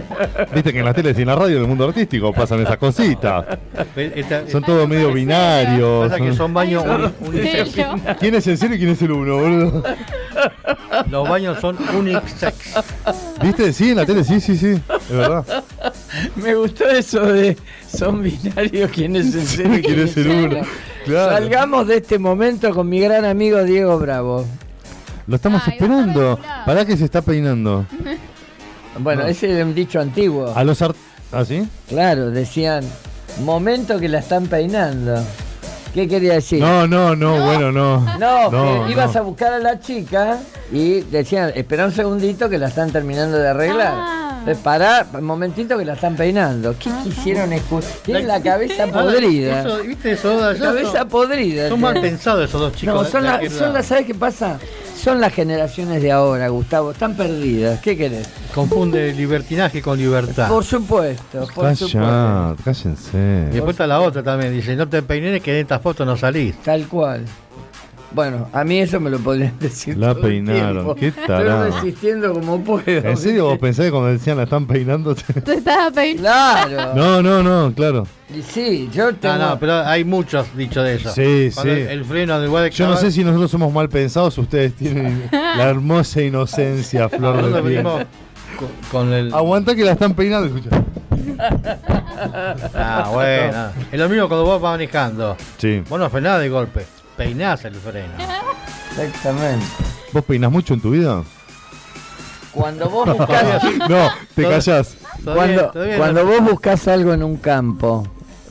Viste 0.54 0.72
que 0.74 0.80
en 0.80 0.86
las 0.86 0.96
teles 0.96 1.18
y 1.20 1.22
en 1.22 1.28
la 1.28 1.36
radio 1.36 1.58
del 1.60 1.68
mundo 1.68 1.88
artístico 1.88 2.32
pasan 2.34 2.62
esas 2.62 2.78
cositas. 2.78 3.46
Esta- 3.96 4.48
Son 4.50 4.64
todos 4.64 4.88
medio 4.88 5.12
binarios. 5.14 6.10
pasa 6.10 6.24
que 6.24 6.34
son- 6.34 6.54
baños 6.54 6.84
unisex. 7.20 7.76
¿Quién 8.20 8.36
es 8.36 8.48
el 8.48 8.58
cero 8.58 8.74
y 8.76 8.78
quién 8.80 8.90
es 8.92 9.02
el 9.02 9.12
uno, 9.12 9.38
boludo? 9.38 9.84
Los 11.10 11.30
baños 11.30 11.60
son 11.60 11.78
unisex. 11.96 12.74
¿Viste? 13.44 13.74
Sí, 13.74 13.92
en 13.92 13.98
la 13.98 14.06
tele, 14.06 14.24
sí, 14.24 14.40
sí, 14.40 14.56
sí. 14.58 14.80
Es 14.90 15.10
verdad. 15.16 15.64
Me 16.36 16.56
gustó 16.56 16.88
eso 16.90 17.26
de 17.26 17.58
son 17.88 18.22
binarios 18.24 18.92
quién 18.92 19.16
es 19.16 19.34
el 19.36 19.46
cero 19.48 19.76
y 19.78 19.82
¿Quién 19.82 20.00
es 20.02 20.18
el 20.18 20.28
uno? 20.30 20.62
Claro. 21.06 21.32
Salgamos 21.34 21.88
de 21.88 21.98
este 21.98 22.20
momento 22.20 22.74
con 22.74 22.88
mi 22.90 23.00
gran 23.00 23.26
amigo 23.26 23.64
Diego 23.64 23.98
Bravo. 24.00 24.46
Lo 25.28 25.36
estamos 25.36 25.62
Ay, 25.66 25.74
esperando. 25.74 26.40
¿Para 26.66 26.86
que 26.86 26.98
se 26.98 27.06
está 27.06 27.22
peinando? 27.22 27.86
Bueno, 29.00 29.22
No. 29.22 29.28
ese 29.30 29.58
es 29.58 29.64
un 29.66 29.74
dicho 29.74 30.02
antiguo. 30.02 30.52
A 30.54 30.66
los 30.66 30.82
art... 30.82 30.98
¿Ah, 31.32 31.46
sí? 31.46 31.66
Claro, 31.88 32.30
decían, 32.30 32.84
momento 33.42 33.98
que 34.02 34.10
la 34.10 34.20
están 34.20 34.48
peinando. 34.48 35.24
¿Qué 35.94 36.10
quería 36.10 36.34
decir? 36.34 36.60
No, 36.60 36.86
no, 36.88 37.16
no, 37.16 37.42
bueno, 37.46 37.72
no. 37.72 38.02
No, 38.20 38.52
No, 38.52 38.86
que 38.86 38.92
ibas 38.92 39.14
no. 39.16 39.20
a 39.22 39.24
buscar 39.24 39.54
a 39.54 39.60
la 39.60 39.80
chica 39.80 40.40
y 40.74 41.00
decían, 41.04 41.54
espera 41.56 41.86
un 41.86 41.94
segundito 41.94 42.50
que 42.50 42.58
la 42.58 42.68
están 42.68 42.92
terminando 42.92 43.38
de 43.38 43.48
arreglar. 43.48 43.94
Ah. 43.96 44.21
Entonces, 44.42 44.64
pará, 44.64 45.06
un 45.14 45.24
momentito 45.24 45.78
que 45.78 45.86
la 45.86 45.94
están 45.94 46.16
peinando. 46.16 46.76
¿Qué 46.80 46.90
quisieron 47.04 47.54
escuchar? 47.54 47.90
Tienen 48.04 48.28
la 48.28 48.42
cabeza 48.42 48.88
podrida. 48.88 49.62
eso, 49.62 49.84
¿Viste 49.84 50.12
eso? 50.14 50.52
La 50.54 50.58
cabeza 50.58 51.06
podrida. 51.06 51.70
Son 51.70 51.80
mal 51.80 52.02
pensados 52.02 52.50
esos 52.50 52.60
dos 52.60 52.74
chicos. 52.76 52.96
No, 52.96 53.06
son, 53.06 53.24
la- 53.24 53.40
las, 53.72 53.86
¿sabes 53.86 54.06
qué 54.08 54.16
pasa? 54.16 54.60
Son 55.00 55.22
las 55.22 55.34
generaciones 55.34 56.02
de 56.02 56.12
ahora, 56.12 56.48
Gustavo. 56.50 56.92
Están 56.92 57.16
perdidas. 57.16 57.80
¿Qué 57.82 57.96
querés? 57.96 58.28
Confunde 58.54 59.14
libertinaje 59.14 59.82
con 59.82 59.98
libertad. 59.98 60.48
Por 60.50 60.64
supuesto, 60.64 61.48
por 61.54 61.76
supuesto. 61.76 61.86
Calla, 62.00 62.56
Y 62.60 62.64
cállense. 62.64 63.18
después 63.52 63.72
está 63.76 63.88
la 63.88 64.02
otra 64.02 64.22
también. 64.24 64.54
Dice, 64.54 64.76
no 64.76 64.88
te 64.88 65.02
peines 65.04 65.42
que 65.42 65.52
en 65.54 65.62
esta 65.62 65.80
foto 65.80 66.04
no 66.06 66.18
salís. 66.18 66.56
Tal 66.64 66.88
cual. 66.88 67.26
Bueno, 68.14 68.50
a 68.52 68.64
mí 68.66 68.80
eso 68.80 69.00
me 69.00 69.10
lo 69.10 69.20
podrían 69.20 69.54
decir. 69.60 69.98
La 69.98 70.14
todo 70.14 70.24
peinaron, 70.24 70.96
qué 70.96 71.12
tarado. 71.12 71.68
Estoy 71.68 71.82
resistiendo 71.82 72.34
como 72.34 72.62
puedo. 72.62 72.86
¿En 72.88 73.16
serio 73.18 73.46
vos 73.46 73.58
pensás 73.58 73.86
que 73.86 73.92
cuando 73.92 74.10
decían 74.10 74.36
la 74.38 74.44
están 74.44 74.68
peinando? 74.68 75.16
te- 75.16 75.40
Te 75.42 75.54
estaba 75.56 75.92
peinando. 75.92 76.22
Claro. 76.22 76.94
No, 76.96 77.22
no, 77.22 77.42
no, 77.44 77.74
claro. 77.74 78.06
Y 78.36 78.42
sí, 78.42 78.90
yo 78.94 79.14
tengo. 79.16 79.36
No, 79.36 79.50
no, 79.52 79.60
pero 79.60 79.76
hay 79.86 80.04
muchos 80.04 80.46
dichos 80.56 80.84
de 80.84 80.96
eso. 80.96 81.12
Sí, 81.12 81.52
Cuando 81.54 81.74
sí. 81.74 81.82
El, 81.82 82.06
freno 82.06 82.40
de 82.40 82.70
Yo 82.72 82.88
no 82.88 82.98
sé 82.98 83.12
si 83.12 83.24
nosotros 83.24 83.50
somos 83.52 83.72
mal 83.74 83.88
pensados, 83.90 84.38
ustedes 84.38 84.74
tienen 84.74 85.24
la 85.32 85.70
hermosa 85.70 86.22
inocencia, 86.22 87.08
flor 87.10 87.52
de 87.54 87.62
piel. 87.64 87.88
con 88.92 89.12
el. 89.14 89.34
Aguanta 89.34 89.74
que 89.76 89.84
la 89.86 89.94
están 89.94 90.14
peinando, 90.14 90.48
escucha. 90.48 90.84
Ah, 92.76 93.10
bueno. 93.12 93.70
Es 93.92 94.00
lo 94.00 94.10
mismo 94.10 94.28
cuando 94.28 94.46
vos 94.46 94.62
vas 94.62 94.74
manejando. 94.74 95.36
Sí. 95.58 95.82
Vos 95.90 96.00
no 96.00 96.10
frenás 96.10 96.40
de 96.40 96.50
golpe. 96.50 96.86
Peinás 97.18 97.66
el 97.66 97.76
freno. 97.76 98.14
Exactamente. 98.92 99.66
¿Vos 100.14 100.24
peinás 100.26 100.52
mucho 100.52 100.74
en 100.74 100.82
tu 100.82 100.92
vida? 100.92 101.24
Cuando 102.52 102.90
vos 102.90 103.18
buscas. 103.18 103.64
No, 103.90 104.10
te 104.36 104.44
callás. 104.44 104.98
Cuando 105.24 105.72
cuando 105.98 106.26
vos 106.26 106.42
buscas 106.42 106.88
algo 106.88 107.14
en 107.14 107.24
un 107.24 107.38
campo, 107.38 108.06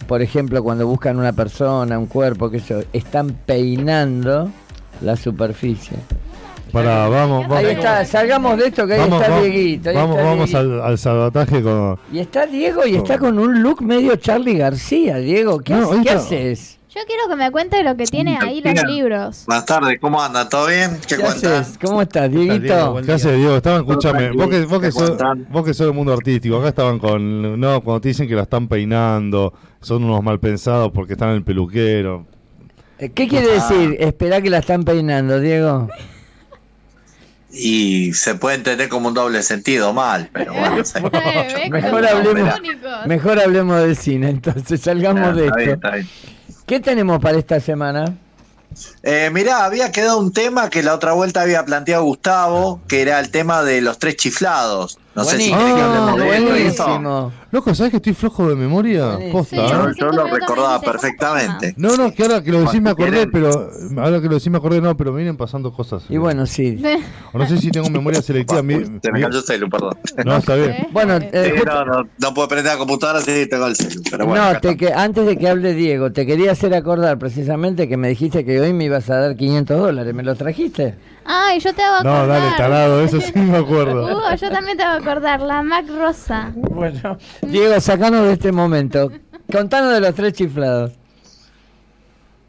por 0.06 0.22
ejemplo, 0.22 0.62
cuando 0.62 0.86
buscan 0.86 1.18
una 1.18 1.32
persona, 1.32 1.98
un 1.98 2.06
cuerpo, 2.06 2.50
que 2.50 2.58
eso, 2.58 2.82
están 2.92 3.30
peinando 3.46 4.50
la 5.02 5.16
superficie. 5.16 5.96
Pará, 6.72 7.08
vamos, 7.08 7.48
vamos. 7.48 7.58
Ahí 7.58 7.72
está, 7.74 8.04
salgamos 8.04 8.56
de 8.56 8.68
esto 8.68 8.86
que 8.86 8.94
ahí 8.94 9.00
Vamos, 9.00 9.20
está 9.20 9.32
vamos, 9.32 9.44
Dieguito. 9.44 9.90
ahí 9.90 9.96
vamos, 9.96 10.16
está 10.16 10.28
vamos 10.30 10.50
Dieguito. 10.50 10.58
al, 10.82 10.90
al 10.90 10.98
salvataje 10.98 11.62
con. 11.62 11.98
Y 12.12 12.18
está 12.20 12.46
Diego 12.46 12.86
y 12.86 12.94
está 12.94 13.18
con 13.18 13.38
un 13.38 13.62
look 13.62 13.82
medio 13.82 14.14
Charlie 14.16 14.56
García. 14.56 15.16
Diego, 15.16 15.58
¿qué, 15.60 15.74
No, 15.74 16.00
qué 16.02 16.10
haces? 16.10 16.78
Yo 16.92 17.00
quiero 17.06 17.28
que 17.28 17.36
me 17.36 17.52
cuente 17.52 17.84
lo 17.84 17.96
que 17.96 18.04
tiene 18.04 18.36
ahí 18.40 18.60
los 18.62 18.82
libros. 18.82 19.44
Buenas 19.46 19.64
tardes, 19.64 20.00
¿cómo 20.00 20.20
anda? 20.20 20.48
¿Todo 20.48 20.66
bien? 20.66 20.98
¿Qué, 21.06 21.14
haces? 21.14 21.78
¿Cómo 21.80 22.02
estás, 22.02 22.28
Diego? 22.28 22.52
Dieguito? 22.52 23.00
¿Qué 23.06 23.12
hace 23.12 23.36
Diego? 23.36 23.54
Estaban, 23.56 23.82
escúchame, 23.82 24.32
vos 24.32 24.48
que, 24.48 24.64
vos, 24.64 24.80
que 24.80 24.86
¿qué 24.86 24.92
sos, 24.92 25.16
vos 25.50 25.64
que 25.64 25.72
sos 25.72 25.86
del 25.86 25.94
mundo 25.94 26.12
artístico, 26.12 26.56
acá 26.56 26.68
estaban 26.70 26.98
con, 26.98 27.60
no, 27.60 27.80
cuando 27.82 28.00
te 28.00 28.08
dicen 28.08 28.26
que 28.26 28.34
la 28.34 28.42
están 28.42 28.66
peinando, 28.66 29.52
son 29.80 30.02
unos 30.02 30.20
mal 30.24 30.40
pensados 30.40 30.90
porque 30.92 31.12
están 31.12 31.28
en 31.30 31.36
el 31.36 31.44
peluquero. 31.44 32.26
¿Qué 32.98 33.28
quiere 33.28 33.46
Ah. 33.52 33.68
decir? 33.68 33.96
Esperá 34.00 34.42
que 34.42 34.50
la 34.50 34.58
están 34.58 34.82
peinando, 34.82 35.38
Diego. 35.38 35.88
Y 37.52 38.12
se 38.14 38.36
puede 38.36 38.56
entender 38.56 38.88
como 38.88 39.08
un 39.08 39.14
doble 39.14 39.42
sentido 39.42 39.92
mal, 39.92 40.30
pero 40.32 40.52
bueno. 40.54 40.76
Eh, 41.12 41.68
¿ves 41.70 41.82
Mejor 41.82 42.06
hablemos-? 42.06 43.06
Mejor 43.06 43.40
hablemos 43.40 43.80
del 43.82 43.96
cine, 43.96 44.30
entonces 44.30 44.80
salgamos 44.80 45.34
de 45.34 45.46
Está 45.46 45.56
bien, 45.56 45.70
esto. 45.70 45.86
está 45.86 45.96
bien. 45.96 46.08
¿Qué 46.66 46.80
tenemos 46.80 47.18
para 47.20 47.38
esta 47.38 47.58
semana? 47.58 48.14
Eh, 49.02 49.30
mirá, 49.32 49.64
había 49.64 49.90
quedado 49.90 50.18
un 50.20 50.32
tema 50.32 50.70
que 50.70 50.82
la 50.84 50.94
otra 50.94 51.12
vuelta 51.12 51.42
había 51.42 51.64
planteado 51.64 52.04
Gustavo, 52.04 52.80
que 52.86 53.02
era 53.02 53.18
el 53.18 53.30
tema 53.30 53.62
de 53.64 53.80
los 53.80 53.98
tres 53.98 54.16
chiflados. 54.16 54.98
No 55.12 55.24
sé 55.24 55.40
si 55.40 55.50
Buenísimo. 55.50 55.58
querés 55.58 55.74
que 55.74 55.80
hablemos 55.82 56.16
de 56.16 56.36
eso 56.36 56.56
y 56.56 56.60
eso. 56.68 56.84
buenísimo. 56.84 57.32
Loco, 57.50 57.74
¿sabes 57.74 57.90
que 57.90 57.96
estoy 57.96 58.14
flojo 58.14 58.48
de 58.48 58.54
memoria? 58.54 59.18
Posta, 59.32 59.56
Sí. 59.56 59.72
Yo, 59.98 60.06
lo 60.12 60.22
recordaba 60.24 60.28
me 60.28 60.30
dijiste, 60.30 60.46
¿cómo 60.46 60.80
perfectamente. 60.92 61.74
No, 61.76 61.96
no, 61.96 62.12
que 62.12 62.22
ahora 62.22 62.42
que 62.44 62.52
lo 62.52 62.60
decís 62.60 62.80
me 62.80 62.90
acordé, 62.90 63.28
quieren- 63.28 63.30
pero 63.32 63.70
ahora 64.04 64.20
que 64.20 64.28
lo 64.28 64.34
decís 64.34 64.50
me 64.50 64.58
acordé, 64.58 64.80
no, 64.80 64.96
pero 64.96 65.10
me 65.10 65.16
vienen 65.18 65.36
pasando 65.36 65.72
cosas. 65.72 66.04
Y 66.08 66.16
bueno, 66.16 66.46
sí. 66.46 66.80
O 67.32 67.38
no 67.38 67.46
sé 67.48 67.58
si 67.58 67.70
tengo 67.72 67.90
memoria 67.90 68.22
selectiva. 68.22 68.62
mi- 68.62 68.74
Se 68.84 69.10
me 69.10 69.18
mi- 69.18 69.22
cayó 69.24 69.38
el 69.38 69.44
celu, 69.44 69.68
perdón. 69.68 69.94
no, 70.24 70.36
está 70.36 70.54
bien. 70.54 70.86
Bueno, 70.92 71.16
Eh, 71.16 71.50
Sí, 71.50 71.50
justo- 71.58 71.84
no, 71.84 72.02
no, 72.02 72.08
no 72.18 72.34
puedo 72.34 72.46
prender 72.46 72.72
la 72.72 72.78
computadora 72.78 73.20
si 73.20 73.46
tengo 73.48 73.66
el 73.66 73.74
celu, 73.74 74.00
pero 74.08 74.26
bueno. 74.26 74.52
no, 74.52 74.60
te 74.60 74.76
que, 74.76 74.92
antes 74.92 75.26
de 75.26 75.36
que 75.36 75.48
hable 75.48 75.74
Diego, 75.74 76.12
te 76.12 76.24
quería 76.26 76.52
hacer 76.52 76.72
acordar 76.72 77.18
precisamente 77.18 77.88
que 77.88 77.96
me 77.96 78.08
dijiste 78.08 78.44
que 78.44 78.60
hoy 78.60 78.72
me 78.72 78.84
ibas 78.84 79.10
a 79.10 79.16
dar 79.16 79.36
500 79.36 79.76
dólares. 79.76 80.14
¿Me 80.14 80.22
los 80.22 80.38
trajiste? 80.38 80.94
Ay, 81.24 81.60
yo 81.60 81.74
te 81.74 81.82
hago 81.82 81.96
acordar. 81.96 82.26
No, 82.26 82.26
dale, 82.26 82.56
tarado, 82.56 83.00
eso 83.02 83.20
sí 83.20 83.32
me 83.34 83.58
acuerdo. 83.64 84.06
Hugo, 84.06 84.34
yo 84.34 84.50
también 84.50 84.76
te 84.76 84.82
hago 84.82 85.02
acordar. 85.02 85.40
La 85.40 85.62
Mac 85.62 85.86
Rosa. 85.88 86.52
Bueno, 86.54 87.18
Diego, 87.42 87.80
sacanos 87.80 88.26
de 88.26 88.32
este 88.32 88.52
momento. 88.52 89.10
Contanos 89.50 89.92
de 89.92 90.00
los 90.00 90.14
tres 90.14 90.32
chiflados. 90.32 90.92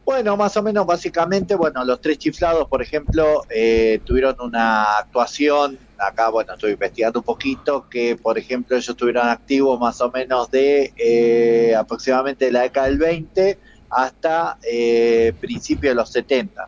Bueno, 0.04 0.36
más 0.36 0.58
o 0.58 0.64
menos, 0.64 0.86
básicamente, 0.86 1.56
bueno, 1.56 1.86
los 1.86 2.02
tres 2.02 2.18
chiflados, 2.18 2.68
por 2.68 2.82
ejemplo, 2.82 3.44
eh, 3.50 4.02
tuvieron 4.04 4.36
una 4.42 4.98
actuación, 4.98 5.78
acá, 5.98 6.30
bueno, 6.30 6.54
estoy 6.54 6.72
investigando 6.72 7.20
un 7.20 7.26
poquito, 7.26 7.88
que, 7.88 8.18
por 8.18 8.38
ejemplo, 8.38 8.76
ellos 8.76 8.90
estuvieron 8.90 9.28
activos 9.28 9.80
más 9.80 10.02
o 10.02 10.12
menos 10.12 10.52
de 10.52 10.94
eh, 10.98 11.76
aproximadamente 11.76 12.46
de 12.46 12.52
la 12.52 12.62
década 12.64 12.88
del 12.88 12.98
20 12.98 13.60
hasta 13.90 14.58
eh, 14.64 15.34
principios 15.40 15.92
de 15.92 15.96
los 15.96 16.10
70. 16.12 16.68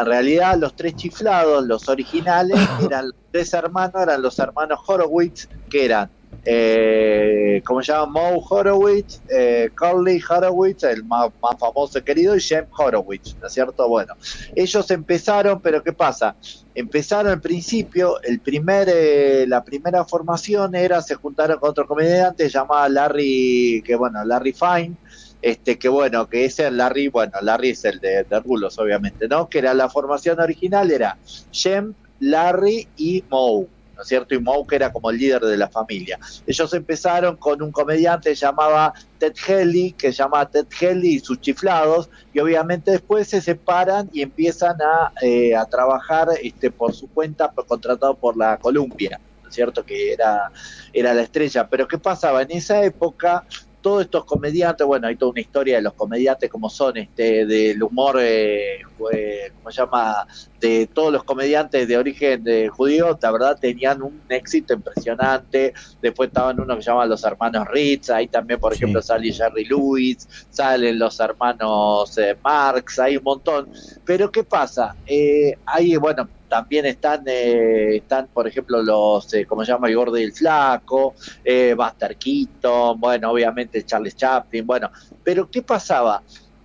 En 0.00 0.06
realidad, 0.06 0.56
los 0.58 0.74
tres 0.74 0.96
chiflados, 0.96 1.66
los 1.66 1.88
originales, 1.88 2.58
eran 2.84 3.06
los 3.06 3.16
tres 3.30 3.52
hermanos, 3.54 4.02
eran 4.02 4.22
los 4.22 4.38
hermanos 4.38 4.80
Horowitz, 4.86 5.48
que 5.68 5.84
eran 5.84 6.10
eh, 6.44 7.62
como 7.66 7.82
se 7.82 7.92
llama 7.92 8.06
Moe 8.12 8.42
Horowitz, 8.48 9.20
eh, 9.28 9.70
Carly 9.74 10.22
Horowitz, 10.26 10.84
el 10.84 11.04
más, 11.04 11.30
más 11.42 11.58
famoso 11.58 11.98
y 11.98 12.02
querido, 12.02 12.34
y 12.34 12.40
James 12.40 12.68
Horowitz, 12.76 13.36
¿no 13.40 13.46
es 13.46 13.52
cierto? 13.52 13.86
Bueno, 13.88 14.14
ellos 14.54 14.90
empezaron, 14.90 15.60
pero 15.60 15.82
¿qué 15.82 15.92
pasa? 15.92 16.34
Empezaron 16.74 17.32
al 17.32 17.40
principio, 17.40 18.20
el 18.22 18.40
primer, 18.40 18.88
eh, 18.90 19.44
la 19.46 19.62
primera 19.62 20.04
formación 20.04 20.74
era, 20.74 21.02
se 21.02 21.14
juntaron 21.14 21.58
con 21.58 21.70
otro 21.70 21.86
comediante 21.86 22.48
llamado 22.48 22.88
Larry, 22.88 23.82
que 23.84 23.94
bueno, 23.96 24.24
Larry 24.24 24.54
Fine, 24.54 24.96
este 25.42 25.78
que 25.78 25.88
bueno, 25.88 26.28
que 26.28 26.44
ese 26.44 26.66
es 26.66 26.72
Larry, 26.72 27.08
bueno, 27.08 27.32
Larry 27.40 27.70
es 27.70 27.84
el 27.84 28.00
de, 28.00 28.24
de 28.24 28.40
Rulos, 28.40 28.78
obviamente, 28.78 29.28
¿no? 29.28 29.48
Que 29.48 29.58
era 29.58 29.74
la 29.74 29.88
formación 29.88 30.40
original, 30.40 30.90
era 30.90 31.16
Jem, 31.50 31.94
Larry 32.20 32.88
y 32.96 33.24
Moe. 33.28 33.66
¿no 34.00 34.02
es 34.04 34.08
cierto? 34.08 34.34
Y 34.34 34.38
Moe 34.38 34.66
que 34.66 34.76
era 34.76 34.90
como 34.90 35.10
el 35.10 35.18
líder 35.18 35.42
de 35.42 35.58
la 35.58 35.68
familia. 35.68 36.18
Ellos 36.46 36.72
empezaron 36.72 37.36
con 37.36 37.60
un 37.60 37.70
comediante 37.70 38.34
llamado 38.34 38.94
Ted 39.18 39.34
Helly, 39.46 39.92
que 39.92 40.10
se 40.10 40.22
llama 40.22 40.48
Ted 40.48 40.66
Helly 40.80 41.16
y 41.16 41.20
sus 41.20 41.38
chiflados, 41.38 42.08
y 42.32 42.40
obviamente 42.40 42.92
después 42.92 43.28
se 43.28 43.42
separan 43.42 44.08
y 44.10 44.22
empiezan 44.22 44.76
a, 44.80 45.12
eh, 45.20 45.54
a 45.54 45.66
trabajar 45.66 46.28
este, 46.42 46.70
por 46.70 46.94
su 46.94 47.08
cuenta, 47.08 47.52
contratado 47.66 48.14
por 48.14 48.38
la 48.38 48.56
Columbia, 48.56 49.20
¿no 49.42 49.50
es 49.50 49.54
cierto? 49.54 49.84
Que 49.84 50.14
era, 50.14 50.50
era 50.94 51.12
la 51.12 51.20
estrella. 51.20 51.68
Pero 51.68 51.86
¿qué 51.86 51.98
pasaba? 51.98 52.40
En 52.40 52.52
esa 52.52 52.82
época 52.82 53.44
todos 53.80 54.02
estos 54.02 54.24
comediantes, 54.24 54.86
bueno, 54.86 55.06
hay 55.08 55.16
toda 55.16 55.32
una 55.32 55.40
historia 55.40 55.76
de 55.76 55.82
los 55.82 55.94
comediantes 55.94 56.48
como 56.50 56.68
son, 56.70 56.96
este, 56.96 57.46
del 57.46 57.82
humor, 57.82 58.18
eh, 58.20 58.78
eh, 59.12 59.50
¿cómo 59.54 59.70
se 59.70 59.80
llama? 59.82 60.26
De 60.60 60.86
todos 60.92 61.12
los 61.12 61.24
comediantes 61.24 61.88
de 61.88 61.96
origen 61.96 62.44
de 62.44 62.68
judío, 62.68 63.18
la 63.20 63.30
verdad 63.32 63.56
tenían 63.60 64.02
un 64.02 64.24
éxito 64.28 64.74
impresionante. 64.74 65.72
Después 66.00 66.28
estaban 66.28 66.60
unos 66.60 66.76
que 66.76 66.82
se 66.82 66.86
llamaban 66.90 67.08
los 67.08 67.24
hermanos 67.24 67.66
Ritz, 67.72 68.10
ahí 68.10 68.28
también, 68.28 68.60
por 68.60 68.72
Sí. 68.74 68.82
ejemplo, 68.84 69.02
sale 69.02 69.32
Jerry 69.32 69.64
Lewis, 69.64 70.28
salen 70.50 70.98
los 70.98 71.18
hermanos 71.20 72.16
eh, 72.18 72.38
Marx, 72.44 72.98
hay 72.98 73.16
un 73.16 73.24
montón. 73.24 73.70
Pero 74.04 74.30
¿qué 74.30 74.44
pasa? 74.44 74.96
Eh, 75.06 75.54
ahí, 75.64 75.96
bueno, 75.96 76.28
también 76.50 76.84
están, 76.84 77.22
eh, 77.26 77.96
están 77.96 78.26
por 78.26 78.46
ejemplo, 78.46 78.82
los, 78.82 79.32
eh, 79.32 79.46
¿cómo 79.46 79.64
se 79.64 79.70
llama? 79.70 79.88
El 79.88 79.96
Gordo 79.96 80.18
y 80.18 80.24
el 80.24 80.32
Flaco, 80.32 81.14
eh, 81.44 81.74
Buster 81.74 82.16
Keaton, 82.16 83.00
bueno, 83.00 83.30
obviamente 83.30 83.84
Charles 83.84 84.16
Chaplin, 84.16 84.66
bueno, 84.66 84.90
pero 85.24 85.48
¿qué 85.48 85.62
pasaba? 85.62 86.22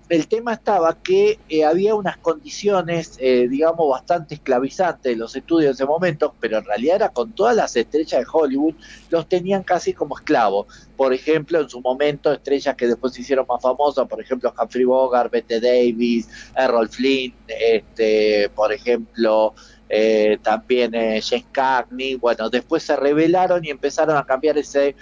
El 0.07 0.27
tema 0.27 0.53
estaba 0.53 1.01
que 1.01 1.39
eh, 1.49 1.65
había 1.65 1.95
unas 1.95 2.17
condiciones, 2.17 3.17
eh, 3.19 3.47
digamos, 3.49 3.89
bastante 3.89 4.35
esclavizantes 4.35 5.13
en 5.13 5.17
los 5.17 5.35
estudios 5.35 5.69
en 5.69 5.73
ese 5.73 5.85
momento, 5.85 6.35
pero 6.39 6.59
en 6.59 6.65
realidad 6.65 6.97
era 6.97 7.09
con 7.09 7.31
todas 7.31 7.55
las 7.55 7.75
estrellas 7.75 8.19
de 8.21 8.27
Hollywood, 8.31 8.75
los 9.09 9.27
tenían 9.27 9.63
casi 9.63 9.93
como 9.93 10.15
esclavos. 10.15 10.67
Por 10.95 11.11
ejemplo, 11.11 11.59
en 11.59 11.69
su 11.69 11.81
momento, 11.81 12.31
estrellas 12.31 12.75
que 12.75 12.85
después 12.85 13.13
se 13.13 13.21
hicieron 13.21 13.47
más 13.49 13.63
famosas, 13.63 14.07
por 14.07 14.21
ejemplo, 14.21 14.53
Humphrey 14.55 14.85
Bogart, 14.85 15.31
Bette 15.31 15.59
Davis, 15.59 16.29
Errol 16.55 16.87
Flynn, 16.87 17.33
este, 17.47 18.51
por 18.53 18.71
ejemplo, 18.71 19.55
eh, 19.97 20.37
también 20.41 20.93
eh, 20.93 21.21
James 21.21 21.45
Cagney, 21.53 22.15
bueno, 22.15 22.49
después 22.49 22.83
se 22.83 22.97
rebelaron 22.97 23.63
y 23.63 23.69
empezaron 23.69 24.17
a 24.17 24.25
cambiar 24.25 24.57
ese 24.57 24.95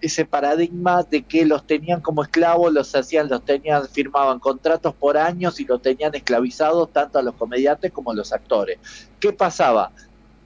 ese 0.00 0.26
paradigma 0.26 1.02
de 1.02 1.22
que 1.22 1.46
los 1.46 1.66
tenían 1.66 2.00
como 2.00 2.22
esclavos, 2.22 2.72
los 2.72 2.94
hacían, 2.94 3.28
los 3.28 3.42
tenían, 3.44 3.88
firmaban 3.88 4.38
contratos 4.38 4.94
por 4.94 5.16
años 5.16 5.60
y 5.60 5.64
los 5.64 5.80
tenían 5.80 6.14
esclavizados 6.14 6.92
tanto 6.92 7.18
a 7.18 7.22
los 7.22 7.34
comediantes 7.36 7.90
como 7.90 8.10
a 8.10 8.14
los 8.14 8.32
actores. 8.32 8.78
¿Qué 9.18 9.32
pasaba? 9.32 9.92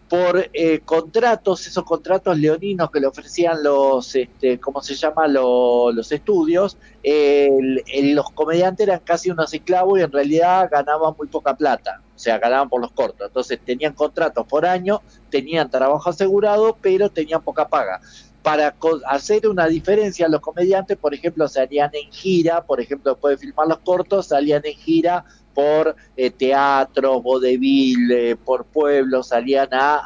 Por 0.08 0.48
eh, 0.54 0.80
contratos, 0.86 1.66
esos 1.66 1.84
contratos 1.84 2.38
leoninos 2.38 2.90
que 2.90 2.98
le 2.98 3.06
ofrecían 3.08 3.62
los, 3.62 4.14
este, 4.14 4.58
¿cómo 4.58 4.80
se 4.80 4.94
llama? 4.94 5.28
Lo- 5.28 5.92
los 5.92 6.10
estudios, 6.12 6.78
los 7.04 8.30
comediantes 8.32 8.86
eran 8.86 9.00
casi 9.04 9.30
unos 9.30 9.52
esclavos 9.52 9.98
y 9.98 10.02
en 10.02 10.10
realidad 10.12 10.68
ganaban 10.70 11.14
muy 11.18 11.28
poca 11.28 11.54
plata, 11.56 12.02
o 12.14 12.18
sea, 12.18 12.38
ganaban 12.38 12.70
por 12.70 12.80
los 12.80 12.92
cortos. 12.92 13.26
Entonces 13.26 13.60
tenían 13.62 13.92
contratos 13.92 14.46
por 14.46 14.64
año, 14.64 15.02
tenían 15.28 15.68
trabajo 15.70 16.08
asegurado, 16.08 16.78
pero 16.80 17.10
tenían 17.10 17.42
poca 17.42 17.68
paga 17.68 18.00
para 18.42 18.74
hacer 19.08 19.46
una 19.48 19.66
diferencia, 19.66 20.28
los 20.28 20.40
comediantes, 20.40 20.96
por 20.96 21.12
ejemplo, 21.12 21.48
salían 21.48 21.90
en 21.92 22.10
gira, 22.10 22.64
por 22.64 22.80
ejemplo, 22.80 23.12
después 23.12 23.32
de 23.38 23.46
filmar 23.46 23.66
los 23.68 23.80
cortos, 23.80 24.28
salían 24.28 24.62
en 24.64 24.74
gira 24.74 25.24
por 25.58 25.96
eh, 26.14 26.30
teatro, 26.30 27.20
vodevil, 27.20 28.38
por 28.44 28.68
pueblos, 28.70 29.26
salían 29.28 29.68
a, 29.72 30.00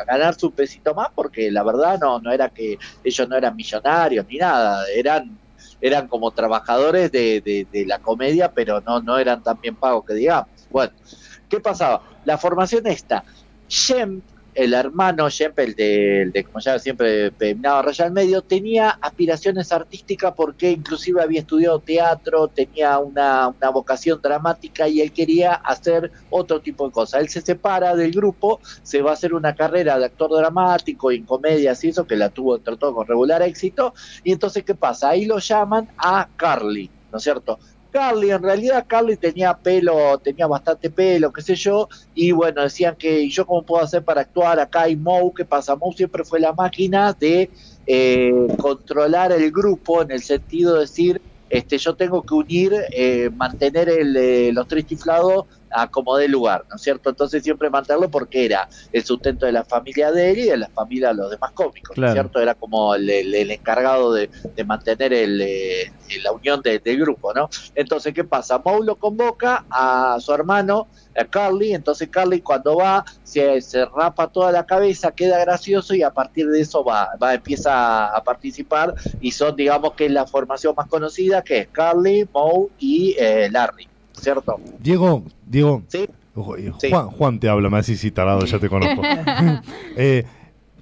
a 0.00 0.04
ganar 0.06 0.34
su 0.34 0.52
pesito 0.54 0.94
más, 0.94 1.08
porque 1.14 1.50
la 1.50 1.62
verdad 1.64 1.98
no, 1.98 2.20
no 2.20 2.30
era 2.30 2.50
que 2.50 2.76
ellos 3.02 3.26
no 3.28 3.36
eran 3.36 3.56
millonarios 3.56 4.26
ni 4.28 4.36
nada, 4.36 4.84
eran 4.94 5.40
eran 5.80 6.08
como 6.08 6.32
trabajadores 6.32 7.10
de, 7.10 7.40
de- 7.42 7.86
la 7.86 7.98
comedia, 7.98 8.50
pero 8.52 8.80
no, 8.86 9.00
no 9.00 9.18
eran 9.18 9.42
tan 9.42 9.58
bien 9.60 9.76
pagos 9.76 10.04
que 10.06 10.14
digamos. 10.14 10.48
Bueno, 10.68 10.92
¿qué 11.48 11.60
pasaba? 11.60 12.02
La 12.24 12.38
formación 12.38 12.86
esta, 12.86 13.24
el 14.56 14.72
hermano 14.72 15.28
Jem, 15.28 15.52
el 15.56 15.74
de, 15.74 16.22
el 16.22 16.32
de 16.32 16.42
como 16.42 16.60
ya 16.60 16.78
siempre 16.78 17.30
peinaba 17.30 17.82
raya 17.82 18.06
al 18.06 18.12
medio, 18.12 18.40
tenía 18.40 18.88
aspiraciones 18.88 19.70
artísticas 19.70 20.32
porque 20.34 20.70
inclusive 20.70 21.22
había 21.22 21.40
estudiado 21.40 21.78
teatro, 21.80 22.48
tenía 22.48 22.98
una, 22.98 23.48
una 23.48 23.70
vocación 23.70 24.18
dramática 24.22 24.88
y 24.88 25.02
él 25.02 25.12
quería 25.12 25.52
hacer 25.52 26.10
otro 26.30 26.62
tipo 26.62 26.86
de 26.86 26.92
cosas. 26.92 27.20
Él 27.20 27.28
se 27.28 27.42
separa 27.42 27.94
del 27.94 28.12
grupo, 28.12 28.60
se 28.82 29.02
va 29.02 29.10
a 29.10 29.14
hacer 29.14 29.34
una 29.34 29.54
carrera 29.54 29.98
de 29.98 30.06
actor 30.06 30.30
dramático 30.30 31.12
y 31.12 31.16
en 31.16 31.26
comedias 31.26 31.84
y 31.84 31.88
eso, 31.88 32.06
que 32.06 32.16
la 32.16 32.30
tuvo 32.30 32.56
entre 32.56 32.78
todo 32.78 32.94
con 32.94 33.06
regular 33.06 33.42
éxito, 33.42 33.92
y 34.24 34.32
entonces, 34.32 34.64
¿qué 34.64 34.74
pasa? 34.74 35.10
Ahí 35.10 35.26
lo 35.26 35.38
llaman 35.38 35.88
a 35.98 36.30
Carly, 36.34 36.90
¿no 37.12 37.18
es 37.18 37.22
cierto? 37.22 37.58
Carly, 37.96 38.30
en 38.30 38.42
realidad 38.42 38.84
Carly 38.86 39.16
tenía 39.16 39.54
pelo, 39.54 40.18
tenía 40.18 40.46
bastante 40.46 40.90
pelo, 40.90 41.32
qué 41.32 41.40
sé 41.40 41.54
yo, 41.54 41.88
y 42.14 42.30
bueno, 42.30 42.60
decían 42.62 42.94
que 42.94 43.22
¿y 43.22 43.30
yo 43.30 43.46
cómo 43.46 43.62
puedo 43.62 43.82
hacer 43.82 44.04
para 44.04 44.20
actuar 44.20 44.60
acá 44.60 44.86
y 44.86 44.96
Moe, 44.96 45.32
¿qué 45.34 45.46
pasa? 45.46 45.76
Moe 45.76 45.94
siempre 45.96 46.22
fue 46.22 46.38
la 46.38 46.52
máquina 46.52 47.14
de 47.18 47.48
eh, 47.86 48.48
controlar 48.58 49.32
el 49.32 49.50
grupo 49.50 50.02
en 50.02 50.10
el 50.10 50.22
sentido 50.22 50.74
de 50.74 50.80
decir, 50.80 51.22
este, 51.48 51.78
yo 51.78 51.94
tengo 51.94 52.22
que 52.22 52.34
unir, 52.34 52.74
eh, 52.92 53.30
mantener 53.34 53.88
el, 53.88 54.14
eh, 54.14 54.50
los 54.52 54.68
tres 54.68 54.84
chiflados 54.84 55.46
a 55.70 55.88
como 55.88 56.16
dé 56.16 56.28
lugar, 56.28 56.64
¿no 56.70 56.76
es 56.76 56.82
cierto? 56.82 57.10
Entonces 57.10 57.42
siempre 57.42 57.70
mantenerlo 57.70 58.10
porque 58.10 58.44
era 58.44 58.68
el 58.92 59.04
sustento 59.04 59.46
de 59.46 59.52
la 59.52 59.64
familia 59.64 60.12
de 60.12 60.30
él 60.30 60.38
y 60.38 60.42
de 60.44 60.56
la 60.56 60.68
familia 60.70 61.08
de 61.08 61.14
los 61.14 61.30
demás 61.30 61.52
cómicos, 61.52 61.96
¿no 61.96 62.06
es 62.06 62.12
cierto? 62.12 62.40
Era 62.40 62.54
como 62.54 62.94
el, 62.94 63.08
el- 63.10 63.34
el 63.34 63.50
encargado 63.50 64.12
de, 64.12 64.30
de 64.54 64.64
mantener 64.64 65.12
el, 65.12 65.40
eh, 65.40 65.92
la 66.22 66.32
unión 66.32 66.60
de- 66.62 66.78
del 66.78 67.00
grupo, 67.00 67.32
¿no? 67.34 67.48
Entonces, 67.74 68.14
¿qué 68.14 68.24
pasa? 68.24 68.60
Moe 68.64 68.84
lo 68.84 68.96
convoca 68.96 69.66
a 69.70 70.18
su 70.20 70.32
hermano, 70.32 70.88
a 71.18 71.24
Carly, 71.24 71.72
entonces 71.74 72.08
Carly 72.10 72.40
cuando 72.42 72.76
va, 72.76 73.04
se, 73.22 73.60
se 73.60 73.84
rapa 73.86 74.28
toda 74.28 74.52
la 74.52 74.64
cabeza, 74.64 75.12
queda 75.12 75.38
gracioso 75.40 75.94
y 75.94 76.02
a 76.02 76.10
partir 76.10 76.46
de 76.48 76.60
eso 76.60 76.84
va, 76.84 77.08
va 77.22 77.34
empieza 77.34 78.06
a, 78.14 78.22
participar 78.22 78.94
y 79.20 79.30
son, 79.32 79.56
digamos, 79.56 79.94
que 79.96 80.06
es 80.06 80.12
la 80.12 80.26
formación 80.26 80.74
más 80.76 80.86
conocida, 80.88 81.42
que 81.42 81.58
es 81.58 81.68
Carly, 81.70 82.28
Moe 82.32 82.68
y 82.78 83.14
eh, 83.18 83.48
Larry, 83.50 83.88
¿cierto? 84.20 84.60
Diego, 84.80 85.24
Diego. 85.46 85.82
Sí. 85.88 86.06
Sí. 86.78 86.90
Juan, 86.90 87.08
Juan 87.08 87.40
te 87.40 87.48
habla, 87.48 87.70
me 87.70 87.78
decís, 87.78 87.98
sí, 87.98 88.10
tarado, 88.10 88.44
ya 88.44 88.58
te 88.58 88.68
conozco. 88.68 89.02
Eh, 89.96 90.24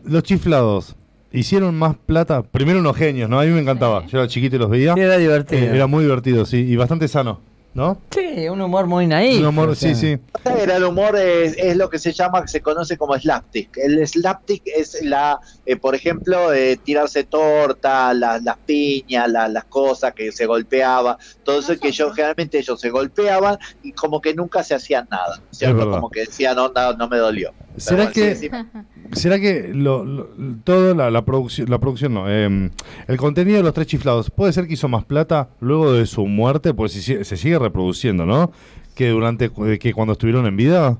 los 0.04 0.22
chiflados, 0.24 0.96
¿hicieron 1.32 1.76
más 1.76 1.96
plata? 1.96 2.42
Primero 2.42 2.80
unos 2.80 2.96
genios, 2.96 3.30
¿no? 3.30 3.38
A 3.38 3.44
mí 3.44 3.50
me 3.50 3.60
encantaba. 3.60 4.04
Yo 4.06 4.18
era 4.18 4.28
chiquito 4.28 4.56
y 4.56 4.58
los 4.58 4.70
veía. 4.70 4.94
Era 4.96 5.16
divertido. 5.18 5.62
Eh, 5.62 5.76
era 5.76 5.86
muy 5.86 6.02
divertido, 6.02 6.44
sí, 6.44 6.58
y 6.58 6.76
bastante 6.76 7.06
sano, 7.06 7.40
¿no? 7.74 8.00
Sí, 8.12 8.48
un 8.48 8.60
humor 8.60 8.86
muy 8.86 9.06
naif. 9.06 9.40
Un 9.40 9.46
humor, 9.46 9.70
o 9.70 9.74
sea. 9.74 9.94
sí, 9.94 10.16
sí. 10.16 10.50
Era 10.58 10.76
el 10.76 10.84
humor 10.84 11.16
es, 11.16 11.56
es 11.58 11.76
lo 11.76 11.88
que 11.90 11.98
se 11.98 12.12
llama, 12.12 12.46
se 12.46 12.60
conoce 12.60 12.96
como 12.96 13.18
slapstick. 13.18 13.76
El 13.78 14.06
slapstick 14.06 14.62
es 14.66 15.02
la, 15.02 15.38
eh, 15.66 15.76
por 15.76 15.94
ejemplo, 15.94 16.52
eh, 16.52 16.76
tirarse 16.82 17.24
torta, 17.24 18.14
la- 18.14 18.38
las 18.38 18.58
piñas, 18.58 19.28
la- 19.28 19.48
las 19.48 19.64
cosas 19.64 20.14
que 20.14 20.30
se 20.32 20.46
golpeaba, 20.46 21.18
todo 21.42 21.58
eso 21.60 21.76
que 21.78 21.90
yo 21.92 22.12
generalmente 22.12 22.58
ellos 22.58 22.80
se 22.80 22.90
golpeaban 22.90 23.58
y 23.82 23.92
como 23.92 24.20
que 24.20 24.34
nunca 24.34 24.62
se 24.62 24.74
hacían 24.74 25.08
nada, 25.10 25.42
¿cierto? 25.54 25.76
verdad. 25.78 25.94
Como 25.96 26.10
que 26.10 26.20
decían, 26.20 26.56
no, 26.56 26.68
no, 26.74 26.92
no 26.94 27.08
me 27.08 27.16
dolió. 27.16 27.52
¿Será 27.76 27.96
bueno, 28.04 28.12
que, 28.12 28.34
sí, 28.36 28.48
sí, 28.50 29.18
¿será 29.20 29.40
que 29.40 29.70
lo, 29.74 30.04
lo- 30.04 30.28
todo 30.64 30.94
la, 30.94 31.10
la 31.10 31.24
producción, 31.24 31.68
la 31.70 31.78
producción 31.78 32.14
no, 32.14 32.30
em, 32.30 32.70
el 33.08 33.16
contenido 33.16 33.56
de 33.58 33.62
los 33.64 33.74
tres 33.74 33.86
chiflados, 33.88 34.30
puede 34.30 34.52
ser 34.52 34.66
que 34.66 34.74
hizo 34.74 34.88
más 34.88 35.04
plata 35.04 35.48
luego 35.60 35.92
de 35.92 36.06
su 36.06 36.26
muerte, 36.26 36.72
pues 36.74 36.92
se, 36.92 37.00
sigue- 37.02 37.24
se 37.24 37.36
sigue 37.36 37.58
reproduciendo, 37.58 38.26
¿no? 38.26 38.52
Que 38.94 39.08
durante, 39.10 39.50
que 39.80 39.92
cuando 39.92 40.12
estuvieron 40.12 40.46
en 40.46 40.56
vida. 40.56 40.98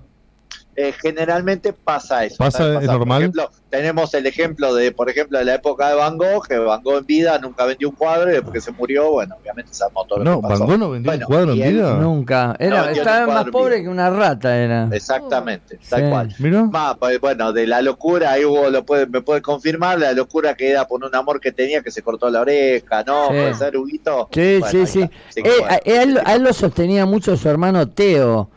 Eh, 0.76 0.92
generalmente 1.01 1.72
pasa 1.72 2.24
eso. 2.24 2.36
¿Pasa? 2.38 2.80
¿Es 2.80 2.86
Por 2.86 2.98
normal? 2.98 3.22
ejemplo, 3.22 3.51
tenemos 3.70 4.12
el 4.14 4.26
ejemplo 4.26 4.74
de, 4.74 4.92
por 4.92 5.09
ejemplo, 5.10 5.38
de 5.38 5.44
la 5.44 5.55
época 5.55 5.88
de 5.88 5.94
Van 5.96 6.16
Gogh, 6.16 6.46
que 6.46 6.59
Van 6.59 6.82
Gogh 6.82 6.98
en 6.98 7.06
vida 7.06 7.38
nunca 7.38 7.64
vendió 7.64 7.88
un 7.88 7.94
cuadro 7.96 8.30
y 8.30 8.34
después 8.34 8.52
que 8.52 8.60
se 8.60 8.70
murió, 8.72 9.10
bueno, 9.10 9.36
obviamente 9.40 9.72
se 9.74 9.84
armó 9.84 10.05
todo 10.05 10.18
lo 10.20 10.24
No, 10.24 10.40
que 10.40 10.48
pasó. 10.48 10.60
Van 10.60 10.68
Gogh 10.70 10.78
no 10.78 10.90
vendió 10.90 11.10
Bueno, 11.12 11.26
un 11.26 11.32
cuadro 11.34 11.52
en 11.52 11.72
vida. 11.74 11.94
Nunca. 11.94 12.56
Era, 12.59 12.82
No, 12.84 12.88
estaba 12.90 13.26
más 13.26 13.44
pobre 13.46 13.82
que 13.82 13.88
una 13.88 14.10
rata, 14.10 14.56
era. 14.56 14.88
Exactamente, 14.92 15.78
tal 15.88 16.02
Sí. 16.02 16.09
cual. 16.10 16.34
Mira. 16.38 16.62
Más, 16.64 16.96
pues, 16.98 17.20
bueno, 17.20 17.52
de 17.52 17.66
la 17.66 17.82
locura, 17.82 18.32
ahí 18.32 18.44
Hugo 18.44 18.70
lo 18.70 18.84
puede, 18.84 19.06
me 19.06 19.20
puede 19.22 19.42
confirmar, 19.42 19.98
la 19.98 20.12
locura 20.12 20.55
que 20.55 20.70
era 20.70 20.86
por 20.86 21.05
un 21.05 21.14
amor 21.14 21.40
que 21.40 21.52
tenía 21.52 21.82
que 21.82 21.90
se 21.90 22.02
cortó 22.02 22.30
la 22.30 22.40
oreja, 22.40 23.02
¿no? 23.05 23.26
Sí. 23.28 23.34
Puede 23.34 23.55
ser, 23.55 23.76
Huguito. 23.76 24.28
Sí, 24.32 24.59
Bueno, 24.60 24.66
sí, 24.70 24.86
sí. 24.86 25.02
Así 25.28 25.40
Eh, 25.40 25.42
bueno. 25.60 25.66
a, 25.68 25.76
él, 25.84 26.20
a 26.24 26.34
él 26.34 26.42
lo 26.42 26.52
sostenía 26.52 27.06
mucho 27.06 27.36
su 27.36 27.48
hermano 27.48 27.88
Teo. 27.88 28.51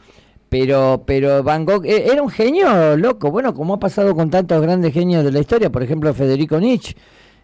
Pero, 0.49 1.03
pero 1.05 1.43
Van 1.43 1.65
Gogh 1.65 1.85
eh, 1.85 2.07
era 2.11 2.21
un 2.23 2.29
genio 2.29 2.95
loco. 2.95 3.31
Bueno, 3.31 3.53
como 3.53 3.73
ha 3.73 3.79
pasado 3.79 4.15
con 4.15 4.29
tantos 4.29 4.61
grandes 4.61 4.93
genios 4.93 5.23
de 5.25 5.31
la 5.31 5.39
historia, 5.39 5.69
por 5.69 5.83
ejemplo, 5.83 6.13
Federico 6.13 6.59
Nietzsche. 6.59 6.95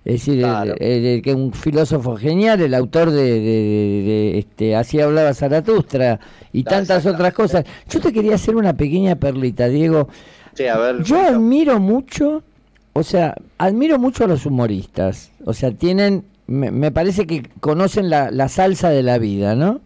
Es 0.05 0.25
decir, 0.25 0.39
Claro. 0.39 0.75
el- 0.79 1.21
que 1.21 1.33
un 1.33 1.53
filósofo 1.53 2.15
genial, 2.17 2.61
el 2.61 2.73
autor 2.73 3.11
de, 3.11 3.23
de- 3.23 3.39
de- 3.39 4.03
de, 4.03 4.37
este, 4.39 4.75
Así 4.75 4.99
hablaba 4.99 5.33
Zaratustra 5.33 6.19
y 6.51 6.63
tantas 6.63 7.05
otras 7.05 7.33
cosas. 7.33 7.63
Yo 7.89 7.99
te 8.01 8.11
quería 8.11 8.35
hacer 8.35 8.55
una 8.55 8.73
pequeña 8.73 9.15
perlita, 9.15 9.67
Diego. 9.69 10.09
Sí, 10.55 10.67
a 10.67 10.77
ver. 10.77 11.03
Yo 11.03 11.19
admiro 11.21 11.79
mucho, 11.79 12.43
o 12.93 13.03
sea, 13.03 13.35
admiro 13.57 13.97
mucho 13.97 14.25
a 14.25 14.27
los 14.27 14.45
humoristas. 14.45 15.31
O 15.45 15.53
sea, 15.53 15.71
tienen, 15.71 16.25
me, 16.47 16.69
me 16.71 16.91
parece 16.91 17.25
que 17.25 17.43
conocen 17.61 18.09
la, 18.09 18.29
la 18.29 18.49
salsa 18.49 18.89
de 18.89 19.03
la 19.03 19.17
vida, 19.17 19.55
¿no? 19.55 19.79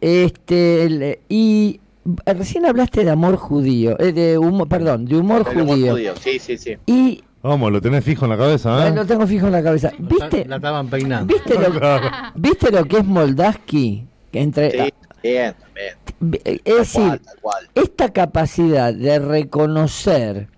Este, 0.00 0.84
el- 0.84 1.18
y 1.28 1.80
recién 2.26 2.66
hablaste 2.66 3.04
de 3.04 3.10
amor 3.10 3.36
judío, 3.36 3.98
eh, 4.00 4.12
de 4.12 4.38
humor, 4.38 4.68
perdón, 4.68 5.04
de 5.06 5.16
humor 5.16 5.46
El 5.50 5.62
humor 5.62 5.76
judío. 5.76 6.14
Sí, 6.16 6.38
sí, 6.38 6.56
sí. 6.56 6.76
Y 6.86 7.22
Vamos, 7.42 7.70
lo 7.70 7.80
tenés 7.80 8.02
fijo 8.02 8.24
en 8.24 8.30
la 8.30 8.38
cabeza, 8.38 8.86
eh, 8.86 8.88
¿eh? 8.88 8.94
lo 8.94 9.04
tengo 9.04 9.26
fijo 9.26 9.46
en 9.46 9.52
la 9.52 9.62
cabeza. 9.62 9.92
¿Viste, 9.98 10.46
La 10.46 10.56
estaban 10.56 10.88
peinando. 10.88 11.26
viste, 11.34 11.54
lo, 11.58 12.00
¿Viste 12.36 12.70
lo 12.70 12.84
que 12.86 12.96
es 12.98 13.04
Moldaski? 13.04 14.06
Entre, 14.32 14.70
Sí, 14.70 14.92
bien, 15.22 15.54
bien. 15.74 16.40
es 16.44 16.62
Tal 16.64 16.76
decir, 16.78 17.02
cual, 17.02 17.20
tal 17.20 17.36
cual. 17.42 17.68
esta 17.74 18.12
capacidad 18.12 18.94
de 18.94 19.18
reconocer, 19.18 20.48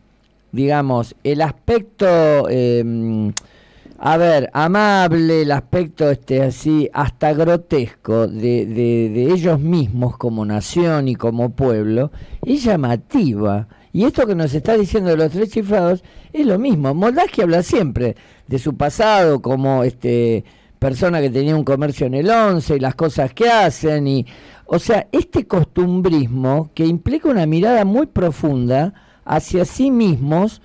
digamos, 0.52 1.14
el 1.24 1.42
aspecto, 1.42 2.48
eh, 2.48 3.32
a 3.98 4.16
ver, 4.16 4.50
amable, 4.52 5.42
el 5.42 5.52
aspecto 5.52 6.10
este 6.10 6.42
así, 6.42 6.88
hasta 6.92 7.32
grotesco 7.32 8.26
de, 8.26 8.66
de- 8.66 9.10
de 9.10 9.32
ellos 9.32 9.58
mismos 9.60 10.16
como 10.16 10.44
nación 10.44 11.08
y 11.08 11.14
como 11.14 11.50
pueblo, 11.50 12.10
es 12.44 12.62
llamativa. 12.64 13.68
Y 13.92 14.04
esto 14.04 14.26
que 14.26 14.34
nos 14.34 14.52
está 14.54 14.74
diciendo 14.76 15.10
de 15.10 15.16
los 15.16 15.30
tres 15.32 15.50
chiflados 15.50 16.04
es 16.32 16.44
lo 16.46 16.58
mismo. 16.58 16.92
Moldaski 16.94 17.42
habla 17.42 17.62
siempre 17.62 18.16
de 18.46 18.58
su 18.58 18.76
pasado 18.76 19.40
como 19.40 19.82
este 19.84 20.44
persona 20.78 21.20
que 21.22 21.30
tenía 21.30 21.56
un 21.56 21.64
comercio 21.64 22.06
en 22.06 22.14
el 22.14 22.28
11 22.28 22.76
y 22.76 22.80
las 22.80 22.94
cosas 22.94 23.32
que 23.32 23.48
hacen 23.48 24.06
y 24.06 24.26
o 24.66 24.78
sea, 24.78 25.06
este 25.12 25.46
costumbrismo 25.46 26.70
que 26.74 26.84
implica 26.84 27.28
una 27.30 27.46
mirada 27.46 27.84
muy 27.86 28.06
profunda 28.06 28.92
hacia 29.24 29.64
sí 29.64 29.90
mismos 29.90 30.60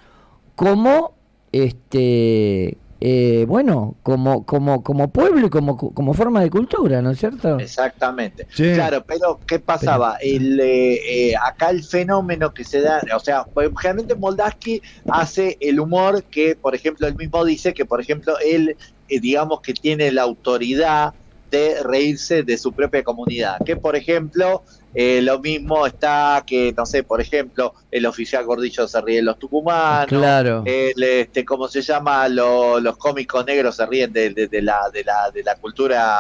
como 0.56 1.14
este 1.54 2.78
eh, 3.04 3.46
bueno, 3.48 3.96
como 4.04 4.46
como 4.46 4.84
como 4.84 5.12
pueblo 5.12 5.48
y 5.48 5.50
como 5.50 5.76
como 5.76 6.14
forma 6.14 6.42
de 6.42 6.52
cultura, 6.52 7.02
¿no 7.02 7.10
es 7.10 7.20
cierto? 7.20 7.58
Exactamente. 7.58 8.46
Sí. 8.54 8.74
Claro, 8.76 9.04
pero 9.08 9.40
¿qué 9.48 9.58
pasaba? 9.58 10.18
El, 10.22 10.60
eh, 10.60 11.30
eh, 11.30 11.34
acá 11.36 11.72
el 11.72 11.84
fenómeno 11.84 12.54
que 12.54 12.64
se 12.64 12.82
da, 12.82 13.02
o 13.16 13.20
sea, 13.20 13.44
pues, 13.44 13.72
generalmente 13.80 14.14
Moldaski 14.14 14.84
hace 15.10 15.58
el 15.62 15.80
humor 15.80 16.24
que, 16.26 16.56
por 16.56 16.76
ejemplo, 16.76 17.08
él 17.08 17.16
mismo 17.16 17.44
dice 17.44 17.74
que, 17.74 17.86
por 17.86 18.00
ejemplo, 18.00 18.36
él, 18.46 18.78
eh, 19.08 19.20
digamos 19.20 19.62
que 19.62 19.74
tiene 19.74 20.12
la 20.12 20.22
autoridad 20.22 21.16
de 21.52 21.84
reírse 21.84 22.42
de 22.44 22.58
su 22.58 22.72
propia 22.74 23.04
comunidad. 23.04 23.58
Que, 23.66 23.76
por 23.76 23.96
ejemplo, 23.96 24.64
eh, 24.96 25.22
lo 25.22 25.40
mismo 25.40 25.86
está 25.86 26.44
que, 26.48 26.74
no 26.76 26.86
sé, 26.86 27.04
por 27.04 27.22
ejemplo, 27.22 27.74
el 27.92 28.06
oficial 28.06 28.46
Gordillo 28.46 28.88
se 28.88 29.02
ríe 29.02 29.18
de 29.18 29.22
los 29.24 29.38
tucumanos. 29.38 30.08
Claro. 30.08 30.64
El, 30.66 31.04
este, 31.04 31.46
¿cómo 31.46 31.68
se 31.68 31.82
llama? 31.82 32.28
Lo- 32.30 32.80
los 32.80 32.98
cómicos 32.98 33.46
negros 33.46 33.76
se 33.76 33.86
ríen 33.86 34.12
de, 34.14 34.32
de- 34.32 34.48
de 34.48 34.62
la, 34.62 34.90
de, 34.92 35.04
la, 35.04 35.30
de 35.32 35.44
la 35.44 35.56
cultura 35.56 36.18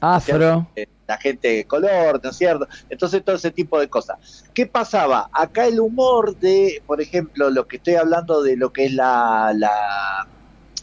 Afro. 0.00 0.68
eh, 0.76 0.86
la 1.08 1.16
gente 1.18 1.48
de 1.48 1.64
color, 1.64 2.20
¿no 2.22 2.30
es 2.30 2.36
cierto? 2.36 2.68
Entonces 2.88 3.24
todo 3.24 3.34
ese 3.36 3.50
tipo 3.50 3.80
de 3.80 3.88
cosas. 3.88 4.44
¿Qué 4.54 4.66
pasaba? 4.66 5.28
Acá 5.32 5.66
el 5.66 5.80
humor 5.80 6.36
de, 6.36 6.82
por 6.86 7.00
ejemplo, 7.00 7.50
lo 7.50 7.66
que 7.66 7.76
estoy 7.78 7.94
hablando 7.96 8.42
de 8.42 8.56
lo 8.56 8.72
que 8.72 8.84
es 8.86 8.92
la, 8.92 9.52
la 9.56 10.28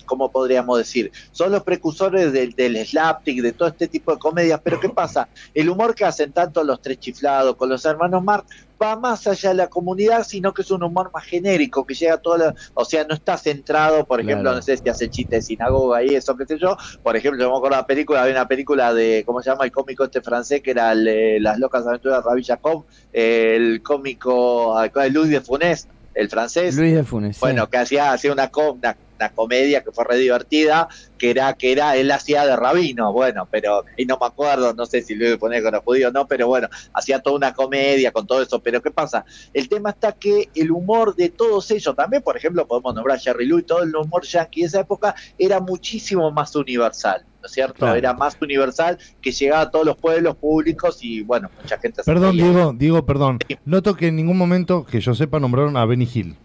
¿cómo 0.07 0.31
podríamos 0.31 0.79
decir? 0.79 1.11
Son 1.31 1.51
los 1.51 1.61
precursores 1.61 2.33
del, 2.33 2.53
del 2.53 2.83
slapstick, 2.83 3.41
de 3.43 3.51
todo 3.51 3.67
este 3.67 3.87
tipo 3.87 4.11
de 4.11 4.17
comedias, 4.17 4.59
pero 4.63 4.79
¿qué 4.79 4.89
pasa? 4.89 5.27
El 5.53 5.69
humor 5.69 5.93
que 5.93 6.05
hacen 6.05 6.31
tanto 6.31 6.63
los 6.63 6.81
tres 6.81 6.99
chiflados 6.99 7.55
con 7.55 7.69
los 7.69 7.85
hermanos 7.85 8.23
Marx 8.23 8.47
va 8.81 8.95
más 8.95 9.25
allá 9.27 9.49
de 9.49 9.55
la 9.55 9.67
comunidad, 9.67 10.23
sino 10.23 10.53
que 10.53 10.61
es 10.61 10.71
un 10.71 10.83
humor 10.83 11.09
más 11.13 11.25
genérico, 11.25 11.85
que 11.85 11.93
llega 11.95 12.13
a 12.15 12.17
toda 12.17 12.37
la... 12.37 12.55
O 12.75 12.85
sea, 12.85 13.03
no 13.05 13.15
está 13.15 13.37
centrado, 13.37 14.05
por 14.05 14.19
ejemplo, 14.21 14.43
Claro. 14.43 14.57
no 14.57 14.61
sé 14.61 14.77
si 14.77 14.87
hace 14.87 15.09
chistes 15.09 15.39
de 15.39 15.41
sinagoga 15.41 16.03
y 16.03 16.15
eso, 16.15 16.37
qué 16.37 16.45
sé 16.45 16.57
yo. 16.59 16.77
Por 17.03 17.15
ejemplo, 17.17 17.41
yo 17.43 17.49
me 17.49 17.57
acuerdo 17.57 17.75
de 17.75 17.81
la 17.81 17.87
película, 17.87 18.21
había 18.21 18.35
una 18.35 18.47
película 18.47 18.93
de, 18.93 19.23
¿cómo 19.25 19.41
se 19.41 19.49
llama? 19.49 19.65
El 19.65 19.71
cómico 19.71 20.03
este 20.03 20.21
francés, 20.21 20.61
que 20.61 20.71
era 20.71 20.91
el, 20.91 21.07
eh, 21.07 21.39
Las 21.39 21.57
locas 21.59 21.85
aventuras 21.87 22.23
de 22.23 22.29
Rabbi 22.29 22.43
Jacob, 22.43 22.85
el 23.13 23.81
cómico 23.81 24.77
ah, 24.77 24.87
Luis 25.09 25.29
de 25.31 25.41
Funès, 25.41 25.87
el 26.13 26.29
francés. 26.29 26.75
Luis 26.75 26.93
de 26.93 27.03
Funes. 27.03 27.35
sí. 27.35 27.39
Bueno, 27.41 27.67
que 27.69 27.77
hacía, 27.77 28.11
hacía 28.13 28.31
una, 28.31 28.49
una 28.55 28.95
una 29.17 29.29
comedia 29.29 29.83
que 29.83 29.91
fue 29.91 30.05
re 30.05 30.17
divertida, 30.17 30.87
que 31.17 31.31
era, 31.31 31.53
que 31.53 31.71
era, 31.71 31.95
él 31.95 32.11
hacía 32.11 32.45
de 32.45 32.55
rabino, 32.55 33.11
bueno, 33.11 33.47
pero, 33.49 33.83
y 33.97 34.05
no 34.05 34.17
me 34.19 34.27
acuerdo, 34.27 34.73
no 34.73 34.85
sé 34.85 35.01
si 35.01 35.15
lo 35.15 35.25
iba 35.25 35.35
a 35.35 35.39
poner 35.39 35.63
con 35.63 35.73
los 35.73 35.83
judíos 35.83 36.09
o 36.09 36.13
no, 36.13 36.27
pero 36.27 36.47
bueno, 36.47 36.69
hacía 36.93 37.19
toda 37.19 37.35
una 37.35 37.53
comedia 37.53 38.11
con 38.11 38.27
todo 38.27 38.41
eso, 38.41 38.59
pero 38.59 38.81
¿qué 38.81 38.91
pasa? 38.91 39.25
El 39.53 39.67
tema 39.67 39.89
está 39.91 40.13
que 40.13 40.49
el 40.55 40.71
humor 40.71 41.15
de 41.15 41.29
todos 41.29 41.69
ellos, 41.71 41.95
también, 41.95 42.21
por 42.21 42.37
ejemplo, 42.37 42.67
podemos 42.67 42.93
nombrar 42.95 43.17
a 43.17 43.19
Jerry 43.19 43.45
Lewis, 43.45 43.65
todo 43.65 43.83
el 43.83 43.95
humor 43.95 44.23
yankee 44.25 44.61
de 44.61 44.67
esa 44.67 44.81
época 44.81 45.15
era 45.37 45.59
muchísimo 45.59 46.31
más 46.31 46.55
universal. 46.55 47.25
¿no 47.41 47.45
es 47.45 47.51
cierto? 47.51 47.75
Claro. 47.75 47.95
Era 47.95 48.13
más 48.13 48.35
universal 48.41 48.97
que 49.21 49.31
llegaba 49.31 49.61
a 49.61 49.71
todos 49.71 49.85
los 49.85 49.95
pueblos 49.97 50.35
públicos 50.35 50.99
y 51.01 51.21
bueno, 51.21 51.49
mucha 51.61 51.77
gente 51.77 52.01
Perdón. 52.03 52.35
Diego, 52.35 52.73
Diego, 52.75 53.05
perdón. 53.05 53.39
Noto 53.63 53.95
que 53.95 54.07
en 54.07 54.15
ningún 54.15 54.37
momento 54.37 54.85
que 54.85 54.99
yo 54.99 55.13
sepa 55.13 55.39
nombraron 55.39 55.77
a 55.77 55.85
Benny 55.85 56.09
Hill. 56.11 56.35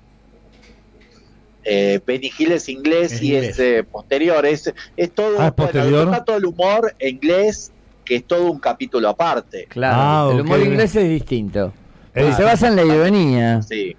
Eh, 1.65 2.01
Benny 2.07 2.31
Hill 2.37 2.53
es 2.53 2.69
inglés 2.69 3.13
Es 3.13 3.23
y 3.23 3.35
inglés. 3.35 3.51
es 3.51 3.59
eh, 3.61 3.85
posterior, 3.85 4.45
es, 4.47 4.73
es 4.97 5.13
todo, 5.13 5.37
Ah, 5.41 5.55
¿es 5.57 5.91
bueno, 5.91 6.25
todo 6.25 6.37
el 6.37 6.45
humor 6.47 6.95
inglés, 7.01 7.71
que 8.05 8.17
es 8.17 8.25
todo 8.27 8.51
un 8.51 8.59
capítulo 8.59 9.09
aparte. 9.09 9.67
Claro, 9.69 9.97
Ah, 9.97 10.31
el 10.35 10.41
humor 10.41 10.61
inglés 10.61 10.95
es 10.97 11.09
distinto. 11.09 11.73
Se 12.15 12.43
basa 12.43 12.69
en 12.69 12.77
la 12.77 12.85
ironía. 12.85 13.63
Sí. 13.63 13.97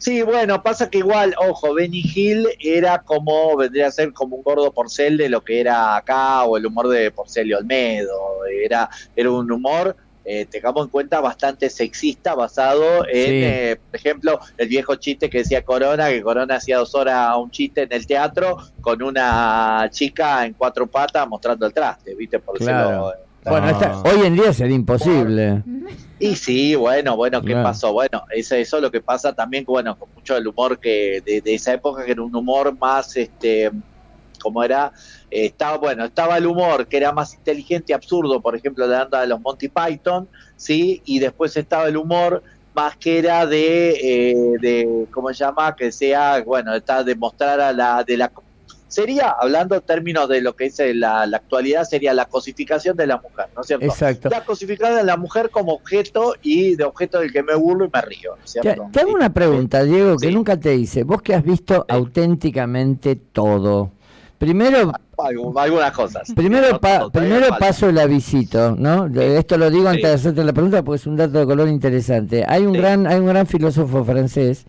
Sí, 0.00 0.22
bueno, 0.22 0.62
pasa 0.62 0.88
que 0.88 0.98
igual, 0.98 1.34
ojo, 1.38 1.74
Benny 1.74 2.00
Hill 2.14 2.46
era 2.60 2.98
como, 3.02 3.56
vendría 3.56 3.88
a 3.88 3.90
ser 3.90 4.12
como 4.12 4.36
un 4.36 4.42
gordo 4.44 4.72
porcel 4.72 5.16
de 5.16 5.28
lo 5.28 5.42
que 5.42 5.58
era 5.60 5.96
acá, 5.96 6.44
o 6.44 6.56
el 6.56 6.64
humor 6.66 6.86
de 6.88 7.10
Porcel 7.10 7.48
y 7.48 7.52
Olmedo. 7.54 8.16
Era, 8.64 8.88
era 9.16 9.30
un 9.32 9.50
humor, 9.50 9.96
eh, 10.30 10.44
tengamos 10.44 10.84
en 10.84 10.90
cuenta, 10.90 11.20
bastante 11.20 11.70
sexista, 11.70 12.34
basado 12.34 13.06
en, 13.06 13.12
Sí. 13.24 13.30
eh, 13.44 13.76
por 13.90 13.96
ejemplo, 13.98 14.38
el 14.58 14.68
viejo 14.68 14.94
chiste 14.96 15.30
que 15.30 15.38
decía 15.38 15.62
Corona, 15.62 16.08
que 16.10 16.22
Corona 16.22 16.56
hacía 16.56 16.76
dos 16.76 16.94
horas 16.94 17.34
un 17.38 17.50
chiste 17.50 17.82
en 17.84 17.92
el 17.92 18.06
teatro 18.06 18.58
con 18.82 19.02
una 19.02 19.88
chica 19.90 20.44
en 20.44 20.52
cuatro 20.52 20.86
patas 20.86 21.26
mostrando 21.26 21.64
el 21.66 21.72
traste, 21.72 22.14
¿viste? 22.14 22.38
Por 22.40 22.58
Claro. 22.58 22.88
decirlo, 22.88 23.12
Bueno, 23.44 23.66
Ah. 23.68 23.70
esta- 23.70 24.02
hoy 24.02 24.26
en 24.26 24.34
día 24.34 24.52
sería 24.52 24.76
imposible. 24.76 25.62
Y 26.20 26.34
sí, 26.34 26.74
bueno, 26.74 27.16
bueno, 27.16 27.40
¿qué 27.40 27.52
Claro. 27.52 27.62
pasó? 27.62 27.92
Bueno, 27.92 28.24
eso, 28.34 28.56
eso 28.56 28.76
es 28.78 28.82
lo 28.82 28.90
que 28.90 29.00
pasa 29.00 29.32
también, 29.32 29.64
bueno, 29.64 29.96
con 29.96 30.08
mucho 30.12 30.34
del 30.34 30.48
humor 30.48 30.78
que 30.80 31.22
de, 31.24 31.40
de 31.40 31.54
esa 31.54 31.72
época, 31.74 32.04
que 32.04 32.10
era 32.10 32.22
un 32.22 32.34
humor 32.34 32.76
más, 32.76 33.16
este, 33.16 33.70
como 34.38 34.62
era, 34.64 34.92
Eh, 35.30 35.46
estaba, 35.46 35.76
bueno, 35.76 36.04
estaba 36.06 36.38
el 36.38 36.46
humor 36.46 36.86
que 36.86 36.96
era 36.96 37.12
más 37.12 37.34
inteligente 37.34 37.92
y 37.92 37.94
absurdo, 37.94 38.40
por 38.40 38.56
ejemplo, 38.56 38.86
de 38.86 38.92
la 38.92 39.00
banda 39.00 39.20
de 39.20 39.26
los 39.26 39.40
Monty 39.40 39.68
Python, 39.68 40.26
¿sí? 40.56 41.02
Y 41.04 41.18
después 41.18 41.56
estaba 41.56 41.86
el 41.86 41.96
humor 41.96 42.42
más 42.74 42.96
que 42.96 43.18
era 43.18 43.44
de, 43.46 43.90
eh, 43.90 44.34
de 44.60 45.06
¿cómo 45.10 45.28
se 45.28 45.44
llama? 45.44 45.74
Que 45.76 45.92
sea, 45.92 46.42
bueno, 46.44 46.74
está 46.74 47.04
de 47.04 47.14
mostrar 47.14 47.60
a 47.60 47.72
la, 47.72 48.04
de 48.04 48.16
la 48.16 48.30
sería, 48.88 49.34
hablando 49.38 49.74
en 49.74 49.82
términos 49.82 50.28
de 50.28 50.40
lo 50.40 50.56
que 50.56 50.66
es 50.66 50.80
la, 50.94 51.26
la 51.26 51.36
actualidad, 51.36 51.84
sería 51.84 52.14
la 52.14 52.24
cosificación 52.24 52.96
de 52.96 53.06
la 53.06 53.18
mujer, 53.18 53.46
¿no 53.54 53.60
es 53.60 53.66
cierto? 53.66 53.84
Exacto. 53.84 54.30
La 54.30 54.44
cosificación 54.44 54.96
de 54.96 55.04
la 55.04 55.16
mujer 55.18 55.50
como 55.50 55.74
objeto 55.74 56.34
y 56.42 56.74
de 56.74 56.84
objeto 56.84 57.20
del 57.20 57.30
que 57.30 57.42
me 57.42 57.54
burlo 57.54 57.84
y 57.84 57.90
me 57.92 58.00
río, 58.00 58.36
¿no 58.36 58.44
es 58.44 58.50
cierto? 58.50 58.88
te 58.90 59.00
hago 59.00 59.12
una 59.12 59.32
pregunta, 59.32 59.82
Diego, 59.82 60.16
que 60.16 60.30
nunca 60.30 60.58
te 60.58 60.74
hice. 60.74 61.04
Vos 61.04 61.20
que 61.20 61.34
has 61.34 61.44
visto 61.44 61.84
auténticamente 61.86 63.16
todo. 63.16 63.92
Primero, 64.38 64.92
Algu- 65.16 65.52
Algunas 65.60 65.92
cosas. 65.92 66.32
primero, 66.34 66.78
pa- 66.80 67.10
primero 67.10 67.46
paso 67.58 67.88
el 67.88 67.98
avisito, 67.98 68.76
¿no? 68.76 69.06
Esto 69.20 69.58
lo 69.58 69.68
digo 69.70 69.88
antes 69.88 70.04
de 70.04 70.12
hacerte 70.12 70.44
la 70.44 70.52
pregunta 70.52 70.82
porque 70.84 71.00
es 71.00 71.06
un 71.08 71.16
dato 71.16 71.40
de 71.40 71.46
color 71.46 71.68
interesante. 71.68 72.44
Hay 72.46 72.64
un 72.64 72.72
gran, 72.72 73.06
hay 73.06 73.18
un 73.18 73.26
gran 73.26 73.46
filósofo 73.48 74.04
francés, 74.04 74.66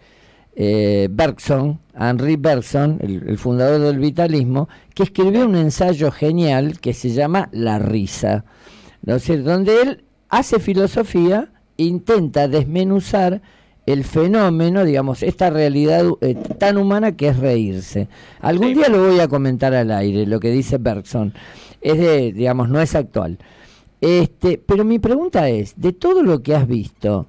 eh, 0.55 1.07
Bergson, 1.11 1.79
Henri 1.97 2.35
Bergson, 2.35 2.97
el, 3.01 3.23
el 3.29 3.37
fundador 3.37 3.79
del 3.79 3.99
vitalismo, 3.99 4.67
que 4.95 5.03
escribió 5.03 5.45
un 5.45 5.55
ensayo 5.55 6.09
genial 6.11 6.79
que 6.79 6.93
se 6.93 7.09
llama 7.11 7.47
La 7.51 7.77
risa, 7.77 8.45
¿no 9.03 9.15
es 9.15 9.23
cierto? 9.23 9.51
Donde 9.51 9.81
él 9.83 10.03
hace 10.29 10.59
filosofía, 10.59 11.49
intenta 11.77 12.47
desmenuzar 12.47 13.41
el 13.91 14.03
fenómeno, 14.03 14.85
digamos, 14.85 15.23
esta 15.23 15.49
realidad 15.49 16.05
eh, 16.21 16.35
tan 16.35 16.77
humana 16.77 17.15
que 17.15 17.29
es 17.29 17.37
reírse. 17.37 18.07
Algún 18.41 18.73
día 18.73 18.89
lo 18.89 19.07
voy 19.07 19.19
a 19.19 19.27
comentar 19.27 19.73
al 19.73 19.91
aire, 19.91 20.25
lo 20.25 20.39
que 20.39 20.51
dice 20.51 20.77
Bergson. 20.77 21.33
Es 21.81 21.97
de, 21.97 22.31
digamos, 22.33 22.69
no 22.69 22.81
es 22.81 22.95
actual. 22.95 23.39
Este, 24.01 24.57
pero 24.57 24.85
mi 24.85 24.99
pregunta 24.99 25.49
es, 25.49 25.73
de 25.79 25.93
todo 25.93 26.23
lo 26.23 26.41
que 26.41 26.55
has 26.55 26.67
visto, 26.67 27.27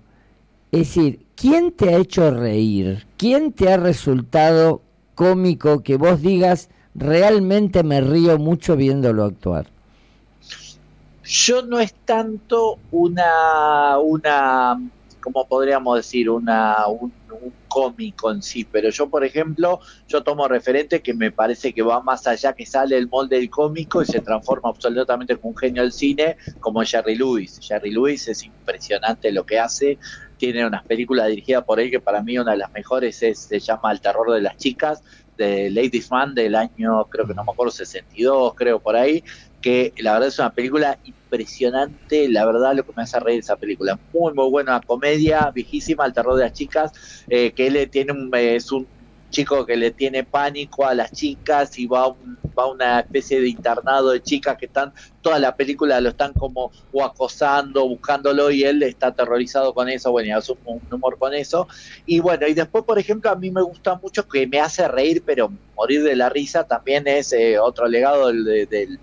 es 0.70 0.80
decir, 0.80 1.20
¿quién 1.34 1.72
te 1.72 1.94
ha 1.94 1.98
hecho 1.98 2.30
reír? 2.30 3.06
¿Quién 3.16 3.52
te 3.52 3.72
ha 3.72 3.76
resultado 3.76 4.82
cómico 5.14 5.82
que 5.82 5.96
vos 5.96 6.20
digas, 6.20 6.68
realmente 6.94 7.82
me 7.82 8.00
río 8.00 8.38
mucho 8.38 8.76
viéndolo 8.76 9.24
actuar? 9.24 9.66
Yo 11.24 11.62
no 11.62 11.78
es 11.78 11.94
tanto 12.04 12.78
una, 12.90 13.98
una, 13.98 14.80
¿cómo 15.20 15.46
podríamos 15.46 15.96
decir? 15.96 16.30
Una, 16.30 16.86
un, 16.86 17.12
cómico 17.68 18.32
en 18.32 18.42
sí, 18.42 18.64
pero 18.64 18.90
yo, 18.90 19.08
por 19.08 19.24
ejemplo, 19.24 19.78
yo 20.08 20.24
tomo 20.24 20.48
referente 20.48 21.00
que 21.00 21.14
me 21.14 21.30
parece 21.30 21.72
que 21.72 21.82
va 21.82 22.02
más 22.02 22.26
allá, 22.26 22.52
que 22.52 22.66
sale 22.66 22.98
el 22.98 23.08
molde 23.08 23.36
del 23.36 23.48
cómico 23.48 24.02
y 24.02 24.06
se 24.06 24.20
transforma 24.20 24.68
absolutamente 24.70 25.36
como 25.36 25.50
un 25.50 25.56
genio 25.56 25.82
del 25.82 25.92
cine, 25.92 26.36
como 26.58 26.82
Jerry 26.82 27.14
Lewis. 27.14 27.60
Jerry 27.62 27.92
Lewis 27.92 28.26
es 28.26 28.42
impresionante 28.42 29.30
lo 29.30 29.46
que 29.46 29.60
hace, 29.60 29.98
tiene 30.36 30.66
unas 30.66 30.84
películas 30.84 31.28
dirigidas 31.28 31.62
por 31.64 31.78
él 31.78 31.90
que 31.90 32.00
para 32.00 32.22
mí 32.22 32.36
una 32.38 32.52
de 32.52 32.58
las 32.58 32.72
mejores 32.72 33.22
es, 33.22 33.38
se 33.38 33.60
llama 33.60 33.92
El 33.92 34.00
terror 34.00 34.32
de 34.32 34.40
las 34.40 34.56
chicas, 34.56 35.02
de 35.36 35.70
Ladies 35.70 36.10
Man 36.10 36.34
del 36.34 36.54
año, 36.54 37.04
creo 37.06 37.26
que 37.26 37.34
no 37.34 37.44
me 37.44 37.52
acuerdo, 37.52 37.70
62, 37.70 38.54
creo 38.54 38.80
por 38.80 38.96
ahí, 38.96 39.22
que 39.60 39.92
la 39.98 40.12
verdad 40.14 40.28
es 40.28 40.38
una 40.38 40.54
película 40.54 40.98
impresionante, 41.04 42.28
la 42.28 42.46
verdad 42.46 42.74
lo 42.74 42.84
que 42.84 42.92
me 42.96 43.02
hace 43.02 43.20
reír 43.20 43.40
esa 43.40 43.56
película, 43.56 44.00
muy 44.12 44.32
muy 44.34 44.48
buena 44.50 44.80
comedia, 44.82 45.50
viejísima, 45.54 46.06
El 46.06 46.12
terror 46.12 46.36
de 46.36 46.44
las 46.44 46.52
chicas, 46.52 46.92
eh, 47.28 47.52
que 47.54 47.66
él 47.68 47.88
tiene 47.90 48.12
un, 48.12 48.30
eh, 48.34 48.56
es 48.56 48.70
un 48.72 48.90
chico 49.30 49.64
que 49.64 49.76
le 49.76 49.92
tiene 49.92 50.24
pánico 50.24 50.84
a 50.86 50.94
las 50.94 51.12
chicas 51.12 51.78
y 51.78 51.86
va 51.86 52.00
a, 52.02 52.08
un- 52.08 52.36
va 52.58 52.66
una 52.70 53.00
especie 53.00 53.40
de 53.40 53.48
internado 53.48 54.10
de 54.10 54.22
chicas 54.22 54.56
que 54.58 54.66
están, 54.66 54.92
toda 55.20 55.38
la 55.38 55.54
película 55.56 56.00
lo 56.00 56.08
están 56.10 56.34
como 56.34 56.72
acosando, 57.04 57.86
buscándolo 57.88 58.50
y 58.50 58.64
él 58.64 58.82
está 58.82 59.08
aterrorizado 59.08 59.72
con 59.72 59.88
eso, 59.88 60.10
bueno, 60.12 60.28
y 60.28 60.32
hace 60.32 60.52
un, 60.64 60.80
humor 60.90 61.16
con 61.18 61.32
eso. 61.34 61.66
Y 62.04 62.18
bueno, 62.20 62.46
y 62.48 62.54
después, 62.54 62.84
por 62.84 62.98
ejemplo, 62.98 63.30
a 63.30 63.36
mí 63.36 63.50
me 63.52 63.62
gusta 63.62 63.98
mucho 64.02 64.24
que 64.26 64.46
me 64.48 64.60
hace 64.60 64.88
reír, 64.88 65.22
pero 65.24 65.50
morir 65.76 66.02
de 66.02 66.16
la 66.16 66.28
risa 66.28 66.64
también 66.64 67.06
es 67.06 67.32
eh, 67.32 67.58
otro 67.58 67.86
legado 67.88 68.28
del, 68.28 68.44
de- 68.44 68.66
del 68.66 69.00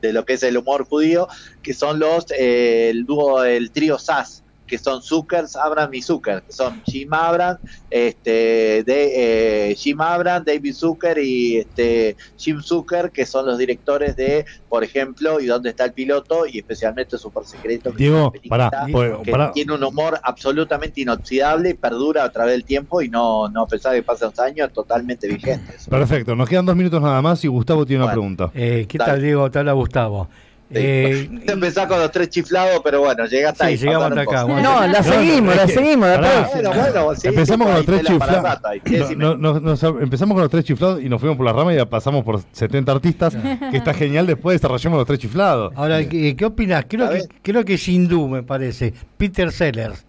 de 0.00 0.12
lo 0.12 0.24
que 0.24 0.34
es 0.34 0.42
el 0.42 0.56
humor 0.56 0.86
judío, 0.86 1.28
que 1.62 1.74
son 1.74 1.98
los 1.98 2.26
eh, 2.30 2.90
el 2.90 3.04
dúo, 3.04 3.44
el 3.44 3.70
trío 3.70 3.98
SAS, 3.98 4.44
que 4.66 4.78
son 4.78 5.02
Zuckers, 5.02 5.56
Abram 5.56 5.92
y 5.94 6.02
Zucker, 6.02 6.42
que 6.42 6.52
son 6.52 6.82
Jim 6.84 7.12
Abram, 7.12 7.58
este, 7.90 8.82
de, 8.84 9.70
eh, 9.70 9.74
Jim 9.74 10.00
Abram, 10.00 10.44
David 10.44 10.74
Zucker 10.74 11.18
y 11.18 11.58
este, 11.58 12.16
Jim 12.36 12.60
Zucker, 12.60 13.10
que 13.10 13.24
son 13.24 13.46
los 13.46 13.58
directores 13.58 14.16
de, 14.16 14.44
por 14.68 14.84
ejemplo, 14.84 15.40
y 15.40 15.46
dónde 15.46 15.70
está 15.70 15.84
el 15.84 15.92
piloto, 15.92 16.46
y 16.46 16.58
especialmente 16.58 17.16
Super 17.18 17.44
Secreto, 17.44 17.92
que 17.92 17.98
Diego, 17.98 18.30
pues, 18.30 18.42
que 18.42 19.30
pará. 19.30 19.52
tiene 19.52 19.74
un 19.74 19.84
humor 19.84 20.18
absolutamente 20.22 21.00
inoxidable 21.00 21.70
y 21.70 21.74
perdura 21.74 22.24
a 22.24 22.32
través 22.32 22.54
del 22.54 22.64
tiempo 22.64 23.02
y 23.02 23.08
no, 23.08 23.48
no 23.48 23.62
a 23.62 23.66
pesar 23.66 23.92
de 23.92 23.98
que 23.98 24.02
pasen 24.02 24.30
los 24.30 24.38
años, 24.38 24.72
totalmente 24.72 25.28
vigente. 25.28 25.74
Perfecto, 25.88 26.34
nos 26.34 26.48
quedan 26.48 26.66
dos 26.66 26.76
minutos 26.76 27.00
nada 27.00 27.22
más 27.22 27.44
y 27.44 27.48
Gustavo 27.48 27.86
tiene 27.86 28.02
una 28.04 28.12
pregunta. 28.12 28.50
Eh, 28.54 28.86
¿Qué 28.88 28.98
tal, 28.98 29.22
Diego? 29.22 29.50
Te 29.50 29.58
habla 29.58 29.72
Gustavo. 29.72 30.28
Eh, 30.68 31.28
Empezar 31.46 31.86
con 31.86 32.00
los 32.00 32.10
tres 32.10 32.28
chiflados, 32.28 32.80
pero 32.82 33.00
bueno, 33.00 33.24
llega 33.26 33.50
hasta 33.50 33.66
Sí, 33.66 33.70
ahí. 33.72 33.76
llegamos 33.78 34.08
hasta 34.08 34.20
acá, 34.22 34.44
bueno. 34.44 34.62
No, 34.80 34.86
la 34.88 35.02
seguimos, 35.02 35.54
la 35.56 35.68
seguimos, 35.68 36.08
la 36.08 36.14
Pará. 36.16 36.50
Bueno, 36.52 36.70
bueno, 36.70 37.14
sí, 37.14 37.28
empezamos 37.28 37.66
sí, 37.66 37.72
con 37.72 37.74
los 37.74 37.86
tres 37.86 38.02
chiflados. 38.06 38.58
Sí, 38.84 39.14
no, 39.16 39.36
no, 39.36 39.60
nos- 39.60 39.82
empezamos 39.84 40.34
con 40.34 40.42
los 40.42 40.50
tres 40.50 40.64
chiflados 40.64 41.00
y 41.02 41.08
nos 41.08 41.20
fuimos 41.20 41.36
por 41.36 41.46
la 41.46 41.52
rama 41.52 41.72
y 41.72 41.76
ya 41.76 41.86
pasamos 41.86 42.24
por 42.24 42.40
70 42.50 42.90
artistas, 42.92 43.36
que 43.70 43.76
está 43.76 43.94
genial. 43.94 44.26
Después 44.26 44.60
desarrollamos 44.60 44.98
los 44.98 45.06
tres 45.06 45.20
chiflados. 45.20 45.72
Ahora, 45.76 46.06
¿qué, 46.08 46.34
qué 46.34 46.44
opinas? 46.44 46.84
Creo 46.88 47.10
que, 47.10 47.22
creo 47.42 47.64
que 47.64 47.74
es 47.74 47.88
hindú, 47.88 48.26
me 48.26 48.42
parece. 48.42 48.92
Peter 49.16 49.52
Sellers. 49.52 50.04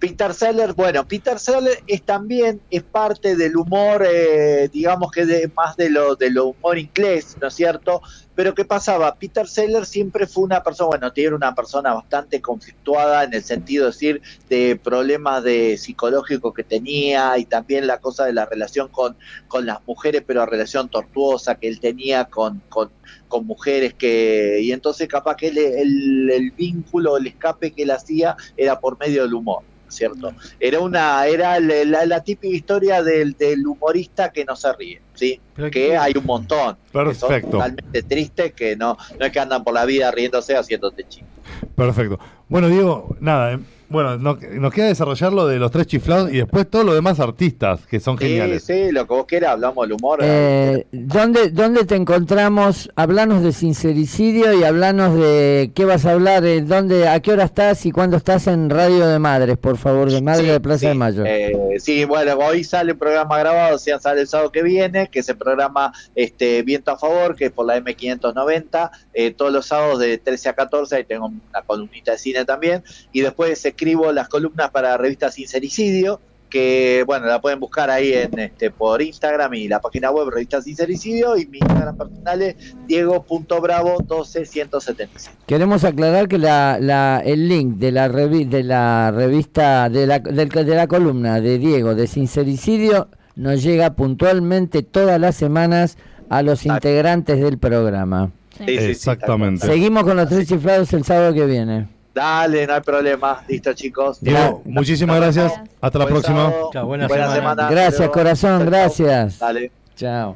Peter 0.00 0.32
Sellers, 0.32 0.76
bueno, 0.76 1.04
Peter 1.08 1.40
Sellers 1.40 1.82
es 1.86 2.04
también 2.04 2.62
es 2.70 2.84
parte 2.84 3.34
del 3.34 3.56
humor, 3.56 4.06
eh, 4.08 4.68
digamos 4.72 5.10
que 5.10 5.26
de, 5.26 5.50
más 5.56 5.74
de 5.76 5.90
lo 5.90 6.14
de 6.14 6.28
humor 6.40 6.78
inglés, 6.78 7.36
¿no 7.40 7.48
es 7.48 7.54
cierto? 7.54 8.00
Pero 8.32 8.54
¿qué 8.54 8.64
pasaba? 8.64 9.16
Peter 9.18 9.48
Sellers 9.48 9.88
siempre 9.88 10.28
fue 10.28 10.44
una 10.44 10.62
persona, 10.62 10.86
bueno, 10.88 11.12
tiene 11.12 11.34
una 11.34 11.52
persona 11.52 11.94
bastante 11.94 12.40
conflictuada 12.40 13.24
en 13.24 13.34
el 13.34 13.42
sentido 13.42 13.86
de 13.86 13.90
decir 13.90 14.22
de 14.48 14.76
problemas 14.82 15.42
de 15.42 15.76
psicológicos 15.76 16.52
que 16.54 16.62
tenía 16.62 17.36
y 17.36 17.46
también 17.46 17.88
la 17.88 17.98
cosa 17.98 18.24
de 18.24 18.34
la 18.34 18.46
relación 18.46 18.88
con, 18.90 19.18
con 19.48 19.66
las 19.66 19.78
mujeres, 19.84 20.22
pero 20.24 20.40
la 20.40 20.46
relación 20.46 20.88
tortuosa 20.90 21.56
que 21.56 21.66
él 21.66 21.80
tenía 21.80 22.26
con, 22.26 22.62
con, 22.68 22.92
con 23.26 23.46
mujeres 23.46 23.94
que 23.94 24.60
y 24.62 24.70
entonces 24.70 25.08
capaz 25.08 25.34
que 25.36 25.48
él- 25.48 25.58
el, 25.58 26.30
el 26.30 26.52
vínculo, 26.52 27.16
el 27.16 27.26
escape 27.26 27.72
que 27.74 27.82
él 27.82 27.90
hacía 27.90 28.36
era 28.56 28.78
por 28.78 28.96
medio 29.00 29.22
del 29.24 29.34
humor. 29.34 29.64
Cierto? 29.88 30.32
Era 30.60 30.80
una, 30.80 31.26
era 31.26 31.58
la, 31.60 31.84
la- 31.84 32.06
la 32.06 32.20
típica 32.22 32.54
historia 32.54 33.02
del, 33.02 33.32
del 33.34 33.66
humorista 33.66 34.30
que 34.30 34.44
no 34.44 34.54
se 34.56 34.72
ríe, 34.74 35.00
¿sí? 35.14 35.40
Que 35.72 35.96
hay 35.96 36.12
un 36.16 36.24
montón. 36.24 36.76
que 36.92 37.14
son 37.14 37.28
Perfecto. 37.30 37.50
totalmente 37.50 38.02
tristes, 38.02 38.52
que 38.54 38.76
no, 38.76 38.96
no 39.18 39.26
es 39.26 39.32
que 39.32 39.40
andan 39.40 39.64
por 39.64 39.74
la 39.74 39.84
vida 39.84 40.10
riéndose 40.10 40.56
haciéndote 40.56 41.04
chistes. 41.08 41.28
Perfecto. 41.74 42.18
Bueno, 42.48 42.68
Diego, 42.68 43.16
nada, 43.20 43.54
eh, 43.54 43.58
bueno, 43.88 44.18
no- 44.18 44.38
nos 44.52 44.72
queda 44.72 44.86
desarrollar 44.86 45.32
lo 45.32 45.46
de 45.46 45.58
los 45.58 45.70
tres 45.70 45.86
chiflados 45.86 46.30
y 46.32 46.38
después 46.38 46.68
todo 46.68 46.84
lo 46.84 46.94
demás 46.94 47.20
artistas, 47.20 47.86
que 47.86 48.00
son 48.00 48.18
Sí, 48.18 48.24
geniales. 48.28 48.64
sí, 48.64 48.90
lo 48.92 49.06
que 49.06 49.14
vos 49.14 49.26
quieras, 49.26 49.50
hablamos 49.52 49.86
del 49.88 49.96
humor. 49.96 50.18
Eh, 50.22 50.86
¿dónde, 50.92 51.50
¿Dónde 51.50 51.84
te 51.84 51.96
encontramos? 51.96 52.90
Hablanos 52.96 53.42
de 53.42 53.52
sincericidio 53.52 54.52
y 54.52 54.64
hablanos 54.64 55.14
de 55.16 55.70
qué 55.74 55.84
vas 55.84 56.04
a 56.06 56.12
hablar, 56.12 56.44
eh, 56.44 56.60
dónde, 56.62 57.08
a 57.08 57.20
qué 57.20 57.32
hora 57.32 57.44
estás 57.44 57.86
y 57.86 57.90
cuándo 57.90 58.16
estás 58.16 58.46
en 58.46 58.68
Radio 58.70 59.06
de 59.06 59.18
Madres, 59.18 59.56
por 59.58 59.76
favor, 59.76 60.10
de 60.10 60.20
Madre 60.20 60.52
de 60.52 60.60
Plaza 60.60 60.88
de 60.88 60.94
Mayo. 60.94 61.24
Eh, 61.26 61.52
sí, 61.78 62.04
bueno, 62.04 62.34
hoy 62.38 62.64
sale 62.64 62.92
un 62.92 62.98
programa 62.98 63.38
grabado, 63.38 63.76
o 63.76 63.78
sea, 63.78 63.98
sale 63.98 64.20
el 64.22 64.26
sábado 64.28 64.52
que 64.52 64.62
viene, 64.62 65.08
que 65.08 65.20
es 65.20 65.28
el 65.28 65.36
programa 65.36 65.92
este, 66.14 66.62
Viento 66.62 66.90
a 66.90 66.98
Favor, 66.98 67.36
que 67.36 67.46
es 67.46 67.52
por 67.52 67.66
la 67.66 67.76
M590, 67.78 68.90
eh, 69.14 69.32
todos 69.32 69.52
los 69.52 69.66
sábados 69.66 69.98
de 69.98 70.18
13 70.18 70.48
a 70.50 70.52
14, 70.54 70.96
ahí 70.96 71.04
tengo 71.04 71.26
una 71.26 71.62
columnita 71.66 72.12
de 72.12 72.18
cine 72.18 72.44
también, 72.44 72.82
y 73.12 73.20
después 73.20 73.64
escribo 73.78 74.10
las 74.12 74.28
columnas 74.28 74.70
para 74.70 74.88
la 74.90 74.96
revista 74.96 75.30
Sincericidio, 75.30 76.20
que 76.50 77.04
bueno, 77.06 77.26
la 77.26 77.40
pueden 77.40 77.60
buscar 77.60 77.90
ahí 77.90 78.12
en 78.12 78.36
este 78.40 78.70
por 78.72 79.00
Instagram 79.02 79.54
y 79.54 79.68
la 79.68 79.80
página 79.80 80.10
web 80.10 80.30
Revista 80.30 80.60
Sincericidio, 80.60 81.36
y 81.36 81.46
mi 81.46 81.58
Instagram 81.58 81.96
personal 81.96 82.42
es 82.42 82.56
diego.bravo12177. 82.88 85.30
Queremos 85.46 85.84
aclarar 85.84 86.26
que 86.26 86.38
la, 86.38 86.78
la- 86.80 87.22
el 87.24 87.48
link 87.48 87.76
de 87.76 87.92
la, 87.92 88.08
revi- 88.08 88.48
de 88.48 88.64
la 88.64 89.12
revista, 89.12 89.88
de 89.88 90.06
la, 90.06 90.18
del- 90.18 90.48
de 90.48 90.74
la 90.74 90.86
columna 90.88 91.40
de 91.40 91.58
Diego 91.58 91.94
de 91.94 92.06
Sincericidio 92.08 93.08
nos 93.36 93.62
llega 93.62 93.94
puntualmente 93.94 94.82
todas 94.82 95.20
las 95.20 95.36
semanas 95.36 95.96
a 96.28 96.42
los 96.42 96.66
integrantes 96.66 97.40
del 97.40 97.58
programa. 97.58 98.32
Exactamente. 98.66 99.64
Seguimos 99.66 100.02
con 100.02 100.16
los 100.16 100.28
tres 100.28 100.48
chiflados 100.48 100.92
el 100.92 101.04
sábado 101.04 101.32
que 101.32 101.46
viene. 101.46 101.86
Dale, 102.18 102.66
no 102.66 102.74
hay 102.74 102.80
problema. 102.80 103.42
Listo, 103.46 103.72
chicos. 103.74 104.20
Diego, 104.20 104.60
muchísimas 104.64 105.16
gracias. 105.20 105.52
Hasta 105.80 105.98
la 106.00 106.04
Buen 106.06 106.14
próxima. 106.14 106.36
sábado. 106.50 106.70
Chao, 106.72 106.86
buena 106.86 107.06
Buena 107.06 107.24
semana. 107.26 107.40
semana. 107.54 107.70
Gracias, 107.70 107.98
Luego. 107.98 108.12
corazón, 108.12 108.66
gracias. 108.66 109.38
Dale. 109.38 109.70
Chao. 109.94 110.34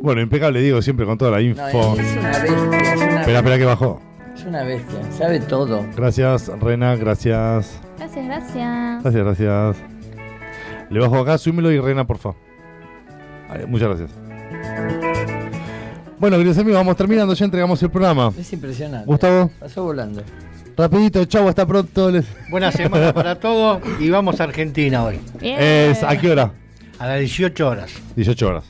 Bueno, 0.00 0.22
impecable, 0.22 0.60
Diego, 0.62 0.80
siempre 0.80 1.04
con 1.04 1.18
toda 1.18 1.30
la 1.32 1.42
info. 1.42 1.60
No, 1.62 1.94
es 2.00 2.16
una 2.16 2.30
bestia, 2.38 2.92
es 2.94 3.00
una, 3.00 3.20
Espera, 3.20 3.38
espera 3.38 3.58
que 3.58 3.64
bajó. 3.66 4.00
es 4.34 4.44
una 4.44 4.62
bestia, 4.62 4.98
sabe 5.12 5.40
todo. 5.40 5.84
Gracias, 5.94 6.48
Rena, 6.60 6.96
gracias. 6.96 7.78
Gracias, 7.98 8.24
gracias. 8.26 9.02
Gracias, 9.02 9.24
gracias. 9.24 9.76
Le 10.88 11.00
bajo 11.00 11.18
acá, 11.18 11.36
súmelo 11.36 11.70
y 11.70 11.78
Rena, 11.80 12.06
por 12.06 12.16
favor. 12.16 12.36
Muchas 13.68 13.88
gracias. 13.88 15.15
Bueno, 16.18 16.36
queridos 16.38 16.58
amigos, 16.58 16.78
vamos 16.80 16.96
terminando, 16.96 17.34
ya 17.34 17.44
entregamos 17.44 17.82
el 17.82 17.90
programa. 17.90 18.32
Es 18.38 18.52
impresionante. 18.52 19.06
Gustavo, 19.06 19.50
Pasó 19.60 19.84
volando. 19.84 20.22
rapidito, 20.76 21.24
chau, 21.26 21.46
hasta 21.48 21.66
pronto. 21.66 22.10
Les... 22.10 22.24
Buena 22.50 22.72
semana 22.72 23.12
para 23.12 23.34
todos 23.38 23.82
y 24.00 24.08
vamos 24.08 24.40
a 24.40 24.44
Argentina 24.44 25.04
hoy. 25.04 25.18
Es, 25.42 26.02
¿A 26.02 26.16
qué 26.16 26.30
hora? 26.30 26.52
A 26.98 27.06
las 27.06 27.20
18 27.20 27.68
horas. 27.68 27.90
18 28.16 28.46
horas. 28.48 28.64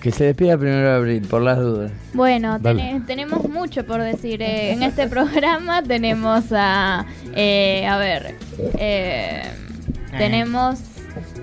Que 0.00 0.10
se 0.10 0.24
despida 0.24 0.58
primero 0.58 0.88
de 0.90 0.94
abril, 0.96 1.22
por 1.28 1.40
las 1.42 1.58
dudas. 1.58 1.92
Bueno, 2.12 2.58
tene- 2.60 3.02
tenemos 3.06 3.48
mucho 3.48 3.86
por 3.86 4.02
decir. 4.02 4.42
eh, 4.42 4.72
en 4.72 4.82
este 4.82 5.06
programa 5.08 5.82
tenemos 5.82 6.44
a. 6.52 7.06
eh, 7.34 7.86
a 7.86 7.96
ver. 7.96 8.34
eh, 8.78 9.42
tenemos 10.18 10.80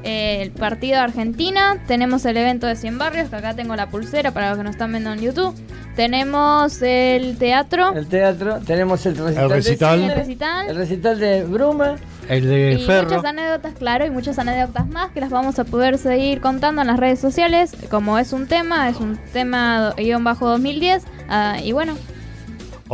eh, 0.04 0.42
el 0.42 0.52
partido 0.52 0.98
de 0.98 1.02
Argentina. 1.04 1.78
Tenemos 1.88 2.26
el 2.26 2.38
evento 2.38 2.68
de 2.68 2.76
100 2.76 2.98
barrios, 2.98 3.30
que 3.30 3.36
acá 3.36 3.54
tengo 3.56 3.76
la 3.76 3.90
pulsera 3.90 4.32
para 4.32 4.50
los 4.50 4.58
que 4.58 4.64
nos 4.64 4.72
están 4.72 4.92
viendo 4.92 5.12
en 5.14 5.20
YouTube. 5.20 5.56
Tenemos 5.96 6.82
el 6.82 7.38
teatro. 7.38 7.94
El 7.96 8.08
teatro, 8.08 8.60
tenemos 8.66 9.06
el 9.06 9.16
recital. 9.16 9.44
El 9.44 9.50
de 9.50 9.56
recital. 9.56 10.02
El 10.04 10.16
recital. 10.16 10.70
El 10.70 10.76
recital 10.76 11.20
de 11.20 11.44
Bruma. 11.44 11.96
El 12.30 12.48
de 12.48 12.74
Y 12.74 12.86
Ferro. 12.86 13.10
muchas 13.10 13.26
anécdotas, 13.26 13.74
claro, 13.74 14.06
y 14.06 14.10
muchas 14.10 14.40
anécdotas 14.40 14.88
más 14.88 15.12
que 15.12 15.20
las 15.20 15.30
vamos 15.30 15.60
a 15.60 15.66
poder 15.66 15.98
seguir 15.98 16.42
contando 16.42 16.82
en 16.82 16.88
las 16.88 17.00
redes 17.00 17.20
sociales. 17.20 17.72
Como 17.92 18.18
es 18.18 18.34
un 18.34 18.48
tema, 18.48 18.90
es 18.90 18.98
un 18.98 19.18
tema 19.34 19.94
guion 19.98 20.24
bajo 20.24 20.48
2010. 20.48 21.04
ah, 21.30 21.58
y 21.64 21.74
bueno, 21.74 21.96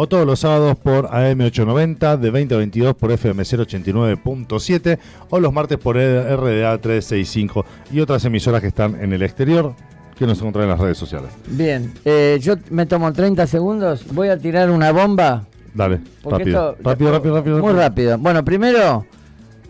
O 0.01 0.07
todos 0.07 0.25
los 0.25 0.39
sábados 0.39 0.77
por 0.77 1.09
AM890, 1.09 2.17
de 2.17 2.31
20 2.31 2.55
a 2.55 2.57
22 2.59 2.95
por 2.95 3.11
FM 3.11 3.43
089.7 3.43 4.97
o 5.29 5.39
los 5.41 5.51
martes 5.51 5.77
por 5.77 5.97
RDA 5.97 6.77
365 6.77 7.65
y 7.91 7.99
otras 7.99 8.23
emisoras 8.23 8.61
que 8.61 8.67
están 8.67 8.95
en 9.01 9.11
el 9.11 9.21
exterior 9.23 9.73
que 10.17 10.25
nos 10.25 10.37
encuentran 10.37 10.63
en 10.63 10.69
las 10.69 10.79
redes 10.79 10.97
sociales. 10.97 11.31
Bien, 11.47 11.91
eh, 12.05 12.39
yo 12.41 12.55
me 12.69 12.85
tomo 12.85 13.11
30 13.11 13.45
segundos. 13.45 14.05
Voy 14.13 14.29
a 14.29 14.37
tirar 14.37 14.69
una 14.71 14.93
bomba. 14.93 15.43
Dale, 15.73 15.99
rápido, 16.23 16.69
esto- 16.71 16.77
rápido, 16.81 17.11
rápido, 17.11 17.35
rápido. 17.35 17.59
Muy 17.59 17.73
rápido. 17.73 18.17
Bueno, 18.19 18.45
primero, 18.45 19.05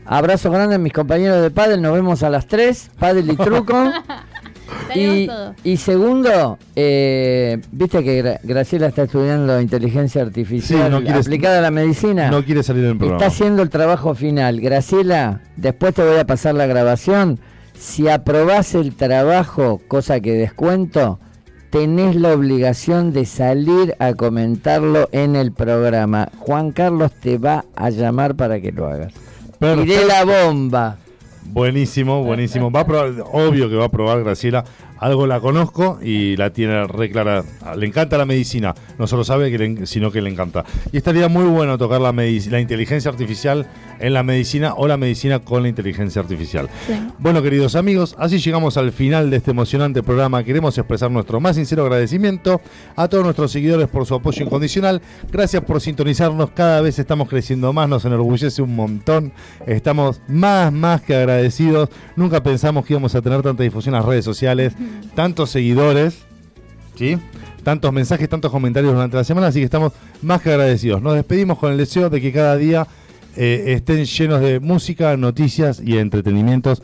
abrazo 0.05 0.51
grande 0.51 0.75
a 0.75 0.77
mis 0.77 0.93
compañeros 0.93 1.41
de 1.41 1.49
Padel. 1.49 1.81
Nos 1.81 1.93
vemos 1.93 2.21
a 2.21 2.29
las 2.29 2.45
3. 2.45 2.91
Padel 2.99 3.31
y 3.31 3.35
truco. 3.35 3.73
y, 4.95 5.27
todo. 5.27 5.55
y 5.63 5.77
segundo, 5.77 6.57
eh, 6.75 7.59
viste 7.71 8.03
que 8.03 8.23
Gra- 8.23 8.39
Graciela 8.43 8.87
está 8.87 9.03
estudiando 9.03 9.59
inteligencia 9.61 10.21
artificial 10.21 10.83
Sí, 10.85 10.89
no 10.91 11.01
quiere- 11.01 11.19
aplicada 11.19 11.59
a 11.59 11.61
la 11.61 11.71
medicina. 11.71 12.31
No 12.31 12.43
quiere 12.43 12.63
salir 12.63 12.83
en 12.85 12.91
el 12.91 12.97
programa. 12.97 13.17
Está 13.23 13.27
haciendo 13.33 13.61
el 13.61 13.69
trabajo 13.69 14.15
final. 14.15 14.59
Graciela, 14.61 15.41
después 15.55 15.93
te 15.93 16.03
voy 16.03 16.17
a 16.17 16.25
pasar 16.25 16.55
la 16.55 16.65
grabación. 16.67 17.39
Si 17.77 18.09
aprobás 18.09 18.75
el 18.75 18.95
trabajo, 18.95 19.81
cosa 19.87 20.19
que 20.19 20.33
descuento, 20.33 21.19
tenés 21.69 22.15
la 22.15 22.33
obligación 22.33 23.13
de 23.13 23.25
salir 23.25 23.95
a 23.99 24.13
comentarlo 24.15 25.07
en 25.11 25.35
el 25.35 25.51
programa. 25.53 26.29
Juan 26.39 26.71
Carlos 26.71 27.11
te 27.21 27.37
va 27.37 27.63
a 27.75 27.89
llamar 27.89 28.35
para 28.35 28.59
que 28.59 28.71
lo 28.71 28.87
hagas. 28.87 29.13
Perfecto. 29.59 29.83
Tiré 29.83 30.05
la 30.05 30.25
bomba. 30.25 30.97
Buenísimo, 31.51 32.23
buenísimo. 32.23 32.71
Va 32.71 32.81
a 32.81 32.85
probar, 32.85 33.13
obvio 33.31 33.69
que 33.69 33.75
va 33.75 33.85
a 33.85 33.89
probar 33.89 34.23
Graciela. 34.23 34.63
Algo 34.99 35.25
la 35.27 35.39
conozco 35.39 35.99
y 36.01 36.35
la 36.35 36.51
tiene 36.51 36.85
re 36.87 37.09
clara. 37.09 37.43
Le 37.77 37.85
encanta 37.85 38.17
la 38.17 38.25
medicina. 38.25 38.75
No 38.97 39.07
solo 39.07 39.23
sabe, 39.23 39.49
que 39.49 39.57
le- 39.57 39.85
sino 39.87 40.11
que 40.11 40.21
le 40.21 40.29
encanta. 40.29 40.65
Y 40.91 40.97
estaría 40.97 41.27
muy 41.29 41.45
bueno 41.45 41.77
tocar 41.77 42.01
la, 42.01 42.11
la 42.11 42.59
inteligencia 42.59 43.09
artificial 43.09 43.67
en 43.99 44.13
la 44.13 44.23
medicina 44.23 44.73
o 44.75 44.87
la 44.87 44.97
medicina 44.97 45.39
con 45.39 45.63
la 45.63 45.69
inteligencia 45.69 46.21
artificial. 46.21 46.69
Bueno, 47.17 47.41
queridos 47.41 47.75
amigos, 47.75 48.15
así 48.17 48.39
llegamos 48.39 48.77
al 48.77 48.91
final 48.91 49.29
de 49.29 49.37
este 49.37 49.51
emocionante 49.51 50.03
programa. 50.03 50.43
Queremos 50.43 50.77
expresar 50.77 51.09
nuestro 51.11 51.39
más 51.39 51.55
sincero 51.55 51.83
agradecimiento 51.83 52.61
a 52.95 53.07
todos 53.07 53.23
nuestros 53.23 53.51
seguidores 53.51 53.87
por 53.87 54.05
su 54.05 54.15
apoyo 54.15 54.43
incondicional. 54.43 55.01
Gracias 55.31 55.63
por 55.63 55.79
sintonizarnos. 55.81 56.51
Cada 56.51 56.81
vez 56.81 56.99
estamos 56.99 57.29
creciendo 57.29 57.71
más, 57.73 57.87
nos 57.87 58.03
enorgullece 58.05 58.61
un 58.61 58.75
montón. 58.75 59.31
Estamos 59.65 60.21
más, 60.27 60.71
más 60.73 61.01
que 61.01 61.15
agradecidos. 61.15 61.89
Nunca 62.15 62.41
pensamos 62.43 62.85
que 62.85 62.93
íbamos 62.93 63.15
a 63.15 63.21
tener 63.21 63.41
tanta 63.41 63.63
difusión 63.63 63.95
en 63.95 64.01
las 64.01 64.07
redes 64.09 64.25
sociales, 64.25 64.73
tantos 65.15 65.49
seguidores. 65.49 66.19
¿Sí? 66.95 67.17
Tantos 67.63 67.93
mensajes, 67.93 68.27
tantos 68.27 68.51
comentarios 68.51 68.93
durante 68.93 69.15
la 69.15 69.23
semana, 69.23 69.47
así 69.47 69.59
que 69.59 69.65
estamos 69.65 69.93
más 70.21 70.41
que 70.41 70.49
agradecidos. 70.49 71.01
Nos 71.01 71.15
despedimos 71.15 71.57
con 71.57 71.71
el 71.71 71.77
deseo 71.77 72.09
de 72.09 72.19
que 72.19 72.33
cada 72.33 72.57
día 72.57 72.87
eh, 73.35 73.75
estén 73.75 74.05
llenos 74.05 74.41
de 74.41 74.59
música, 74.59 75.15
noticias 75.15 75.81
y 75.83 75.97
entretenimientos 75.97 76.81